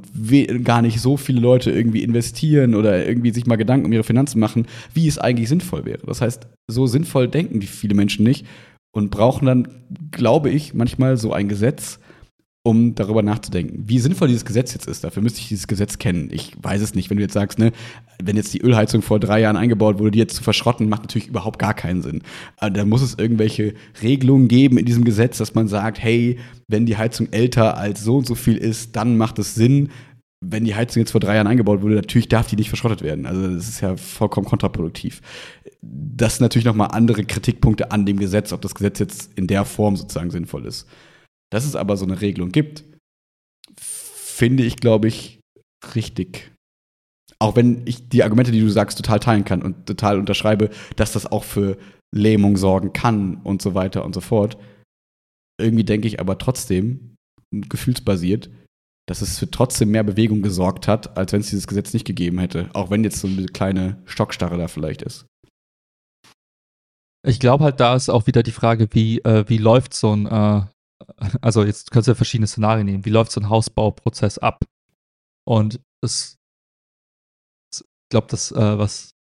gar 0.63 0.81
nicht 0.81 0.99
so 0.99 1.17
viele 1.17 1.39
Leute 1.39 1.71
irgendwie 1.71 2.03
investieren 2.03 2.75
oder 2.75 3.05
irgendwie 3.07 3.31
sich 3.31 3.45
mal 3.45 3.55
Gedanken 3.55 3.85
um 3.85 3.93
ihre 3.93 4.03
Finanzen 4.03 4.39
machen, 4.39 4.67
wie 4.93 5.07
es 5.07 5.19
eigentlich 5.19 5.49
sinnvoll 5.49 5.85
wäre. 5.85 6.05
Das 6.05 6.21
heißt, 6.21 6.47
so 6.67 6.87
sinnvoll 6.87 7.27
denken 7.27 7.59
die 7.59 7.67
viele 7.67 7.95
Menschen 7.95 8.23
nicht 8.23 8.45
und 8.93 9.09
brauchen 9.11 9.45
dann, 9.45 9.67
glaube 10.11 10.49
ich, 10.49 10.73
manchmal 10.73 11.17
so 11.17 11.33
ein 11.33 11.49
Gesetz, 11.49 11.99
um 12.63 12.93
darüber 12.93 13.23
nachzudenken, 13.23 13.83
wie 13.87 13.97
sinnvoll 13.97 14.27
dieses 14.27 14.45
Gesetz 14.45 14.73
jetzt 14.73 14.87
ist. 14.87 15.03
Dafür 15.03 15.23
müsste 15.23 15.39
ich 15.39 15.47
dieses 15.47 15.67
Gesetz 15.67 15.97
kennen. 15.97 16.29
Ich 16.31 16.53
weiß 16.61 16.81
es 16.81 16.93
nicht, 16.93 17.09
wenn 17.09 17.17
du 17.17 17.23
jetzt 17.23 17.33
sagst, 17.33 17.57
ne, 17.57 17.71
wenn 18.23 18.35
jetzt 18.35 18.53
die 18.53 18.61
Ölheizung 18.61 19.01
vor 19.01 19.19
drei 19.19 19.41
Jahren 19.41 19.57
eingebaut 19.57 19.97
wurde, 19.97 20.11
die 20.11 20.19
jetzt 20.19 20.35
zu 20.35 20.43
verschrotten, 20.43 20.87
macht 20.87 21.01
natürlich 21.01 21.27
überhaupt 21.27 21.57
gar 21.57 21.73
keinen 21.73 22.03
Sinn. 22.03 22.21
Also 22.57 22.73
da 22.75 22.85
muss 22.85 23.01
es 23.01 23.17
irgendwelche 23.17 23.73
Regelungen 24.03 24.47
geben 24.47 24.77
in 24.77 24.85
diesem 24.85 25.03
Gesetz, 25.05 25.39
dass 25.39 25.55
man 25.55 25.67
sagt, 25.67 26.03
hey, 26.03 26.37
wenn 26.67 26.85
die 26.85 26.97
Heizung 26.97 27.29
älter 27.31 27.77
als 27.77 28.03
so 28.03 28.17
und 28.17 28.27
so 28.27 28.35
viel 28.35 28.57
ist, 28.57 28.95
dann 28.95 29.17
macht 29.17 29.39
es 29.39 29.55
Sinn. 29.55 29.89
Wenn 30.39 30.63
die 30.63 30.75
Heizung 30.75 31.01
jetzt 31.01 31.11
vor 31.11 31.21
drei 31.21 31.35
Jahren 31.35 31.47
eingebaut 31.47 31.81
wurde, 31.81 31.95
natürlich 31.95 32.27
darf 32.29 32.47
die 32.47 32.57
nicht 32.57 32.69
verschrottet 32.69 33.01
werden. 33.01 33.25
Also 33.25 33.55
das 33.55 33.69
ist 33.69 33.81
ja 33.81 33.97
vollkommen 33.97 34.45
kontraproduktiv. 34.45 35.21
Das 35.81 36.37
sind 36.37 36.43
natürlich 36.43 36.65
nochmal 36.65 36.89
andere 36.91 37.23
Kritikpunkte 37.23 37.91
an 37.91 38.05
dem 38.05 38.17
Gesetz, 38.17 38.53
ob 38.53 38.61
das 38.61 38.75
Gesetz 38.75 38.99
jetzt 38.99 39.31
in 39.35 39.47
der 39.47 39.65
Form 39.65 39.95
sozusagen 39.95 40.29
sinnvoll 40.29 40.65
ist. 40.67 40.87
Dass 41.51 41.65
es 41.65 41.75
aber 41.75 41.97
so 41.97 42.05
eine 42.05 42.21
Regelung 42.21 42.51
gibt, 42.51 42.83
finde 43.77 44.63
ich, 44.63 44.77
glaube 44.77 45.07
ich, 45.07 45.39
richtig. 45.95 46.51
Auch 47.39 47.55
wenn 47.55 47.85
ich 47.85 48.09
die 48.09 48.23
Argumente, 48.23 48.51
die 48.51 48.61
du 48.61 48.69
sagst, 48.69 48.97
total 48.97 49.19
teilen 49.19 49.45
kann 49.45 49.61
und 49.61 49.85
total 49.85 50.19
unterschreibe, 50.19 50.69
dass 50.95 51.11
das 51.11 51.25
auch 51.25 51.43
für 51.43 51.77
Lähmung 52.13 52.57
sorgen 52.57 52.93
kann 52.93 53.37
und 53.37 53.61
so 53.61 53.73
weiter 53.73 54.05
und 54.05 54.13
so 54.13 54.21
fort. 54.21 54.57
Irgendwie 55.59 55.83
denke 55.83 56.07
ich 56.07 56.19
aber 56.19 56.37
trotzdem, 56.37 57.15
gefühlsbasiert, 57.51 58.49
dass 59.07 59.21
es 59.21 59.39
für 59.39 59.49
trotzdem 59.49 59.91
mehr 59.91 60.03
Bewegung 60.03 60.41
gesorgt 60.41 60.87
hat, 60.87 61.17
als 61.17 61.33
wenn 61.33 61.41
es 61.41 61.49
dieses 61.49 61.67
Gesetz 61.67 61.93
nicht 61.93 62.05
gegeben 62.05 62.39
hätte. 62.39 62.69
Auch 62.73 62.89
wenn 62.89 63.03
jetzt 63.03 63.19
so 63.19 63.27
eine 63.27 63.45
kleine 63.47 64.01
Stockstarre 64.05 64.57
da 64.57 64.67
vielleicht 64.67 65.01
ist. 65.01 65.25
Ich 67.27 67.39
glaube 67.39 67.63
halt, 67.63 67.79
da 67.79 67.95
ist 67.95 68.09
auch 68.09 68.25
wieder 68.25 68.41
die 68.41 68.51
Frage, 68.51 68.87
wie, 68.91 69.19
äh, 69.19 69.45
wie 69.47 69.57
läuft 69.57 69.93
so 69.93 70.15
ein, 70.15 70.25
äh, 70.25 70.61
also 71.41 71.63
jetzt 71.63 71.91
kannst 71.91 72.07
du 72.07 72.11
ja 72.11 72.15
verschiedene 72.15 72.47
Szenarien 72.47 72.85
nehmen, 72.85 73.05
wie 73.05 73.09
läuft 73.09 73.31
so 73.31 73.41
ein 73.41 73.49
Hausbauprozess 73.49 74.37
ab? 74.37 74.65
Und 75.47 75.81
es, 76.03 76.37
ich 77.73 77.83
glaube, 78.09 78.27
das, 78.29 78.51
äh, 78.51 78.77
was, 78.77 79.11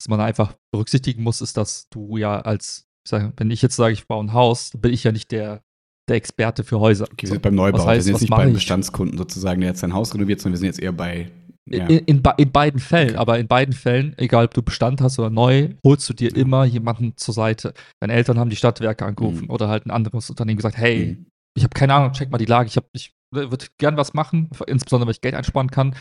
was 0.00 0.08
man 0.08 0.20
einfach 0.20 0.54
berücksichtigen 0.72 1.22
muss, 1.22 1.40
ist, 1.40 1.56
dass 1.56 1.88
du 1.90 2.16
ja 2.16 2.40
als, 2.40 2.86
ich 3.04 3.10
sag, 3.10 3.32
wenn 3.36 3.50
ich 3.50 3.62
jetzt 3.62 3.76
sage, 3.76 3.92
ich 3.92 4.06
baue 4.06 4.24
ein 4.24 4.32
Haus, 4.32 4.72
bin 4.76 4.92
ich 4.92 5.04
ja 5.04 5.12
nicht 5.12 5.30
der, 5.30 5.62
der 6.08 6.16
Experte 6.16 6.64
für 6.64 6.80
Häuser. 6.80 7.04
Okay, 7.04 7.22
wir 7.22 7.28
sind 7.30 7.42
beim 7.42 7.54
Neubau. 7.54 7.78
heißt, 7.78 7.98
wir 7.98 8.02
sind 8.02 8.12
jetzt 8.14 8.20
nicht 8.22 8.30
beim 8.30 8.52
Bestandskunden 8.52 9.16
sozusagen, 9.16 9.60
der 9.60 9.70
jetzt 9.70 9.80
sein 9.80 9.94
Haus 9.94 10.12
renoviert, 10.14 10.40
sondern 10.40 10.54
wir 10.54 10.58
sind 10.58 10.66
jetzt 10.66 10.80
eher 10.80 10.92
bei 10.92 11.30
ja. 11.70 11.86
In, 11.86 11.98
in, 12.00 12.22
in, 12.36 12.52
beiden 12.52 12.80
Fällen, 12.80 13.16
aber 13.16 13.38
in 13.38 13.46
beiden 13.46 13.72
Fällen, 13.72 14.14
egal 14.18 14.46
ob 14.46 14.54
du 14.54 14.62
Bestand 14.62 15.00
hast 15.00 15.18
oder 15.18 15.30
neu, 15.30 15.70
holst 15.84 16.08
du 16.08 16.14
dir 16.14 16.34
immer 16.34 16.64
jemanden 16.64 17.16
zur 17.16 17.34
Seite. 17.34 17.74
Deine 18.00 18.12
Eltern 18.14 18.38
haben 18.38 18.50
die 18.50 18.56
Stadtwerke 18.56 19.06
angerufen 19.06 19.44
mhm. 19.44 19.50
oder 19.50 19.68
halt 19.68 19.86
ein 19.86 19.90
anderes 19.90 20.30
Unternehmen 20.30 20.56
gesagt, 20.56 20.76
hey, 20.76 21.16
mhm. 21.18 21.26
ich 21.56 21.62
habe 21.62 21.74
keine 21.74 21.94
Ahnung, 21.94 22.12
check 22.12 22.30
mal 22.30 22.38
die 22.38 22.46
Lage, 22.46 22.68
ich, 22.68 22.78
ich 22.92 23.12
würde 23.32 23.66
gern 23.78 23.96
was 23.96 24.14
machen, 24.14 24.50
insbesondere 24.66 25.06
wenn 25.06 25.12
ich 25.12 25.20
Geld 25.20 25.34
einsparen 25.34 25.70
kann, 25.70 25.94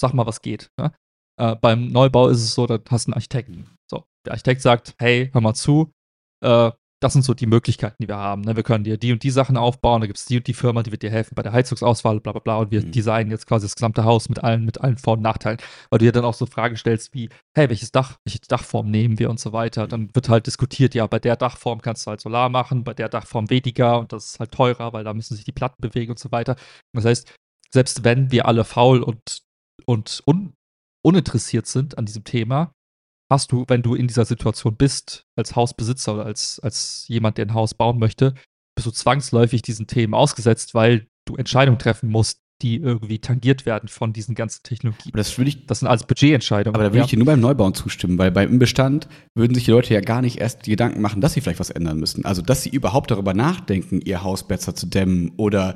sag 0.00 0.14
mal, 0.14 0.26
was 0.26 0.42
geht. 0.42 0.70
Ne? 0.78 0.92
Äh, 1.40 1.56
beim 1.56 1.88
Neubau 1.88 2.28
ist 2.28 2.42
es 2.42 2.54
so, 2.54 2.66
da 2.66 2.78
hast 2.88 3.06
du 3.06 3.10
einen 3.10 3.14
Architekten. 3.14 3.66
So, 3.90 4.04
der 4.24 4.32
Architekt 4.34 4.62
sagt, 4.62 4.94
hey, 4.98 5.30
hör 5.32 5.40
mal 5.40 5.54
zu, 5.54 5.90
äh, 6.44 6.70
das 7.00 7.14
sind 7.14 7.22
so 7.22 7.32
die 7.32 7.46
Möglichkeiten, 7.46 7.96
die 8.00 8.08
wir 8.08 8.16
haben. 8.16 8.42
Ne? 8.42 8.56
Wir 8.56 8.62
können 8.62 8.84
dir 8.84 8.98
die 8.98 9.12
und 9.12 9.22
die 9.22 9.30
Sachen 9.30 9.56
aufbauen, 9.56 10.02
da 10.02 10.06
gibt 10.06 10.18
es 10.18 10.26
die 10.26 10.36
und 10.36 10.46
die 10.46 10.54
Firma, 10.54 10.82
die 10.82 10.92
wird 10.92 11.02
dir 11.02 11.10
helfen 11.10 11.34
bei 11.34 11.42
der 11.42 11.52
Heizungsauswahl, 11.52 12.20
bla 12.20 12.32
bla 12.32 12.40
bla. 12.40 12.58
Und 12.58 12.70
wir 12.70 12.82
mhm. 12.82 12.92
designen 12.92 13.30
jetzt 13.30 13.46
quasi 13.46 13.64
das 13.64 13.74
gesamte 13.74 14.04
Haus 14.04 14.28
mit 14.28 14.44
allen, 14.44 14.66
mit 14.66 14.80
allen 14.80 14.98
Vor- 14.98 15.14
und 15.14 15.22
Nachteilen. 15.22 15.58
Weil 15.88 15.98
du 15.98 16.04
dir 16.04 16.12
dann 16.12 16.24
auch 16.24 16.34
so 16.34 16.44
Fragen 16.44 16.76
stellst 16.76 17.14
wie, 17.14 17.30
hey, 17.54 17.70
welches 17.70 17.90
Dach, 17.90 18.18
welche 18.24 18.40
Dachform 18.40 18.90
nehmen 18.90 19.18
wir 19.18 19.30
und 19.30 19.40
so 19.40 19.52
weiter. 19.52 19.86
Dann 19.86 20.14
wird 20.14 20.28
halt 20.28 20.46
diskutiert, 20.46 20.94
ja, 20.94 21.06
bei 21.06 21.18
der 21.18 21.36
Dachform 21.36 21.80
kannst 21.80 22.06
du 22.06 22.10
halt 22.10 22.20
Solar 22.20 22.50
machen, 22.50 22.84
bei 22.84 22.92
der 22.92 23.08
Dachform 23.08 23.48
weniger 23.48 23.98
und 23.98 24.12
das 24.12 24.26
ist 24.26 24.40
halt 24.40 24.52
teurer, 24.52 24.92
weil 24.92 25.04
da 25.04 25.14
müssen 25.14 25.34
sich 25.34 25.44
die 25.44 25.52
Platten 25.52 25.80
bewegen 25.80 26.12
und 26.12 26.18
so 26.18 26.30
weiter. 26.30 26.56
Das 26.92 27.06
heißt, 27.06 27.34
selbst 27.70 28.04
wenn 28.04 28.30
wir 28.30 28.46
alle 28.46 28.64
faul 28.64 29.02
und, 29.02 29.42
und 29.86 30.22
un 30.26 30.54
uninteressiert 31.02 31.66
sind 31.66 31.96
an 31.96 32.04
diesem 32.04 32.24
Thema, 32.24 32.74
hast 33.30 33.52
du, 33.52 33.64
wenn 33.68 33.82
du 33.82 33.94
in 33.94 34.08
dieser 34.08 34.24
Situation 34.24 34.76
bist, 34.76 35.26
als 35.36 35.54
Hausbesitzer 35.56 36.14
oder 36.14 36.26
als, 36.26 36.60
als 36.60 37.04
jemand, 37.08 37.38
der 37.38 37.46
ein 37.46 37.54
Haus 37.54 37.74
bauen 37.74 37.98
möchte, 37.98 38.34
bist 38.74 38.86
du 38.86 38.90
zwangsläufig 38.90 39.62
diesen 39.62 39.86
Themen 39.86 40.14
ausgesetzt, 40.14 40.74
weil 40.74 41.06
du 41.24 41.36
Entscheidungen 41.36 41.78
treffen 41.78 42.10
musst, 42.10 42.40
die 42.62 42.76
irgendwie 42.76 43.18
tangiert 43.18 43.64
werden 43.64 43.88
von 43.88 44.12
diesen 44.12 44.34
ganzen 44.34 44.62
Technologien. 44.62 45.12
das, 45.14 45.36
ich, 45.38 45.66
das 45.66 45.80
sind 45.80 45.88
alles 45.88 46.04
Budgetentscheidungen. 46.04 46.74
Aber 46.74 46.84
da 46.84 46.90
würde 46.90 46.98
ja. 46.98 47.04
ich 47.04 47.10
dir 47.10 47.16
nur 47.16 47.26
beim 47.26 47.40
Neubauen 47.40 47.74
zustimmen, 47.74 48.18
weil 48.18 48.30
beim 48.30 48.58
Bestand 48.58 49.08
würden 49.34 49.54
sich 49.54 49.64
die 49.64 49.70
Leute 49.70 49.94
ja 49.94 50.00
gar 50.00 50.20
nicht 50.20 50.38
erst 50.38 50.66
die 50.66 50.70
Gedanken 50.70 51.00
machen, 51.00 51.20
dass 51.20 51.32
sie 51.32 51.40
vielleicht 51.40 51.60
was 51.60 51.70
ändern 51.70 51.98
müssen. 51.98 52.24
Also, 52.24 52.42
dass 52.42 52.62
sie 52.62 52.68
überhaupt 52.68 53.10
darüber 53.10 53.32
nachdenken, 53.32 54.00
ihr 54.02 54.22
Haus 54.22 54.46
besser 54.46 54.74
zu 54.74 54.86
dämmen 54.86 55.32
oder, 55.36 55.74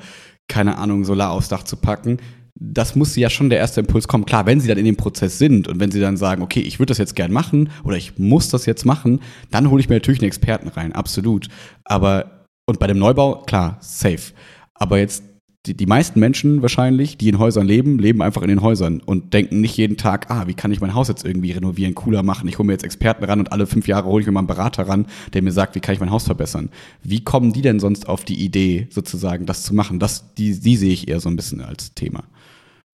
keine 0.49 0.77
Ahnung, 0.77 1.05
Solar 1.05 1.31
aufs 1.31 1.49
Dach 1.49 1.63
zu 1.63 1.77
packen, 1.77 2.19
das 2.57 2.95
muss 2.95 3.17
ja 3.17 3.31
schon 3.31 3.51
der 3.51 3.59
erste 3.59 3.81
Impuls 3.81 4.07
kommen. 4.07 4.27
Klar, 4.27 4.47
wenn 4.47 4.61
sie 4.61 4.69
dann 4.69 4.79
in 4.79 4.85
dem 4.85 4.97
Prozess 4.97 5.39
sind 5.39 5.67
und 5.67 5.81
wenn 5.81 5.91
sie 5.91 6.01
dann 6.01 6.17
sagen, 6.17 6.43
okay, 6.43 6.61
ich 6.61 6.79
würde 6.79 6.91
das 6.91 6.99
jetzt 6.99 7.17
gern 7.17 7.33
machen 7.33 7.71
oder 7.83 7.97
ich 7.97 8.19
muss 8.19 8.49
das 8.49 8.67
jetzt 8.67 8.85
machen, 8.85 9.21
dann 9.51 9.71
hole 9.71 9.81
ich 9.81 9.89
mir 9.89 9.97
natürlich 9.97 10.21
einen 10.21 10.29
Experten 10.29 10.69
rein, 10.69 10.93
absolut. 10.93 11.49
Aber, 11.85 12.47
und 12.67 12.79
bei 12.79 12.87
dem 12.87 12.99
Neubau, 12.99 13.43
klar, 13.43 13.79
safe. 13.81 14.33
Aber 14.75 14.99
jetzt 14.99 15.25
die, 15.67 15.75
die 15.75 15.87
meisten 15.87 16.21
Menschen 16.21 16.61
wahrscheinlich, 16.63 17.17
die 17.17 17.29
in 17.29 17.39
Häusern 17.39 17.67
leben, 17.67 17.99
leben 17.99 18.23
einfach 18.23 18.43
in 18.43 18.49
den 18.49 18.61
Häusern 18.61 19.01
und 19.01 19.33
denken 19.33 19.61
nicht 19.61 19.77
jeden 19.77 19.97
Tag, 19.97 20.31
ah, 20.31 20.47
wie 20.47 20.55
kann 20.55 20.71
ich 20.71 20.81
mein 20.81 20.95
Haus 20.95 21.09
jetzt 21.09 21.25
irgendwie 21.25 21.53
renovieren, 21.53 21.95
cooler 21.95 22.23
machen? 22.23 22.49
Ich 22.49 22.59
hole 22.59 22.67
mir 22.67 22.75
jetzt 22.75 22.85
Experten 22.85 23.25
ran 23.25 23.41
und 23.41 23.51
alle 23.51 23.67
fünf 23.67 23.89
Jahre 23.89 24.07
hole 24.07 24.21
ich 24.21 24.27
mir 24.27 24.33
mal 24.33 24.41
einen 24.41 24.47
Berater 24.47 24.87
ran, 24.87 25.07
der 25.33 25.43
mir 25.43 25.53
sagt, 25.53 25.75
wie 25.75 25.81
kann 25.81 25.95
ich 25.95 26.01
mein 26.01 26.11
Haus 26.11 26.25
verbessern? 26.25 26.69
Wie 27.03 27.25
kommen 27.25 27.53
die 27.53 27.63
denn 27.63 27.81
sonst 27.81 28.09
auf 28.09 28.25
die 28.25 28.45
Idee, 28.45 28.89
sozusagen, 28.91 29.47
das 29.47 29.63
zu 29.63 29.75
machen? 29.75 29.99
Das, 29.99 30.35
die, 30.35 30.61
die 30.61 30.77
sehe 30.77 30.93
ich 30.93 31.09
eher 31.09 31.21
so 31.21 31.31
ein 31.31 31.37
bisschen 31.37 31.63
als 31.63 31.95
Thema. 31.95 32.25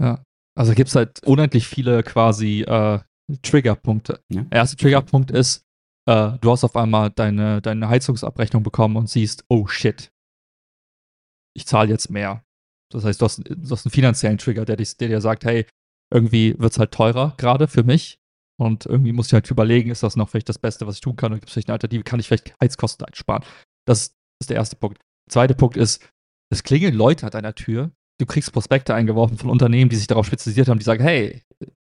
Ja. 0.01 0.23
Also 0.57 0.75
gibt 0.75 0.89
es 0.89 0.97
halt 0.97 1.23
unendlich 1.25 1.67
viele 1.67 2.03
quasi 2.03 2.63
äh, 2.63 3.01
Triggerpunkte. 3.43 4.21
Ja. 4.31 4.43
Der 4.43 4.59
erste 4.59 4.77
Triggerpunkt 4.77 5.31
ist, 5.31 5.65
äh, 6.09 6.33
du 6.41 6.51
hast 6.51 6.65
auf 6.65 6.77
einmal 6.77 7.11
deine, 7.11 7.63
deine 7.63 7.89
Heizungsabrechnung 7.89 8.63
bekommen 8.63 8.97
und 8.97 9.09
siehst, 9.09 9.45
oh 9.49 9.67
shit, 9.67 10.11
ich 11.55 11.67
zahle 11.67 11.91
jetzt 11.91 12.11
mehr. 12.11 12.45
Das 12.93 13.05
heißt, 13.05 13.21
du 13.21 13.25
hast, 13.25 13.39
du 13.39 13.71
hast 13.71 13.87
einen 13.87 13.93
finanziellen 13.93 14.39
Trigger, 14.39 14.65
der, 14.65 14.77
dich, 14.77 14.97
der 14.97 15.09
dir 15.09 15.21
sagt, 15.21 15.45
hey, 15.45 15.67
irgendwie 16.13 16.59
wird 16.59 16.73
es 16.73 16.79
halt 16.79 16.93
teurer 16.93 17.35
gerade 17.37 17.69
für 17.69 17.85
mich. 17.85 18.19
Und 18.59 18.85
irgendwie 18.85 19.13
muss 19.13 19.29
ich 19.29 19.33
halt 19.33 19.51
überlegen, 19.51 19.91
ist 19.91 20.03
das 20.03 20.17
noch 20.17 20.29
vielleicht 20.29 20.49
das 20.49 20.59
Beste, 20.59 20.87
was 20.87 20.97
ich 20.97 21.01
tun 21.01 21.17
kann? 21.17 21.33
Oder 21.33 21.39
gibt 21.39 21.49
es 21.49 21.55
vielleicht 21.55 21.69
eine 21.69 21.75
Alternative? 21.75 22.03
Kann 22.03 22.21
ich 22.21 22.27
vielleicht 22.27 22.55
Heizkosten 22.61 23.07
einsparen? 23.07 23.45
Das 23.87 24.17
ist 24.41 24.51
der 24.51 24.57
erste 24.57 24.77
Punkt. 24.77 24.99
Der 24.99 25.33
zweite 25.33 25.55
Punkt 25.55 25.77
ist, 25.77 26.07
es 26.53 26.63
klingeln 26.63 26.95
Leute 26.95 27.25
an 27.25 27.31
deiner 27.31 27.55
Tür. 27.55 27.93
Du 28.21 28.27
kriegst 28.27 28.53
Prospekte 28.53 28.95
eingeworfen 28.95 29.39
von 29.39 29.49
Unternehmen, 29.49 29.89
die 29.89 29.97
sich 29.97 30.07
darauf 30.07 30.27
spezialisiert 30.27 30.69
haben, 30.69 30.79
die 30.79 30.85
sagen, 30.85 31.03
hey, 31.03 31.43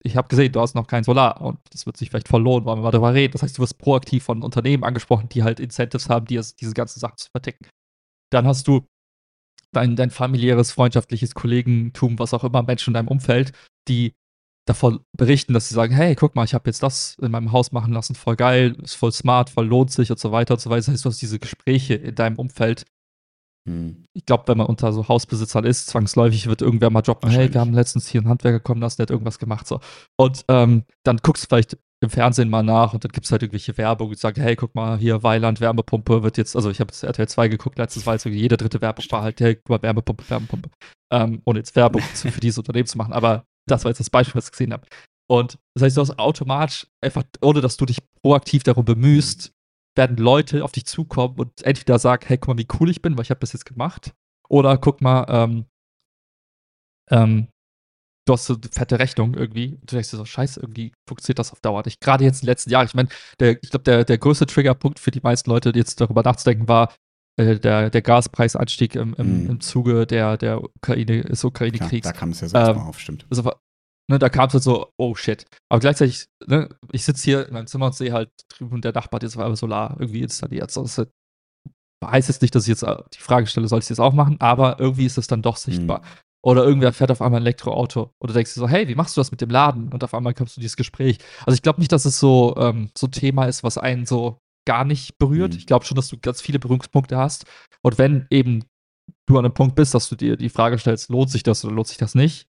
ich 0.04 0.18
habe 0.18 0.28
gesehen, 0.28 0.52
du 0.52 0.60
hast 0.60 0.76
noch 0.76 0.88
kein 0.88 1.04
Solar 1.06 1.42
und 1.42 1.58
das 1.72 1.86
wird 1.86 1.96
sich 1.96 2.10
vielleicht 2.10 2.28
verlohnen, 2.28 2.66
wollen 2.66 2.80
wir 2.80 2.84
mal 2.84 2.92
darüber 2.92 3.14
reden. 3.14 3.32
Das 3.32 3.44
heißt, 3.44 3.58
du 3.58 3.62
wirst 3.62 3.78
proaktiv 3.78 4.24
von 4.24 4.42
Unternehmen 4.42 4.84
angesprochen, 4.84 5.30
die 5.30 5.44
halt 5.44 5.60
Incentives 5.60 6.10
haben, 6.10 6.26
die 6.26 6.40
diese 6.60 6.74
ganzen 6.74 7.00
Sachen 7.00 7.18
zu 7.18 7.30
verticken. 7.32 7.68
Dann 8.30 8.46
hast 8.46 8.68
du 8.68 8.86
dein, 9.72 9.96
dein 9.96 10.10
familiäres, 10.10 10.72
freundschaftliches 10.72 11.34
Kollegentum, 11.34 12.20
was 12.20 12.34
auch 12.34 12.44
immer, 12.44 12.62
Menschen 12.62 12.90
in 12.90 12.96
deinem 12.96 13.08
Umfeld, 13.08 13.54
die 13.88 14.14
davon 14.68 15.00
berichten, 15.18 15.54
dass 15.54 15.70
sie 15.70 15.76
sagen, 15.76 15.94
hey, 15.94 16.14
guck 16.16 16.36
mal, 16.36 16.44
ich 16.44 16.54
habe 16.54 16.70
jetzt 16.70 16.84
das 16.84 17.16
in 17.22 17.32
meinem 17.32 17.54
Haus 17.54 17.72
machen 17.72 17.94
lassen, 17.94 18.16
voll 18.16 18.36
geil, 18.36 18.76
ist 18.84 18.96
voll 18.96 19.14
smart, 19.14 19.50
voll 19.50 19.66
lohnt 19.66 19.92
sich 19.92 20.12
und 20.12 20.20
so 20.20 20.34
weiter 20.34 20.56
und 20.56 20.60
so 20.60 20.70
weiter. 20.70 20.80
Das 20.80 20.90
heißt, 20.90 21.06
du 21.06 21.10
hast 21.10 21.22
diese 21.22 21.40
Gespräche 21.40 21.94
in 21.96 22.16
deinem 22.16 22.38
Umfeld. 22.38 22.84
Hm. 23.68 24.06
Ich 24.14 24.26
glaube, 24.26 24.44
wenn 24.48 24.58
man 24.58 24.68
unter 24.68 24.94
so 24.94 25.08
Hausbesitzern 25.08 25.66
ist, 25.66 25.88
zwangsläufig 25.88 26.48
wird 26.48 26.62
irgendwer 26.62 26.90
mal 26.90 27.02
droppen, 27.02 27.30
hey, 27.30 27.54
wir 27.54 27.60
haben 27.60 27.74
letztens 27.74 28.08
hier 28.08 28.22
einen 28.22 28.30
Handwerker 28.30 28.62
kommen 28.62 28.82
lassen, 28.82 28.98
der 28.98 29.04
hat 29.04 29.12
irgendwas 29.12 29.40
gemacht. 29.40 29.68
So. 29.68 29.82
Und 30.18 30.46
ähm, 30.48 30.84
dann 31.04 31.18
guckst 31.18 31.44
du 31.44 31.48
vielleicht 31.50 31.78
im 32.00 32.10
Fernsehen 32.10 32.50
mal 32.50 32.64
nach 32.64 32.94
und 32.94 33.04
dann 33.04 33.12
gibt 33.12 33.26
es 33.26 33.32
halt 33.32 33.42
irgendwelche 33.42 33.78
Werbung, 33.78 34.10
die 34.12 34.16
sagt, 34.16 34.38
hey, 34.38 34.56
guck 34.56 34.74
mal, 34.76 34.98
hier 34.98 35.24
Weiland 35.24 35.60
Wärmepumpe 35.60 36.24
wird 36.24 36.38
jetzt, 36.38 36.56
also 36.56 36.70
ich 36.70 36.80
habe 36.80 36.90
jetzt 36.90 37.04
RTL 37.04 37.28
2 37.28 37.48
geguckt, 37.48 37.78
letztes 37.78 38.06
war 38.06 38.14
jetzt 38.14 38.26
jede 38.26 38.56
dritte 38.56 38.82
Werbung 38.82 39.04
war 39.10 39.24
halt, 39.24 39.40
hey, 39.42 39.56
guck 39.56 39.70
mal, 39.70 39.82
Wärmepumpe, 39.82 40.30
Wärmepumpe. 40.30 40.70
Ähm, 41.12 41.42
ohne 41.46 41.60
jetzt 41.60 41.76
Werbung 41.76 42.02
für 42.02 42.40
dieses 42.40 42.60
Unternehmen 42.60 42.88
zu 42.88 42.98
machen, 42.98 43.14
aber 43.14 43.46
das 43.68 43.84
war 43.84 43.90
jetzt 43.90 44.00
das 44.00 44.10
Beispiel, 44.10 44.36
was 44.36 44.46
ich 44.46 44.52
gesehen 44.52 44.74
habe. 44.74 44.86
Und 45.30 45.58
das 45.76 45.84
heißt, 45.84 45.98
du 45.98 46.02
hast 46.02 46.20
automatisch, 46.20 46.88
einfach, 47.02 47.24
ohne 47.42 47.62
dass 47.62 47.76
du 47.78 47.86
dich 47.86 48.00
proaktiv 48.22 48.64
darum 48.64 48.86
bemühst, 48.86 49.52
werden 49.98 50.18
Leute 50.18 50.64
auf 50.64 50.72
dich 50.72 50.86
zukommen 50.86 51.36
und 51.38 51.64
entweder 51.64 52.00
sagen, 52.00 52.26
hey, 52.28 52.38
guck 52.38 52.56
mal, 52.56 52.58
wie 52.58 52.68
cool 52.80 52.90
ich 52.90 53.02
bin, 53.02 53.18
weil 53.18 53.24
ich 53.24 53.30
habe 53.30 53.40
das 53.40 53.54
jetzt 53.54 53.66
gemacht, 53.66 54.14
oder 54.50 54.78
guck 54.78 55.02
mal, 55.02 55.26
ähm, 55.30 55.66
ähm, 57.10 57.48
du 58.26 58.34
hast 58.34 58.46
so 58.46 58.56
eine 58.56 58.70
fette 58.72 59.00
Rechnung 59.00 59.34
irgendwie. 59.34 59.78
Du 59.82 59.96
denkst 59.96 60.12
dir 60.12 60.18
so, 60.18 60.26
scheiße, 60.26 60.60
irgendwie 60.60 60.94
funktioniert 61.08 61.40
das 61.40 61.52
auf 61.52 61.62
Dauer 61.62 61.84
nicht. 61.86 62.02
Gerade 62.02 62.24
jetzt 62.24 62.42
in 62.42 62.46
den 62.46 62.52
letzten 62.52 62.70
Jahren. 62.70 62.86
Ich 62.86 62.94
meine, 62.94 63.10
ich 63.40 63.70
glaube, 63.70 63.84
der, 63.84 64.04
der 64.04 64.18
größte 64.18 64.46
Triggerpunkt 64.46 65.00
für 65.00 65.12
die 65.12 65.22
meisten 65.22 65.50
Leute, 65.50 65.72
die 65.72 65.80
jetzt 65.80 66.00
darüber 66.02 66.24
nachzudenken, 66.24 66.68
war 66.68 66.94
äh, 67.38 67.60
der, 67.60 67.90
der 67.90 68.02
Gaspreisanstieg 68.02 68.96
im, 68.96 69.14
im, 69.16 69.46
mm. 69.46 69.50
im 69.50 69.60
Zuge 69.62 70.06
der, 70.06 70.38
der 70.38 70.64
Ukraine, 70.64 71.22
des 71.22 71.44
Ukraine-Kriegs. 71.44 72.08
Da 72.08 72.14
kam 72.14 72.32
es 72.32 72.42
ja 72.42 72.50
so 72.50 72.58
ähm, 72.58 72.78
auf, 72.78 73.00
stimmt. 73.00 73.26
Also, 73.30 73.52
ne, 74.10 74.20
da 74.20 74.30
kam 74.30 74.48
es 74.48 74.54
halt 74.54 74.64
so, 74.64 74.92
oh 74.98 75.16
shit. 75.16 75.46
Aber 75.70 75.80
gleichzeitig, 75.80 76.28
ne, 76.46 76.70
ich 76.92 77.04
sitze 77.04 77.24
hier 77.24 77.48
in 77.48 77.54
meinem 77.54 77.68
Zimmer 77.68 77.88
und 77.88 77.96
sehe 77.96 78.14
halt 78.14 78.32
drüben, 78.50 78.82
der 78.82 78.94
Nachbar 78.94 79.18
hat 79.18 79.24
jetzt 79.24 79.36
auf 79.36 79.42
einmal 79.42 79.56
Solar 79.56 79.96
irgendwie 80.00 80.22
installiert. 80.22 80.72
So, 80.72 80.84
das 80.84 81.08
heißt 82.04 82.30
jetzt 82.30 82.42
nicht, 82.42 82.56
dass 82.56 82.64
ich 82.64 82.70
jetzt 82.70 82.84
äh, 82.84 82.98
die 83.14 83.20
Frage 83.20 83.48
stelle, 83.48 83.68
soll 83.68 83.80
ich 83.80 83.88
das 83.88 84.00
auch 84.00 84.14
machen, 84.14 84.38
aber 84.40 84.80
irgendwie 84.80 85.06
ist 85.06 85.18
es 85.18 85.28
dann 85.28 85.42
doch 85.42 85.58
sichtbar. 85.58 86.00
Mhm. 86.00 86.06
Oder 86.46 86.64
irgendwer 86.64 86.94
fährt 86.94 87.12
auf 87.12 87.22
einmal 87.22 87.42
ein 87.42 87.44
Elektroauto. 87.44 88.14
Oder 88.22 88.34
denkst 88.34 88.54
du 88.54 88.62
so, 88.62 88.70
hey, 88.70 88.88
wie 88.88 88.96
machst 88.96 89.18
du 89.18 89.20
das 89.20 89.32
mit 89.32 89.42
dem 89.42 89.50
Laden? 89.50 89.92
Und 89.92 90.04
auf 90.04 90.14
einmal 90.14 90.34
kommst 90.34 90.56
du 90.56 90.60
in 90.60 90.62
dieses 90.62 90.78
Gespräch. 90.78 91.18
Also 91.46 91.56
ich 91.56 91.62
glaube 91.62 91.80
nicht, 91.80 91.92
dass 91.92 92.06
es 92.06 92.20
so, 92.20 92.56
ähm, 92.58 92.90
so 92.98 93.08
ein 93.08 93.12
Thema 93.12 93.46
ist, 93.46 93.64
was 93.64 93.78
einen 93.78 94.06
so 94.06 94.38
gar 94.66 94.86
nicht 94.86 95.18
berührt. 95.18 95.54
Mhm. 95.54 95.58
Ich 95.58 95.66
glaube 95.66 95.86
schon, 95.86 95.96
dass 95.96 96.08
du 96.08 96.18
ganz 96.18 96.42
viele 96.42 96.60
Berührungspunkte 96.60 97.18
hast. 97.18 97.46
Und 97.82 97.98
wenn 97.98 98.28
eben 98.30 98.64
du 99.26 99.38
an 99.38 99.46
einem 99.46 99.54
Punkt 99.54 99.76
bist, 99.76 99.94
dass 99.94 100.08
du 100.10 100.16
dir 100.16 100.38
die 100.38 100.50
Frage 100.50 100.78
stellst, 100.78 101.10
lohnt 101.10 101.30
sich 101.30 101.44
das 101.44 101.66
oder 101.66 101.74
lohnt 101.74 101.88
sich 101.88 101.98
das 101.98 102.16
nicht, 102.16 102.48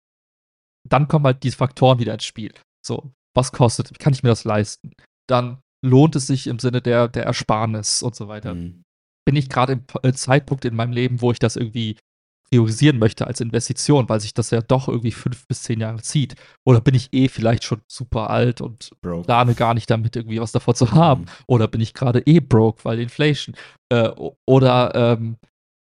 dann 0.93 1.09
kommen 1.09 1.25
halt 1.25 1.43
diese 1.43 1.57
Faktoren 1.57 1.99
wieder 1.99 2.15
ins 2.15 2.25
Spiel. 2.25 2.53
So, 2.85 3.13
was 3.35 3.53
kostet, 3.53 3.99
kann 3.99 4.13
ich 4.13 4.23
mir 4.23 4.31
das 4.31 4.45
leisten? 4.45 4.93
Dann 5.29 5.59
lohnt 5.85 6.17
es 6.17 6.27
sich 6.27 6.47
im 6.47 6.59
Sinne 6.59 6.81
der, 6.81 7.09
der 7.09 7.25
Ersparnis 7.25 8.03
und 8.03 8.15
so 8.15 8.29
weiter. 8.29 8.55
Mhm. 8.55 8.83
Bin 9.25 9.37
ich 9.37 9.49
gerade 9.49 9.81
im 10.03 10.15
Zeitpunkt 10.15 10.65
in 10.65 10.77
meinem 10.77 10.93
Leben, 10.93 11.21
wo 11.21 11.33
ich 11.33 11.39
das 11.39 11.57
irgendwie 11.57 11.97
priorisieren 12.51 12.99
möchte 12.99 13.27
als 13.27 13.41
Investition, 13.41 14.09
weil 14.09 14.21
sich 14.21 14.33
das 14.33 14.51
ja 14.51 14.61
doch 14.61 14.89
irgendwie 14.89 15.13
fünf 15.13 15.47
bis 15.49 15.63
zehn 15.63 15.81
Jahre 15.81 16.01
zieht. 16.03 16.37
Oder 16.65 16.81
bin 16.81 16.95
ich 16.95 17.13
eh 17.13 17.29
vielleicht 17.29 17.65
schon 17.65 17.81
super 17.89 18.31
alt 18.31 18.61
und 18.61 18.91
broke. 19.03 19.27
plane 19.27 19.55
gar 19.55 19.75
nicht 19.75 19.91
damit 19.91 20.15
irgendwie 20.15 20.41
was 20.41 20.53
davor 20.53 20.75
zu 20.75 20.93
haben. 20.93 21.23
Mhm. 21.23 21.29
Oder 21.49 21.69
bin 21.69 21.81
ich 21.81 21.93
gerade 21.93 22.21
eh 22.21 22.41
broke, 22.41 22.85
weil 22.85 23.01
Inflation. 23.01 23.57
Äh, 23.89 24.11
oder 24.47 24.95
ähm, 24.95 25.37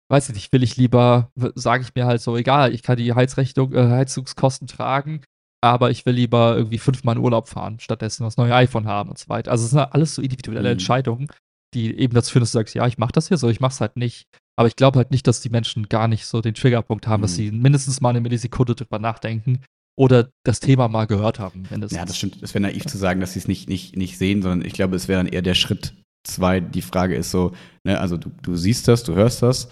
weiß 0.09 0.29
ich 0.29 0.35
nicht, 0.35 0.53
will 0.53 0.63
ich 0.63 0.77
lieber, 0.77 1.31
sage 1.55 1.83
ich 1.83 1.95
mir 1.95 2.05
halt 2.05 2.21
so, 2.21 2.37
egal, 2.37 2.73
ich 2.73 2.83
kann 2.83 2.97
die 2.97 3.13
Heizrechnung, 3.13 3.73
äh, 3.73 3.89
Heizungskosten 3.89 4.67
tragen, 4.67 5.21
aber 5.61 5.91
ich 5.91 6.05
will 6.05 6.15
lieber 6.15 6.55
irgendwie 6.55 6.77
fünfmal 6.77 7.15
in 7.15 7.21
Urlaub 7.21 7.49
fahren, 7.49 7.79
stattdessen 7.79 8.23
das 8.23 8.37
neue 8.37 8.55
iPhone 8.55 8.87
haben 8.87 9.09
und 9.09 9.17
so 9.17 9.29
weiter. 9.29 9.51
Also 9.51 9.65
es 9.65 9.71
sind 9.71 9.79
alles 9.79 10.15
so 10.15 10.21
individuelle 10.21 10.69
mhm. 10.69 10.73
Entscheidungen, 10.73 11.27
die 11.73 11.97
eben 11.97 12.13
dazu 12.13 12.31
führen, 12.31 12.43
dass 12.43 12.51
du 12.51 12.59
sagst, 12.59 12.75
ja, 12.75 12.87
ich 12.87 12.97
mache 12.97 13.11
das 13.11 13.27
hier 13.27 13.37
so, 13.37 13.49
ich 13.49 13.59
mache 13.59 13.73
es 13.73 13.81
halt 13.81 13.97
nicht. 13.97 14.27
Aber 14.55 14.67
ich 14.67 14.75
glaube 14.75 14.97
halt 14.97 15.11
nicht, 15.11 15.27
dass 15.27 15.41
die 15.41 15.49
Menschen 15.49 15.87
gar 15.89 16.07
nicht 16.07 16.25
so 16.25 16.41
den 16.41 16.53
Triggerpunkt 16.53 17.07
haben, 17.07 17.21
mhm. 17.21 17.23
dass 17.23 17.35
sie 17.35 17.51
mindestens 17.51 18.01
mal 18.01 18.09
eine 18.09 18.21
Millisekunde 18.21 18.75
drüber 18.75 18.99
nachdenken 18.99 19.61
oder 19.97 20.29
das 20.43 20.59
Thema 20.59 20.87
mal 20.87 21.05
gehört 21.05 21.39
haben. 21.39 21.63
Mindestens. 21.69 21.97
Ja, 21.97 22.05
das 22.05 22.17
stimmt. 22.17 22.41
Es 22.41 22.53
wäre 22.53 22.61
naiv 22.61 22.85
zu 22.85 22.97
sagen, 22.97 23.19
dass 23.19 23.33
sie 23.33 23.39
es 23.39 23.47
nicht, 23.47 23.67
nicht, 23.67 23.95
nicht 23.95 24.17
sehen, 24.17 24.41
sondern 24.41 24.65
ich 24.65 24.73
glaube, 24.73 24.95
es 24.95 25.07
wäre 25.07 25.19
dann 25.19 25.31
eher 25.31 25.41
der 25.41 25.55
Schritt 25.55 25.95
zwei. 26.23 26.59
Die 26.59 26.81
Frage 26.81 27.15
ist 27.15 27.31
so, 27.31 27.53
ne, 27.83 27.99
also 27.99 28.17
du, 28.17 28.31
du 28.41 28.55
siehst 28.55 28.87
das, 28.87 29.03
du 29.03 29.15
hörst 29.15 29.41
das, 29.41 29.69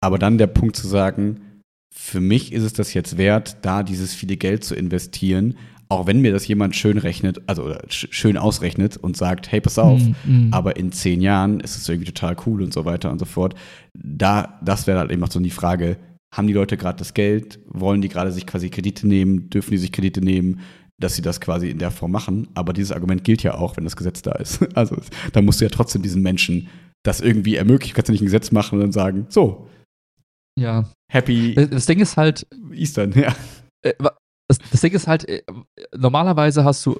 aber 0.00 0.18
dann 0.18 0.38
der 0.38 0.46
Punkt 0.46 0.76
zu 0.76 0.86
sagen, 0.86 1.40
für 1.92 2.20
mich 2.20 2.52
ist 2.52 2.62
es 2.62 2.72
das 2.72 2.94
jetzt 2.94 3.18
wert, 3.18 3.58
da 3.62 3.82
dieses 3.82 4.14
viele 4.14 4.36
Geld 4.36 4.64
zu 4.64 4.74
investieren, 4.74 5.56
auch 5.88 6.06
wenn 6.06 6.20
mir 6.20 6.32
das 6.32 6.46
jemand 6.46 6.76
schön 6.76 6.98
rechnet, 6.98 7.40
also 7.48 7.74
sch 7.88 8.06
schön 8.10 8.36
ausrechnet 8.36 8.96
und 8.96 9.16
sagt, 9.16 9.50
hey, 9.50 9.60
pass 9.60 9.78
auf, 9.78 10.00
mm, 10.00 10.48
mm. 10.48 10.48
aber 10.52 10.76
in 10.76 10.92
zehn 10.92 11.20
Jahren 11.20 11.58
ist 11.58 11.76
es 11.76 11.88
irgendwie 11.88 12.12
total 12.12 12.36
cool 12.46 12.62
und 12.62 12.72
so 12.72 12.84
weiter 12.84 13.10
und 13.10 13.18
so 13.18 13.24
fort. 13.24 13.56
Da, 13.92 14.60
das 14.64 14.86
wäre 14.86 15.00
halt 15.00 15.10
eben 15.10 15.22
auch 15.24 15.30
so 15.30 15.40
die 15.40 15.50
Frage, 15.50 15.96
haben 16.32 16.46
die 16.46 16.52
Leute 16.52 16.76
gerade 16.76 16.98
das 16.98 17.12
Geld, 17.12 17.58
wollen 17.66 18.00
die 18.00 18.08
gerade 18.08 18.30
sich 18.30 18.46
quasi 18.46 18.70
Kredite 18.70 19.08
nehmen, 19.08 19.50
dürfen 19.50 19.72
die 19.72 19.78
sich 19.78 19.90
Kredite 19.90 20.20
nehmen, 20.20 20.60
dass 21.00 21.16
sie 21.16 21.22
das 21.22 21.40
quasi 21.40 21.70
in 21.70 21.78
der 21.78 21.90
Form 21.90 22.12
machen. 22.12 22.48
Aber 22.54 22.72
dieses 22.72 22.92
Argument 22.92 23.24
gilt 23.24 23.42
ja 23.42 23.54
auch, 23.54 23.76
wenn 23.76 23.84
das 23.84 23.96
Gesetz 23.96 24.22
da 24.22 24.32
ist. 24.32 24.60
Also 24.74 24.96
da 25.32 25.42
musst 25.42 25.60
du 25.60 25.64
ja 25.64 25.70
trotzdem 25.70 26.02
diesen 26.02 26.22
Menschen 26.22 26.68
das 27.02 27.20
irgendwie 27.20 27.56
ermöglichen. 27.56 27.94
Du 27.94 27.96
kannst 27.96 28.08
ja 28.08 28.12
nicht 28.12 28.22
ein 28.22 28.26
Gesetz 28.26 28.52
machen 28.52 28.76
und 28.76 28.82
dann 28.82 28.92
sagen, 28.92 29.26
so. 29.28 29.66
Ja. 30.60 30.84
Happy. 31.10 31.54
Das 31.54 31.86
Ding 31.86 32.00
ist 32.00 32.16
halt. 32.16 32.46
Eastern, 32.72 33.12
ja. 33.12 33.34
Äh, 33.82 33.94
das, 34.48 34.58
das 34.70 34.80
Ding 34.80 34.92
ist 34.92 35.06
halt, 35.06 35.28
äh, 35.28 35.42
normalerweise 35.96 36.64
hast 36.64 36.84
du 36.84 36.98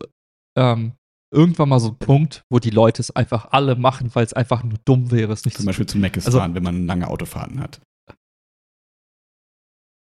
ähm, 0.56 0.92
irgendwann 1.32 1.68
mal 1.68 1.80
so 1.80 1.88
einen 1.88 1.98
Punkt, 1.98 2.42
wo 2.50 2.58
die 2.58 2.70
Leute 2.70 3.02
es 3.02 3.14
einfach 3.14 3.48
alle 3.50 3.76
machen, 3.76 4.10
weil 4.14 4.24
es 4.24 4.32
einfach 4.32 4.62
nur 4.62 4.78
dumm 4.84 5.10
wäre, 5.10 5.32
es 5.32 5.44
nicht 5.44 5.56
Zum 5.56 5.66
Beispiel 5.66 5.86
zum 5.86 6.00
Meckes 6.00 6.26
also, 6.26 6.38
fahren, 6.38 6.54
wenn 6.54 6.62
man 6.62 6.86
lange 6.86 7.08
Autofahrten 7.08 7.60
hat. 7.60 7.80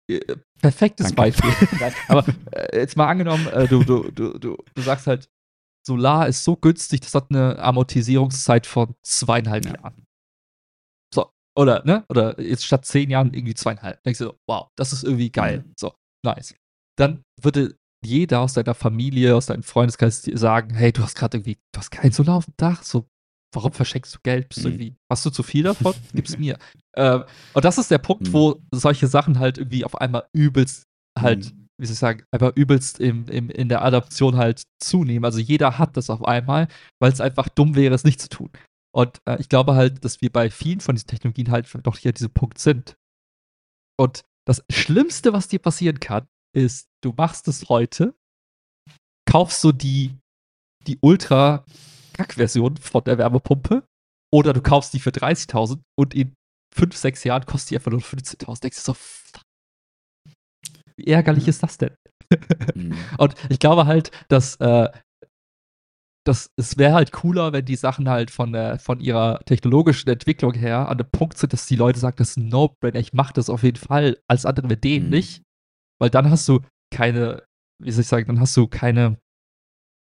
Äh, 0.10 0.20
perfektes 0.60 1.14
Danke. 1.14 1.38
Beispiel. 1.42 1.92
Aber 2.08 2.26
äh, 2.52 2.80
jetzt 2.80 2.98
mal 2.98 3.08
angenommen, 3.08 3.48
äh, 3.48 3.68
du, 3.68 3.84
du, 3.84 4.10
du, 4.12 4.38
du, 4.40 4.58
du 4.74 4.82
sagst 4.82 5.08
halt, 5.08 5.30
Solar 5.86 6.28
ist 6.30 6.44
so 6.44 6.56
günstig, 6.56 7.02
das 7.02 7.14
hat 7.14 7.28
eine 7.30 7.60
Amortisierungszeit 7.60 8.66
von 8.66 8.96
zweieinhalb 9.04 9.66
ja. 9.66 9.76
Jahren. 9.76 10.03
So, 11.56 11.62
oder, 11.62 11.84
ne? 11.86 12.04
Oder 12.10 12.40
jetzt 12.40 12.66
statt 12.66 12.86
zehn 12.86 13.10
Jahren 13.10 13.34
irgendwie 13.34 13.54
zweieinhalb. 13.54 14.02
Denkst 14.04 14.20
du 14.20 14.26
so, 14.26 14.38
wow, 14.48 14.68
das 14.78 14.94
ist 14.94 15.04
irgendwie 15.04 15.32
geil. 15.32 15.64
Mhm. 15.66 15.74
So, 15.80 15.94
nice. 16.26 16.56
Dann 16.98 17.24
würde 17.42 17.76
jeder 18.06 18.42
aus 18.42 18.54
deiner 18.54 18.74
Familie, 18.74 19.36
aus 19.36 19.48
deinem 19.48 19.64
Freundeskreis 19.64 20.22
sagen, 20.22 20.74
hey, 20.76 20.92
du 20.92 21.02
hast 21.04 21.16
gerade 21.16 21.38
irgendwie, 21.38 21.58
du 21.72 21.80
hast 21.80 21.92
kein 21.92 22.12
Solar 22.12 22.38
auf 22.38 22.46
dem 22.46 22.54
Dach, 22.58 22.84
so, 22.84 23.06
warum 23.54 23.72
verschenkst 23.72 24.14
du 24.16 24.20
Geld? 24.24 24.50
Bist 24.50 24.64
du 24.64 24.68
mhm. 24.68 24.74
irgendwie, 24.76 24.96
hast 25.12 25.26
du 25.26 25.30
zu 25.30 25.44
viel 25.44 25.64
davon? 25.64 25.94
Gib's 26.14 26.38
mir. 26.38 26.58
Ähm, 26.96 27.24
und 27.54 27.66
das 27.66 27.78
ist 27.78 27.92
der 27.92 28.00
Punkt, 28.00 28.28
mhm. 28.28 28.34
wo 28.34 28.62
solche 28.72 29.08
Sachen 29.08 29.40
halt 29.40 29.58
irgendwie 29.58 29.86
auf 29.86 30.00
einmal 30.00 30.28
übelst 30.34 30.84
halt, 31.18 31.46
mhm. 31.46 31.68
wie 31.78 31.86
soll 31.86 31.94
ich 31.94 32.00
sagen, 32.00 32.24
einfach 32.32 32.56
übelst 32.56 33.00
im, 33.00 33.26
im, 33.28 33.50
in 33.50 33.70
der 33.70 33.84
Adaption 33.84 34.38
halt 34.38 34.64
zunehmen. 34.82 35.26
Also 35.26 35.40
jeder 35.40 35.78
hat 35.78 35.96
das 35.98 36.10
auf 36.10 36.26
einmal, 36.26 36.68
weil 37.00 37.12
es 37.12 37.22
einfach 37.22 37.50
dumm 37.50 37.76
wäre, 37.76 37.96
es 37.96 38.04
nicht 38.04 38.22
zu 38.22 38.30
tun. 38.30 38.50
Und 38.96 39.22
äh, 39.26 39.40
ich 39.40 39.50
glaube 39.50 39.76
halt, 39.76 40.06
dass 40.06 40.22
wir 40.22 40.32
bei 40.32 40.50
vielen 40.50 40.80
von 40.80 40.96
diesen 40.96 41.08
Technologien 41.08 41.52
halt 41.52 41.70
doch 41.84 41.98
hier 41.98 42.14
diese 42.14 42.30
Punkt 42.30 42.60
sind. 42.60 42.96
Und 44.00 44.24
das 44.48 44.64
Schlimmste, 44.72 45.34
was 45.34 45.48
dir 45.48 45.60
passieren 45.60 46.00
kann, 46.00 46.28
ist, 46.56 46.90
du 47.04 47.14
machst 47.14 47.48
es 47.48 47.70
heute, 47.70 48.16
kaufst 49.30 49.64
du 49.64 49.72
die, 49.72 50.18
die 50.86 51.00
Ultra-Kack-Version 51.02 52.78
von 52.78 53.04
der 53.04 53.18
Wärmepumpe 53.18 53.88
oder 54.32 54.54
du 54.54 54.62
kaufst 54.62 54.94
die 54.94 55.00
für 55.00 55.12
30.000 55.12 55.82
und 55.98 56.14
in 56.14 56.36
5, 56.76 56.96
6 56.96 57.24
Jahren 57.24 57.46
kostet 57.46 57.72
die 57.72 57.78
einfach 57.78 57.92
nur 57.92 58.02
15.000. 58.02 58.62
Denkst 58.62 58.78
du 58.78 58.84
so, 58.84 58.94
fuck. 58.94 59.42
Wie 60.98 61.08
ärgerlich 61.08 61.48
ist 61.48 61.64
das 61.64 61.78
denn? 61.78 61.96
Mhm. 62.76 62.98
und 63.18 63.36
ich 63.50 63.60
glaube 63.60 63.86
halt, 63.86 64.12
dass 64.28 64.56
äh, 64.58 64.90
das, 66.26 66.52
es 66.56 66.78
wäre 66.78 66.94
halt 66.94 67.12
cooler, 67.12 67.52
wenn 67.52 67.66
die 67.66 67.76
Sachen 67.76 68.10
halt 68.10 68.32
von, 68.32 68.54
der, 68.54 68.80
von 68.80 69.00
ihrer 69.00 69.40
technologischen 69.46 70.10
Entwicklung 70.10 70.54
her 70.54 70.88
an 70.88 70.98
dem 70.98 71.10
Punkt 71.12 71.38
sind, 71.38 71.52
dass 71.52 71.66
die 71.66 71.76
Leute 71.76 72.00
sagen, 72.00 72.16
das 72.18 72.32
ist 72.32 72.38
ein 72.38 72.48
No-Brainer, 72.48 73.00
ich 73.00 73.14
mache 73.14 73.34
das 73.34 73.50
auf 73.50 73.64
jeden 73.64 73.78
Fall. 73.78 74.18
Als 74.28 74.46
andere 74.46 74.68
mit 74.68 74.84
denen 74.84 75.06
mhm. 75.06 75.12
nicht. 75.12 75.44
Weil 76.00 76.10
dann 76.10 76.30
hast 76.30 76.48
du 76.48 76.62
keine, 76.94 77.44
wie 77.82 77.92
soll 77.92 78.02
ich 78.02 78.08
sagen, 78.08 78.28
dann 78.28 78.40
hast 78.40 78.56
du 78.56 78.68
keine, 78.68 79.18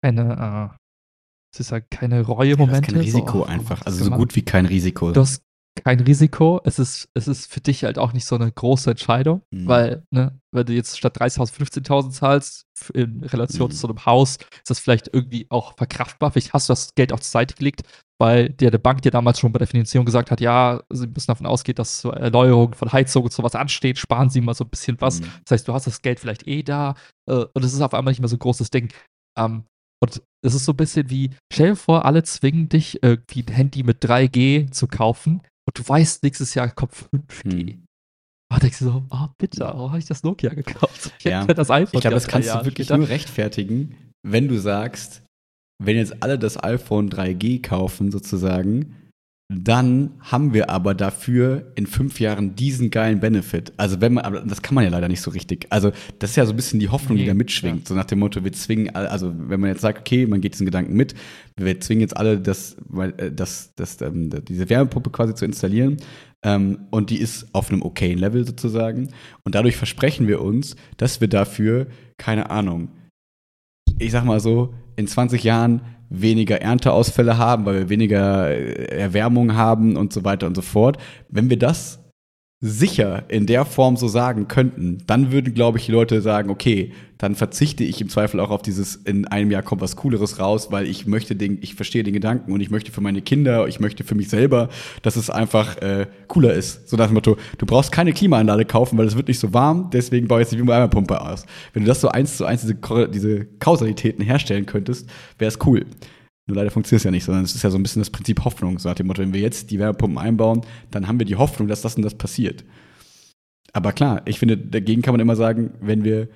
keine, 0.04 0.22
äh, 0.22 0.76
soll 1.56 1.62
ich 1.62 1.68
sagen, 1.68 1.86
keine 1.90 2.22
Reue-Momente. 2.22 2.92
Ja, 2.92 2.94
kein 2.94 3.02
Risiko 3.02 3.40
so, 3.40 3.46
einfach. 3.46 3.86
Also 3.86 4.04
so 4.04 4.12
gut 4.12 4.36
wie 4.36 4.44
kein 4.44 4.66
Risiko. 4.66 5.12
Du 5.12 5.22
hast 5.22 5.42
kein 5.84 6.00
Risiko. 6.00 6.62
Es 6.64 6.80
ist, 6.80 7.10
es 7.14 7.28
ist 7.28 7.52
für 7.52 7.62
dich 7.62 7.84
halt 7.84 7.98
auch 7.98 8.14
nicht 8.14 8.26
so 8.26 8.36
eine 8.36 8.52
große 8.52 8.92
Entscheidung, 8.92 9.42
mhm. 9.52 9.68
weil, 9.68 10.04
ne, 10.12 10.40
wenn 10.52 10.66
du 10.66 10.74
jetzt 10.74 10.98
statt 10.98 11.20
30.000 11.20 11.82
15.000 11.82 12.12
zahlst, 12.12 12.66
in 12.94 13.24
Relation 13.24 13.70
mhm. 13.70 13.76
zu 13.76 13.88
einem 13.88 14.06
Haus, 14.06 14.38
ist 14.38 14.70
das 14.70 14.80
vielleicht 14.80 15.10
irgendwie 15.14 15.48
auch 15.50 15.76
verkraftbar. 15.78 16.32
Vielleicht 16.32 16.54
hast 16.54 16.70
du 16.70 16.72
das 16.72 16.96
Geld 16.96 17.12
auch 17.14 17.20
zur 17.20 17.32
Seite 17.32 17.56
gelegt, 17.56 17.84
weil 18.20 18.50
der, 18.50 18.72
der 18.72 18.78
Bank 18.78 19.02
dir 19.02 19.12
damals 19.12 19.40
schon 19.40 19.52
bei 19.52 19.60
der 19.60 19.68
Finanzierung 19.68 20.06
gesagt 20.06 20.32
hat, 20.32 20.42
ja, 20.42 20.82
sie 20.90 21.08
müssen 21.08 21.28
davon 21.28 21.46
ausgehen, 21.46 21.76
dass 21.76 22.02
so 22.02 22.12
Erneuerung 22.12 22.74
von 22.74 22.92
Heizung 22.92 23.24
und 23.24 23.34
sowas 23.34 23.56
ansteht, 23.56 23.98
sparen 23.98 24.30
sie 24.30 24.42
mal 24.42 24.54
so 24.54 24.64
ein 24.64 24.70
bisschen 24.70 25.00
was. 25.02 25.22
Mhm. 25.22 25.32
Das 25.46 25.52
heißt, 25.52 25.68
du 25.68 25.74
hast 25.74 25.88
das 25.88 26.02
Geld 26.02 26.20
vielleicht 26.20 26.48
eh 26.48 26.64
da 26.64 26.96
äh, 27.30 27.46
und 27.54 27.64
es 27.64 27.74
ist 27.74 27.82
auf 27.82 27.94
einmal 27.94 28.12
nicht 28.12 28.20
mehr 28.20 28.30
so 28.30 28.36
ein 28.36 28.40
großes 28.40 28.70
Ding. 28.70 28.92
Ähm, 29.38 29.64
und 30.02 30.22
es 30.42 30.56
ist 30.56 30.66
so 30.66 30.72
ein 30.72 30.78
bisschen 30.78 31.10
wie, 31.10 31.32
stell 31.52 31.72
dir 31.72 31.76
vor, 31.76 32.06
alle 32.06 32.24
zwingen 32.24 32.70
dich, 32.70 33.04
irgendwie 33.04 33.44
ein 33.44 33.54
Handy 33.54 33.84
mit 33.84 34.04
3G 34.04 34.72
zu 34.72 34.88
kaufen 34.88 35.42
und 35.70 35.78
du 35.78 35.88
weißt, 35.88 36.24
nächstes 36.24 36.56
Jahr 36.56 36.70
kommt 36.70 36.94
5G. 36.96 37.74
Hm. 37.74 37.86
Oh, 38.52 38.58
denkst 38.60 38.80
du 38.80 38.86
so, 38.86 39.04
oh, 39.12 39.28
bitte, 39.38 39.60
warum 39.60 39.92
habe 39.92 40.00
ich 40.00 40.06
das 40.06 40.24
Nokia 40.24 40.56
gekauft? 40.56 41.14
Ich 41.20 41.26
ja. 41.26 41.46
das 41.46 41.70
iPhone 41.70 41.90
Ich 41.94 42.02
glaube, 42.02 42.16
das 42.16 42.28
kannst 42.28 42.48
Jahre 42.48 42.64
du 42.64 42.66
wirklich 42.66 42.88
später. 42.88 42.98
nur 42.98 43.10
rechtfertigen, 43.10 43.96
wenn 44.24 44.48
du 44.48 44.58
sagst, 44.58 45.22
wenn 45.78 45.96
jetzt 45.96 46.24
alle 46.24 46.40
das 46.40 46.62
iPhone 46.62 47.12
3G 47.12 47.62
kaufen, 47.62 48.12
sozusagen, 48.12 48.96
dann 49.52 50.12
haben 50.20 50.54
wir 50.54 50.70
aber 50.70 50.94
dafür 50.94 51.72
in 51.74 51.88
fünf 51.88 52.20
Jahren 52.20 52.56
diesen 52.56 52.92
geilen 52.92 53.20
Benefit. 53.20 53.74
Also 53.78 54.00
wenn 54.00 54.14
man, 54.14 54.24
aber 54.24 54.42
das 54.42 54.62
kann 54.62 54.76
man 54.76 54.84
ja 54.84 54.92
leider 54.92 55.08
nicht 55.08 55.22
so 55.22 55.32
richtig. 55.32 55.66
Also 55.72 55.92
das 56.20 56.30
ist 56.30 56.36
ja 56.36 56.46
so 56.46 56.54
ein 56.54 56.56
bisschen 56.56 56.80
die 56.80 56.90
Hoffnung, 56.90 57.18
die 57.18 57.26
da 57.26 57.34
mitschwingt. 57.34 57.88
So 57.88 57.96
nach 57.96 58.06
dem 58.06 58.20
Motto, 58.20 58.44
wir 58.44 58.54
zwingen, 58.54 58.94
also 58.94 59.34
wenn 59.36 59.60
man 59.60 59.72
jetzt 59.72 59.82
sagt, 59.82 60.02
okay, 60.02 60.28
man 60.28 60.42
geht 60.42 60.54
diesen 60.54 60.66
Gedanken 60.66 60.94
mit, 60.94 61.16
wir 61.58 61.80
zwingen 61.80 62.02
jetzt 62.02 62.16
alle, 62.16 62.40
das, 62.40 62.78
äh, 62.96 63.32
das, 63.32 63.74
das, 63.76 64.00
ähm, 64.02 64.30
diese 64.48 64.70
Wärmepumpe 64.70 65.10
quasi 65.10 65.34
zu 65.34 65.46
installieren. 65.46 65.98
Ähm, 66.46 66.82
und 66.92 67.10
die 67.10 67.18
ist 67.18 67.48
auf 67.54 67.72
einem 67.72 67.82
okayen 67.82 68.20
Level 68.20 68.46
sozusagen. 68.46 69.10
Und 69.44 69.56
dadurch 69.56 69.78
versprechen 69.78 70.28
wir 70.28 70.42
uns, 70.42 70.76
dass 70.98 71.22
wir 71.22 71.28
dafür, 71.28 71.88
keine 72.20 72.52
Ahnung, 72.52 72.90
ich 73.98 74.12
sag 74.12 74.26
mal 74.26 74.40
so, 74.40 74.76
in 74.96 75.08
20 75.08 75.44
Jahren 75.44 75.82
weniger 76.10 76.62
Ernteausfälle 76.62 77.38
haben, 77.38 77.66
weil 77.66 77.76
wir 77.76 77.90
weniger 77.90 78.50
äh, 78.50 78.98
Erwärmung 78.98 79.56
haben 79.56 79.96
und 79.96 80.12
so 80.12 80.24
weiter 80.24 80.48
und 80.48 80.56
so 80.56 80.62
fort. 80.62 80.98
Wenn 81.30 81.50
wir 81.50 81.58
das 81.58 81.99
sicher 82.62 83.24
in 83.30 83.46
der 83.46 83.64
Form 83.64 83.96
so 83.96 84.10
sagen 84.10 84.50
könnten, 84.50 84.98
dann 85.08 85.32
würden, 85.32 85.54
glaube 85.54 85.78
ich, 85.78 85.86
die 85.86 85.94
Leute 85.94 86.22
sagen, 86.22 86.50
okay, 86.50 86.92
dann 87.18 87.36
verzichte 87.36 87.86
ich 87.86 88.02
im 88.02 88.10
Zweifel 88.10 88.42
auch 88.42 88.50
auf 88.50 88.62
dieses, 88.62 88.98
in 88.98 89.26
einem 89.28 89.50
Jahr 89.50 89.62
kommt 89.62 89.82
was 89.82 89.96
Cooleres 89.96 90.40
raus, 90.40 90.70
weil 90.70 90.86
ich 90.86 91.08
möchte 91.08 91.38
den, 91.38 91.60
ich 91.62 91.76
verstehe 91.76 92.04
den 92.04 92.14
Gedanken 92.14 92.52
und 92.52 92.60
ich 92.60 92.70
möchte 92.70 92.92
für 92.92 93.00
meine 93.00 93.22
Kinder, 93.22 93.66
ich 93.68 93.80
möchte 93.80 94.04
für 94.04 94.16
mich 94.16 94.28
selber, 94.28 94.68
dass 95.04 95.16
es 95.16 95.30
einfach 95.30 95.78
äh, 95.78 96.08
cooler 96.28 96.54
ist. 96.54 96.90
So 96.90 96.98
nach 96.98 97.08
dem 97.08 97.14
Motto, 97.14 97.38
du 97.58 97.66
brauchst 97.66 97.94
keine 97.94 98.12
Klimaanlage 98.12 98.66
kaufen, 98.66 98.98
weil 98.98 99.08
es 99.08 99.16
wird 99.16 99.30
nicht 99.30 99.40
so 99.40 99.54
warm, 99.54 99.90
deswegen 99.94 100.28
baue 100.28 100.42
ich 100.42 100.52
jetzt 100.52 100.60
die 100.60 100.68
Wärmepumpe 100.68 101.22
aus. 101.22 101.46
Wenn 101.72 101.84
du 101.84 101.88
das 101.88 102.02
so 102.02 102.10
eins 102.10 102.36
zu 102.36 102.46
eins, 102.46 102.62
diese, 102.62 102.76
diese 103.10 103.46
Kausalitäten 103.60 104.24
herstellen 104.24 104.66
könntest, 104.66 105.10
wäre 105.38 105.48
es 105.50 105.60
cool. 105.66 105.86
Nur 106.50 106.58
leider 106.58 106.72
funktioniert 106.72 107.02
es 107.02 107.04
ja 107.06 107.12
nicht, 107.12 107.24
sondern 107.24 107.44
es 107.44 107.56
ist 107.56 107.64
ja 107.64 107.70
so 107.70 107.78
ein 107.78 107.84
bisschen 107.84 108.02
das 108.02 108.10
Prinzip 108.10 108.44
Hoffnung. 108.44 108.80
So 108.80 108.90
nach 108.90 108.96
dem 108.96 109.08
Motto, 109.08 109.22
wenn 109.22 109.34
wir 109.34 109.40
jetzt 109.40 109.70
die 109.72 109.80
Wärmepumpen 109.80 110.18
einbauen, 110.18 110.62
dann 110.92 111.08
haben 111.08 111.20
wir 111.20 111.26
die 111.26 111.36
Hoffnung, 111.36 111.68
dass 111.68 111.82
das 111.82 111.96
und 111.96 112.04
das 112.04 112.16
passiert. 112.16 112.66
Aber 113.72 113.94
klar, 113.94 114.24
ich 114.26 114.40
finde, 114.40 114.58
dagegen 114.58 115.04
kann 115.04 115.14
man 115.14 115.22
immer 115.22 115.36
sagen, 115.36 115.72
wenn 115.80 116.04
wir 116.04 116.28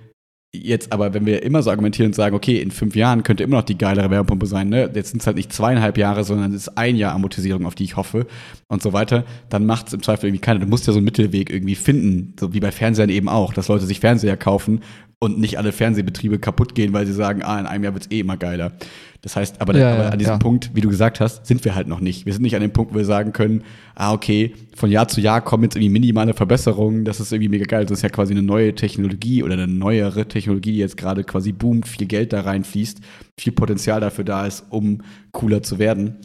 Jetzt 0.56 0.94
aber, 0.94 1.16
wenn 1.16 1.26
wir 1.26 1.42
immer 1.42 1.64
so 1.64 1.72
argumentieren 1.72 2.10
und 2.10 2.14
sagen, 2.14 2.36
okay, 2.36 2.62
in 2.62 2.70
fünf 2.70 2.96
Jahren 2.96 3.24
könnte 3.24 3.44
immer 3.44 3.58
noch 3.58 3.64
die 3.64 3.78
geilere 3.78 4.12
Wärmepumpe 4.12 4.46
sein, 4.46 4.70
ne? 4.70 4.88
Jetzt 4.94 5.10
sind 5.10 5.20
es 5.20 5.26
halt 5.26 5.36
nicht 5.36 5.52
zweieinhalb 5.52 5.98
Jahre, 5.98 6.24
sondern 6.24 6.52
es 6.52 6.68
ist 6.68 6.78
ein 6.78 6.96
Jahr 6.96 7.16
Amortisierung, 7.16 7.66
auf 7.66 7.74
die 7.74 7.86
ich 7.86 7.98
hoffe 7.98 8.28
und 8.68 8.84
so 8.84 8.94
weiter, 8.94 9.26
dann 9.50 9.66
macht 9.66 9.88
es 9.88 9.94
im 9.94 10.04
Zweifel 10.04 10.28
irgendwie 10.28 10.42
keiner. 10.42 10.60
Du 10.60 10.68
musst 10.68 10.86
ja 10.86 10.94
so 10.94 11.00
einen 11.00 11.06
Mittelweg 11.06 11.50
irgendwie 11.50 11.74
finden, 11.74 12.36
so 12.40 12.54
wie 12.54 12.60
bei 12.60 12.72
Fernsehern 12.72 13.10
eben 13.10 13.30
auch, 13.30 13.52
dass 13.52 13.68
Leute 13.68 13.88
sich 13.88 14.00
Fernseher 14.00 14.38
kaufen 14.38 14.82
und 15.24 15.40
nicht 15.40 15.58
alle 15.58 15.72
Fernsehbetriebe 15.72 16.38
kaputt 16.38 16.76
gehen, 16.76 16.92
weil 16.92 17.06
sie 17.06 17.14
sagen, 17.14 17.44
ah, 17.44 17.58
in 17.58 17.66
einem 17.66 17.86
Jahr 17.86 17.94
wird's 17.94 18.12
eh 18.12 18.20
immer 18.20 18.36
geiler. 18.36 18.74
Das 19.22 19.38
heißt, 19.38 19.62
aber, 19.62 19.74
Ja, 19.78 19.94
aber 19.94 20.04
ja, 20.04 20.10
an 20.10 20.20
diesem 20.20 20.34
ja. 20.34 20.38
Punkt, 20.38 20.72
wie 20.74 20.82
du 20.82 20.90
gesagt 20.90 21.22
hast, 21.22 21.46
sind 21.46 21.64
wir 21.64 21.76
halt 21.76 21.88
noch 21.88 22.02
nicht. 22.02 22.26
Wir 22.26 22.34
sind 22.34 22.42
nicht 22.42 22.56
an 22.56 22.62
dem 22.62 22.74
Punkt, 22.74 22.94
wo 22.94 22.98
wir 22.98 23.06
sagen 23.06 23.32
können, 23.32 23.64
ah, 23.96 24.12
okay, 24.12 24.54
von 24.76 24.92
Jahr 24.92 25.08
zu 25.08 25.22
Jahr 25.22 25.40
kommen 25.40 25.64
jetzt 25.64 25.78
irgendwie 25.78 25.94
minimale 25.94 26.34
Verbesserungen, 26.34 27.06
das 27.06 27.22
ist 27.22 27.32
irgendwie 27.32 27.48
mega 27.48 27.64
geil. 27.64 27.86
Das 27.86 28.00
ist 28.00 28.02
ja 28.02 28.10
quasi 28.10 28.34
eine 28.34 28.44
neue 28.44 28.76
Technologie 28.76 29.44
oder 29.44 29.54
eine 29.54 29.66
neuere 29.66 30.28
Technologie, 30.28 30.74
die 30.74 30.80
jetzt 30.80 30.98
gerade 30.98 31.24
quasi 31.24 31.54
boomt, 31.54 31.88
viel 31.88 32.06
Geld 32.06 32.34
da 32.34 32.42
reinfließt, 32.42 33.00
viel 33.40 33.54
Potenzial 33.54 34.02
dafür 34.02 34.26
da 34.26 34.46
ist, 34.46 34.66
um 34.72 35.04
cooler 35.32 35.64
zu 35.64 35.80
werden. 35.80 36.18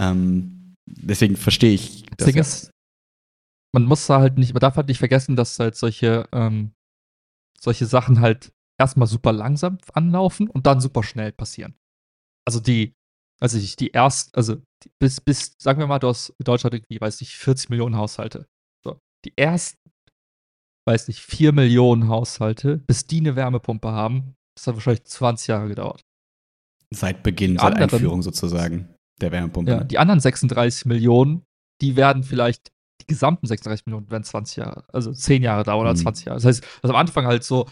Ähm, 0.00 0.74
deswegen 0.86 1.36
verstehe 1.36 1.74
ich 1.74 2.04
Das 2.16 2.26
Ding 2.26 2.36
ist, 2.36 2.72
man 3.72 3.84
muss 3.84 4.08
da 4.08 4.18
halt 4.18 4.38
nicht, 4.38 4.54
man 4.54 4.60
darf 4.60 4.76
halt 4.76 4.88
nicht 4.88 4.98
vergessen, 4.98 5.36
dass 5.36 5.56
halt 5.60 5.76
solche, 5.76 6.26
ähm, 6.32 6.72
solche 7.62 7.86
Sachen 7.86 8.20
halt 8.20 8.52
erstmal 8.78 9.06
super 9.06 9.32
langsam 9.32 9.78
anlaufen 9.92 10.48
und 10.48 10.66
dann 10.66 10.80
super 10.80 11.02
schnell 11.02 11.32
passieren. 11.32 11.74
Also 12.46 12.60
die, 12.60 12.94
also 13.40 13.58
ich, 13.58 13.76
die 13.76 13.88
erst, 13.90 14.34
also 14.34 14.56
die, 14.82 14.90
bis, 14.98 15.20
bis, 15.20 15.54
sagen 15.58 15.78
wir 15.78 15.86
mal, 15.86 15.98
du 15.98 16.08
hast 16.08 16.30
in 16.30 16.44
Deutschland 16.44 16.74
irgendwie, 16.74 17.00
weiß 17.00 17.20
nicht, 17.20 17.36
40 17.36 17.70
Millionen 17.70 17.96
Haushalte. 17.96 18.46
So, 18.84 18.98
die 19.24 19.32
ersten, 19.36 19.78
weiß 20.88 21.08
nicht, 21.08 21.20
4 21.20 21.52
Millionen 21.52 22.08
Haushalte, 22.08 22.78
bis 22.78 23.06
die 23.06 23.18
eine 23.20 23.36
Wärmepumpe 23.36 23.88
haben, 23.92 24.34
das 24.56 24.66
hat 24.66 24.74
wahrscheinlich 24.74 25.04
20 25.04 25.48
Jahre 25.48 25.68
gedauert. 25.68 26.00
seit 26.92 27.22
Beginn, 27.22 27.52
die 27.52 27.58
seit 27.58 27.74
anderen- 27.74 27.90
Einführung 27.90 28.22
sozusagen 28.22 28.94
der 29.20 29.30
Wärmepumpe. 29.32 29.70
Ja, 29.70 29.84
die 29.84 29.98
anderen 29.98 30.20
36 30.20 30.86
Millionen, 30.86 31.44
die 31.82 31.94
werden 31.96 32.24
vielleicht, 32.24 32.72
gesamten 33.10 33.46
36 33.46 33.84
Millionen 33.86 34.10
werden 34.10 34.24
20 34.24 34.56
Jahre, 34.56 34.84
also 34.92 35.12
10 35.12 35.42
Jahre 35.42 35.62
dauern 35.64 35.82
oder 35.82 35.92
Mhm. 35.92 35.98
20 35.98 36.24
Jahre. 36.26 36.36
Das 36.38 36.46
heißt, 36.46 36.64
das 36.80 36.90
am 36.90 36.96
Anfang 36.96 37.26
halt 37.26 37.44
so 37.44 37.66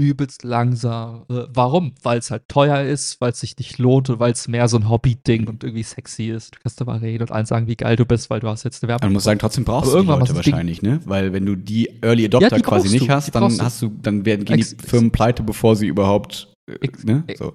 übelst 0.00 0.42
langsam. 0.42 1.26
Äh, 1.28 1.44
Warum? 1.52 1.94
Weil 2.02 2.18
es 2.18 2.30
halt 2.30 2.44
teuer 2.48 2.80
ist, 2.82 3.20
weil 3.20 3.32
es 3.32 3.40
sich 3.40 3.58
nicht 3.58 3.76
lohnt 3.78 4.08
und 4.08 4.20
weil 4.20 4.32
es 4.32 4.48
mehr 4.48 4.66
so 4.66 4.78
ein 4.78 4.88
Hobby-Ding 4.88 5.48
und 5.48 5.64
irgendwie 5.64 5.82
sexy 5.82 6.28
ist. 6.30 6.54
Du 6.54 6.60
kannst 6.62 6.80
dabei 6.80 6.96
reden 6.96 7.24
und 7.24 7.30
allen 7.30 7.44
sagen, 7.44 7.66
wie 7.66 7.76
geil 7.76 7.96
du 7.96 8.06
bist, 8.06 8.30
weil 8.30 8.40
du 8.40 8.48
hast 8.48 8.62
jetzt 8.64 8.82
eine 8.82 8.88
Werbung. 8.88 9.08
man 9.08 9.12
muss 9.12 9.24
sagen, 9.24 9.38
trotzdem 9.38 9.64
brauchst 9.64 9.90
Aber 9.90 9.98
du 9.98 10.04
die 10.04 10.08
irgendwann 10.08 10.20
Leute 10.20 10.32
das 10.32 10.44
Ding- 10.44 10.52
wahrscheinlich, 10.54 10.80
ne? 10.80 11.00
Weil 11.04 11.32
wenn 11.34 11.44
du 11.44 11.56
die 11.56 11.90
Early 12.02 12.24
Adopter 12.24 12.56
die 12.56 12.62
quasi 12.62 12.88
nicht 12.88 13.06
du, 13.08 13.12
hast, 13.12 13.34
dann 13.34 13.54
du. 13.54 13.62
hast 13.62 13.82
du, 13.82 13.90
dann 14.00 14.24
werden 14.24 14.46
gehen 14.46 14.56
die 14.56 14.64
Firmen 14.64 15.10
pleite, 15.10 15.42
bevor 15.42 15.76
sie 15.76 15.88
überhaupt 15.88 16.48
äh, 16.70 16.78
ne? 17.04 17.24
ex- 17.26 17.38
so. 17.40 17.52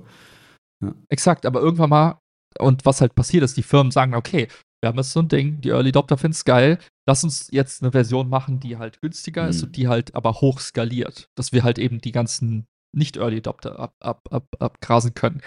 Exakt, 1.09 1.45
aber 1.47 1.59
irgendwann 1.61 1.89
mal, 1.89 2.19
und 2.59 2.85
was 2.85 3.01
halt 3.01 3.15
passiert 3.15 3.43
ist, 3.43 3.57
die 3.57 3.63
Firmen 3.63 3.91
sagen, 3.91 4.13
okay, 4.13 4.47
wir 4.81 4.89
haben 4.89 4.97
jetzt 4.97 5.11
so 5.11 5.19
ein 5.21 5.27
Ding, 5.27 5.59
die 5.61 5.69
Early 5.69 5.89
Adopter 5.89 6.17
finden 6.17 6.33
es 6.33 6.45
geil, 6.45 6.77
lass 7.07 7.23
uns 7.23 7.47
jetzt 7.51 7.81
eine 7.81 7.91
Version 7.91 8.29
machen, 8.29 8.59
die 8.59 8.77
halt 8.77 9.01
günstiger 9.01 9.47
ist 9.47 9.57
Mhm. 9.61 9.63
und 9.67 9.75
die 9.77 9.87
halt 9.87 10.13
aber 10.15 10.33
hoch 10.35 10.59
skaliert, 10.59 11.27
dass 11.35 11.51
wir 11.51 11.63
halt 11.63 11.79
eben 11.79 11.99
die 11.99 12.11
ganzen 12.11 12.67
nicht-Early 12.95 13.37
Adopter 13.37 13.79
ab, 13.79 13.93
ab, 13.99 14.21
ab, 14.31 14.45
abgrasen 14.59 15.13
können. 15.13 15.41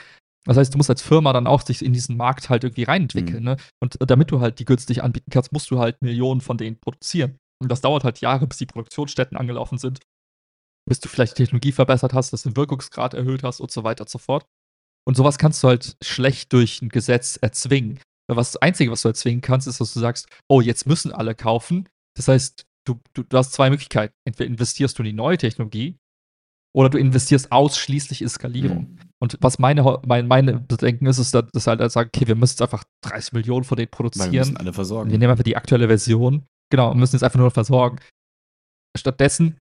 Das 0.46 0.56
heißt, 0.56 0.72
du 0.72 0.78
musst 0.78 0.90
als 0.90 1.02
Firma 1.02 1.32
dann 1.32 1.46
auch 1.46 1.60
sich 1.62 1.84
in 1.84 1.92
diesen 1.92 2.16
Markt 2.16 2.48
halt 2.48 2.64
irgendwie 2.64 2.84
reinentwickeln, 2.84 3.40
Mhm. 3.40 3.44
ne? 3.50 3.56
Und 3.82 3.98
damit 4.00 4.30
du 4.30 4.40
halt 4.40 4.58
die 4.58 4.64
günstig 4.64 5.02
anbieten 5.02 5.30
kannst, 5.30 5.52
musst 5.52 5.70
du 5.70 5.78
halt 5.78 6.00
Millionen 6.02 6.40
von 6.40 6.56
denen 6.56 6.78
produzieren. 6.80 7.36
Und 7.62 7.70
das 7.70 7.82
dauert 7.82 8.04
halt 8.04 8.20
Jahre, 8.20 8.46
bis 8.46 8.56
die 8.58 8.66
Produktionsstätten 8.66 9.36
angelaufen 9.36 9.76
sind, 9.78 10.00
bis 10.88 10.98
du 11.00 11.08
vielleicht 11.10 11.36
die 11.38 11.42
Technologie 11.44 11.72
verbessert 11.72 12.14
hast, 12.14 12.32
dass 12.32 12.42
du 12.42 12.48
den 12.50 12.56
Wirkungsgrad 12.56 13.12
erhöht 13.14 13.42
hast 13.42 13.60
und 13.60 13.70
so 13.70 13.84
weiter 13.84 14.02
und 14.04 14.08
so 14.10 14.18
fort. 14.18 14.46
Und 15.06 15.16
sowas 15.16 15.36
kannst 15.38 15.62
du 15.62 15.68
halt 15.68 15.96
schlecht 16.02 16.52
durch 16.54 16.80
ein 16.82 16.88
Gesetz 16.88 17.36
erzwingen. 17.36 18.00
Weil 18.30 18.36
Was 18.36 18.52
das 18.52 18.62
Einzige, 18.62 18.92
was 18.92 19.02
du 19.02 19.08
erzwingen 19.08 19.40
kannst, 19.40 19.66
ist, 19.66 19.80
dass 19.80 19.92
du 19.92 19.98
sagst, 19.98 20.28
oh, 20.48 20.60
jetzt 20.60 20.86
müssen 20.86 21.10
alle 21.12 21.34
kaufen. 21.34 21.88
Das 22.16 22.28
heißt, 22.28 22.64
du, 22.86 23.00
du, 23.12 23.24
du 23.24 23.36
hast 23.36 23.52
zwei 23.52 23.70
Möglichkeiten. 23.70 24.14
Entweder 24.24 24.48
investierst 24.48 24.96
du 24.96 25.02
in 25.02 25.06
die 25.06 25.12
neue 25.12 25.36
Technologie 25.36 25.96
oder 26.72 26.88
du 26.88 26.98
investierst 26.98 27.50
ausschließlich 27.50 28.22
in 28.22 28.28
Skalierung. 28.28 28.82
Mhm. 28.92 28.98
Und 29.20 29.36
was 29.40 29.58
meine, 29.58 29.98
mein, 30.06 30.28
meine 30.28 30.60
Bedenken 30.60 31.06
ist, 31.06 31.18
ist, 31.18 31.34
dass 31.34 31.66
halt 31.66 31.80
halt 31.80 31.90
sagen, 31.90 32.10
okay, 32.14 32.28
wir 32.28 32.36
müssen 32.36 32.52
jetzt 32.52 32.62
einfach 32.62 32.84
30 33.04 33.32
Millionen 33.32 33.64
von 33.64 33.76
denen 33.76 33.88
Weil 33.90 33.98
wir 33.98 34.04
müssen 34.04 34.20
produzieren. 34.20 34.56
alle 34.56 34.66
Wir 34.66 34.72
versorgen. 34.74 35.10
nehmen 35.10 35.30
einfach 35.30 35.42
die 35.42 35.56
aktuelle 35.56 35.88
Version. 35.88 36.46
Genau, 36.70 36.92
und 36.92 36.98
müssen 37.00 37.16
jetzt 37.16 37.24
einfach 37.24 37.40
nur 37.40 37.50
versorgen. 37.50 37.98
Stattdessen, 38.96 39.58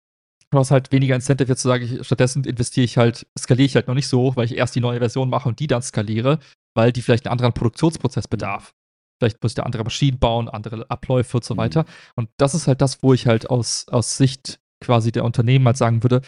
du 0.50 0.58
hast 0.58 0.70
halt 0.70 0.90
weniger 0.90 1.14
Incentive 1.14 1.50
jetzt 1.50 1.60
zu 1.60 1.68
sagen, 1.68 1.84
ich, 1.84 2.06
stattdessen 2.06 2.44
investiere 2.44 2.84
ich 2.84 2.96
halt, 2.96 3.26
skaliere 3.38 3.66
ich 3.66 3.74
halt 3.74 3.88
noch 3.88 3.94
nicht 3.94 4.08
so, 4.08 4.34
weil 4.36 4.46
ich 4.46 4.56
erst 4.56 4.74
die 4.74 4.80
neue 4.80 4.98
Version 4.98 5.28
mache 5.28 5.48
und 5.48 5.60
die 5.60 5.66
dann 5.66 5.82
skaliere, 5.82 6.38
weil 6.74 6.92
die 6.92 7.02
vielleicht 7.02 7.26
einen 7.26 7.32
anderen 7.32 7.52
Produktionsprozess 7.54 8.28
bedarf. 8.28 8.74
Vielleicht 9.20 9.42
muss 9.42 9.54
da 9.54 9.62
andere 9.62 9.84
Maschinen 9.84 10.18
bauen, 10.18 10.48
andere 10.48 10.90
Abläufe 10.90 11.36
und 11.38 11.44
so 11.44 11.54
Mhm. 11.54 11.58
weiter. 11.58 11.84
Und 12.16 12.28
das 12.36 12.54
ist 12.54 12.66
halt 12.66 12.80
das, 12.80 13.02
wo 13.02 13.14
ich 13.14 13.26
halt 13.26 13.48
aus, 13.50 13.86
aus 13.88 14.16
Sicht 14.16 14.60
quasi 14.82 15.12
der 15.12 15.24
Unternehmen 15.24 15.66
halt 15.66 15.76
sagen 15.76 16.02
würde, 16.02 16.20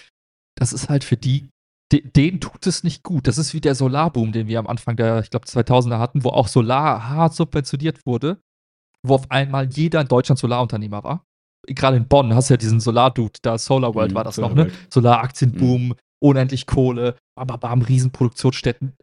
das 0.58 0.72
ist 0.72 0.88
halt 0.88 1.04
für 1.04 1.16
die, 1.16 1.50
de, 1.92 2.00
denen 2.08 2.40
tut 2.40 2.66
es 2.66 2.84
nicht 2.84 3.02
gut. 3.02 3.26
Das 3.26 3.38
ist 3.38 3.52
wie 3.54 3.60
der 3.60 3.74
Solarboom, 3.74 4.32
den 4.32 4.46
wir 4.48 4.58
am 4.58 4.66
Anfang 4.66 4.96
der, 4.96 5.20
ich 5.20 5.30
glaube, 5.30 5.46
2000er 5.46 5.98
hatten, 5.98 6.24
wo 6.24 6.30
auch 6.30 6.48
Solar 6.48 7.08
hart 7.08 7.34
subventioniert 7.34 8.06
wurde, 8.06 8.40
wo 9.02 9.14
auf 9.16 9.30
einmal 9.30 9.66
jeder 9.66 10.00
in 10.00 10.08
Deutschland 10.08 10.38
Solarunternehmer 10.38 11.04
war. 11.04 11.24
Gerade 11.68 11.96
in 11.96 12.06
Bonn 12.06 12.34
hast 12.34 12.48
du 12.48 12.54
ja 12.54 12.58
diesen 12.58 12.80
Solar-Dude, 12.80 13.40
da 13.42 13.58
Solar 13.58 13.94
World 13.94 14.12
Mhm, 14.12 14.16
war 14.16 14.24
das 14.24 14.36
Solar 14.36 14.50
noch, 14.50 14.56
ne? 14.56 14.70
Solaraktienboom, 14.92 15.94
unendlich 16.22 16.66
Kohle, 16.66 17.16
bam, 17.36 17.48
bam, 17.48 17.60
bam, 17.60 17.82
Riesenproduktionsstätten. 17.82 18.96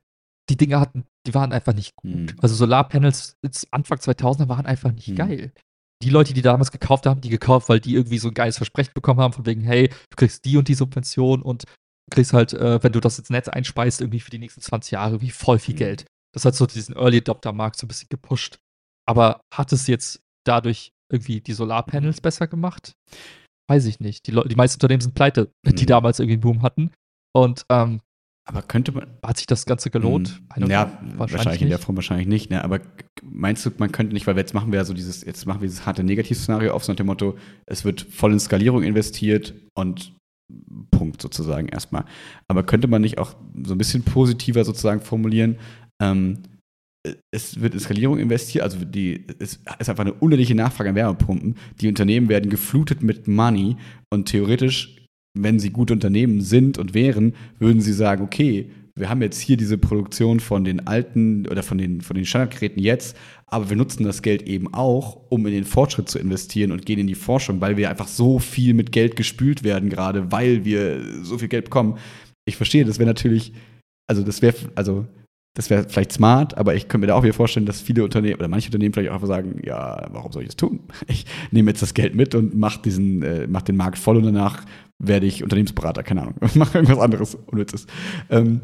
Die 0.49 0.57
Dinger 0.57 0.79
hatten, 0.79 1.05
die 1.27 1.33
waren 1.33 1.51
einfach 1.53 1.73
nicht 1.73 1.95
gut. 1.95 2.11
Mhm. 2.11 2.35
Also 2.41 2.55
Solarpanels 2.55 3.37
Anfang 3.71 3.99
2000er 3.99 4.49
waren 4.49 4.65
einfach 4.65 4.91
nicht 4.91 5.07
Mhm. 5.09 5.15
geil. 5.15 5.53
Die 6.01 6.09
Leute, 6.09 6.33
die 6.33 6.41
damals 6.41 6.71
gekauft 6.71 7.05
haben, 7.05 7.21
die 7.21 7.29
gekauft, 7.29 7.69
weil 7.69 7.79
die 7.79 7.95
irgendwie 7.95 8.17
so 8.17 8.27
ein 8.27 8.33
geiles 8.33 8.57
Versprechen 8.57 8.91
bekommen 8.93 9.21
haben, 9.21 9.31
von 9.33 9.45
wegen, 9.45 9.61
hey, 9.61 9.87
du 9.87 10.15
kriegst 10.17 10.43
die 10.43 10.57
und 10.57 10.67
die 10.67 10.73
Subvention 10.73 11.41
und 11.41 11.63
kriegst 12.11 12.33
halt, 12.33 12.51
äh, 12.53 12.83
wenn 12.83 12.91
du 12.91 12.99
das 12.99 13.17
ins 13.19 13.29
Netz 13.29 13.47
einspeist, 13.47 14.01
irgendwie 14.01 14.19
für 14.19 14.29
die 14.31 14.39
nächsten 14.39 14.59
20 14.59 14.91
Jahre 14.91 15.21
wie 15.21 15.29
voll 15.29 15.59
viel 15.59 15.75
Mhm. 15.75 15.79
Geld. 15.79 16.05
Das 16.33 16.43
hat 16.45 16.55
so 16.55 16.65
diesen 16.65 16.95
Early 16.95 17.17
Adopter-Markt 17.19 17.77
so 17.77 17.85
ein 17.85 17.87
bisschen 17.87 18.09
gepusht. 18.09 18.57
Aber 19.07 19.39
hat 19.53 19.71
es 19.71 19.87
jetzt 19.87 20.19
dadurch 20.45 20.91
irgendwie 21.11 21.39
die 21.39 21.53
Solarpanels 21.53 22.19
besser 22.19 22.47
gemacht? 22.47 22.93
Weiß 23.69 23.85
ich 23.85 23.99
nicht. 24.01 24.27
Die, 24.27 24.31
Leu- 24.31 24.43
die 24.43 24.55
meisten 24.55 24.75
Unternehmen 24.77 25.01
sind 25.01 25.15
pleite, 25.15 25.51
die 25.65 25.83
Mhm. 25.83 25.87
damals 25.87 26.19
irgendwie 26.19 26.33
einen 26.33 26.41
Boom 26.41 26.61
hatten. 26.63 26.91
Und 27.33 27.65
ähm, 27.69 28.01
Aber 28.45 28.61
könnte 28.61 28.91
man. 28.91 29.07
hat 29.23 29.37
sich 29.37 29.47
das 29.47 29.65
Ganze 29.65 29.89
gelohnt? 29.89 30.41
Don't 30.55 30.69
Ja, 30.69 30.85
know. 30.85 31.19
wahrscheinlich, 31.19 31.61
in 31.61 31.69
der 31.69 31.79
Form 31.79 31.95
wahrscheinlich 31.95 32.27
nicht. 32.27 32.49
Ne? 32.49 32.63
Aber 32.63 32.81
meinst 33.23 33.65
du, 33.65 33.71
man 33.77 33.91
könnte 33.91 34.13
nicht, 34.13 34.27
weil 34.27 34.35
jetzt 34.37 34.53
machen 34.53 34.71
wir 34.71 34.79
ja 34.79 34.85
so 34.85 34.93
dieses, 34.93 35.23
jetzt 35.23 35.45
machen 35.45 35.61
wir 35.61 35.67
dieses 35.67 35.85
harte 35.85 36.03
Negativszenario 36.03 36.73
auf, 36.73 36.83
so 36.83 36.91
nach 36.91 36.97
dem 36.97 37.05
Motto, 37.07 37.37
es 37.65 37.85
wird 37.85 38.01
voll 38.01 38.33
in 38.33 38.39
Skalierung 38.39 38.83
investiert 38.83 39.53
und 39.75 40.13
Punkt 40.91 41.21
sozusagen 41.21 41.69
erstmal. 41.69 42.03
Aber 42.49 42.63
könnte 42.63 42.87
man 42.87 43.01
nicht 43.01 43.17
auch 43.17 43.33
so 43.63 43.73
ein 43.73 43.77
bisschen 43.77 44.03
positiver 44.03 44.65
sozusagen 44.65 44.99
formulieren? 44.99 45.57
Ähm, 46.01 46.39
es 47.31 47.59
wird 47.61 47.73
in 47.73 47.79
Skalierung 47.79 48.17
investiert, 48.17 48.63
also 48.63 48.83
die, 48.83 49.25
es 49.39 49.55
ist 49.55 49.67
einfach 49.89 49.99
eine 49.99 50.13
unendliche 50.13 50.55
Nachfrage 50.55 50.89
an 50.89 50.95
Wärmepumpen. 50.95 51.55
Die 51.81 51.87
Unternehmen 51.87 52.29
werden 52.29 52.49
geflutet 52.49 53.03
mit 53.03 53.27
Money 53.27 53.75
und 54.13 54.25
theoretisch, 54.29 55.02
wenn 55.33 55.59
sie 55.59 55.71
gute 55.71 55.93
Unternehmen 55.93 56.41
sind 56.41 56.77
und 56.77 56.93
wären, 56.93 57.33
würden 57.59 57.81
sie 57.81 57.93
sagen, 57.93 58.23
okay, 58.23 58.69
wir 58.95 59.09
haben 59.09 59.23
jetzt 59.23 59.39
hier 59.39 59.57
diese 59.57 59.79
Produktion 59.79 60.39
von 60.39 60.63
den 60.63 60.85
alten 60.85 61.47
oder 61.47 61.63
von 61.63 61.79
den, 61.79 62.01
von 62.01 62.15
den 62.15 62.25
Standardgeräten 62.25 62.81
jetzt, 62.81 63.17
aber 63.47 63.69
wir 63.69 63.77
nutzen 63.77 64.03
das 64.03 64.21
Geld 64.21 64.43
eben 64.43 64.71
auch, 64.73 65.19
um 65.29 65.47
in 65.47 65.53
den 65.53 65.63
Fortschritt 65.63 66.09
zu 66.09 66.19
investieren 66.19 66.71
und 66.71 66.85
gehen 66.85 66.99
in 66.99 67.07
die 67.07 67.15
Forschung, 67.15 67.59
weil 67.59 67.75
wir 67.75 67.89
einfach 67.89 68.07
so 68.07 68.37
viel 68.37 68.75
mit 68.75 68.91
Geld 68.91 69.15
gespült 69.15 69.63
werden, 69.63 69.89
gerade 69.89 70.31
weil 70.31 70.63
wir 70.63 71.01
so 71.23 71.39
viel 71.39 71.47
Geld 71.47 71.65
bekommen. 71.65 71.97
Ich 72.45 72.55
verstehe, 72.55 72.85
das 72.85 72.99
wäre 72.99 73.07
natürlich, 73.07 73.53
also 74.07 74.21
das 74.21 74.43
wäre, 74.43 74.55
also 74.75 75.07
das 75.55 75.69
wäre 75.69 75.87
vielleicht 75.87 76.11
smart, 76.11 76.57
aber 76.57 76.75
ich 76.75 76.87
könnte 76.87 76.99
mir 76.99 77.07
da 77.07 77.15
auch 77.15 77.23
wieder 77.23 77.33
vorstellen, 77.33 77.65
dass 77.65 77.81
viele 77.81 78.03
Unternehmen 78.03 78.35
oder 78.35 78.47
manche 78.47 78.67
Unternehmen 78.67 78.93
vielleicht 78.93 79.09
auch 79.11 79.15
einfach 79.15 79.27
sagen, 79.27 79.61
ja, 79.63 80.07
warum 80.11 80.31
soll 80.31 80.43
ich 80.43 80.49
das 80.49 80.55
tun? 80.55 80.81
Ich 81.07 81.25
nehme 81.51 81.71
jetzt 81.71 81.81
das 81.81 81.93
Geld 81.93 82.15
mit 82.15 82.33
und 82.33 82.55
mache 82.55 82.81
diesen, 82.81 83.21
äh, 83.21 83.47
mach 83.47 83.61
den 83.61 83.75
Markt 83.75 83.99
voll 83.99 84.17
und 84.17 84.23
danach 84.23 84.65
werde 85.05 85.25
ich 85.25 85.43
Unternehmensberater, 85.43 86.03
keine 86.03 86.21
Ahnung, 86.21 86.35
mache 86.55 86.77
irgendwas 86.77 86.99
anderes 86.99 87.35
Unnützes. 87.35 87.87
Ähm, 88.29 88.61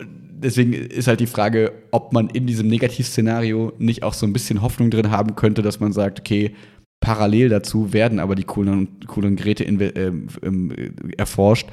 deswegen 0.00 0.72
ist 0.72 1.06
halt 1.06 1.20
die 1.20 1.26
Frage, 1.26 1.72
ob 1.90 2.12
man 2.12 2.28
in 2.30 2.46
diesem 2.46 2.68
Negativszenario 2.68 3.72
nicht 3.78 4.02
auch 4.02 4.14
so 4.14 4.26
ein 4.26 4.32
bisschen 4.32 4.62
Hoffnung 4.62 4.90
drin 4.90 5.10
haben 5.10 5.36
könnte, 5.36 5.62
dass 5.62 5.80
man 5.80 5.92
sagt, 5.92 6.20
okay, 6.20 6.54
parallel 7.00 7.48
dazu 7.48 7.92
werden 7.92 8.18
aber 8.18 8.34
die 8.34 8.44
coolen, 8.44 8.98
coolen 9.06 9.36
Geräte 9.36 9.64
inve- 9.64 9.96
ähm, 9.96 10.26
ähm, 10.42 10.72
erforscht. 11.16 11.68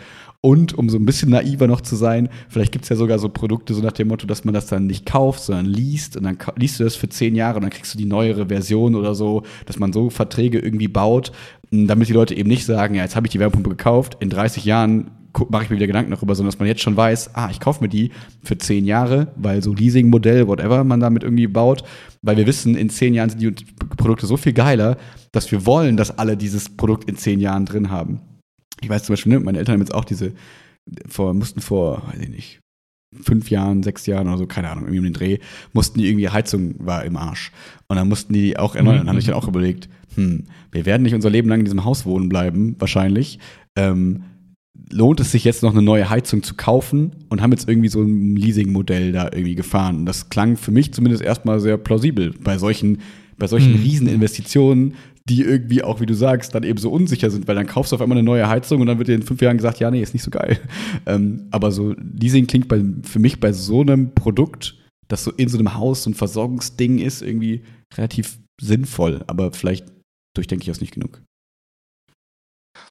Und 0.45 0.77
um 0.77 0.89
so 0.89 0.99
ein 0.99 1.07
bisschen 1.07 1.31
naiver 1.31 1.65
noch 1.65 1.81
zu 1.81 1.95
sein, 1.95 2.29
vielleicht 2.49 2.71
gibt 2.71 2.83
es 2.83 2.89
ja 2.89 2.95
sogar 2.95 3.17
so 3.17 3.29
Produkte, 3.29 3.73
so 3.73 3.81
nach 3.81 3.93
dem 3.93 4.09
Motto, 4.09 4.27
dass 4.27 4.45
man 4.45 4.53
das 4.53 4.67
dann 4.67 4.85
nicht 4.85 5.07
kauft, 5.07 5.39
sondern 5.39 5.65
liest. 5.65 6.17
Und 6.17 6.23
dann 6.23 6.37
liest 6.55 6.79
du 6.79 6.83
das 6.83 6.95
für 6.95 7.09
zehn 7.09 7.33
Jahre 7.33 7.55
und 7.55 7.63
dann 7.63 7.71
kriegst 7.71 7.95
du 7.95 7.97
die 7.97 8.05
neuere 8.05 8.45
Version 8.45 8.93
oder 8.93 9.15
so, 9.15 9.41
dass 9.65 9.79
man 9.79 9.91
so 9.91 10.11
Verträge 10.11 10.59
irgendwie 10.59 10.87
baut, 10.87 11.31
m, 11.71 11.87
damit 11.87 12.09
die 12.09 12.13
Leute 12.13 12.35
eben 12.35 12.47
nicht 12.47 12.63
sagen, 12.63 12.93
ja, 12.93 13.01
jetzt 13.01 13.15
habe 13.15 13.25
ich 13.25 13.31
die 13.31 13.39
Wärmepumpe 13.39 13.71
gekauft, 13.71 14.17
in 14.19 14.29
30 14.29 14.65
Jahren 14.65 15.09
mache 15.49 15.63
ich 15.63 15.69
mir 15.71 15.77
wieder 15.77 15.87
Gedanken 15.87 16.11
darüber, 16.11 16.35
sondern 16.35 16.51
dass 16.51 16.59
man 16.59 16.67
jetzt 16.67 16.83
schon 16.83 16.95
weiß, 16.95 17.31
ah, 17.33 17.49
ich 17.49 17.59
kaufe 17.59 17.81
mir 17.83 17.89
die 17.89 18.11
für 18.43 18.59
zehn 18.59 18.85
Jahre, 18.85 19.29
weil 19.37 19.63
so 19.63 19.73
Leasing-Modell, 19.73 20.47
whatever 20.47 20.83
man 20.83 20.99
damit 20.99 21.23
irgendwie 21.23 21.47
baut, 21.47 21.83
weil 22.21 22.37
wir 22.37 22.45
wissen, 22.45 22.75
in 22.75 22.91
zehn 22.91 23.15
Jahren 23.15 23.31
sind 23.31 23.41
die 23.41 23.65
Produkte 23.97 24.27
so 24.27 24.37
viel 24.37 24.53
geiler, 24.53 24.97
dass 25.31 25.51
wir 25.51 25.65
wollen, 25.65 25.97
dass 25.97 26.19
alle 26.19 26.37
dieses 26.37 26.69
Produkt 26.69 27.09
in 27.09 27.17
zehn 27.17 27.39
Jahren 27.39 27.65
drin 27.65 27.89
haben. 27.89 28.21
Ich 28.85 28.89
weiß 28.89 29.03
zum 29.03 29.13
Beispiel, 29.13 29.33
ne, 29.33 29.39
meine 29.39 29.57
Eltern 29.57 29.73
haben 29.73 29.81
jetzt 29.81 29.93
auch 29.93 30.05
diese, 30.05 30.33
vor, 31.07 31.33
mussten 31.33 31.59
vor, 31.59 32.03
weiß 32.07 32.19
ich 32.21 32.29
nicht, 32.29 32.59
fünf 33.21 33.49
Jahren, 33.49 33.81
sechs 33.81 34.05
Jahren 34.05 34.27
oder 34.27 34.37
so, 34.37 34.45
keine 34.45 34.69
Ahnung, 34.69 34.83
irgendwie 34.83 34.99
um 34.99 35.05
den 35.05 35.13
Dreh, 35.13 35.39
mussten 35.73 35.99
die 35.99 36.07
irgendwie, 36.07 36.29
Heizung 36.29 36.75
war 36.77 37.03
im 37.03 37.17
Arsch. 37.17 37.51
Und 37.87 37.95
dann 37.95 38.07
mussten 38.07 38.33
die 38.33 38.57
auch 38.57 38.75
erneuern. 38.75 38.99
Dann 38.99 39.09
habe 39.09 39.19
ich 39.19 39.25
dann 39.25 39.33
auch 39.33 39.47
überlegt, 39.47 39.89
hm, 40.15 40.43
wir 40.71 40.85
werden 40.85 41.03
nicht 41.03 41.15
unser 41.15 41.29
Leben 41.29 41.49
lang 41.49 41.59
in 41.59 41.65
diesem 41.65 41.83
Haus 41.83 42.05
wohnen 42.05 42.29
bleiben, 42.29 42.75
wahrscheinlich. 42.77 43.39
Ähm, 43.75 44.23
lohnt 44.91 45.19
es 45.19 45.31
sich 45.31 45.43
jetzt 45.43 45.63
noch 45.63 45.71
eine 45.71 45.81
neue 45.81 46.09
Heizung 46.09 46.43
zu 46.43 46.53
kaufen 46.53 47.11
und 47.29 47.41
haben 47.41 47.51
jetzt 47.51 47.67
irgendwie 47.67 47.89
so 47.89 48.03
ein 48.03 48.35
Leasing-Modell 48.35 49.13
da 49.13 49.25
irgendwie 49.25 49.55
gefahren. 49.55 49.97
Und 49.97 50.05
das 50.05 50.29
klang 50.29 50.57
für 50.57 50.71
mich 50.71 50.93
zumindest 50.93 51.23
erstmal 51.23 51.59
sehr 51.59 51.77
plausibel 51.77 52.33
bei 52.43 52.59
solchen, 52.59 52.99
bei 53.37 53.47
solchen 53.47 53.73
hm. 53.73 53.81
Rieseninvestitionen, 53.81 54.93
die 55.27 55.41
irgendwie 55.41 55.83
auch, 55.83 55.99
wie 55.99 56.05
du 56.05 56.13
sagst, 56.13 56.53
dann 56.53 56.63
eben 56.63 56.77
so 56.77 56.91
unsicher 56.91 57.31
sind, 57.31 57.47
weil 57.47 57.55
dann 57.55 57.65
kaufst 57.65 57.91
du 57.91 57.95
auf 57.95 58.01
einmal 58.01 58.17
eine 58.17 58.25
neue 58.25 58.47
Heizung 58.47 58.81
und 58.81 58.87
dann 58.87 58.99
wird 58.99 59.07
dir 59.07 59.15
in 59.15 59.23
fünf 59.23 59.41
Jahren 59.41 59.57
gesagt, 59.57 59.79
ja, 59.79 59.89
nee, 59.89 60.01
ist 60.01 60.13
nicht 60.13 60.23
so 60.23 60.31
geil. 60.31 60.59
Ähm, 61.07 61.47
aber 61.51 61.71
so 61.71 61.93
Leasing 61.93 62.47
klingt 62.47 62.67
bei, 62.67 62.83
für 63.03 63.19
mich 63.19 63.39
bei 63.39 63.53
so 63.53 63.81
einem 63.81 64.15
Produkt, 64.15 64.75
das 65.07 65.23
so 65.23 65.31
in 65.31 65.49
so 65.49 65.57
einem 65.57 65.75
Haus 65.75 66.03
so 66.03 66.09
ein 66.09 66.15
Versorgungsding 66.15 66.97
ist, 66.97 67.21
irgendwie 67.21 67.63
relativ 67.95 68.39
sinnvoll. 68.59 69.23
Aber 69.27 69.51
vielleicht 69.51 69.85
durchdenke 70.35 70.63
ich 70.63 70.67
das 70.67 70.81
nicht 70.81 70.93
genug. 70.93 71.21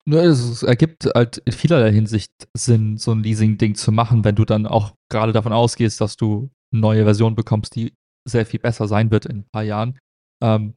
Nur 0.06 0.22
es 0.22 0.62
ergibt 0.62 1.06
halt 1.14 1.38
in 1.38 1.52
vielerlei 1.52 1.92
Hinsicht 1.92 2.30
Sinn, 2.56 2.98
so 2.98 3.12
ein 3.12 3.22
Leasing-Ding 3.22 3.74
zu 3.74 3.90
machen, 3.90 4.24
wenn 4.24 4.34
du 4.34 4.44
dann 4.44 4.66
auch 4.66 4.94
gerade 5.10 5.32
davon 5.32 5.52
ausgehst, 5.52 6.00
dass 6.00 6.16
du 6.16 6.50
eine 6.72 6.80
neue 6.80 7.04
Version 7.04 7.34
bekommst, 7.34 7.74
die 7.74 7.94
sehr 8.28 8.46
viel 8.46 8.60
besser 8.60 8.86
sein 8.86 9.10
wird 9.10 9.26
in 9.26 9.38
ein 9.38 9.46
paar 9.52 9.64
Jahren. 9.64 9.98
Ähm, 10.42 10.74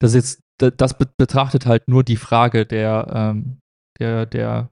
das 0.00 0.14
jetzt, 0.14 0.40
das 0.58 0.96
betrachtet 0.98 1.66
halt 1.66 1.88
nur 1.88 2.04
die 2.04 2.16
Frage 2.16 2.66
der, 2.66 3.06
ähm, 3.14 3.58
der, 3.98 4.26
der 4.26 4.70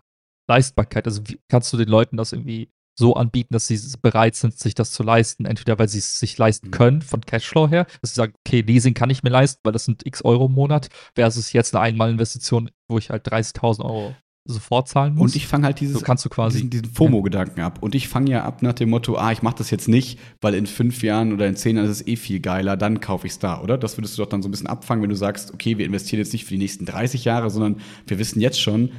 Leistbarkeit. 0.49 1.07
Also 1.07 1.27
wie, 1.29 1.41
kannst 1.49 1.73
du 1.73 1.77
den 1.77 1.89
Leuten 1.89 2.17
das 2.17 2.33
irgendwie 2.33 2.71
so 2.99 3.15
anbieten, 3.15 3.53
dass 3.53 3.67
sie 3.67 3.79
bereit 4.01 4.37
sind, 4.37 4.59
sich 4.59 4.75
das 4.75 4.91
zu 4.93 5.03
leisten. 5.03 5.45
Entweder 5.45 5.79
weil 5.79 5.89
sie 5.89 5.99
es 5.99 6.19
sich 6.19 6.39
leisten 6.39 6.69
mhm. 6.69 6.73
können 6.73 7.03
von 7.03 7.21
Cashflow 7.21 7.69
her, 7.69 7.87
dass 8.01 8.11
sie 8.11 8.17
sagen, 8.17 8.35
okay, 8.47 8.63
Leasing 8.63 8.95
kann 8.95 9.11
ich 9.11 9.23
mir 9.23 9.31
leisten, 9.31 9.61
weil 9.65 9.73
das 9.73 9.85
sind 9.85 10.07
x 10.07 10.25
Euro 10.25 10.47
im 10.47 10.53
Monat, 10.53 10.89
versus 11.15 11.53
jetzt 11.53 11.75
eine 11.75 11.83
Einmalinvestition, 11.83 12.71
wo 12.89 12.99
ich 12.99 13.11
halt 13.11 13.27
30.000 13.29 13.85
Euro 13.85 14.15
sofort 14.47 14.89
zahlen 14.89 15.15
muss. 15.15 15.23
Und 15.23 15.37
ich 15.37 15.47
fange 15.47 15.67
halt 15.67 15.81
dieses, 15.81 15.99
so 15.99 16.05
kannst 16.05 16.25
du 16.25 16.29
quasi, 16.29 16.59
diesen, 16.59 16.71
diesen 16.71 16.95
FOMO-Gedanken 16.95 17.61
ab. 17.61 17.83
Und 17.83 17.95
ich 17.95 18.09
fange 18.09 18.31
ja 18.31 18.45
ab 18.45 18.63
nach 18.63 18.73
dem 18.73 18.91
Motto, 18.91 19.17
ah, 19.17 19.33
ich 19.33 19.43
mache 19.43 19.57
das 19.59 19.71
jetzt 19.71 19.89
nicht, 19.89 20.19
weil 20.41 20.55
in 20.55 20.67
fünf 20.67 21.03
Jahren 21.03 21.33
oder 21.33 21.47
in 21.47 21.57
zehn 21.57 21.77
Jahren 21.77 21.87
ist 21.87 22.01
es 22.01 22.07
eh 22.07 22.17
viel 22.17 22.41
geiler, 22.41 22.77
dann 22.77 23.01
kaufe 23.01 23.27
ich 23.27 23.35
es 23.35 23.39
da, 23.39 23.61
oder? 23.61 23.79
Das 23.79 23.99
würdest 23.99 24.17
du 24.17 24.23
doch 24.23 24.29
dann 24.29 24.43
so 24.43 24.49
ein 24.49 24.51
bisschen 24.51 24.67
abfangen, 24.67 25.03
wenn 25.03 25.11
du 25.11 25.17
sagst, 25.17 25.53
okay, 25.53 25.79
wir 25.79 25.87
investieren 25.87 26.21
jetzt 26.21 26.33
nicht 26.33 26.45
für 26.45 26.55
die 26.55 26.59
nächsten 26.59 26.87
30 26.87 27.25
Jahre, 27.25 27.51
sondern 27.51 27.81
wir 28.07 28.19
wissen 28.19 28.41
jetzt 28.41 28.61
schon, 28.61 28.91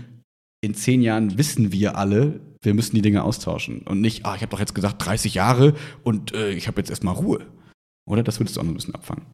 in 0.61 0.73
zehn 0.73 1.01
Jahren 1.01 1.37
wissen 1.37 1.71
wir 1.71 1.97
alle, 1.97 2.39
wir 2.61 2.73
müssen 2.73 2.95
die 2.95 3.01
Dinge 3.01 3.23
austauschen. 3.23 3.81
Und 3.81 4.01
nicht, 4.01 4.25
ah, 4.25 4.35
ich 4.35 4.41
habe 4.41 4.49
doch 4.49 4.59
jetzt 4.59 4.75
gesagt 4.75 5.05
30 5.05 5.33
Jahre 5.33 5.73
und 6.03 6.33
äh, 6.33 6.51
ich 6.51 6.67
habe 6.67 6.79
jetzt 6.79 6.89
erstmal 6.89 7.15
Ruhe. 7.15 7.45
Oder? 8.07 8.23
Das 8.23 8.39
würdest 8.39 8.55
du 8.55 8.61
auch 8.61 8.63
noch 8.63 8.71
ein 8.71 8.75
bisschen 8.75 8.95
abfangen. 8.95 9.27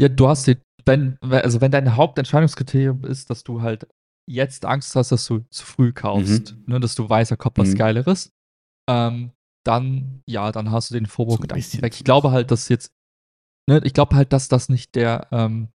Ja, 0.00 0.08
du 0.08 0.28
hast 0.28 0.46
die, 0.46 0.56
wenn, 0.84 1.16
also 1.20 1.60
wenn 1.60 1.70
dein 1.70 1.96
Hauptentscheidungskriterium 1.96 3.04
ist, 3.04 3.30
dass 3.30 3.44
du 3.44 3.62
halt 3.62 3.86
jetzt 4.30 4.64
Angst 4.64 4.94
hast, 4.96 5.12
dass 5.12 5.26
du 5.26 5.40
zu 5.50 5.64
früh 5.64 5.92
kaufst, 5.92 6.54
mhm. 6.54 6.64
ne, 6.66 6.80
dass 6.80 6.94
du 6.94 7.08
weißt, 7.08 7.30
da 7.30 7.36
kommt 7.36 7.58
was 7.58 7.70
mhm. 7.70 7.76
Geileres, 7.76 8.32
ähm, 8.88 9.32
dann, 9.64 10.22
ja, 10.26 10.52
dann 10.52 10.70
hast 10.70 10.90
du 10.90 10.94
den 10.94 11.06
FOMO-Gedanken 11.06 11.62
so 11.62 11.82
weg. 11.82 11.94
Ich 11.94 12.04
glaube 12.04 12.30
halt, 12.30 12.50
dass 12.50 12.68
jetzt, 12.68 12.92
ne, 13.68 13.80
ich 13.84 13.92
glaube 13.92 14.16
halt, 14.16 14.32
dass 14.32 14.48
das 14.48 14.68
nicht 14.68 14.94
der, 14.94 15.28
ähm, 15.32 15.68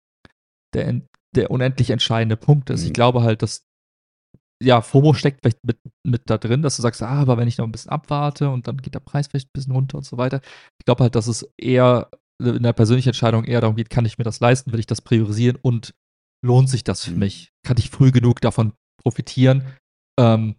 der, 0.74 1.02
der 1.36 1.52
unendlich 1.52 1.90
entscheidende 1.90 2.38
Punkt 2.38 2.70
ist. 2.70 2.82
Mhm. 2.82 2.88
Ich 2.88 2.94
glaube 2.94 3.24
halt, 3.24 3.42
dass 3.42 3.66
ja, 4.62 4.82
FOMO 4.82 5.14
steckt 5.14 5.42
vielleicht 5.42 5.64
mit, 5.66 5.78
mit 6.06 6.30
da 6.30 6.38
drin, 6.38 6.62
dass 6.62 6.78
du 6.78 6.82
sagst, 6.82 7.04
ah, 7.04 7.20
aber 7.22 7.38
wenn 7.38 7.48
ich 7.48 7.58
noch 7.58 7.66
ein 7.66 7.72
bisschen 7.72 7.92
abwarte 7.92 8.50
und 8.50 8.68
dann 8.68 8.78
geht 8.78 8.96
der 8.96 9.02
Preis 9.02 9.28
vielleicht 9.28 9.50
ein 9.50 9.54
bisschen 9.54 9.74
runter 9.74 9.98
und 9.98 10.06
so 10.06 10.18
weiter. 10.18 10.40
Ich 10.80 10.86
glaube 10.86 11.04
halt, 11.04 11.16
dass 11.16 11.28
es 11.28 11.50
eher 11.58 12.10
in 12.40 12.64
der 12.64 12.74
persönlichen 12.74 13.10
Entscheidung 13.10 13.44
eher 13.44 13.62
darum 13.62 13.76
geht, 13.76 13.90
kann 13.90 14.06
ich 14.06 14.18
mir 14.18 14.24
das 14.24 14.40
leisten, 14.40 14.72
will 14.72 14.80
ich 14.80 14.88
das 14.88 15.02
priorisieren 15.02 15.58
und 15.62 15.94
lohnt 16.44 16.70
sich 16.70 16.84
das 16.84 17.04
für 17.04 17.12
mhm. 17.12 17.20
mich? 17.20 17.52
Kann 17.66 17.78
ich 17.78 17.90
früh 17.90 18.12
genug 18.12 18.42
davon 18.42 18.74
profitieren? 19.02 19.64
Ähm, 20.20 20.56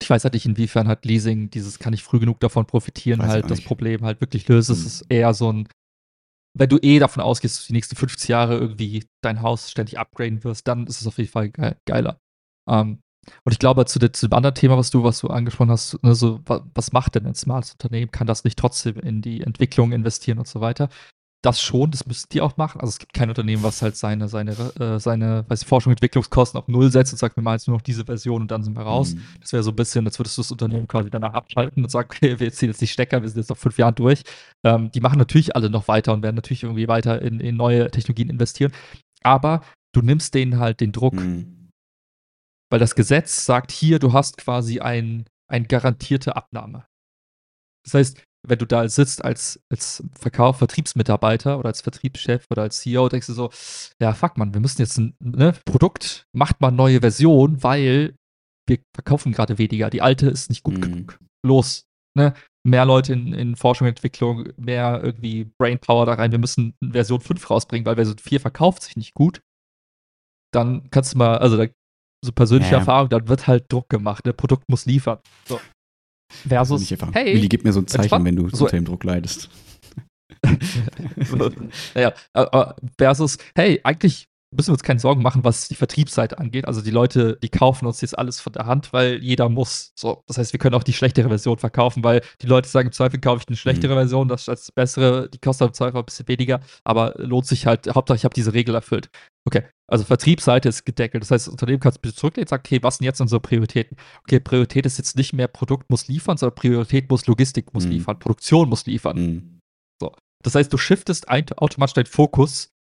ich 0.00 0.08
weiß 0.08 0.24
halt 0.24 0.34
nicht, 0.34 0.46
inwiefern 0.46 0.88
halt 0.88 1.04
Leasing 1.04 1.50
dieses 1.50 1.78
kann 1.78 1.92
ich 1.92 2.02
früh 2.02 2.18
genug 2.18 2.40
davon 2.40 2.66
profitieren, 2.66 3.20
weiß 3.20 3.28
halt 3.28 3.50
das 3.50 3.62
Problem 3.62 4.04
halt 4.04 4.20
wirklich 4.20 4.46
löst. 4.48 4.70
Es 4.70 4.80
mhm. 4.80 4.86
ist 4.86 5.06
eher 5.08 5.34
so 5.34 5.52
ein, 5.52 5.68
wenn 6.54 6.68
du 6.68 6.78
eh 6.78 6.98
davon 6.98 7.22
ausgehst, 7.22 7.56
dass 7.56 7.64
du 7.64 7.68
die 7.68 7.74
nächsten 7.74 7.96
50 7.96 8.28
Jahre 8.28 8.56
irgendwie 8.56 9.04
dein 9.22 9.42
Haus 9.42 9.70
ständig 9.70 9.98
upgraden 9.98 10.44
wirst, 10.44 10.68
dann 10.68 10.86
ist 10.86 11.00
es 11.00 11.06
auf 11.06 11.18
jeden 11.18 11.30
Fall 11.30 11.50
geiler. 11.86 12.18
Ähm, 12.68 13.00
und 13.44 13.52
ich 13.52 13.58
glaube, 13.58 13.84
zu, 13.86 13.98
zu, 13.98 14.28
dem 14.28 14.36
anderen 14.36 14.54
Thema, 14.54 14.76
was 14.76 14.90
du, 14.90 15.02
was 15.02 15.18
du 15.18 15.28
angesprochen 15.28 15.70
hast, 15.70 16.02
ne, 16.04 16.14
so, 16.14 16.40
was 16.46 16.92
macht 16.92 17.16
denn 17.16 17.26
ein 17.26 17.34
smartes 17.34 17.72
Unternehmen? 17.72 18.12
Kann 18.12 18.26
das 18.26 18.44
nicht 18.44 18.58
trotzdem 18.58 18.96
in 19.00 19.20
die 19.20 19.40
Entwicklung 19.40 19.92
investieren 19.92 20.38
und 20.38 20.46
so 20.46 20.60
weiter? 20.60 20.88
Das 21.46 21.60
schon, 21.60 21.90
das 21.90 22.06
müssen 22.06 22.26
die 22.32 22.40
auch 22.40 22.56
machen. 22.56 22.80
Also 22.80 22.90
es 22.90 22.98
gibt 22.98 23.12
kein 23.12 23.28
Unternehmen, 23.28 23.62
was 23.62 23.80
halt 23.82 23.96
seine, 23.96 24.28
seine, 24.28 24.52
äh, 24.80 24.98
seine 24.98 25.44
weiß 25.48 25.62
ich, 25.62 25.68
Forschung 25.68 25.90
und 25.90 25.98
Entwicklungskosten 25.98 26.58
auf 26.58 26.68
Null 26.68 26.90
setzt 26.90 27.12
und 27.12 27.18
sagt, 27.18 27.36
wir 27.36 27.42
machen 27.42 27.54
jetzt 27.54 27.68
nur 27.68 27.76
noch 27.76 27.82
diese 27.82 28.04
Version 28.04 28.42
und 28.42 28.50
dann 28.50 28.62
sind 28.62 28.76
wir 28.76 28.82
raus. 28.82 29.14
Mhm. 29.14 29.22
Das 29.40 29.52
wäre 29.52 29.62
so 29.62 29.70
ein 29.70 29.76
bisschen, 29.76 30.04
als 30.06 30.18
würdest 30.18 30.36
du 30.36 30.42
das 30.42 30.50
Unternehmen 30.50 30.88
quasi 30.88 31.08
danach 31.08 31.34
abschalten 31.34 31.84
und 31.84 31.90
sagen, 31.90 32.08
okay, 32.12 32.40
wir 32.40 32.52
ziehen 32.52 32.68
jetzt 32.68 32.80
die 32.80 32.86
Stecker, 32.86 33.22
wir 33.22 33.28
sind 33.28 33.38
jetzt 33.38 33.50
noch 33.50 33.56
fünf 33.56 33.78
Jahre 33.78 33.92
durch. 33.92 34.22
Ähm, 34.64 34.90
die 34.90 35.00
machen 35.00 35.18
natürlich 35.18 35.54
alle 35.54 35.70
noch 35.70 35.88
weiter 35.88 36.12
und 36.12 36.22
werden 36.22 36.36
natürlich 36.36 36.64
irgendwie 36.64 36.88
weiter 36.88 37.22
in, 37.22 37.40
in 37.40 37.56
neue 37.56 37.90
Technologien 37.90 38.28
investieren. 38.28 38.72
Aber 39.22 39.62
du 39.94 40.02
nimmst 40.02 40.34
denen 40.34 40.58
halt 40.58 40.80
den 40.80 40.92
Druck. 40.92 41.14
Mhm 41.14 41.56
weil 42.70 42.80
das 42.80 42.94
Gesetz 42.94 43.44
sagt 43.44 43.70
hier, 43.70 43.98
du 43.98 44.12
hast 44.12 44.38
quasi 44.38 44.80
ein, 44.80 45.26
ein 45.48 45.68
garantierte 45.68 46.36
Abnahme. 46.36 46.86
Das 47.84 47.94
heißt, 47.94 48.24
wenn 48.48 48.58
du 48.58 48.66
da 48.66 48.88
sitzt 48.88 49.24
als, 49.24 49.60
als 49.70 50.02
Verkauf, 50.18 50.58
Vertriebsmitarbeiter 50.58 51.58
oder 51.58 51.68
als 51.68 51.80
Vertriebschef 51.80 52.46
oder 52.50 52.62
als 52.62 52.78
CEO, 52.78 53.08
denkst 53.08 53.26
du 53.26 53.32
so, 53.32 53.50
ja, 54.00 54.12
fuck 54.14 54.38
man, 54.38 54.54
wir 54.54 54.60
müssen 54.60 54.80
jetzt 54.80 54.98
ein 54.98 55.14
ne, 55.18 55.54
Produkt, 55.64 56.26
macht 56.32 56.60
mal 56.60 56.70
neue 56.70 57.00
Version, 57.00 57.62
weil 57.62 58.14
wir 58.68 58.78
verkaufen 58.94 59.32
gerade 59.32 59.58
weniger. 59.58 59.90
Die 59.90 60.02
alte 60.02 60.28
ist 60.28 60.50
nicht 60.50 60.62
gut 60.62 60.76
mhm. 60.78 60.80
genug. 60.80 61.18
Los. 61.44 61.84
Ne? 62.16 62.34
Mehr 62.64 62.84
Leute 62.84 63.12
in, 63.12 63.32
in 63.32 63.56
Forschung 63.56 63.86
und 63.86 63.90
Entwicklung, 63.90 64.48
mehr 64.56 65.00
irgendwie 65.02 65.50
Brainpower 65.58 66.06
da 66.06 66.14
rein. 66.14 66.32
Wir 66.32 66.38
müssen 66.38 66.74
Version 66.82 67.20
5 67.20 67.50
rausbringen, 67.50 67.86
weil 67.86 67.94
Version 67.94 68.18
4 68.18 68.40
verkauft 68.40 68.82
sich 68.82 68.96
nicht 68.96 69.14
gut. 69.14 69.40
Dann 70.52 70.90
kannst 70.90 71.14
du 71.14 71.18
mal, 71.18 71.38
also 71.38 71.56
da 71.56 71.66
so 72.24 72.32
persönliche 72.32 72.72
ja. 72.72 72.78
Erfahrung, 72.78 73.08
dann 73.08 73.28
wird 73.28 73.46
halt 73.46 73.70
Druck 73.70 73.88
gemacht. 73.88 74.26
Der 74.26 74.32
Produkt 74.32 74.68
muss 74.68 74.86
liefern. 74.86 75.18
So. 75.44 75.60
Versus, 76.28 76.82
also 76.82 76.94
einfach, 76.94 77.14
hey, 77.14 77.34
Willi, 77.34 77.48
gib 77.48 77.64
mir 77.64 77.72
so 77.72 77.80
ein 77.80 77.86
Zeichen, 77.86 78.24
wenn 78.24 78.36
du 78.36 78.48
so, 78.48 78.64
unter 78.64 78.76
dem 78.76 78.84
Druck 78.84 79.04
leidest. 79.04 79.48
naja, 81.94 82.14
versus, 82.98 83.38
hey, 83.54 83.80
eigentlich 83.84 84.28
müssen 84.54 84.68
wir 84.68 84.74
uns 84.74 84.82
keine 84.82 85.00
Sorgen 85.00 85.22
machen, 85.22 85.44
was 85.44 85.68
die 85.68 85.74
Vertriebsseite 85.74 86.38
angeht. 86.38 86.66
Also 86.66 86.80
die 86.80 86.90
Leute, 86.90 87.38
die 87.42 87.48
kaufen 87.48 87.86
uns 87.86 88.00
jetzt 88.00 88.18
alles 88.18 88.40
von 88.40 88.52
der 88.52 88.66
Hand, 88.66 88.92
weil 88.92 89.22
jeder 89.22 89.48
muss. 89.48 89.92
So, 89.96 90.22
das 90.26 90.38
heißt, 90.38 90.52
wir 90.52 90.58
können 90.58 90.74
auch 90.74 90.84
die 90.84 90.92
schlechtere 90.92 91.28
Version 91.28 91.58
verkaufen, 91.58 92.04
weil 92.04 92.22
die 92.42 92.46
Leute 92.46 92.68
sagen, 92.68 92.88
im 92.88 92.92
Zweifel 92.92 93.20
kaufe 93.20 93.42
ich 93.42 93.48
eine 93.48 93.56
schlechtere 93.56 93.94
mhm. 93.94 93.98
Version, 93.98 94.28
das 94.28 94.48
ist 94.48 94.68
die 94.68 94.72
bessere, 94.72 95.28
die 95.28 95.38
kostet 95.38 95.68
im 95.68 95.74
Zweifel 95.74 95.98
ein 95.98 96.04
bisschen 96.04 96.28
weniger, 96.28 96.60
aber 96.84 97.14
lohnt 97.16 97.46
sich 97.46 97.66
halt, 97.66 97.92
Hauptsache 97.94 98.16
ich 98.16 98.24
habe 98.24 98.34
diese 98.34 98.54
Regel 98.54 98.74
erfüllt. 98.74 99.10
Okay, 99.46 99.62
also 99.88 100.04
Vertriebsseite 100.04 100.68
ist 100.68 100.84
gedeckelt. 100.84 101.22
Das 101.22 101.30
heißt, 101.30 101.46
das 101.46 101.52
Unternehmen 101.52 101.80
kann 101.80 101.92
es 101.92 101.98
bitte 101.98 102.14
zurücklehnen 102.14 102.46
und 102.46 102.48
sagen, 102.48 102.62
okay, 102.66 102.82
was 102.82 102.98
sind 102.98 103.04
jetzt 103.04 103.20
unsere 103.20 103.40
Prioritäten? 103.40 103.96
Okay, 104.22 104.40
Priorität 104.40 104.86
ist 104.86 104.98
jetzt 104.98 105.16
nicht 105.16 105.32
mehr 105.32 105.48
Produkt 105.48 105.90
muss 105.90 106.08
liefern, 106.08 106.36
sondern 106.36 106.56
Priorität 106.56 107.10
muss 107.10 107.26
Logistik 107.26 107.72
muss 107.72 107.84
mhm. 107.84 107.92
liefern, 107.92 108.18
Produktion 108.18 108.68
muss 108.68 108.86
liefern. 108.86 109.16
Mhm. 109.16 109.60
So. 110.00 110.12
Das 110.42 110.54
heißt, 110.54 110.72
du 110.72 110.78
shiftest 110.78 111.28
automatisch 111.28 111.94
deinen 111.94 112.06
Fokus 112.06 112.75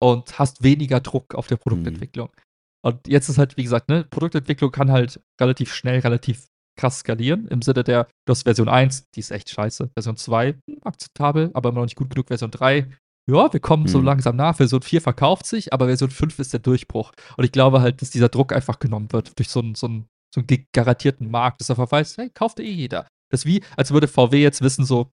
und 0.00 0.38
hast 0.38 0.62
weniger 0.62 1.00
Druck 1.00 1.34
auf 1.34 1.46
der 1.46 1.56
Produktentwicklung. 1.56 2.28
Mhm. 2.28 2.42
Und 2.82 3.08
jetzt 3.08 3.28
ist 3.28 3.38
halt, 3.38 3.56
wie 3.56 3.62
gesagt, 3.62 3.88
ne, 3.88 4.04
Produktentwicklung 4.04 4.72
kann 4.72 4.90
halt 4.90 5.20
relativ 5.40 5.74
schnell, 5.74 6.00
relativ 6.00 6.46
krass 6.78 7.00
skalieren. 7.00 7.46
Im 7.48 7.62
Sinne 7.62 7.84
der, 7.84 8.08
du 8.26 8.30
hast 8.30 8.44
Version 8.44 8.68
1, 8.68 9.10
die 9.14 9.20
ist 9.20 9.30
echt 9.30 9.50
scheiße. 9.50 9.90
Version 9.94 10.16
2, 10.16 10.58
akzeptabel, 10.82 11.50
aber 11.52 11.68
immer 11.68 11.80
noch 11.80 11.86
nicht 11.86 11.96
gut 11.96 12.10
genug. 12.10 12.28
Version 12.28 12.50
3, 12.50 12.88
ja, 13.30 13.52
wir 13.52 13.60
kommen 13.60 13.84
mhm. 13.84 13.88
so 13.88 14.00
langsam 14.00 14.36
nach. 14.36 14.56
Version 14.56 14.82
4 14.82 15.02
verkauft 15.02 15.46
sich, 15.46 15.72
aber 15.72 15.86
Version 15.86 16.10
5 16.10 16.38
ist 16.38 16.52
der 16.52 16.60
Durchbruch. 16.60 17.12
Und 17.36 17.44
ich 17.44 17.52
glaube 17.52 17.82
halt, 17.82 18.00
dass 18.00 18.10
dieser 18.10 18.30
Druck 18.30 18.52
einfach 18.52 18.78
genommen 18.78 19.12
wird 19.12 19.38
durch 19.38 19.50
so 19.50 19.60
einen, 19.60 19.74
so 19.74 19.86
einen, 19.86 20.06
so 20.34 20.40
einen 20.40 20.66
garantierten 20.72 21.30
Markt, 21.30 21.60
dass 21.60 21.68
er 21.68 21.76
verweist, 21.76 22.16
hey, 22.16 22.30
kauft 22.30 22.60
eh 22.60 22.70
jeder. 22.70 23.06
Das 23.30 23.42
ist 23.42 23.46
wie, 23.46 23.62
als 23.76 23.92
würde 23.92 24.08
VW 24.08 24.42
jetzt 24.42 24.62
wissen, 24.62 24.84
so, 24.84 25.10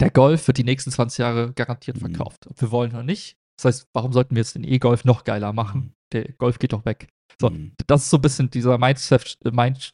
der 0.00 0.10
Golf 0.10 0.46
wird 0.46 0.58
die 0.58 0.64
nächsten 0.64 0.90
20 0.90 1.18
Jahre 1.18 1.52
garantiert 1.54 1.96
mhm. 1.96 2.12
verkauft. 2.12 2.46
Ob 2.48 2.60
wir 2.60 2.70
wollen 2.70 2.92
oder 2.92 3.02
nicht, 3.02 3.36
das 3.58 3.64
heißt, 3.64 3.88
warum 3.92 4.12
sollten 4.12 4.34
wir 4.34 4.40
jetzt 4.40 4.54
den 4.54 4.64
E-Golf 4.64 5.04
noch 5.04 5.24
geiler 5.24 5.52
machen? 5.52 5.80
Mhm. 5.80 5.92
Der 6.12 6.32
Golf 6.32 6.58
geht 6.58 6.72
doch 6.72 6.84
weg. 6.84 7.08
So, 7.40 7.50
mhm. 7.50 7.72
das 7.86 8.04
ist 8.04 8.10
so 8.10 8.16
ein 8.18 8.22
bisschen 8.22 8.50
dieser 8.50 8.78
Mindset, 8.78 9.38
Mind, 9.52 9.92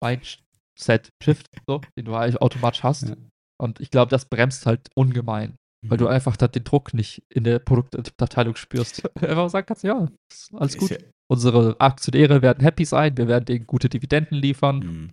Mindset-Shift, 0.00 1.48
so, 1.66 1.80
den 1.96 2.06
du 2.06 2.14
eigentlich 2.14 2.40
automatisch 2.40 2.82
hast. 2.82 3.08
Ja. 3.08 3.16
Und 3.58 3.80
ich 3.80 3.90
glaube, 3.90 4.10
das 4.10 4.26
bremst 4.26 4.66
halt 4.66 4.88
ungemein. 4.94 5.56
Weil 5.88 5.98
du 5.98 6.06
mhm. 6.06 6.10
einfach 6.10 6.36
den 6.36 6.64
Druck 6.64 6.94
nicht 6.94 7.22
in 7.28 7.44
der 7.44 7.58
Produktabteilung 7.58 8.56
spürst. 8.56 9.08
Einfach 9.22 9.48
sagen 9.50 9.66
kannst, 9.66 9.84
ja, 9.84 10.08
alles 10.54 10.76
gut. 10.76 10.90
Ja 10.90 10.96
Unsere 11.28 11.80
Aktionäre 11.80 12.42
werden 12.42 12.62
happy 12.62 12.84
sein, 12.84 13.16
wir 13.16 13.28
werden 13.28 13.44
denen 13.44 13.66
gute 13.66 13.88
Dividenden 13.88 14.36
liefern. 14.36 14.78
Mhm. 14.78 15.12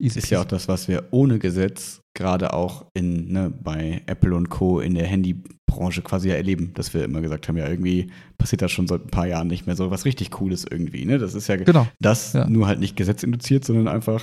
Easy 0.00 0.18
ist 0.20 0.30
ja 0.30 0.40
auch 0.40 0.44
das, 0.44 0.68
was 0.68 0.86
wir 0.86 1.08
ohne 1.10 1.38
Gesetz 1.38 2.00
gerade 2.14 2.52
auch 2.52 2.86
in, 2.94 3.32
ne, 3.32 3.52
bei 3.62 4.02
Apple 4.06 4.34
und 4.34 4.48
Co. 4.48 4.80
in 4.80 4.94
der 4.94 5.06
Handybranche 5.06 6.02
quasi 6.02 6.28
ja 6.28 6.34
erleben, 6.36 6.72
dass 6.74 6.94
wir 6.94 7.04
immer 7.04 7.20
gesagt 7.20 7.48
haben, 7.48 7.56
ja, 7.56 7.68
irgendwie 7.68 8.10
passiert 8.38 8.62
das 8.62 8.70
schon 8.70 8.86
seit 8.86 9.04
ein 9.04 9.10
paar 9.10 9.26
Jahren 9.26 9.48
nicht 9.48 9.66
mehr 9.66 9.76
so 9.76 9.90
was 9.90 10.04
richtig 10.04 10.30
Cooles 10.30 10.64
irgendwie. 10.68 11.04
Ne? 11.04 11.18
Das 11.18 11.34
ist 11.34 11.48
ja 11.48 11.56
genau. 11.56 11.86
das 12.00 12.32
ja. 12.32 12.48
nur 12.48 12.68
halt 12.68 12.78
nicht 12.78 12.96
gesetzinduziert, 12.96 13.64
sondern 13.64 13.88
einfach 13.88 14.22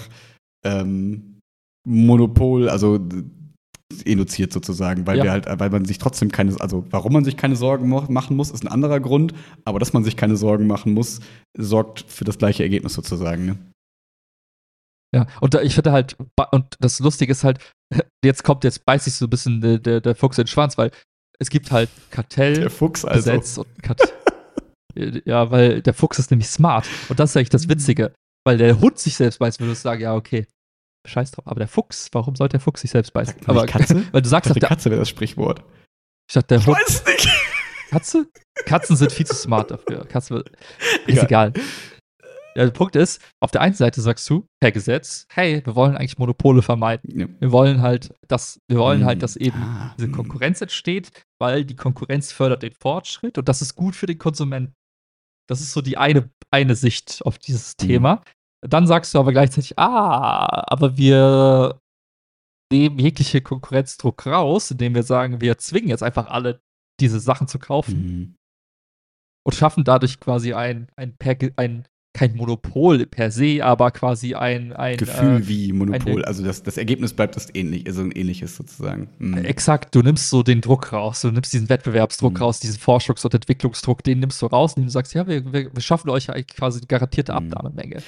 ähm, 0.65 1.39
Monopol, 1.85 2.69
also 2.69 2.99
induziert 4.03 4.52
sozusagen, 4.52 5.06
weil 5.06 5.18
ja. 5.19 5.23
wir 5.26 5.31
halt, 5.31 5.45
weil 5.60 5.69
man 5.69 5.85
sich 5.85 5.99
trotzdem 5.99 6.31
keine, 6.31 6.60
also 6.60 6.85
warum 6.89 7.14
man 7.14 7.23
sich 7.23 7.38
keine 7.38 7.56
Sorgen 7.56 7.88
machen 7.88 8.35
muss, 8.35 8.49
ist 8.49 8.64
ein 8.64 8.72
anderer 8.72 8.99
Grund, 8.99 9.34
aber 9.64 9.80
dass 9.80 9.93
man 9.93 10.03
sich 10.03 10.18
keine 10.18 10.38
Sorgen 10.38 10.68
machen 10.68 10.93
muss, 10.93 11.19
sorgt 11.57 12.06
für 12.07 12.23
das 12.23 12.38
gleiche 12.38 12.64
Ergebnis 12.64 12.93
sozusagen. 12.93 13.45
Ne? 13.45 13.57
Ja, 15.15 15.27
und 15.39 15.53
da, 15.53 15.61
ich 15.61 15.73
finde 15.75 15.93
halt, 15.93 16.17
und 16.51 16.75
das 16.81 16.99
Lustige 16.99 17.31
ist 17.31 17.45
halt, 17.45 17.59
jetzt 18.23 18.43
kommt, 18.43 18.65
jetzt 18.65 18.85
beißt 18.85 19.05
sich 19.05 19.13
so 19.13 19.27
ein 19.27 19.29
bisschen 19.29 19.61
der, 19.61 19.79
der, 19.79 20.01
der 20.01 20.13
Fuchs 20.13 20.37
in 20.37 20.43
den 20.43 20.49
Schwanz, 20.49 20.77
weil 20.77 20.91
es 21.39 21.49
gibt 21.49 21.71
halt 21.71 21.89
Kartell, 22.11 22.59
der 22.59 22.69
Fuchs 22.69 23.05
also. 23.05 23.31
Gesetz 23.31 23.57
und 23.57 23.81
Kartell. 23.81 24.11
ja, 25.25 25.51
weil 25.51 25.81
der 25.81 25.93
Fuchs 25.93 26.19
ist 26.19 26.31
nämlich 26.31 26.49
smart. 26.49 26.85
Und 27.07 27.19
das 27.19 27.29
ist 27.29 27.37
eigentlich 27.37 27.49
das 27.49 27.69
Witzige. 27.69 28.13
Weil 28.45 28.57
der 28.57 28.79
Hund 28.79 28.99
sich 28.99 29.15
selbst 29.15 29.39
beißt, 29.39 29.59
würde 29.59 29.71
ich 29.71 29.79
sagen, 29.79 30.01
ja, 30.01 30.15
okay, 30.15 30.47
scheiß 31.07 31.31
drauf. 31.31 31.47
Aber 31.47 31.59
der 31.59 31.67
Fuchs, 31.67 32.09
warum 32.11 32.35
sollte 32.35 32.53
der 32.53 32.59
Fuchs 32.59 32.81
sich 32.81 32.91
selbst 32.91 33.13
beißen? 33.13 33.35
Aber 33.47 33.65
Katze? 33.65 34.03
Weil 34.11 34.21
du 34.21 34.29
sagst, 34.29 34.51
ich 34.51 34.59
dachte, 34.59 34.67
Katze 34.67 34.89
wäre 34.89 34.99
das 34.99 35.09
Sprichwort. 35.09 35.63
Ich 36.29 36.33
dachte, 36.33 36.47
der 36.47 36.57
ich 36.59 36.67
Hund. 36.67 36.77
Weiß 36.77 37.05
nicht. 37.05 37.29
Katze? 37.89 38.27
Katzen 38.65 38.97
sind 38.97 39.11
viel 39.11 39.25
zu 39.25 39.35
smart 39.35 39.71
dafür. 39.71 40.05
Katze 40.05 40.43
ist 41.07 41.23
egal. 41.23 41.53
Der 42.56 42.72
Punkt 42.72 42.95
ist, 42.95 43.22
auf 43.41 43.52
der 43.52 43.61
einen 43.61 43.73
Seite 43.73 43.99
sagst 43.99 44.30
du, 44.30 44.48
per 44.61 44.72
Gesetz, 44.72 45.27
hey, 45.30 45.61
wir 45.65 45.76
wollen 45.76 45.98
eigentlich 45.98 46.18
Monopole 46.18 46.61
vermeiden. 46.61 47.19
Ja. 47.19 47.27
Wir 47.40 47.52
wollen 47.52 47.82
halt, 47.82 48.14
dass, 48.27 48.61
wir 48.69 48.77
wollen 48.77 49.02
mm. 49.02 49.06
halt, 49.06 49.23
dass 49.23 49.36
eben 49.36 49.61
ah. 49.61 49.94
diese 49.98 50.10
Konkurrenz 50.10 50.61
entsteht, 50.61 51.11
weil 51.40 51.65
die 51.65 51.76
Konkurrenz 51.76 52.32
fördert 52.32 52.64
den 52.64 52.73
Fortschritt 52.73 53.38
und 53.38 53.49
das 53.49 53.61
ist 53.61 53.76
gut 53.76 53.95
für 53.95 54.06
den 54.06 54.18
Konsumenten. 54.18 54.73
Das 55.48 55.60
ist 55.60 55.73
so 55.73 55.82
die 55.82 55.98
eine, 55.98 56.30
eine 56.49 56.76
Sicht 56.76 57.22
auf 57.26 57.38
dieses 57.38 57.73
mm. 57.73 57.88
Thema. 57.88 58.23
Dann 58.61 58.88
sagst 58.88 59.14
du 59.14 59.19
aber 59.19 59.32
gleichzeitig, 59.32 59.77
ah, 59.77 60.64
aber 60.68 60.98
wir 60.98 61.80
nehmen 62.72 62.99
jegliche 62.99 63.41
Konkurrenzdruck 63.41 64.26
raus, 64.26 64.72
indem 64.72 64.95
wir 64.95 65.03
sagen, 65.03 65.41
wir 65.41 65.57
zwingen 65.57 65.90
jetzt 65.90 66.03
einfach 66.03 66.27
alle, 66.27 66.61
diese 66.99 67.19
Sachen 67.19 67.48
zu 67.48 67.60
kaufen. 67.60 67.98
Mhm. 68.02 68.36
Und 69.45 69.53
schaffen 69.53 69.84
dadurch 69.84 70.19
quasi 70.19 70.53
ein, 70.53 70.90
ein, 70.95 71.15
ein, 71.57 71.88
kein 72.15 72.35
Monopol 72.35 73.05
per 73.05 73.29
se, 73.29 73.63
aber 73.63 73.91
quasi 73.91 74.35
ein, 74.35 74.71
ein 74.71 74.95
Gefühl 74.95 75.41
äh, 75.41 75.47
wie 75.47 75.73
Monopol. 75.73 76.13
Eine, 76.13 76.27
also 76.27 76.43
das, 76.43 76.63
das 76.63 76.77
Ergebnis 76.77 77.13
bleibt 77.13 77.35
das 77.35 77.53
ähnlich, 77.53 77.85
also 77.85 78.01
ein 78.01 78.11
ähnliches 78.11 78.55
sozusagen. 78.55 79.09
Mhm. 79.19 79.39
Exakt, 79.39 79.93
du 79.93 80.01
nimmst 80.01 80.29
so 80.29 80.41
den 80.41 80.61
Druck 80.61 80.93
raus, 80.93 81.21
du 81.21 81.31
nimmst 81.31 81.51
diesen 81.51 81.67
Wettbewerbsdruck 81.67 82.35
mhm. 82.35 82.39
raus, 82.39 82.61
diesen 82.61 82.79
Forschungs- 82.79 83.25
und 83.25 83.33
Entwicklungsdruck, 83.33 84.01
den 84.01 84.19
nimmst 84.19 84.41
du 84.41 84.45
raus, 84.45 84.73
indem 84.77 84.85
du 84.85 84.91
sagst, 84.91 85.13
ja, 85.13 85.27
wir, 85.27 85.51
wir, 85.51 85.73
wir 85.73 85.81
schaffen 85.81 86.09
euch 86.09 86.27
quasi 86.55 86.79
die 86.79 86.87
garantierte 86.87 87.33
mhm. 87.33 87.37
Abnahmemenge. 87.37 88.01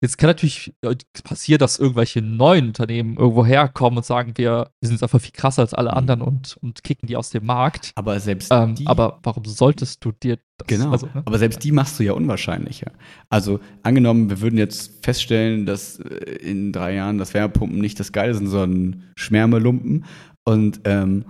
Jetzt 0.00 0.16
kann 0.16 0.28
natürlich 0.28 0.74
äh, 0.82 0.94
passieren, 1.24 1.58
dass 1.58 1.78
irgendwelche 1.78 2.22
neuen 2.22 2.68
Unternehmen 2.68 3.16
irgendwo 3.16 3.44
herkommen 3.44 3.98
und 3.98 4.04
sagen, 4.04 4.34
wir, 4.36 4.70
wir 4.80 4.86
sind 4.86 4.92
jetzt 4.92 5.02
einfach 5.02 5.20
viel 5.20 5.32
krasser 5.32 5.62
als 5.62 5.74
alle 5.74 5.90
mhm. 5.90 5.96
anderen 5.96 6.22
und, 6.22 6.56
und 6.60 6.84
kicken 6.84 7.08
die 7.08 7.16
aus 7.16 7.30
dem 7.30 7.44
Markt. 7.46 7.90
Aber 7.96 8.20
selbst 8.20 8.52
ähm, 8.52 8.76
die. 8.76 8.86
Aber 8.86 9.18
warum 9.24 9.44
solltest 9.44 10.04
du 10.04 10.12
dir 10.12 10.38
das 10.56 10.68
Genau. 10.68 10.92
Also, 10.92 11.06
ne? 11.06 11.22
Aber 11.24 11.38
selbst 11.38 11.64
die 11.64 11.72
machst 11.72 11.98
du 11.98 12.04
ja 12.04 12.12
unwahrscheinlicher. 12.12 12.92
Also 13.28 13.58
angenommen, 13.82 14.30
wir 14.30 14.40
würden 14.40 14.58
jetzt 14.58 15.04
feststellen, 15.04 15.66
dass 15.66 15.98
äh, 15.98 16.04
in 16.04 16.72
drei 16.72 16.94
Jahren 16.94 17.18
das 17.18 17.34
Wärmepumpen 17.34 17.80
nicht 17.80 17.98
das 17.98 18.12
Geile 18.12 18.34
sind, 18.34 18.46
sondern 18.46 19.02
Schwärmelumpen. 19.16 20.04
Und 20.44 20.80
ähm, 20.84 21.24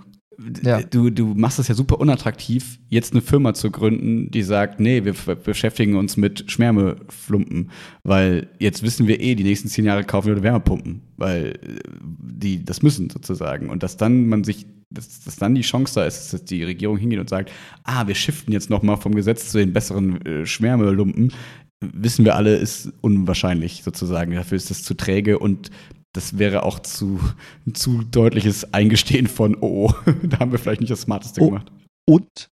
ja. 0.63 0.81
du, 0.81 1.09
du 1.09 1.33
machst 1.35 1.59
es 1.59 1.67
ja 1.67 1.75
super 1.75 1.99
unattraktiv, 1.99 2.79
jetzt 2.89 3.13
eine 3.13 3.21
Firma 3.21 3.53
zu 3.53 3.71
gründen, 3.71 4.31
die 4.31 4.43
sagt, 4.43 4.79
nee, 4.79 5.03
wir 5.03 5.13
beschäftigen 5.35 5.95
uns 5.95 6.17
mit 6.17 6.49
Schwärmeflumpen, 6.49 7.71
weil 8.03 8.47
jetzt 8.59 8.83
wissen 8.83 9.07
wir 9.07 9.19
eh, 9.19 9.35
die 9.35 9.43
nächsten 9.43 9.67
zehn 9.67 9.85
Jahre 9.85 10.03
kaufen 10.03 10.33
wir 10.33 10.43
Wärmepumpen, 10.43 11.01
weil 11.17 11.59
äh, 11.61 11.79
die 12.01 12.63
das 12.63 12.81
müssen 12.81 13.09
sozusagen. 13.09 13.69
Und 13.69 13.83
dass 13.83 13.97
dann 13.97 14.27
man 14.27 14.43
sich, 14.43 14.65
dass, 14.89 15.23
dass 15.23 15.35
dann 15.35 15.55
die 15.55 15.61
Chance 15.61 15.95
da 15.95 16.05
ist, 16.05 16.33
dass 16.33 16.45
die 16.45 16.63
Regierung 16.63 16.97
hingeht 16.97 17.19
und 17.19 17.29
sagt, 17.29 17.51
ah, 17.83 18.07
wir 18.07 18.15
shiften 18.15 18.53
jetzt 18.53 18.69
nochmal 18.69 18.97
vom 18.97 19.15
Gesetz 19.15 19.51
zu 19.51 19.57
den 19.57 19.73
besseren 19.73 20.25
äh, 20.25 20.45
Schwärmelumpen, 20.45 21.33
wissen 21.81 22.25
wir 22.25 22.35
alle, 22.35 22.55
ist 22.55 22.91
unwahrscheinlich 23.01 23.83
sozusagen. 23.83 24.33
Dafür 24.33 24.57
ist 24.57 24.69
das 24.69 24.83
zu 24.83 24.95
träge 24.95 25.39
und 25.39 25.71
das 26.13 26.37
wäre 26.37 26.63
auch 26.63 26.79
zu, 26.79 27.19
ein 27.67 27.75
zu 27.75 28.03
deutliches 28.03 28.73
Eingestehen 28.73 29.27
von, 29.27 29.55
oh, 29.61 29.91
oh 30.05 30.11
da 30.23 30.39
haben 30.39 30.51
wir 30.51 30.59
vielleicht 30.59 30.81
nicht 30.81 30.91
das 30.91 31.01
Smarteste 31.01 31.41
oh, 31.41 31.49
gemacht. 31.49 31.71
Und, 32.07 32.49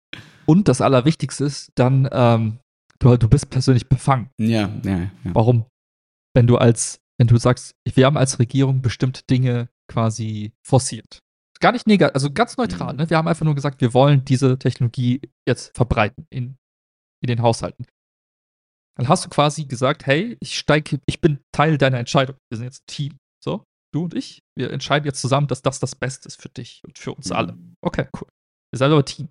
und 0.45 0.68
das 0.68 0.82
Allerwichtigste 0.82 1.45
ist, 1.45 1.72
dann, 1.76 2.10
ähm, 2.11 2.60
du, 2.99 3.18
du 3.18 3.30
bist 3.30 3.49
persönlich 3.49 3.88
befangen. 3.88 4.30
Ja, 4.40 4.69
ja, 4.84 4.99
ja. 4.99 5.10
Warum? 5.23 5.65
Wenn 6.36 6.48
du 6.48 6.57
als, 6.57 6.99
wenn 7.18 7.27
du 7.27 7.38
sagst, 7.38 7.76
wir 7.86 8.06
haben 8.06 8.18
als 8.18 8.40
Regierung 8.40 8.82
bestimmte 8.82 9.22
Dinge 9.30 9.69
quasi 9.90 10.52
forciert. 10.65 11.19
Gar 11.61 11.72
nicht 11.72 11.88
negativ, 11.88 12.15
also 12.15 12.32
ganz 12.32 12.57
neutral. 12.57 12.94
Mhm. 12.94 12.99
Ne? 12.99 13.10
Wir 13.10 13.18
haben 13.18 13.27
einfach 13.27 13.45
nur 13.45 13.56
gesagt, 13.56 13.80
wir 13.80 13.94
wollen 13.94 14.26
diese 14.26 14.60
Technologie 14.60 15.22
jetzt 15.48 15.76
verbreiten 15.76 16.26
in, 16.30 16.57
in 17.23 17.27
den 17.27 17.41
Haushalten. 17.41 17.86
Dann 18.98 19.07
hast 19.07 19.26
du 19.26 19.30
quasi 19.30 19.65
gesagt, 19.65 20.06
hey, 20.06 20.38
ich 20.41 20.57
steige, 20.57 20.99
ich 21.06 21.22
bin 21.22 21.40
Teil 21.53 21.77
deiner 21.77 21.99
Entscheidung. 21.99 22.36
Wir 22.49 22.57
sind 22.57 22.65
jetzt 22.65 22.84
ein 22.84 22.88
Team. 22.88 23.18
Du 23.95 24.03
und 24.03 24.13
ich, 24.13 24.43
wir 24.57 24.72
entscheiden 24.72 25.05
jetzt 25.05 25.22
zusammen, 25.22 25.47
dass 25.47 25.61
das 25.61 25.80
das 25.80 25.95
Beste 25.95 26.27
ist 26.27 26.41
für 26.41 26.49
dich 26.49 26.81
und 26.85 26.99
für 26.99 27.13
uns 27.13 27.30
mhm. 27.30 27.35
alle. 27.35 27.57
Okay, 27.81 28.07
cool. 28.19 28.27
Wir 28.73 28.77
sind 28.77 28.88
aber 28.88 28.97
ein 28.97 29.05
Team. 29.05 29.30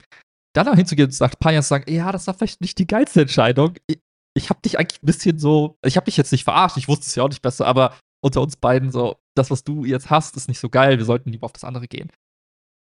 Dann 0.56 0.64
noch 0.64 0.74
hinzugehen 0.74 1.10
und 1.10 1.20
nach 1.20 1.32
ein 1.32 1.38
paar 1.38 1.52
Jahren 1.52 1.62
zu 1.62 1.68
sagen, 1.68 1.92
ja, 1.92 2.10
das 2.10 2.26
war 2.26 2.34
vielleicht 2.34 2.62
nicht 2.62 2.78
die 2.78 2.86
geilste 2.86 3.20
Entscheidung. 3.20 3.74
Ich, 3.86 3.98
ich 4.34 4.48
habe 4.48 4.62
dich 4.62 4.78
eigentlich 4.78 5.02
ein 5.02 5.06
bisschen 5.06 5.38
so, 5.38 5.76
ich 5.84 5.96
habe 5.96 6.06
dich 6.06 6.16
jetzt 6.16 6.32
nicht 6.32 6.44
verarscht, 6.44 6.78
ich 6.78 6.88
wusste 6.88 7.04
es 7.04 7.14
ja 7.14 7.24
auch 7.24 7.28
nicht 7.28 7.42
besser, 7.42 7.66
aber 7.66 7.98
unter 8.24 8.40
uns 8.40 8.56
beiden 8.56 8.90
so, 8.90 9.18
das, 9.36 9.50
was 9.50 9.64
du 9.64 9.84
jetzt 9.84 10.08
hast, 10.08 10.34
ist 10.36 10.48
nicht 10.48 10.60
so 10.60 10.70
geil, 10.70 10.96
wir 10.96 11.04
sollten 11.04 11.30
lieber 11.30 11.44
auf 11.44 11.52
das 11.52 11.64
andere 11.64 11.86
gehen. 11.86 12.10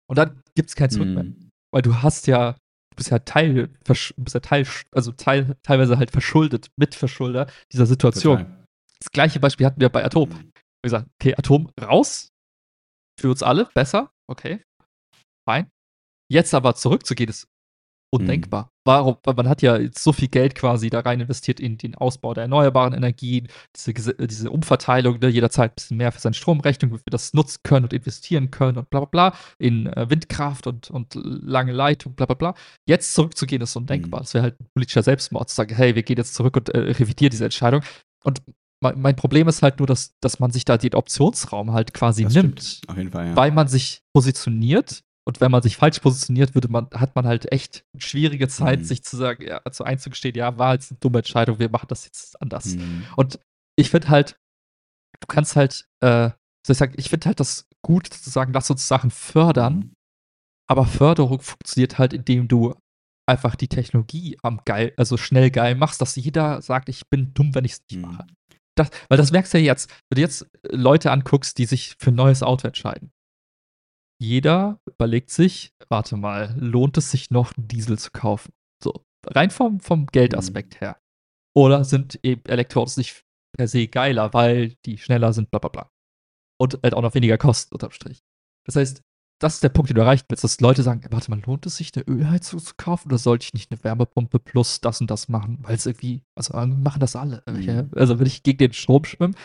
Und 0.09 0.17
dann 0.17 0.41
gibt 0.55 0.69
es 0.69 0.75
kein 0.75 0.89
Zurück 0.89 1.09
mehr. 1.09 1.25
Mhm. 1.25 1.51
Weil 1.71 1.83
du 1.83 2.01
hast 2.01 2.25
ja, 2.25 2.53
du 2.53 2.95
bist 2.95 3.11
ja 3.11 3.19
Teil, 3.19 3.69
bist 3.85 4.33
ja 4.33 4.39
Teil, 4.39 4.65
also 4.91 5.11
Teil, 5.11 5.55
teilweise 5.61 5.99
halt 5.99 6.09
verschuldet, 6.09 6.69
Mitverschulder 6.75 7.45
dieser 7.71 7.85
Situation. 7.85 8.39
Total. 8.39 8.63
Das 8.99 9.11
gleiche 9.11 9.39
Beispiel 9.39 9.67
hatten 9.67 9.79
wir 9.79 9.89
bei 9.89 10.03
Atom. 10.03 10.29
Mhm 10.29 10.53
gesagt, 10.87 11.07
okay, 11.19 11.35
Atom 11.35 11.69
raus. 11.79 12.29
Für 13.19 13.29
uns 13.29 13.41
alle, 13.41 13.65
besser, 13.73 14.11
okay. 14.29 14.63
Fein. 15.47 15.71
Jetzt 16.31 16.53
aber 16.53 16.75
zurückzugehen, 16.75 17.29
ist 17.29 17.47
undenkbar. 18.13 18.63
Mhm. 18.63 18.69
Warum? 18.85 19.17
Weil 19.23 19.33
man 19.33 19.49
hat 19.49 19.61
ja 19.61 19.77
jetzt 19.77 20.01
so 20.01 20.13
viel 20.13 20.29
Geld 20.29 20.55
quasi 20.55 20.89
da 20.89 21.01
rein 21.01 21.19
investiert 21.19 21.59
in 21.59 21.77
den 21.77 21.95
Ausbau 21.95 22.33
der 22.33 22.43
erneuerbaren 22.43 22.93
Energien, 22.93 23.49
diese, 23.75 23.93
diese 23.93 24.49
Umverteilung, 24.49 25.19
ne, 25.19 25.27
jederzeit 25.27 25.71
ein 25.71 25.75
bisschen 25.75 25.97
mehr 25.97 26.11
für 26.11 26.21
seine 26.21 26.33
Stromrechnung, 26.33 26.91
wie 26.91 26.97
wir 26.97 27.11
das 27.11 27.33
nutzen 27.33 27.59
können 27.63 27.85
und 27.85 27.93
investieren 27.93 28.49
können 28.49 28.77
und 28.77 28.89
bla 28.89 29.01
bla 29.01 29.09
bla, 29.29 29.37
in 29.57 29.87
äh, 29.87 30.09
Windkraft 30.09 30.67
und, 30.67 30.89
und 30.89 31.15
lange 31.15 31.73
Leitung, 31.73 32.13
bla 32.13 32.25
bla 32.25 32.35
bla. 32.35 32.53
Jetzt 32.87 33.13
zurückzugehen, 33.13 33.61
ist 33.61 33.75
undenkbar. 33.75 34.21
Mhm. 34.21 34.23
Das 34.23 34.33
wäre 34.33 34.43
halt 34.43 34.59
ein 34.59 34.67
politischer 34.73 35.03
Selbstmord, 35.03 35.49
zu 35.49 35.55
sagen, 35.55 35.75
hey, 35.75 35.95
wir 35.95 36.03
gehen 36.03 36.17
jetzt 36.17 36.33
zurück 36.33 36.55
und 36.55 36.69
äh, 36.69 36.79
revidieren 36.79 37.31
diese 37.31 37.45
Entscheidung. 37.45 37.81
Und 38.23 38.41
mein 38.81 39.15
Problem 39.15 39.47
ist 39.47 39.63
halt 39.63 39.79
nur, 39.79 39.87
dass, 39.87 40.15
dass 40.21 40.39
man 40.39 40.51
sich 40.51 40.65
da 40.65 40.77
den 40.77 40.93
Optionsraum 40.93 41.71
halt 41.73 41.93
quasi 41.93 42.23
das 42.23 42.33
nimmt. 42.33 42.61
Stimmt. 42.61 42.89
Auf 42.89 42.97
jeden 42.97 43.11
Fall, 43.11 43.27
ja. 43.27 43.35
Weil 43.35 43.51
man 43.51 43.67
sich 43.67 44.01
positioniert 44.13 45.03
und 45.27 45.41
wenn 45.41 45.51
man 45.51 45.61
sich 45.61 45.75
falsch 45.77 45.99
positioniert, 45.99 46.55
würde 46.55 46.69
man, 46.69 46.87
hat 46.93 47.15
man 47.15 47.25
halt 47.25 47.51
echt 47.51 47.85
schwierige 47.97 48.47
Zeit, 48.47 48.79
mhm. 48.79 48.83
sich 48.85 49.03
zu 49.03 49.17
sagen, 49.17 49.43
ja, 49.43 49.59
also 49.65 49.83
einzugestehen, 49.83 50.35
ja, 50.35 50.57
war 50.57 50.73
jetzt 50.73 50.91
eine 50.91 50.99
dumme 50.99 51.19
Entscheidung, 51.19 51.59
wir 51.59 51.69
machen 51.69 51.87
das 51.89 52.05
jetzt 52.05 52.41
anders. 52.41 52.75
Mhm. 52.75 53.05
Und 53.15 53.39
ich 53.75 53.89
finde 53.89 54.09
halt, 54.09 54.39
du 55.19 55.27
kannst 55.27 55.55
halt, 55.55 55.87
äh, 56.01 56.29
soll 56.65 56.73
ich 56.73 56.77
sagen, 56.77 56.93
ich 56.97 57.09
finde 57.09 57.25
halt 57.25 57.39
das 57.39 57.67
gut 57.81 58.07
zu 58.07 58.29
sagen, 58.29 58.53
lass 58.53 58.69
uns 58.69 58.87
Sachen 58.87 59.11
fördern, 59.11 59.75
mhm. 59.75 59.93
aber 60.69 60.85
Förderung 60.85 61.41
funktioniert 61.41 61.97
halt, 61.97 62.13
indem 62.13 62.47
du 62.47 62.75
einfach 63.27 63.55
die 63.55 63.67
Technologie 63.67 64.37
am 64.43 64.61
geil, 64.63 64.93
also 64.95 65.17
schnell 65.17 65.51
geil 65.51 65.75
machst, 65.75 65.99
dass 65.99 66.15
jeder 66.15 66.61
sagt, 66.61 66.87
ich 66.89 67.09
bin 67.09 67.33
dumm, 67.33 67.53
wenn 67.53 67.65
ich 67.65 67.73
es 67.73 67.81
nicht 67.89 67.97
mhm. 67.97 68.11
mache. 68.13 68.27
Das, 68.77 68.89
weil 69.09 69.17
das 69.17 69.31
merkst 69.31 69.53
du 69.53 69.57
ja 69.59 69.65
jetzt, 69.65 69.89
wenn 70.09 70.15
du 70.15 70.21
jetzt 70.21 70.43
äh, 70.43 70.75
Leute 70.75 71.11
anguckst, 71.11 71.57
die 71.57 71.65
sich 71.65 71.95
für 71.99 72.11
ein 72.11 72.15
neues 72.15 72.43
Auto 72.43 72.67
entscheiden. 72.67 73.11
Jeder 74.19 74.79
überlegt 74.85 75.29
sich, 75.29 75.73
warte 75.89 76.17
mal, 76.17 76.55
lohnt 76.57 76.97
es 76.97 77.11
sich 77.11 77.29
noch, 77.29 77.55
einen 77.55 77.67
Diesel 77.67 77.99
zu 77.99 78.11
kaufen? 78.11 78.51
So, 78.83 79.05
rein 79.27 79.51
vom, 79.51 79.79
vom 79.79 80.07
Geldaspekt 80.07 80.81
her. 80.81 80.99
Oder 81.55 81.83
sind 81.83 82.19
eben 82.23 82.43
Elektroautos 82.45 82.97
nicht 82.97 83.25
per 83.55 83.67
se 83.67 83.87
geiler, 83.87 84.33
weil 84.33 84.75
die 84.85 84.97
schneller 84.97 85.33
sind, 85.33 85.51
bla 85.51 85.59
bla 85.59 85.69
bla. 85.69 85.91
Und 86.59 86.79
halt 86.83 86.93
auch 86.93 87.01
noch 87.01 87.13
weniger 87.13 87.37
kosten, 87.37 87.73
unterm 87.75 87.91
Strich. 87.91 88.23
Das 88.65 88.75
heißt, 88.75 89.03
das 89.39 89.55
ist 89.55 89.63
der 89.63 89.69
Punkt, 89.69 89.89
den 89.89 89.95
du 89.95 90.01
erreicht 90.01 90.25
willst, 90.29 90.43
dass 90.43 90.59
Leute 90.61 90.81
sagen, 90.83 91.01
warte 91.11 91.29
mal, 91.29 91.41
lohnt 91.45 91.65
es 91.65 91.77
sich, 91.77 91.91
eine 91.95 92.05
Ölheizung 92.07 92.59
zu 92.59 92.73
kaufen 92.75 93.09
oder 93.09 93.17
sollte 93.17 93.45
ich 93.45 93.53
nicht 93.53 93.71
eine 93.71 93.83
Wärmepumpe 93.83 94.39
plus 94.39 94.81
das 94.81 94.99
und 94.99 95.11
das 95.11 95.29
machen? 95.29 95.59
Weil 95.61 95.75
es 95.75 95.85
irgendwie, 95.85 96.23
also 96.35 96.57
machen 96.57 96.99
das 96.99 97.15
alle. 97.15 97.43
Mhm. 97.47 97.91
Also 97.95 98.19
wenn 98.19 98.25
ich 98.25 98.43
gegen 98.43 98.57
den 98.57 98.73
Strom 98.73 99.05
schwimme, 99.05 99.35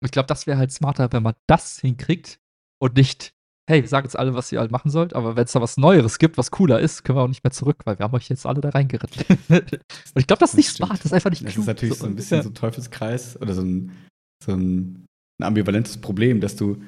ich 0.00 0.10
glaube, 0.10 0.26
das 0.26 0.46
wäre 0.46 0.58
halt 0.58 0.72
smarter, 0.72 1.12
wenn 1.12 1.22
man 1.22 1.34
das 1.46 1.78
hinkriegt 1.78 2.40
und 2.80 2.96
nicht, 2.96 3.34
hey, 3.68 3.82
wir 3.82 3.88
sagen 3.88 4.06
jetzt 4.06 4.18
alle, 4.18 4.34
was 4.34 4.50
ihr 4.50 4.58
halt 4.58 4.70
machen 4.70 4.90
sollt, 4.90 5.14
aber 5.14 5.36
wenn 5.36 5.44
es 5.44 5.52
da 5.52 5.60
was 5.60 5.76
Neueres 5.76 6.18
gibt, 6.18 6.38
was 6.38 6.50
cooler 6.50 6.80
ist, 6.80 7.04
können 7.04 7.18
wir 7.18 7.22
auch 7.22 7.28
nicht 7.28 7.44
mehr 7.44 7.52
zurück, 7.52 7.82
weil 7.84 7.98
wir 7.98 8.04
haben 8.04 8.14
euch 8.14 8.28
jetzt 8.28 8.46
alle 8.46 8.60
da 8.60 8.70
reingeritten. 8.70 9.24
und 9.48 9.62
ich 10.16 10.26
glaube, 10.26 10.40
das 10.40 10.50
ist 10.50 10.56
nicht 10.56 10.70
das 10.70 10.76
smart, 10.76 10.98
das 10.98 11.06
ist 11.06 11.12
einfach 11.12 11.30
nicht 11.30 11.44
klug. 11.44 11.54
Das 11.54 11.58
ist 11.58 11.66
natürlich 11.66 11.94
so, 11.94 12.04
so 12.04 12.06
ein 12.06 12.16
bisschen 12.16 12.38
ja. 12.38 12.42
so 12.42 12.48
ein 12.48 12.54
Teufelskreis 12.54 13.40
oder 13.40 13.54
so 13.54 13.62
ein, 13.62 13.92
so 14.42 14.52
ein, 14.52 15.06
ein 15.38 15.44
ambivalentes 15.44 15.98
Problem, 15.98 16.40
dass 16.40 16.56
du 16.56 16.82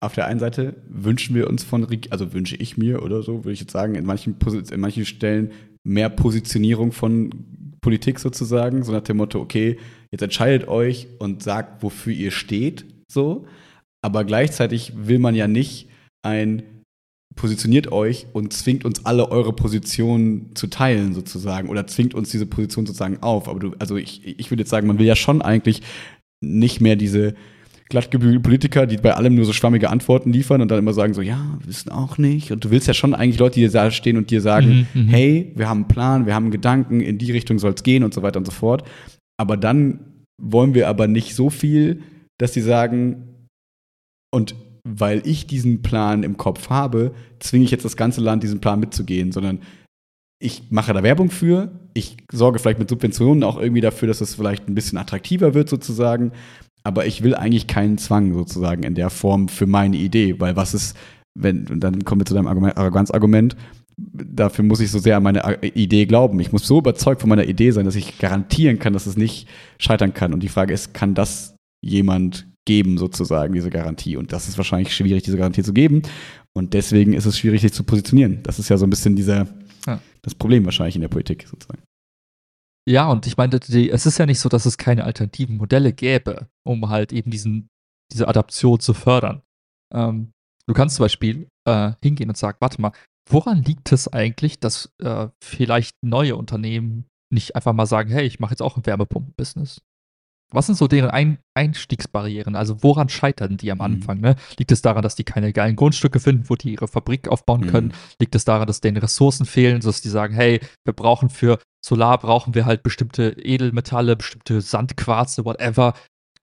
auf 0.00 0.14
der 0.14 0.26
einen 0.26 0.40
Seite 0.40 0.76
wünschen 0.88 1.34
wir 1.34 1.48
uns 1.48 1.64
von, 1.64 1.86
also 2.10 2.32
wünsche 2.32 2.56
ich 2.56 2.76
mir 2.76 3.02
oder 3.02 3.22
so, 3.22 3.44
würde 3.44 3.52
ich 3.52 3.60
jetzt 3.60 3.72
sagen, 3.72 3.94
in 3.94 4.04
manchen, 4.04 4.36
in 4.70 4.80
manchen 4.80 5.04
Stellen 5.04 5.50
mehr 5.84 6.08
Positionierung 6.08 6.92
von 6.92 7.30
Politik 7.80 8.18
sozusagen, 8.18 8.84
so 8.84 8.92
nach 8.92 9.02
dem 9.02 9.16
Motto, 9.16 9.40
okay, 9.40 9.78
jetzt 10.12 10.22
entscheidet 10.22 10.68
euch 10.68 11.08
und 11.18 11.42
sagt, 11.42 11.82
wofür 11.82 12.12
ihr 12.12 12.30
steht, 12.30 12.84
so. 13.10 13.46
Aber 14.02 14.24
gleichzeitig 14.24 14.92
will 14.96 15.18
man 15.18 15.34
ja 15.34 15.48
nicht 15.48 15.88
ein 16.22 16.62
positioniert 17.34 17.92
euch 17.92 18.26
und 18.32 18.52
zwingt 18.52 18.84
uns 18.84 19.06
alle 19.06 19.30
eure 19.30 19.52
Position 19.52 20.50
zu 20.54 20.66
teilen 20.66 21.14
sozusagen 21.14 21.68
oder 21.68 21.86
zwingt 21.86 22.14
uns 22.14 22.30
diese 22.30 22.46
Position 22.46 22.84
sozusagen 22.84 23.22
auf. 23.22 23.48
Aber 23.48 23.60
du, 23.60 23.74
also 23.78 23.96
ich, 23.96 24.26
ich 24.26 24.50
würde 24.50 24.62
jetzt 24.62 24.70
sagen, 24.70 24.88
man 24.88 24.98
will 24.98 25.06
ja 25.06 25.16
schon 25.16 25.40
eigentlich 25.40 25.82
nicht 26.40 26.80
mehr 26.80 26.96
diese 26.96 27.34
glattgebügelte 27.88 28.40
Politiker, 28.40 28.86
die 28.86 28.98
bei 28.98 29.14
allem 29.14 29.34
nur 29.34 29.44
so 29.44 29.52
schwammige 29.52 29.88
Antworten 29.88 30.32
liefern 30.32 30.60
und 30.60 30.70
dann 30.70 30.78
immer 30.78 30.92
sagen 30.92 31.14
so, 31.14 31.22
ja, 31.22 31.56
wir 31.58 31.68
wissen 31.68 31.90
auch 31.90 32.18
nicht. 32.18 32.52
Und 32.52 32.64
du 32.64 32.70
willst 32.70 32.86
ja 32.86 32.94
schon 32.94 33.14
eigentlich 33.14 33.38
Leute, 33.38 33.60
die 33.60 33.68
da 33.68 33.90
stehen 33.90 34.16
und 34.16 34.30
dir 34.30 34.40
sagen, 34.40 34.86
mhm, 34.92 35.02
mhm, 35.02 35.08
hey, 35.08 35.52
wir 35.54 35.68
haben 35.68 35.78
einen 35.78 35.88
Plan, 35.88 36.26
wir 36.26 36.34
haben 36.34 36.44
einen 36.44 36.52
Gedanken, 36.52 37.00
in 37.00 37.18
die 37.18 37.32
Richtung 37.32 37.58
soll 37.58 37.72
es 37.72 37.82
gehen 37.82 38.04
und 38.04 38.12
so 38.12 38.22
weiter 38.22 38.38
und 38.38 38.44
so 38.44 38.52
fort. 38.52 38.86
Aber 39.40 39.56
dann 39.56 40.00
wollen 40.40 40.74
wir 40.74 40.88
aber 40.88 41.08
nicht 41.08 41.34
so 41.34 41.50
viel, 41.50 42.02
dass 42.38 42.52
sie 42.52 42.60
sagen, 42.60 43.24
und 44.30 44.54
weil 44.86 45.26
ich 45.26 45.46
diesen 45.46 45.82
Plan 45.82 46.22
im 46.22 46.36
Kopf 46.36 46.70
habe, 46.70 47.12
zwinge 47.40 47.64
ich 47.64 47.70
jetzt 47.70 47.84
das 47.84 47.96
ganze 47.96 48.20
Land, 48.20 48.42
diesen 48.42 48.60
Plan 48.60 48.80
mitzugehen, 48.80 49.32
sondern 49.32 49.60
ich 50.40 50.70
mache 50.70 50.92
da 50.92 51.02
Werbung 51.02 51.30
für, 51.30 51.72
ich 51.94 52.16
sorge 52.30 52.58
vielleicht 52.58 52.78
mit 52.78 52.88
Subventionen 52.88 53.42
auch 53.42 53.58
irgendwie 53.58 53.80
dafür, 53.80 54.06
dass 54.06 54.20
es 54.20 54.34
vielleicht 54.34 54.68
ein 54.68 54.74
bisschen 54.74 54.98
attraktiver 54.98 55.54
wird 55.54 55.68
sozusagen, 55.68 56.32
aber 56.88 57.04
ich 57.04 57.22
will 57.22 57.34
eigentlich 57.34 57.66
keinen 57.66 57.98
Zwang 57.98 58.32
sozusagen 58.32 58.82
in 58.82 58.94
der 58.94 59.10
Form 59.10 59.48
für 59.48 59.66
meine 59.66 59.98
Idee, 59.98 60.40
weil 60.40 60.56
was 60.56 60.72
ist, 60.72 60.96
wenn, 61.38 61.66
und 61.68 61.80
dann 61.80 62.02
kommen 62.02 62.22
wir 62.22 62.24
zu 62.24 62.32
deinem 62.32 62.46
Arroganzargument, 62.46 63.56
dafür 63.98 64.64
muss 64.64 64.80
ich 64.80 64.90
so 64.90 64.98
sehr 64.98 65.18
an 65.18 65.22
meine 65.22 65.62
Idee 65.62 66.06
glauben. 66.06 66.40
Ich 66.40 66.50
muss 66.50 66.66
so 66.66 66.78
überzeugt 66.78 67.20
von 67.20 67.28
meiner 67.28 67.44
Idee 67.44 67.72
sein, 67.72 67.84
dass 67.84 67.94
ich 67.94 68.18
garantieren 68.18 68.78
kann, 68.78 68.94
dass 68.94 69.04
es 69.04 69.18
nicht 69.18 69.48
scheitern 69.78 70.14
kann. 70.14 70.32
Und 70.32 70.42
die 70.42 70.48
Frage 70.48 70.72
ist, 70.72 70.94
kann 70.94 71.14
das 71.14 71.56
jemand 71.84 72.46
geben, 72.64 72.96
sozusagen, 72.96 73.52
diese 73.52 73.68
Garantie? 73.68 74.16
Und 74.16 74.32
das 74.32 74.48
ist 74.48 74.56
wahrscheinlich 74.56 74.96
schwierig, 74.96 75.24
diese 75.24 75.36
Garantie 75.36 75.62
zu 75.62 75.74
geben. 75.74 76.00
Und 76.54 76.72
deswegen 76.72 77.12
ist 77.12 77.26
es 77.26 77.36
schwierig, 77.36 77.60
sich 77.60 77.74
zu 77.74 77.84
positionieren. 77.84 78.40
Das 78.44 78.58
ist 78.58 78.70
ja 78.70 78.78
so 78.78 78.86
ein 78.86 78.90
bisschen 78.90 79.14
dieser, 79.14 79.46
ja. 79.86 80.00
das 80.22 80.34
Problem 80.34 80.64
wahrscheinlich 80.64 80.94
in 80.94 81.02
der 81.02 81.08
Politik, 81.08 81.46
sozusagen. 81.50 81.82
Ja, 82.88 83.10
und 83.10 83.26
ich 83.26 83.36
meine, 83.36 83.54
es 83.54 84.06
ist 84.06 84.18
ja 84.18 84.24
nicht 84.24 84.40
so, 84.40 84.48
dass 84.48 84.64
es 84.64 84.78
keine 84.78 85.04
alternativen 85.04 85.58
Modelle 85.58 85.92
gäbe, 85.92 86.48
um 86.66 86.88
halt 86.88 87.12
eben 87.12 87.30
diesen, 87.30 87.68
diese 88.10 88.26
Adaption 88.26 88.80
zu 88.80 88.94
fördern. 88.94 89.42
Ähm, 89.92 90.32
du 90.66 90.72
kannst 90.72 90.96
zum 90.96 91.04
Beispiel 91.04 91.48
äh, 91.66 91.92
hingehen 92.02 92.30
und 92.30 92.38
sagen, 92.38 92.56
warte 92.60 92.80
mal, 92.80 92.92
woran 93.28 93.62
liegt 93.62 93.92
es 93.92 94.08
eigentlich, 94.08 94.58
dass 94.58 94.90
äh, 95.02 95.28
vielleicht 95.44 95.96
neue 96.02 96.36
Unternehmen 96.36 97.04
nicht 97.30 97.56
einfach 97.56 97.74
mal 97.74 97.84
sagen, 97.84 98.10
hey, 98.10 98.24
ich 98.24 98.40
mache 98.40 98.52
jetzt 98.52 98.62
auch 98.62 98.78
ein 98.78 98.86
Wärmepumpen-Business? 98.86 99.82
Was 100.50 100.66
sind 100.66 100.76
so 100.76 100.88
deren 100.88 101.10
Ein 101.10 101.38
Einstiegsbarrieren? 101.54 102.56
Also 102.56 102.82
woran 102.82 103.08
scheitern 103.08 103.56
die 103.56 103.70
am 103.70 103.78
mhm. 103.78 103.84
Anfang? 103.84 104.20
Ne? 104.20 104.36
Liegt 104.58 104.72
es 104.72 104.82
daran, 104.82 105.02
dass 105.02 105.14
die 105.14 105.24
keine 105.24 105.52
geilen 105.52 105.76
Grundstücke 105.76 106.20
finden, 106.20 106.48
wo 106.48 106.56
die 106.56 106.72
ihre 106.72 106.88
Fabrik 106.88 107.28
aufbauen 107.28 107.62
mhm. 107.62 107.70
können? 107.70 107.92
Liegt 108.18 108.34
es 108.34 108.44
daran, 108.44 108.66
dass 108.66 108.80
denen 108.80 108.96
Ressourcen 108.96 109.44
fehlen, 109.44 109.82
sodass 109.82 110.00
die 110.00 110.08
sagen, 110.08 110.34
hey, 110.34 110.60
wir 110.84 110.94
brauchen 110.94 111.28
für 111.28 111.58
Solar 111.84 112.18
brauchen 112.18 112.54
wir 112.54 112.66
halt 112.66 112.82
bestimmte 112.82 113.36
Edelmetalle, 113.38 114.16
bestimmte 114.16 114.60
Sandquarze, 114.60 115.44
whatever. 115.44 115.94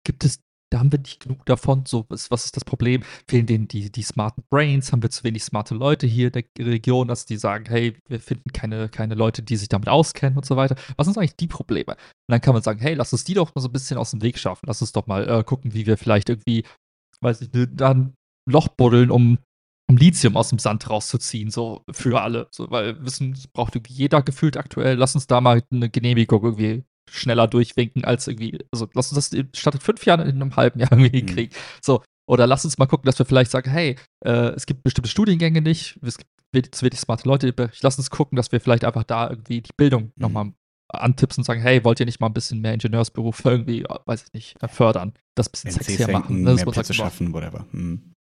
Gibt 0.03 0.23
es 0.23 0.40
da 0.72 0.80
haben 0.80 0.92
wir 0.92 1.00
nicht 1.00 1.22
genug 1.22 1.46
davon. 1.46 1.86
So, 1.86 2.06
was, 2.10 2.32
was 2.32 2.46
ist 2.46 2.56
das 2.56 2.66
Problem? 2.66 3.04
Fehlen 3.28 3.46
denen 3.46 3.68
die, 3.68 3.92
die 3.92 4.02
smarten 4.02 4.44
Brains? 4.50 4.92
Haben 4.92 5.04
wir 5.04 5.10
zu 5.10 5.24
wenig 5.24 5.44
smarte 5.44 5.76
Leute 5.76 6.08
hier 6.08 6.28
in 6.28 6.44
der 6.58 6.66
Region, 6.66 7.08
dass 7.08 7.26
die 7.26 7.38
sagen, 7.38 7.66
hey, 7.68 7.96
wir 8.08 8.20
finden 8.20 8.52
keine, 8.52 8.90
keine 8.90 9.16
Leute, 9.16 9.44
die 9.44 9.56
sich 9.56 9.70
damit 9.70 9.90
auskennen 9.90 10.38
und 10.38 10.46
so 10.46 10.56
weiter? 10.56 10.76
Was 10.98 11.06
sind 11.06 11.18
eigentlich 11.18 11.36
die 11.36 11.48
Probleme? 11.48 11.94
Und 11.94 12.32
dann 12.32 12.42
kann 12.42 12.54
man 12.54 12.64
sagen, 12.64 12.80
hey, 12.80 12.96
lass 12.96 13.14
uns 13.14 13.24
die 13.24 13.36
doch 13.36 13.54
mal 13.54 13.62
so 13.62 13.70
ein 13.70 13.74
bisschen 13.74 13.98
aus 13.98 14.12
dem 14.12 14.22
Weg 14.22 14.38
schaffen. 14.38 14.66
Lass 14.68 14.82
uns 14.82 14.92
doch 14.92 15.08
mal 15.08 15.28
äh, 15.30 15.44
gucken, 15.44 15.74
wie 15.74 15.86
wir 15.86 15.98
vielleicht 15.98 16.30
irgendwie, 16.30 16.66
weiß 17.22 17.42
ich, 17.42 17.54
ne, 17.54 17.68
dann 17.68 18.14
Loch 18.50 18.68
buddeln, 18.68 19.12
um 19.12 19.38
um 19.88 19.98
Lithium 19.98 20.36
aus 20.36 20.50
dem 20.50 20.58
Sand 20.58 20.90
rauszuziehen, 20.90 21.52
so 21.52 21.84
für 21.92 22.20
alle. 22.20 22.48
So, 22.52 22.72
weil 22.72 23.04
Wissen 23.06 23.38
braucht 23.54 23.76
irgendwie 23.76 23.94
jeder 23.94 24.24
gefühlt 24.24 24.58
aktuell. 24.58 24.98
Lass 24.98 25.14
uns 25.14 25.28
da 25.28 25.42
mal 25.42 25.62
eine 25.72 25.92
Genehmigung 25.92 26.44
irgendwie 26.44 26.84
schneller 27.10 27.48
durchwinken 27.48 28.03
als 28.03 28.27
irgendwie, 28.27 28.60
also 28.72 28.88
lass 28.94 29.11
uns 29.11 29.30
das 29.30 29.45
statt 29.53 29.82
fünf 29.82 30.06
Jahren 30.06 30.22
in 30.22 30.41
einem 30.41 30.56
halben 30.56 30.80
Jahr 30.80 30.91
irgendwie 30.91 31.23
mhm. 31.23 31.27
kriegen. 31.27 31.56
So, 31.82 32.03
oder 32.27 32.48
lass 32.48 32.65
uns 32.65 32.77
mal 32.77 32.88
gucken, 32.88 33.06
dass 33.06 33.19
wir 33.19 33.26
vielleicht 33.26 33.52
sagen, 33.52 33.69
hey, 33.69 33.95
äh, 34.26 34.49
es 34.49 34.65
gibt 34.65 34.84
bestimmte 34.84 35.10
Studiengänge 35.10 35.61
nicht, 35.61 35.99
es 36.02 36.18
gibt 36.18 36.76
zu 36.76 36.86
wenig 36.86 36.99
smarte 36.99 37.27
Leute, 37.27 37.53
lass 37.82 37.98
uns 37.98 38.10
gucken, 38.10 38.36
dass 38.36 38.52
wir 38.52 38.61
vielleicht 38.61 38.86
einfach 38.86 39.03
da 39.03 39.30
irgendwie 39.30 39.61
die 39.61 39.73
Bildung 39.76 40.03
mhm. 40.03 40.11
nochmal 40.18 40.52
antipsen 40.88 41.41
und 41.41 41.45
sagen, 41.45 41.61
hey, 41.61 41.84
wollt 41.84 41.99
ihr 41.99 42.06
nicht 42.06 42.19
mal 42.19 42.27
ein 42.27 42.34
bisschen 42.34 42.61
mehr 42.61 42.73
Ingenieursberuf 42.73 43.44
irgendwie, 43.44 43.84
weiß 44.06 44.23
ich 44.23 44.34
nicht, 44.34 44.56
fördern, 44.69 45.14
das 45.36 45.48
ein 45.48 45.52
bisschen 45.52 45.72
sexier 45.72 46.07
machen, 46.10 46.44
ne? 46.44 46.56
mehr 46.56 46.65
Plätze 46.65 46.94
schaffen, 46.94 47.34
whatever. 47.34 47.65
Mhm. 47.72 48.15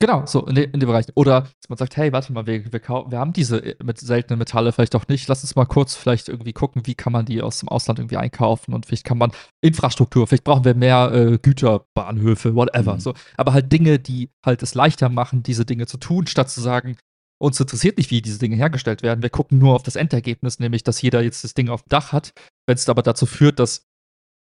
Genau, 0.00 0.26
so 0.26 0.46
in, 0.46 0.54
de, 0.54 0.64
in 0.64 0.78
dem 0.78 0.86
Bereich. 0.86 1.06
Oder 1.16 1.40
dass 1.40 1.68
man 1.68 1.76
sagt, 1.76 1.96
hey, 1.96 2.12
warte 2.12 2.32
mal, 2.32 2.46
wir, 2.46 2.72
wir, 2.72 2.80
wir 2.80 3.18
haben 3.18 3.32
diese 3.32 3.58
äh, 3.58 3.74
mit 3.82 3.98
seltenen 3.98 4.38
Metalle 4.38 4.70
vielleicht 4.70 4.94
auch 4.94 5.08
nicht. 5.08 5.26
Lass 5.26 5.42
uns 5.42 5.56
mal 5.56 5.64
kurz 5.64 5.96
vielleicht 5.96 6.28
irgendwie 6.28 6.52
gucken, 6.52 6.82
wie 6.86 6.94
kann 6.94 7.12
man 7.12 7.26
die 7.26 7.42
aus 7.42 7.58
dem 7.58 7.68
Ausland 7.68 7.98
irgendwie 7.98 8.16
einkaufen 8.16 8.74
und 8.74 8.86
vielleicht 8.86 9.04
kann 9.04 9.18
man 9.18 9.32
Infrastruktur, 9.60 10.28
vielleicht 10.28 10.44
brauchen 10.44 10.64
wir 10.64 10.74
mehr 10.74 11.10
äh, 11.12 11.38
Güterbahnhöfe, 11.38 12.54
whatever. 12.54 12.94
Mhm. 12.94 13.00
So, 13.00 13.14
aber 13.36 13.52
halt 13.52 13.72
Dinge, 13.72 13.98
die 13.98 14.30
halt 14.46 14.62
es 14.62 14.74
leichter 14.74 15.08
machen, 15.08 15.42
diese 15.42 15.64
Dinge 15.64 15.86
zu 15.86 15.96
tun, 15.98 16.28
statt 16.28 16.48
zu 16.48 16.60
sagen, 16.60 16.96
uns 17.40 17.58
interessiert 17.58 17.98
nicht, 17.98 18.12
wie 18.12 18.22
diese 18.22 18.38
Dinge 18.38 18.56
hergestellt 18.56 19.02
werden. 19.02 19.22
Wir 19.22 19.30
gucken 19.30 19.58
nur 19.58 19.74
auf 19.74 19.82
das 19.82 19.96
Endergebnis, 19.96 20.60
nämlich, 20.60 20.84
dass 20.84 21.02
jeder 21.02 21.22
jetzt 21.22 21.42
das 21.42 21.54
Ding 21.54 21.68
auf 21.70 21.82
dem 21.82 21.88
Dach 21.88 22.12
hat. 22.12 22.32
Wenn 22.66 22.74
es 22.76 22.88
aber 22.88 23.02
dazu 23.02 23.26
führt, 23.26 23.58
dass 23.58 23.84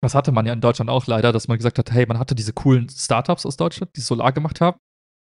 das 0.03 0.15
hatte 0.15 0.33
man 0.33 0.45
ja 0.45 0.53
in 0.53 0.61
Deutschland 0.61 0.91
auch 0.91 1.07
leider, 1.07 1.33
dass 1.33 1.49
man 1.49 1.57
gesagt 1.57 1.79
hat, 1.79 1.91
hey, 1.91 2.05
man 2.07 2.19
hatte 2.19 2.35
diese 2.35 2.53
coolen 2.53 2.89
Startups 2.89 3.47
aus 3.47 3.57
Deutschland, 3.57 3.97
die 3.97 4.03
Solar 4.03 4.33
gemacht 4.33 4.61
haben. 4.61 4.79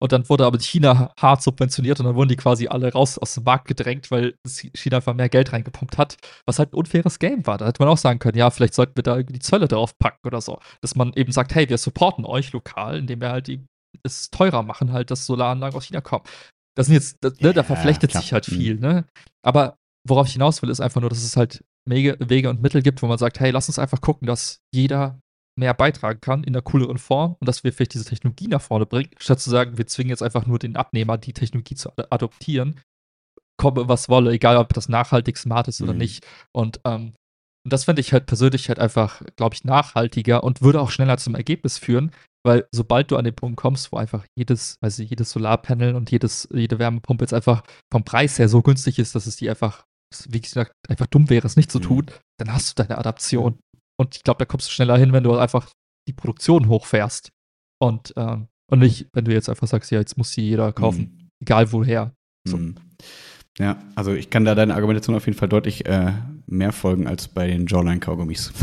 Und 0.05 0.13
dann 0.13 0.29
wurde 0.29 0.45
aber 0.45 0.59
China 0.59 1.15
hart 1.19 1.41
subventioniert 1.41 1.99
und 1.99 2.05
dann 2.05 2.15
wurden 2.15 2.29
die 2.29 2.37
quasi 2.37 2.69
alle 2.69 2.93
raus 2.93 3.17
aus 3.17 3.37
dem 3.37 3.45
Markt 3.45 3.67
gedrängt, 3.69 4.11
weil 4.11 4.35
China 4.47 4.99
einfach 4.99 5.15
mehr 5.15 5.31
Geld 5.31 5.51
reingepumpt 5.51 5.97
hat, 5.97 6.19
was 6.45 6.59
halt 6.59 6.75
ein 6.75 6.77
unfaires 6.77 7.19
Game 7.19 7.47
war. 7.47 7.57
Da 7.57 7.67
hätte 7.67 7.83
man 7.83 7.89
auch 7.89 7.97
sagen 7.97 8.19
können, 8.19 8.37
ja, 8.37 8.51
vielleicht 8.51 8.75
sollten 8.75 8.97
wir 8.97 9.03
da 9.03 9.23
die 9.23 9.39
Zölle 9.39 9.67
drauf 9.67 9.97
packen 9.99 10.27
oder 10.27 10.43
so. 10.43 10.59
Dass 10.83 10.95
man 10.95 11.15
eben 11.15 11.33
sagt, 11.33 11.55
hey, 11.55 11.71
wir 11.71 11.79
supporten 11.79 12.27
euch 12.27 12.53
lokal, 12.53 12.99
indem 12.99 13.23
wir 13.23 13.31
halt 13.31 13.47
die, 13.47 13.65
es 14.03 14.29
teurer 14.29 14.63
machen, 14.63 14.93
halt, 14.93 15.11
dass 15.11 15.25
Solaranlagen 15.25 15.75
aus 15.75 15.87
China 15.87 16.03
kommen. 16.03 16.25
Das 16.77 16.89
sind 16.89 16.97
jetzt, 16.97 17.17
das, 17.23 17.41
ne, 17.41 17.55
da 17.55 17.63
verflechtet 17.63 18.11
klar. 18.11 18.23
sich 18.23 18.35
halt 18.35 18.45
viel, 18.45 18.79
ne? 18.79 19.07
Aber 19.43 19.79
worauf 20.07 20.27
ich 20.27 20.35
hinaus 20.35 20.61
will, 20.61 20.69
ist 20.69 20.81
einfach 20.81 21.01
nur, 21.01 21.09
dass 21.09 21.25
es 21.25 21.39
halt 21.39 21.65
Wege 21.89 22.51
und 22.51 22.61
Mittel 22.61 22.83
gibt, 22.83 23.01
wo 23.01 23.07
man 23.07 23.17
sagt, 23.17 23.41
hey, 23.41 23.53
lass 23.53 23.71
uns 23.71 23.79
einfach 23.79 24.03
gucken, 24.03 24.27
dass 24.27 24.61
jeder 24.71 25.19
mehr 25.57 25.75
beitragen 25.75 26.21
kann 26.21 26.45
in 26.45 26.55
einer 26.55 26.63
cooleren 26.63 26.99
Form 26.99 27.37
und 27.41 27.49
dass 27.49 27.65
wir 27.65 27.73
vielleicht 27.73 27.95
diese 27.95 28.05
Technologie 28.05 28.49
nach 28.49 28.63
vorne 28.63 28.87
bringen, 28.87 29.11
statt 29.19 29.41
zu 29.41 29.51
sagen, 29.51 29.79
wir 29.79 29.87
zwingen 29.87 30.11
jetzt 30.11 30.23
einfach 30.23 30.47
nur 30.47 30.59
den 30.59 30.77
Abnehmer, 30.77 31.19
die 31.19 31.33
Technologie 31.33 31.75
zu 31.75 31.91
adoptieren, 32.11 32.81
komme 33.57 33.89
was 33.89 34.09
wolle, 34.09 34.33
egal 34.33 34.57
ob 34.57 34.73
das 34.73 34.89
nachhaltig 34.89 35.37
smart 35.39 35.69
ist 35.69 35.81
oder 35.81 35.93
mhm. 35.93 35.99
nicht. 35.99 36.27
Und, 36.53 36.81
ähm, 36.85 37.15
und 37.65 37.73
das 37.73 37.85
fände 37.85 38.01
ich 38.01 38.13
halt 38.13 38.27
persönlich 38.27 38.69
halt 38.69 38.79
einfach, 38.79 39.23
glaube 39.37 39.55
ich, 39.55 39.65
nachhaltiger 39.65 40.45
und 40.45 40.61
würde 40.61 40.81
auch 40.81 40.91
schneller 40.91 41.17
zum 41.17 41.35
Ergebnis 41.35 41.79
führen, 41.79 42.11
weil 42.45 42.67
sobald 42.73 43.11
du 43.11 43.17
an 43.17 43.25
den 43.25 43.35
Punkt 43.35 43.57
kommst, 43.57 43.91
wo 43.91 43.97
einfach 43.97 44.27
jedes, 44.37 44.77
also 44.83 45.03
jedes 45.03 45.31
Solarpanel 45.31 45.95
und 45.95 46.11
jedes, 46.11 46.49
jede 46.53 46.79
Wärmepumpe 46.79 47.25
jetzt 47.25 47.33
einfach 47.33 47.63
vom 47.91 48.05
Preis 48.05 48.39
her 48.39 48.49
so 48.49 48.61
günstig 48.61 48.99
ist, 48.99 49.15
dass 49.15 49.27
es 49.27 49.37
die 49.37 49.49
einfach, 49.49 49.87
wie 50.29 50.43
gesagt, 50.43 50.73
einfach 50.89 51.07
dumm 51.07 51.31
wäre, 51.31 51.47
es 51.47 51.57
nicht 51.57 51.73
zu 51.73 51.79
mhm. 51.79 51.83
tun, 51.83 52.07
dann 52.39 52.53
hast 52.53 52.71
du 52.71 52.83
deine 52.83 52.99
Adaption. 52.99 53.59
Und 53.97 54.17
ich 54.17 54.25
glaube, 54.25 54.39
da 54.39 54.45
kommst 54.45 54.69
du 54.69 54.73
schneller 54.73 54.99
hin, 54.99 55.13
wenn 55.13 55.25
du 55.25 55.37
einfach 55.37 55.71
die 56.09 56.13
Produktion 56.13 56.69
hochfährst. 56.69 57.33
Und, 57.81 58.13
ähm, 58.17 58.49
und 58.71 58.79
nicht, 58.79 59.09
wenn 59.13 59.25
du 59.25 59.33
jetzt 59.33 59.49
einfach 59.49 59.67
sagst, 59.67 59.91
ja, 59.91 59.99
jetzt 59.99 60.17
muss 60.17 60.33
sie 60.33 60.43
jeder 60.43 60.73
kaufen. 60.73 61.01
Mhm. 61.01 61.31
Egal 61.41 61.73
woher. 61.73 62.15
So. 62.47 62.57
Mhm. 62.57 62.77
Ja, 63.59 63.79
also 63.95 64.13
ich 64.13 64.31
kann 64.31 64.45
da 64.45 64.55
deine 64.55 64.75
Argumentation 64.75 65.15
auf 65.15 65.27
jeden 65.27 65.39
Fall 65.39 65.49
deutlich 65.49 65.87
äh, 65.87 66.13
mehr 66.47 66.73
folgen 66.73 67.07
als 67.07 67.29
bei 67.29 67.47
den 67.47 67.67
Jawline-Kaugummis. 67.67 68.53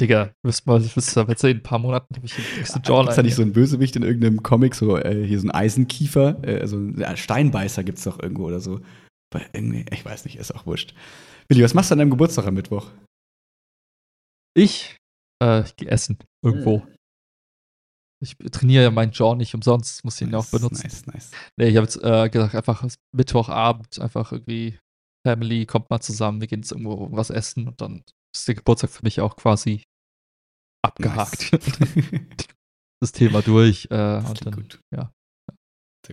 Digga, 0.00 0.30
wirst 0.42 0.66
mal, 0.66 0.82
wirst 0.82 1.16
du 1.16 1.20
erzählen, 1.20 1.52
in 1.52 1.58
ein 1.58 1.62
paar 1.62 1.78
Monaten 1.78 2.14
habe 2.16 2.26
ich 2.26 2.34
die 2.34 2.42
nächste 2.58 2.80
Jawline. 2.84 3.10
Ist 3.10 3.16
da 3.16 3.22
nicht 3.22 3.34
so 3.34 3.42
ein 3.42 3.52
Bösewicht 3.52 3.96
in 3.96 4.02
irgendeinem 4.02 4.42
Comic, 4.42 4.74
so 4.74 4.98
äh, 4.98 5.26
hier 5.26 5.40
so 5.40 5.46
ein 5.46 5.50
Eisenkiefer, 5.50 6.38
äh, 6.42 6.60
also 6.60 6.76
ein 6.76 7.16
Steinbeißer 7.16 7.82
gibt 7.82 7.98
es 7.98 8.04
doch 8.04 8.20
irgendwo 8.20 8.44
oder 8.44 8.60
so. 8.60 8.80
irgendwie, 9.52 9.86
ich 9.90 10.04
weiß 10.04 10.24
nicht, 10.24 10.36
ist 10.36 10.54
auch 10.54 10.66
wurscht. 10.66 10.94
Willi, 11.48 11.62
was 11.62 11.74
machst 11.74 11.90
du 11.90 11.94
an 11.94 11.98
deinem 11.98 12.10
Geburtstag 12.10 12.46
am 12.46 12.54
Mittwoch? 12.54 12.90
Ich? 14.56 14.96
Äh, 15.42 15.62
ich 15.62 15.76
gehe 15.76 15.88
essen. 15.88 16.18
Irgendwo. 16.42 16.82
Hm. 16.82 16.96
Ich 18.22 18.36
trainiere 18.50 18.84
ja 18.84 18.90
meinen 18.90 19.12
Jaw 19.12 19.34
nicht 19.36 19.54
umsonst, 19.54 20.02
muss 20.04 20.20
ihn 20.20 20.30
nice, 20.30 20.46
auch 20.46 20.50
benutzen. 20.50 20.86
Nice, 20.86 21.06
nice. 21.06 21.30
Nee, 21.58 21.68
ich 21.68 21.76
habe 21.76 21.84
jetzt 21.84 22.02
äh, 22.02 22.28
gesagt, 22.30 22.54
einfach 22.54 22.84
Mittwochabend, 23.14 24.00
einfach 24.00 24.32
irgendwie 24.32 24.78
Family, 25.26 25.66
kommt 25.66 25.90
mal 25.90 26.00
zusammen, 26.00 26.40
wir 26.40 26.48
gehen 26.48 26.60
jetzt 26.60 26.72
irgendwo 26.72 27.12
was 27.12 27.30
essen 27.30 27.68
und 27.68 27.80
dann 27.80 28.02
ist 28.34 28.48
der 28.48 28.54
Geburtstag 28.54 28.90
für 28.90 29.02
mich 29.02 29.20
auch 29.20 29.36
quasi 29.36 29.82
abgehakt. 30.82 31.52
Nice. 31.52 32.48
das 33.00 33.12
Thema 33.12 33.42
durch. 33.42 33.84
Äh, 33.86 33.88
das 33.88 34.30
und 34.30 34.46
dann, 34.46 34.54
gut. 34.54 34.80
ja. 34.94 35.12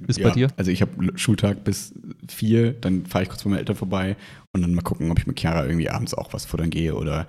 Bis 0.02 0.18
ja, 0.18 0.28
bei 0.28 0.34
dir? 0.34 0.48
Also 0.58 0.72
ich 0.72 0.82
habe 0.82 1.18
Schultag 1.18 1.64
bis 1.64 1.94
vier, 2.28 2.74
dann 2.74 3.06
fahre 3.06 3.24
ich 3.24 3.30
kurz 3.30 3.44
bei 3.44 3.50
meinen 3.50 3.60
Eltern 3.60 3.76
vorbei 3.76 4.16
und 4.52 4.62
dann 4.62 4.74
mal 4.74 4.82
gucken, 4.82 5.12
ob 5.12 5.20
ich 5.20 5.28
mit 5.28 5.40
Chiara 5.40 5.66
irgendwie 5.66 5.90
abends 5.90 6.14
auch 6.14 6.34
was 6.34 6.46
futtern 6.46 6.70
gehe 6.70 6.96
oder 6.96 7.28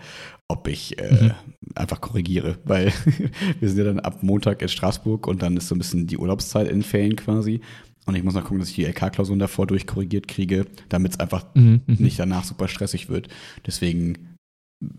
ob 0.48 0.68
ich 0.68 0.98
äh, 0.98 1.12
mhm. 1.12 1.32
einfach 1.74 2.00
korrigiere, 2.00 2.58
weil 2.64 2.92
wir 3.60 3.68
sind 3.68 3.78
ja 3.78 3.84
dann 3.84 4.00
ab 4.00 4.22
Montag 4.22 4.62
in 4.62 4.68
Straßburg 4.68 5.26
und 5.26 5.42
dann 5.42 5.56
ist 5.56 5.68
so 5.68 5.74
ein 5.74 5.78
bisschen 5.78 6.06
die 6.06 6.18
Urlaubszeit 6.18 6.68
in 6.68 6.82
Ferien 6.82 7.16
quasi. 7.16 7.60
Und 8.06 8.16
ich 8.16 8.22
muss 8.22 8.34
noch 8.34 8.42
gucken, 8.42 8.58
dass 8.58 8.68
ich 8.68 8.74
die 8.74 8.84
LK-Klausuren 8.84 9.38
davor 9.38 9.66
durchkorrigiert 9.66 10.28
kriege, 10.28 10.66
damit 10.90 11.12
es 11.12 11.20
einfach 11.20 11.46
mhm, 11.54 11.80
mhm. 11.86 11.96
nicht 11.98 12.18
danach 12.18 12.44
super 12.44 12.68
stressig 12.68 13.08
wird. 13.08 13.28
Deswegen 13.66 14.36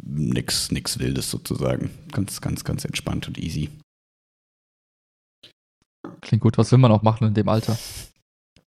nix, 0.04 0.72
nix 0.72 1.00
Wildes 1.00 1.30
sozusagen. 1.30 1.92
Ganz, 2.12 2.42
ganz, 2.42 2.64
ganz 2.64 2.86
entspannt 2.86 3.28
und 3.28 3.38
easy. 3.38 3.70
Klingt 6.22 6.42
gut. 6.42 6.58
Was 6.58 6.72
will 6.72 6.80
man 6.80 6.92
auch 6.92 7.02
machen 7.02 7.28
in 7.28 7.34
dem 7.34 7.50
Alter? 7.50 7.78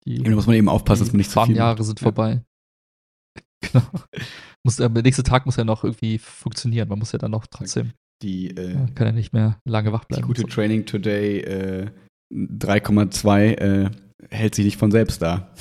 Die, 0.05 0.21
da 0.21 0.31
muss 0.31 0.47
man 0.47 0.55
eben 0.55 0.69
aufpassen, 0.69 1.03
dass 1.03 1.13
man 1.13 1.17
nicht 1.17 1.31
zu 1.31 1.43
viel 1.45 1.55
Jahre 1.55 1.83
sind 1.83 1.99
vorbei. 1.99 2.41
Genau. 3.61 3.85
Muss, 4.63 4.75
der 4.75 4.89
nächste 4.89 5.23
Tag 5.23 5.47
muss 5.47 5.55
ja 5.55 5.63
noch 5.63 5.83
irgendwie 5.83 6.19
funktionieren. 6.19 6.87
Man 6.87 6.99
muss 6.99 7.13
ja 7.13 7.17
dann 7.17 7.31
noch 7.31 7.47
trotzdem. 7.47 7.93
Die, 8.21 8.51
äh, 8.51 8.73
ja, 8.73 8.85
kann 8.93 9.07
ja 9.07 9.11
nicht 9.11 9.33
mehr 9.33 9.59
lange 9.65 9.91
wach 9.91 10.05
bleiben. 10.05 10.21
Die 10.21 10.27
gute 10.27 10.41
so. 10.41 10.47
Training 10.47 10.85
Today 10.85 11.39
äh, 11.39 11.87
3,2 12.31 13.57
äh, 13.57 13.91
hält 14.29 14.53
sich 14.53 14.65
nicht 14.65 14.77
von 14.77 14.91
selbst 14.91 15.21
da. 15.21 15.51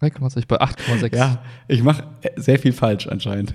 3,6 0.00 0.46
bei 0.48 0.60
8,6. 0.60 1.16
Ja, 1.16 1.44
ich 1.68 1.82
mache 1.82 2.08
sehr 2.36 2.58
viel 2.58 2.72
falsch 2.72 3.06
anscheinend. 3.06 3.54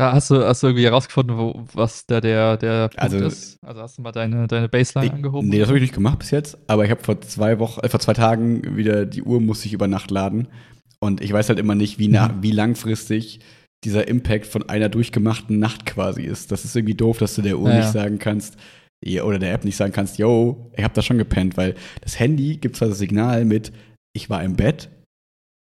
Ja, 0.00 0.12
hast 0.12 0.30
du, 0.30 0.46
hast 0.46 0.62
du 0.62 0.68
irgendwie 0.68 0.84
herausgefunden, 0.84 1.36
wo, 1.36 1.64
was 1.74 2.06
da 2.06 2.20
der, 2.20 2.56
der 2.56 2.88
Punkt 2.88 3.02
also, 3.02 3.18
ist? 3.18 3.58
Also 3.64 3.80
hast 3.80 3.98
du 3.98 4.02
mal 4.02 4.12
deine, 4.12 4.46
deine 4.46 4.68
Baseline 4.68 5.06
ich, 5.06 5.12
angehoben? 5.12 5.48
Nee, 5.48 5.58
das 5.58 5.68
habe 5.68 5.78
ich 5.78 5.82
nicht 5.82 5.94
gemacht 5.94 6.20
bis 6.20 6.30
jetzt, 6.30 6.56
aber 6.68 6.84
ich 6.84 6.90
habe 6.90 7.02
vor 7.02 7.20
zwei 7.20 7.58
Wochen, 7.58 7.80
äh, 7.80 7.88
vor 7.88 7.98
zwei 7.98 8.12
Tagen 8.12 8.76
wieder 8.76 9.06
die 9.06 9.22
Uhr 9.22 9.40
musste 9.40 9.66
ich 9.66 9.72
über 9.72 9.88
Nacht 9.88 10.12
laden. 10.12 10.46
Und 11.00 11.20
ich 11.20 11.32
weiß 11.32 11.48
halt 11.48 11.58
immer 11.58 11.74
nicht, 11.74 11.98
wie, 11.98 12.08
nah, 12.08 12.28
mhm. 12.28 12.42
wie 12.42 12.52
langfristig 12.52 13.40
dieser 13.84 14.06
Impact 14.06 14.46
von 14.46 14.68
einer 14.68 14.88
durchgemachten 14.88 15.58
Nacht 15.58 15.84
quasi 15.86 16.22
ist. 16.22 16.52
Das 16.52 16.64
ist 16.64 16.76
irgendwie 16.76 16.94
doof, 16.94 17.18
dass 17.18 17.34
du 17.34 17.42
der 17.42 17.58
Uhr 17.58 17.70
ja, 17.70 17.78
nicht 17.78 17.92
sagen 17.92 18.18
kannst, 18.18 18.56
oder 19.22 19.38
der 19.38 19.52
App 19.52 19.64
nicht 19.64 19.76
sagen 19.76 19.92
kannst, 19.92 20.18
yo, 20.18 20.72
ich 20.76 20.82
habe 20.82 20.94
da 20.94 21.02
schon 21.02 21.18
gepennt, 21.18 21.56
weil 21.56 21.74
das 22.02 22.18
Handy 22.18 22.56
gibt 22.56 22.76
zwar 22.76 22.88
das 22.88 22.98
Signal 22.98 23.44
mit, 23.44 23.72
ich 24.12 24.28
war 24.30 24.42
im 24.42 24.56
Bett, 24.56 24.90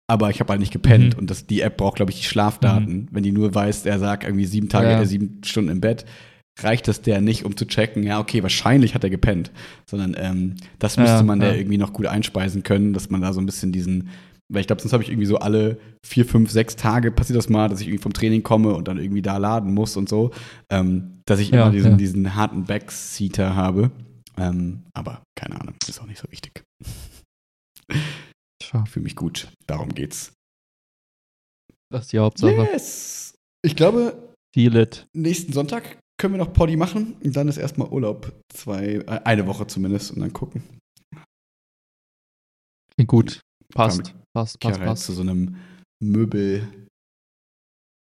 aber 0.06 0.30
ich 0.30 0.40
habe 0.40 0.50
halt 0.50 0.60
nicht 0.60 0.72
gepennt. 0.72 1.14
Mhm. 1.14 1.20
Und 1.20 1.30
das, 1.30 1.46
die 1.46 1.60
App 1.60 1.76
braucht, 1.76 1.96
glaube 1.96 2.12
ich, 2.12 2.18
die 2.18 2.26
Schlafdaten. 2.26 2.94
Mhm. 2.94 3.08
Wenn 3.10 3.22
die 3.22 3.32
nur 3.32 3.54
weiß, 3.54 3.86
er 3.86 3.98
sagt 3.98 4.24
irgendwie 4.24 4.46
sieben 4.46 4.68
Tage, 4.68 4.90
ja. 4.90 5.00
äh, 5.00 5.06
sieben 5.06 5.40
Stunden 5.44 5.70
im 5.70 5.80
Bett, 5.80 6.04
reicht 6.60 6.86
das 6.88 7.02
der 7.02 7.20
nicht, 7.20 7.44
um 7.44 7.56
zu 7.56 7.66
checken, 7.66 8.04
ja, 8.04 8.20
okay, 8.20 8.42
wahrscheinlich 8.42 8.94
hat 8.94 9.02
er 9.02 9.10
gepennt. 9.10 9.50
Sondern 9.88 10.14
ähm, 10.18 10.54
das 10.78 10.96
müsste 10.96 11.16
ja, 11.16 11.22
man 11.22 11.40
ja. 11.40 11.48
da 11.48 11.54
irgendwie 11.54 11.78
noch 11.78 11.92
gut 11.92 12.06
einspeisen 12.06 12.62
können, 12.62 12.92
dass 12.92 13.10
man 13.10 13.22
da 13.22 13.32
so 13.32 13.40
ein 13.40 13.46
bisschen 13.46 13.72
diesen, 13.72 14.10
weil 14.48 14.60
ich 14.60 14.66
glaube, 14.66 14.82
sonst 14.82 14.92
habe 14.92 15.02
ich 15.02 15.08
irgendwie 15.08 15.26
so 15.26 15.38
alle 15.38 15.78
vier, 16.06 16.24
fünf, 16.24 16.50
sechs 16.50 16.76
Tage 16.76 17.10
passiert 17.10 17.38
das 17.38 17.48
mal, 17.48 17.68
dass 17.68 17.80
ich 17.80 17.88
irgendwie 17.88 18.02
vom 18.02 18.12
Training 18.12 18.42
komme 18.42 18.74
und 18.74 18.86
dann 18.86 18.98
irgendwie 18.98 19.22
da 19.22 19.38
laden 19.38 19.74
muss 19.74 19.96
und 19.96 20.08
so, 20.08 20.30
ähm, 20.70 21.22
dass 21.24 21.40
ich 21.40 21.52
immer 21.52 21.70
diesen, 21.70 21.96
diesen 21.96 22.34
harten 22.34 22.64
Backseater 22.64 23.56
habe. 23.56 23.90
Ähm, 24.36 24.82
aber 24.92 25.22
keine 25.36 25.60
Ahnung, 25.60 25.74
ist 25.88 26.00
auch 26.00 26.06
nicht 26.06 26.20
so 26.20 26.30
wichtig. 26.30 26.62
Ich 28.82 28.90
fühle 28.90 29.04
mich 29.04 29.16
gut. 29.16 29.48
Darum 29.66 29.94
geht's. 29.94 30.32
Das 31.92 32.06
ist 32.06 32.12
die 32.12 32.18
Hauptsache. 32.18 32.68
Yes! 32.72 33.34
Ich 33.62 33.76
glaube, 33.76 34.34
Feel 34.54 34.76
it. 34.76 35.06
nächsten 35.14 35.52
Sonntag 35.52 35.98
können 36.20 36.34
wir 36.34 36.38
noch 36.38 36.52
Poddy 36.52 36.76
machen 36.76 37.16
und 37.22 37.36
dann 37.36 37.48
ist 37.48 37.56
erstmal 37.56 37.88
Urlaub. 37.88 38.32
Zwei, 38.52 38.96
äh, 38.96 39.20
eine 39.24 39.46
Woche 39.46 39.66
zumindest 39.66 40.12
und 40.12 40.20
dann 40.20 40.32
gucken. 40.32 40.62
Klingt 42.94 43.08
gut. 43.08 43.40
Passt. 43.72 44.14
Passt, 44.32 44.60
passt, 44.60 44.80
passt. 44.80 45.04
zu 45.04 45.12
so 45.12 45.22
einem 45.22 45.56
Möbel. 46.02 46.68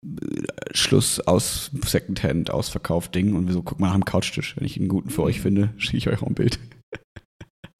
Äh, 0.05 0.43
Schluss 0.73 1.21
aus 1.21 1.71
Secondhand, 1.85 2.51
Ausverkauf 2.51 3.09
Ding 3.09 3.35
und 3.35 3.47
wir 3.47 3.55
so 3.55 3.63
gucken 3.63 3.83
mal 3.83 3.89
nach 3.89 3.95
dem 3.95 4.05
Couchtisch. 4.05 4.57
Wenn 4.57 4.67
ich 4.67 4.79
einen 4.79 4.89
guten 4.89 5.11
für 5.11 5.23
euch 5.23 5.41
finde, 5.41 5.73
schicke 5.79 5.97
ich 5.97 6.09
euch 6.09 6.23
auch 6.23 6.27
ein 6.27 6.35
Bild. 6.35 6.59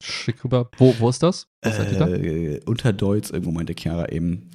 Schick 0.03 0.43
rüber. 0.43 0.69
Wo, 0.77 0.95
wo 0.99 1.09
ist 1.09 1.23
das? 1.23 1.47
Äh, 1.61 2.59
unter 2.65 2.93
Deutz, 2.93 3.29
irgendwo 3.29 3.51
meinte 3.51 3.73
Chiara 3.77 4.09
eben. 4.09 4.49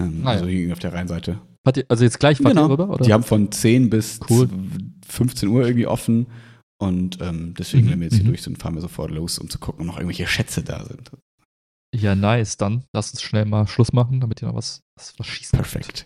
Ähm, 0.00 0.22
ah, 0.24 0.30
also 0.30 0.46
ja. 0.46 0.72
auf 0.72 0.78
der 0.78 0.92
Rheinseite. 0.92 1.40
Ihr, 1.76 1.84
also 1.88 2.04
jetzt 2.04 2.18
gleich 2.18 2.38
fahrt 2.38 2.54
genau. 2.54 2.66
ihr 2.66 2.72
rüber? 2.72 2.90
Oder? 2.90 3.04
Die 3.04 3.12
haben 3.12 3.22
von 3.22 3.52
10 3.52 3.90
bis 3.90 4.18
cool. 4.28 4.48
15 5.06 5.48
Uhr 5.48 5.62
irgendwie 5.62 5.86
offen. 5.86 6.26
Und 6.82 7.20
ähm, 7.20 7.54
deswegen, 7.58 7.86
mhm. 7.86 7.90
wenn 7.92 8.00
wir 8.00 8.06
jetzt 8.06 8.14
hier 8.14 8.24
mhm. 8.24 8.28
durch 8.28 8.42
sind, 8.42 8.58
fahren 8.58 8.74
wir 8.74 8.80
sofort 8.80 9.10
los, 9.10 9.38
um 9.38 9.50
zu 9.50 9.58
gucken, 9.58 9.82
ob 9.82 9.86
noch 9.86 9.96
irgendwelche 9.96 10.26
Schätze 10.26 10.62
da 10.62 10.84
sind. 10.84 11.10
Ja, 11.94 12.14
nice. 12.14 12.56
Dann 12.56 12.84
lass 12.92 13.10
uns 13.10 13.22
schnell 13.22 13.44
mal 13.44 13.66
Schluss 13.66 13.92
machen, 13.92 14.20
damit 14.20 14.42
ihr 14.42 14.48
noch 14.48 14.54
was, 14.54 14.82
was, 14.96 15.14
was 15.18 15.26
schießen 15.26 15.58
Perfekt. 15.58 16.04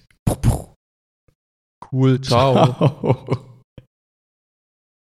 Cool, 1.92 2.20
ciao. 2.20 2.74
ciao. 2.74 3.50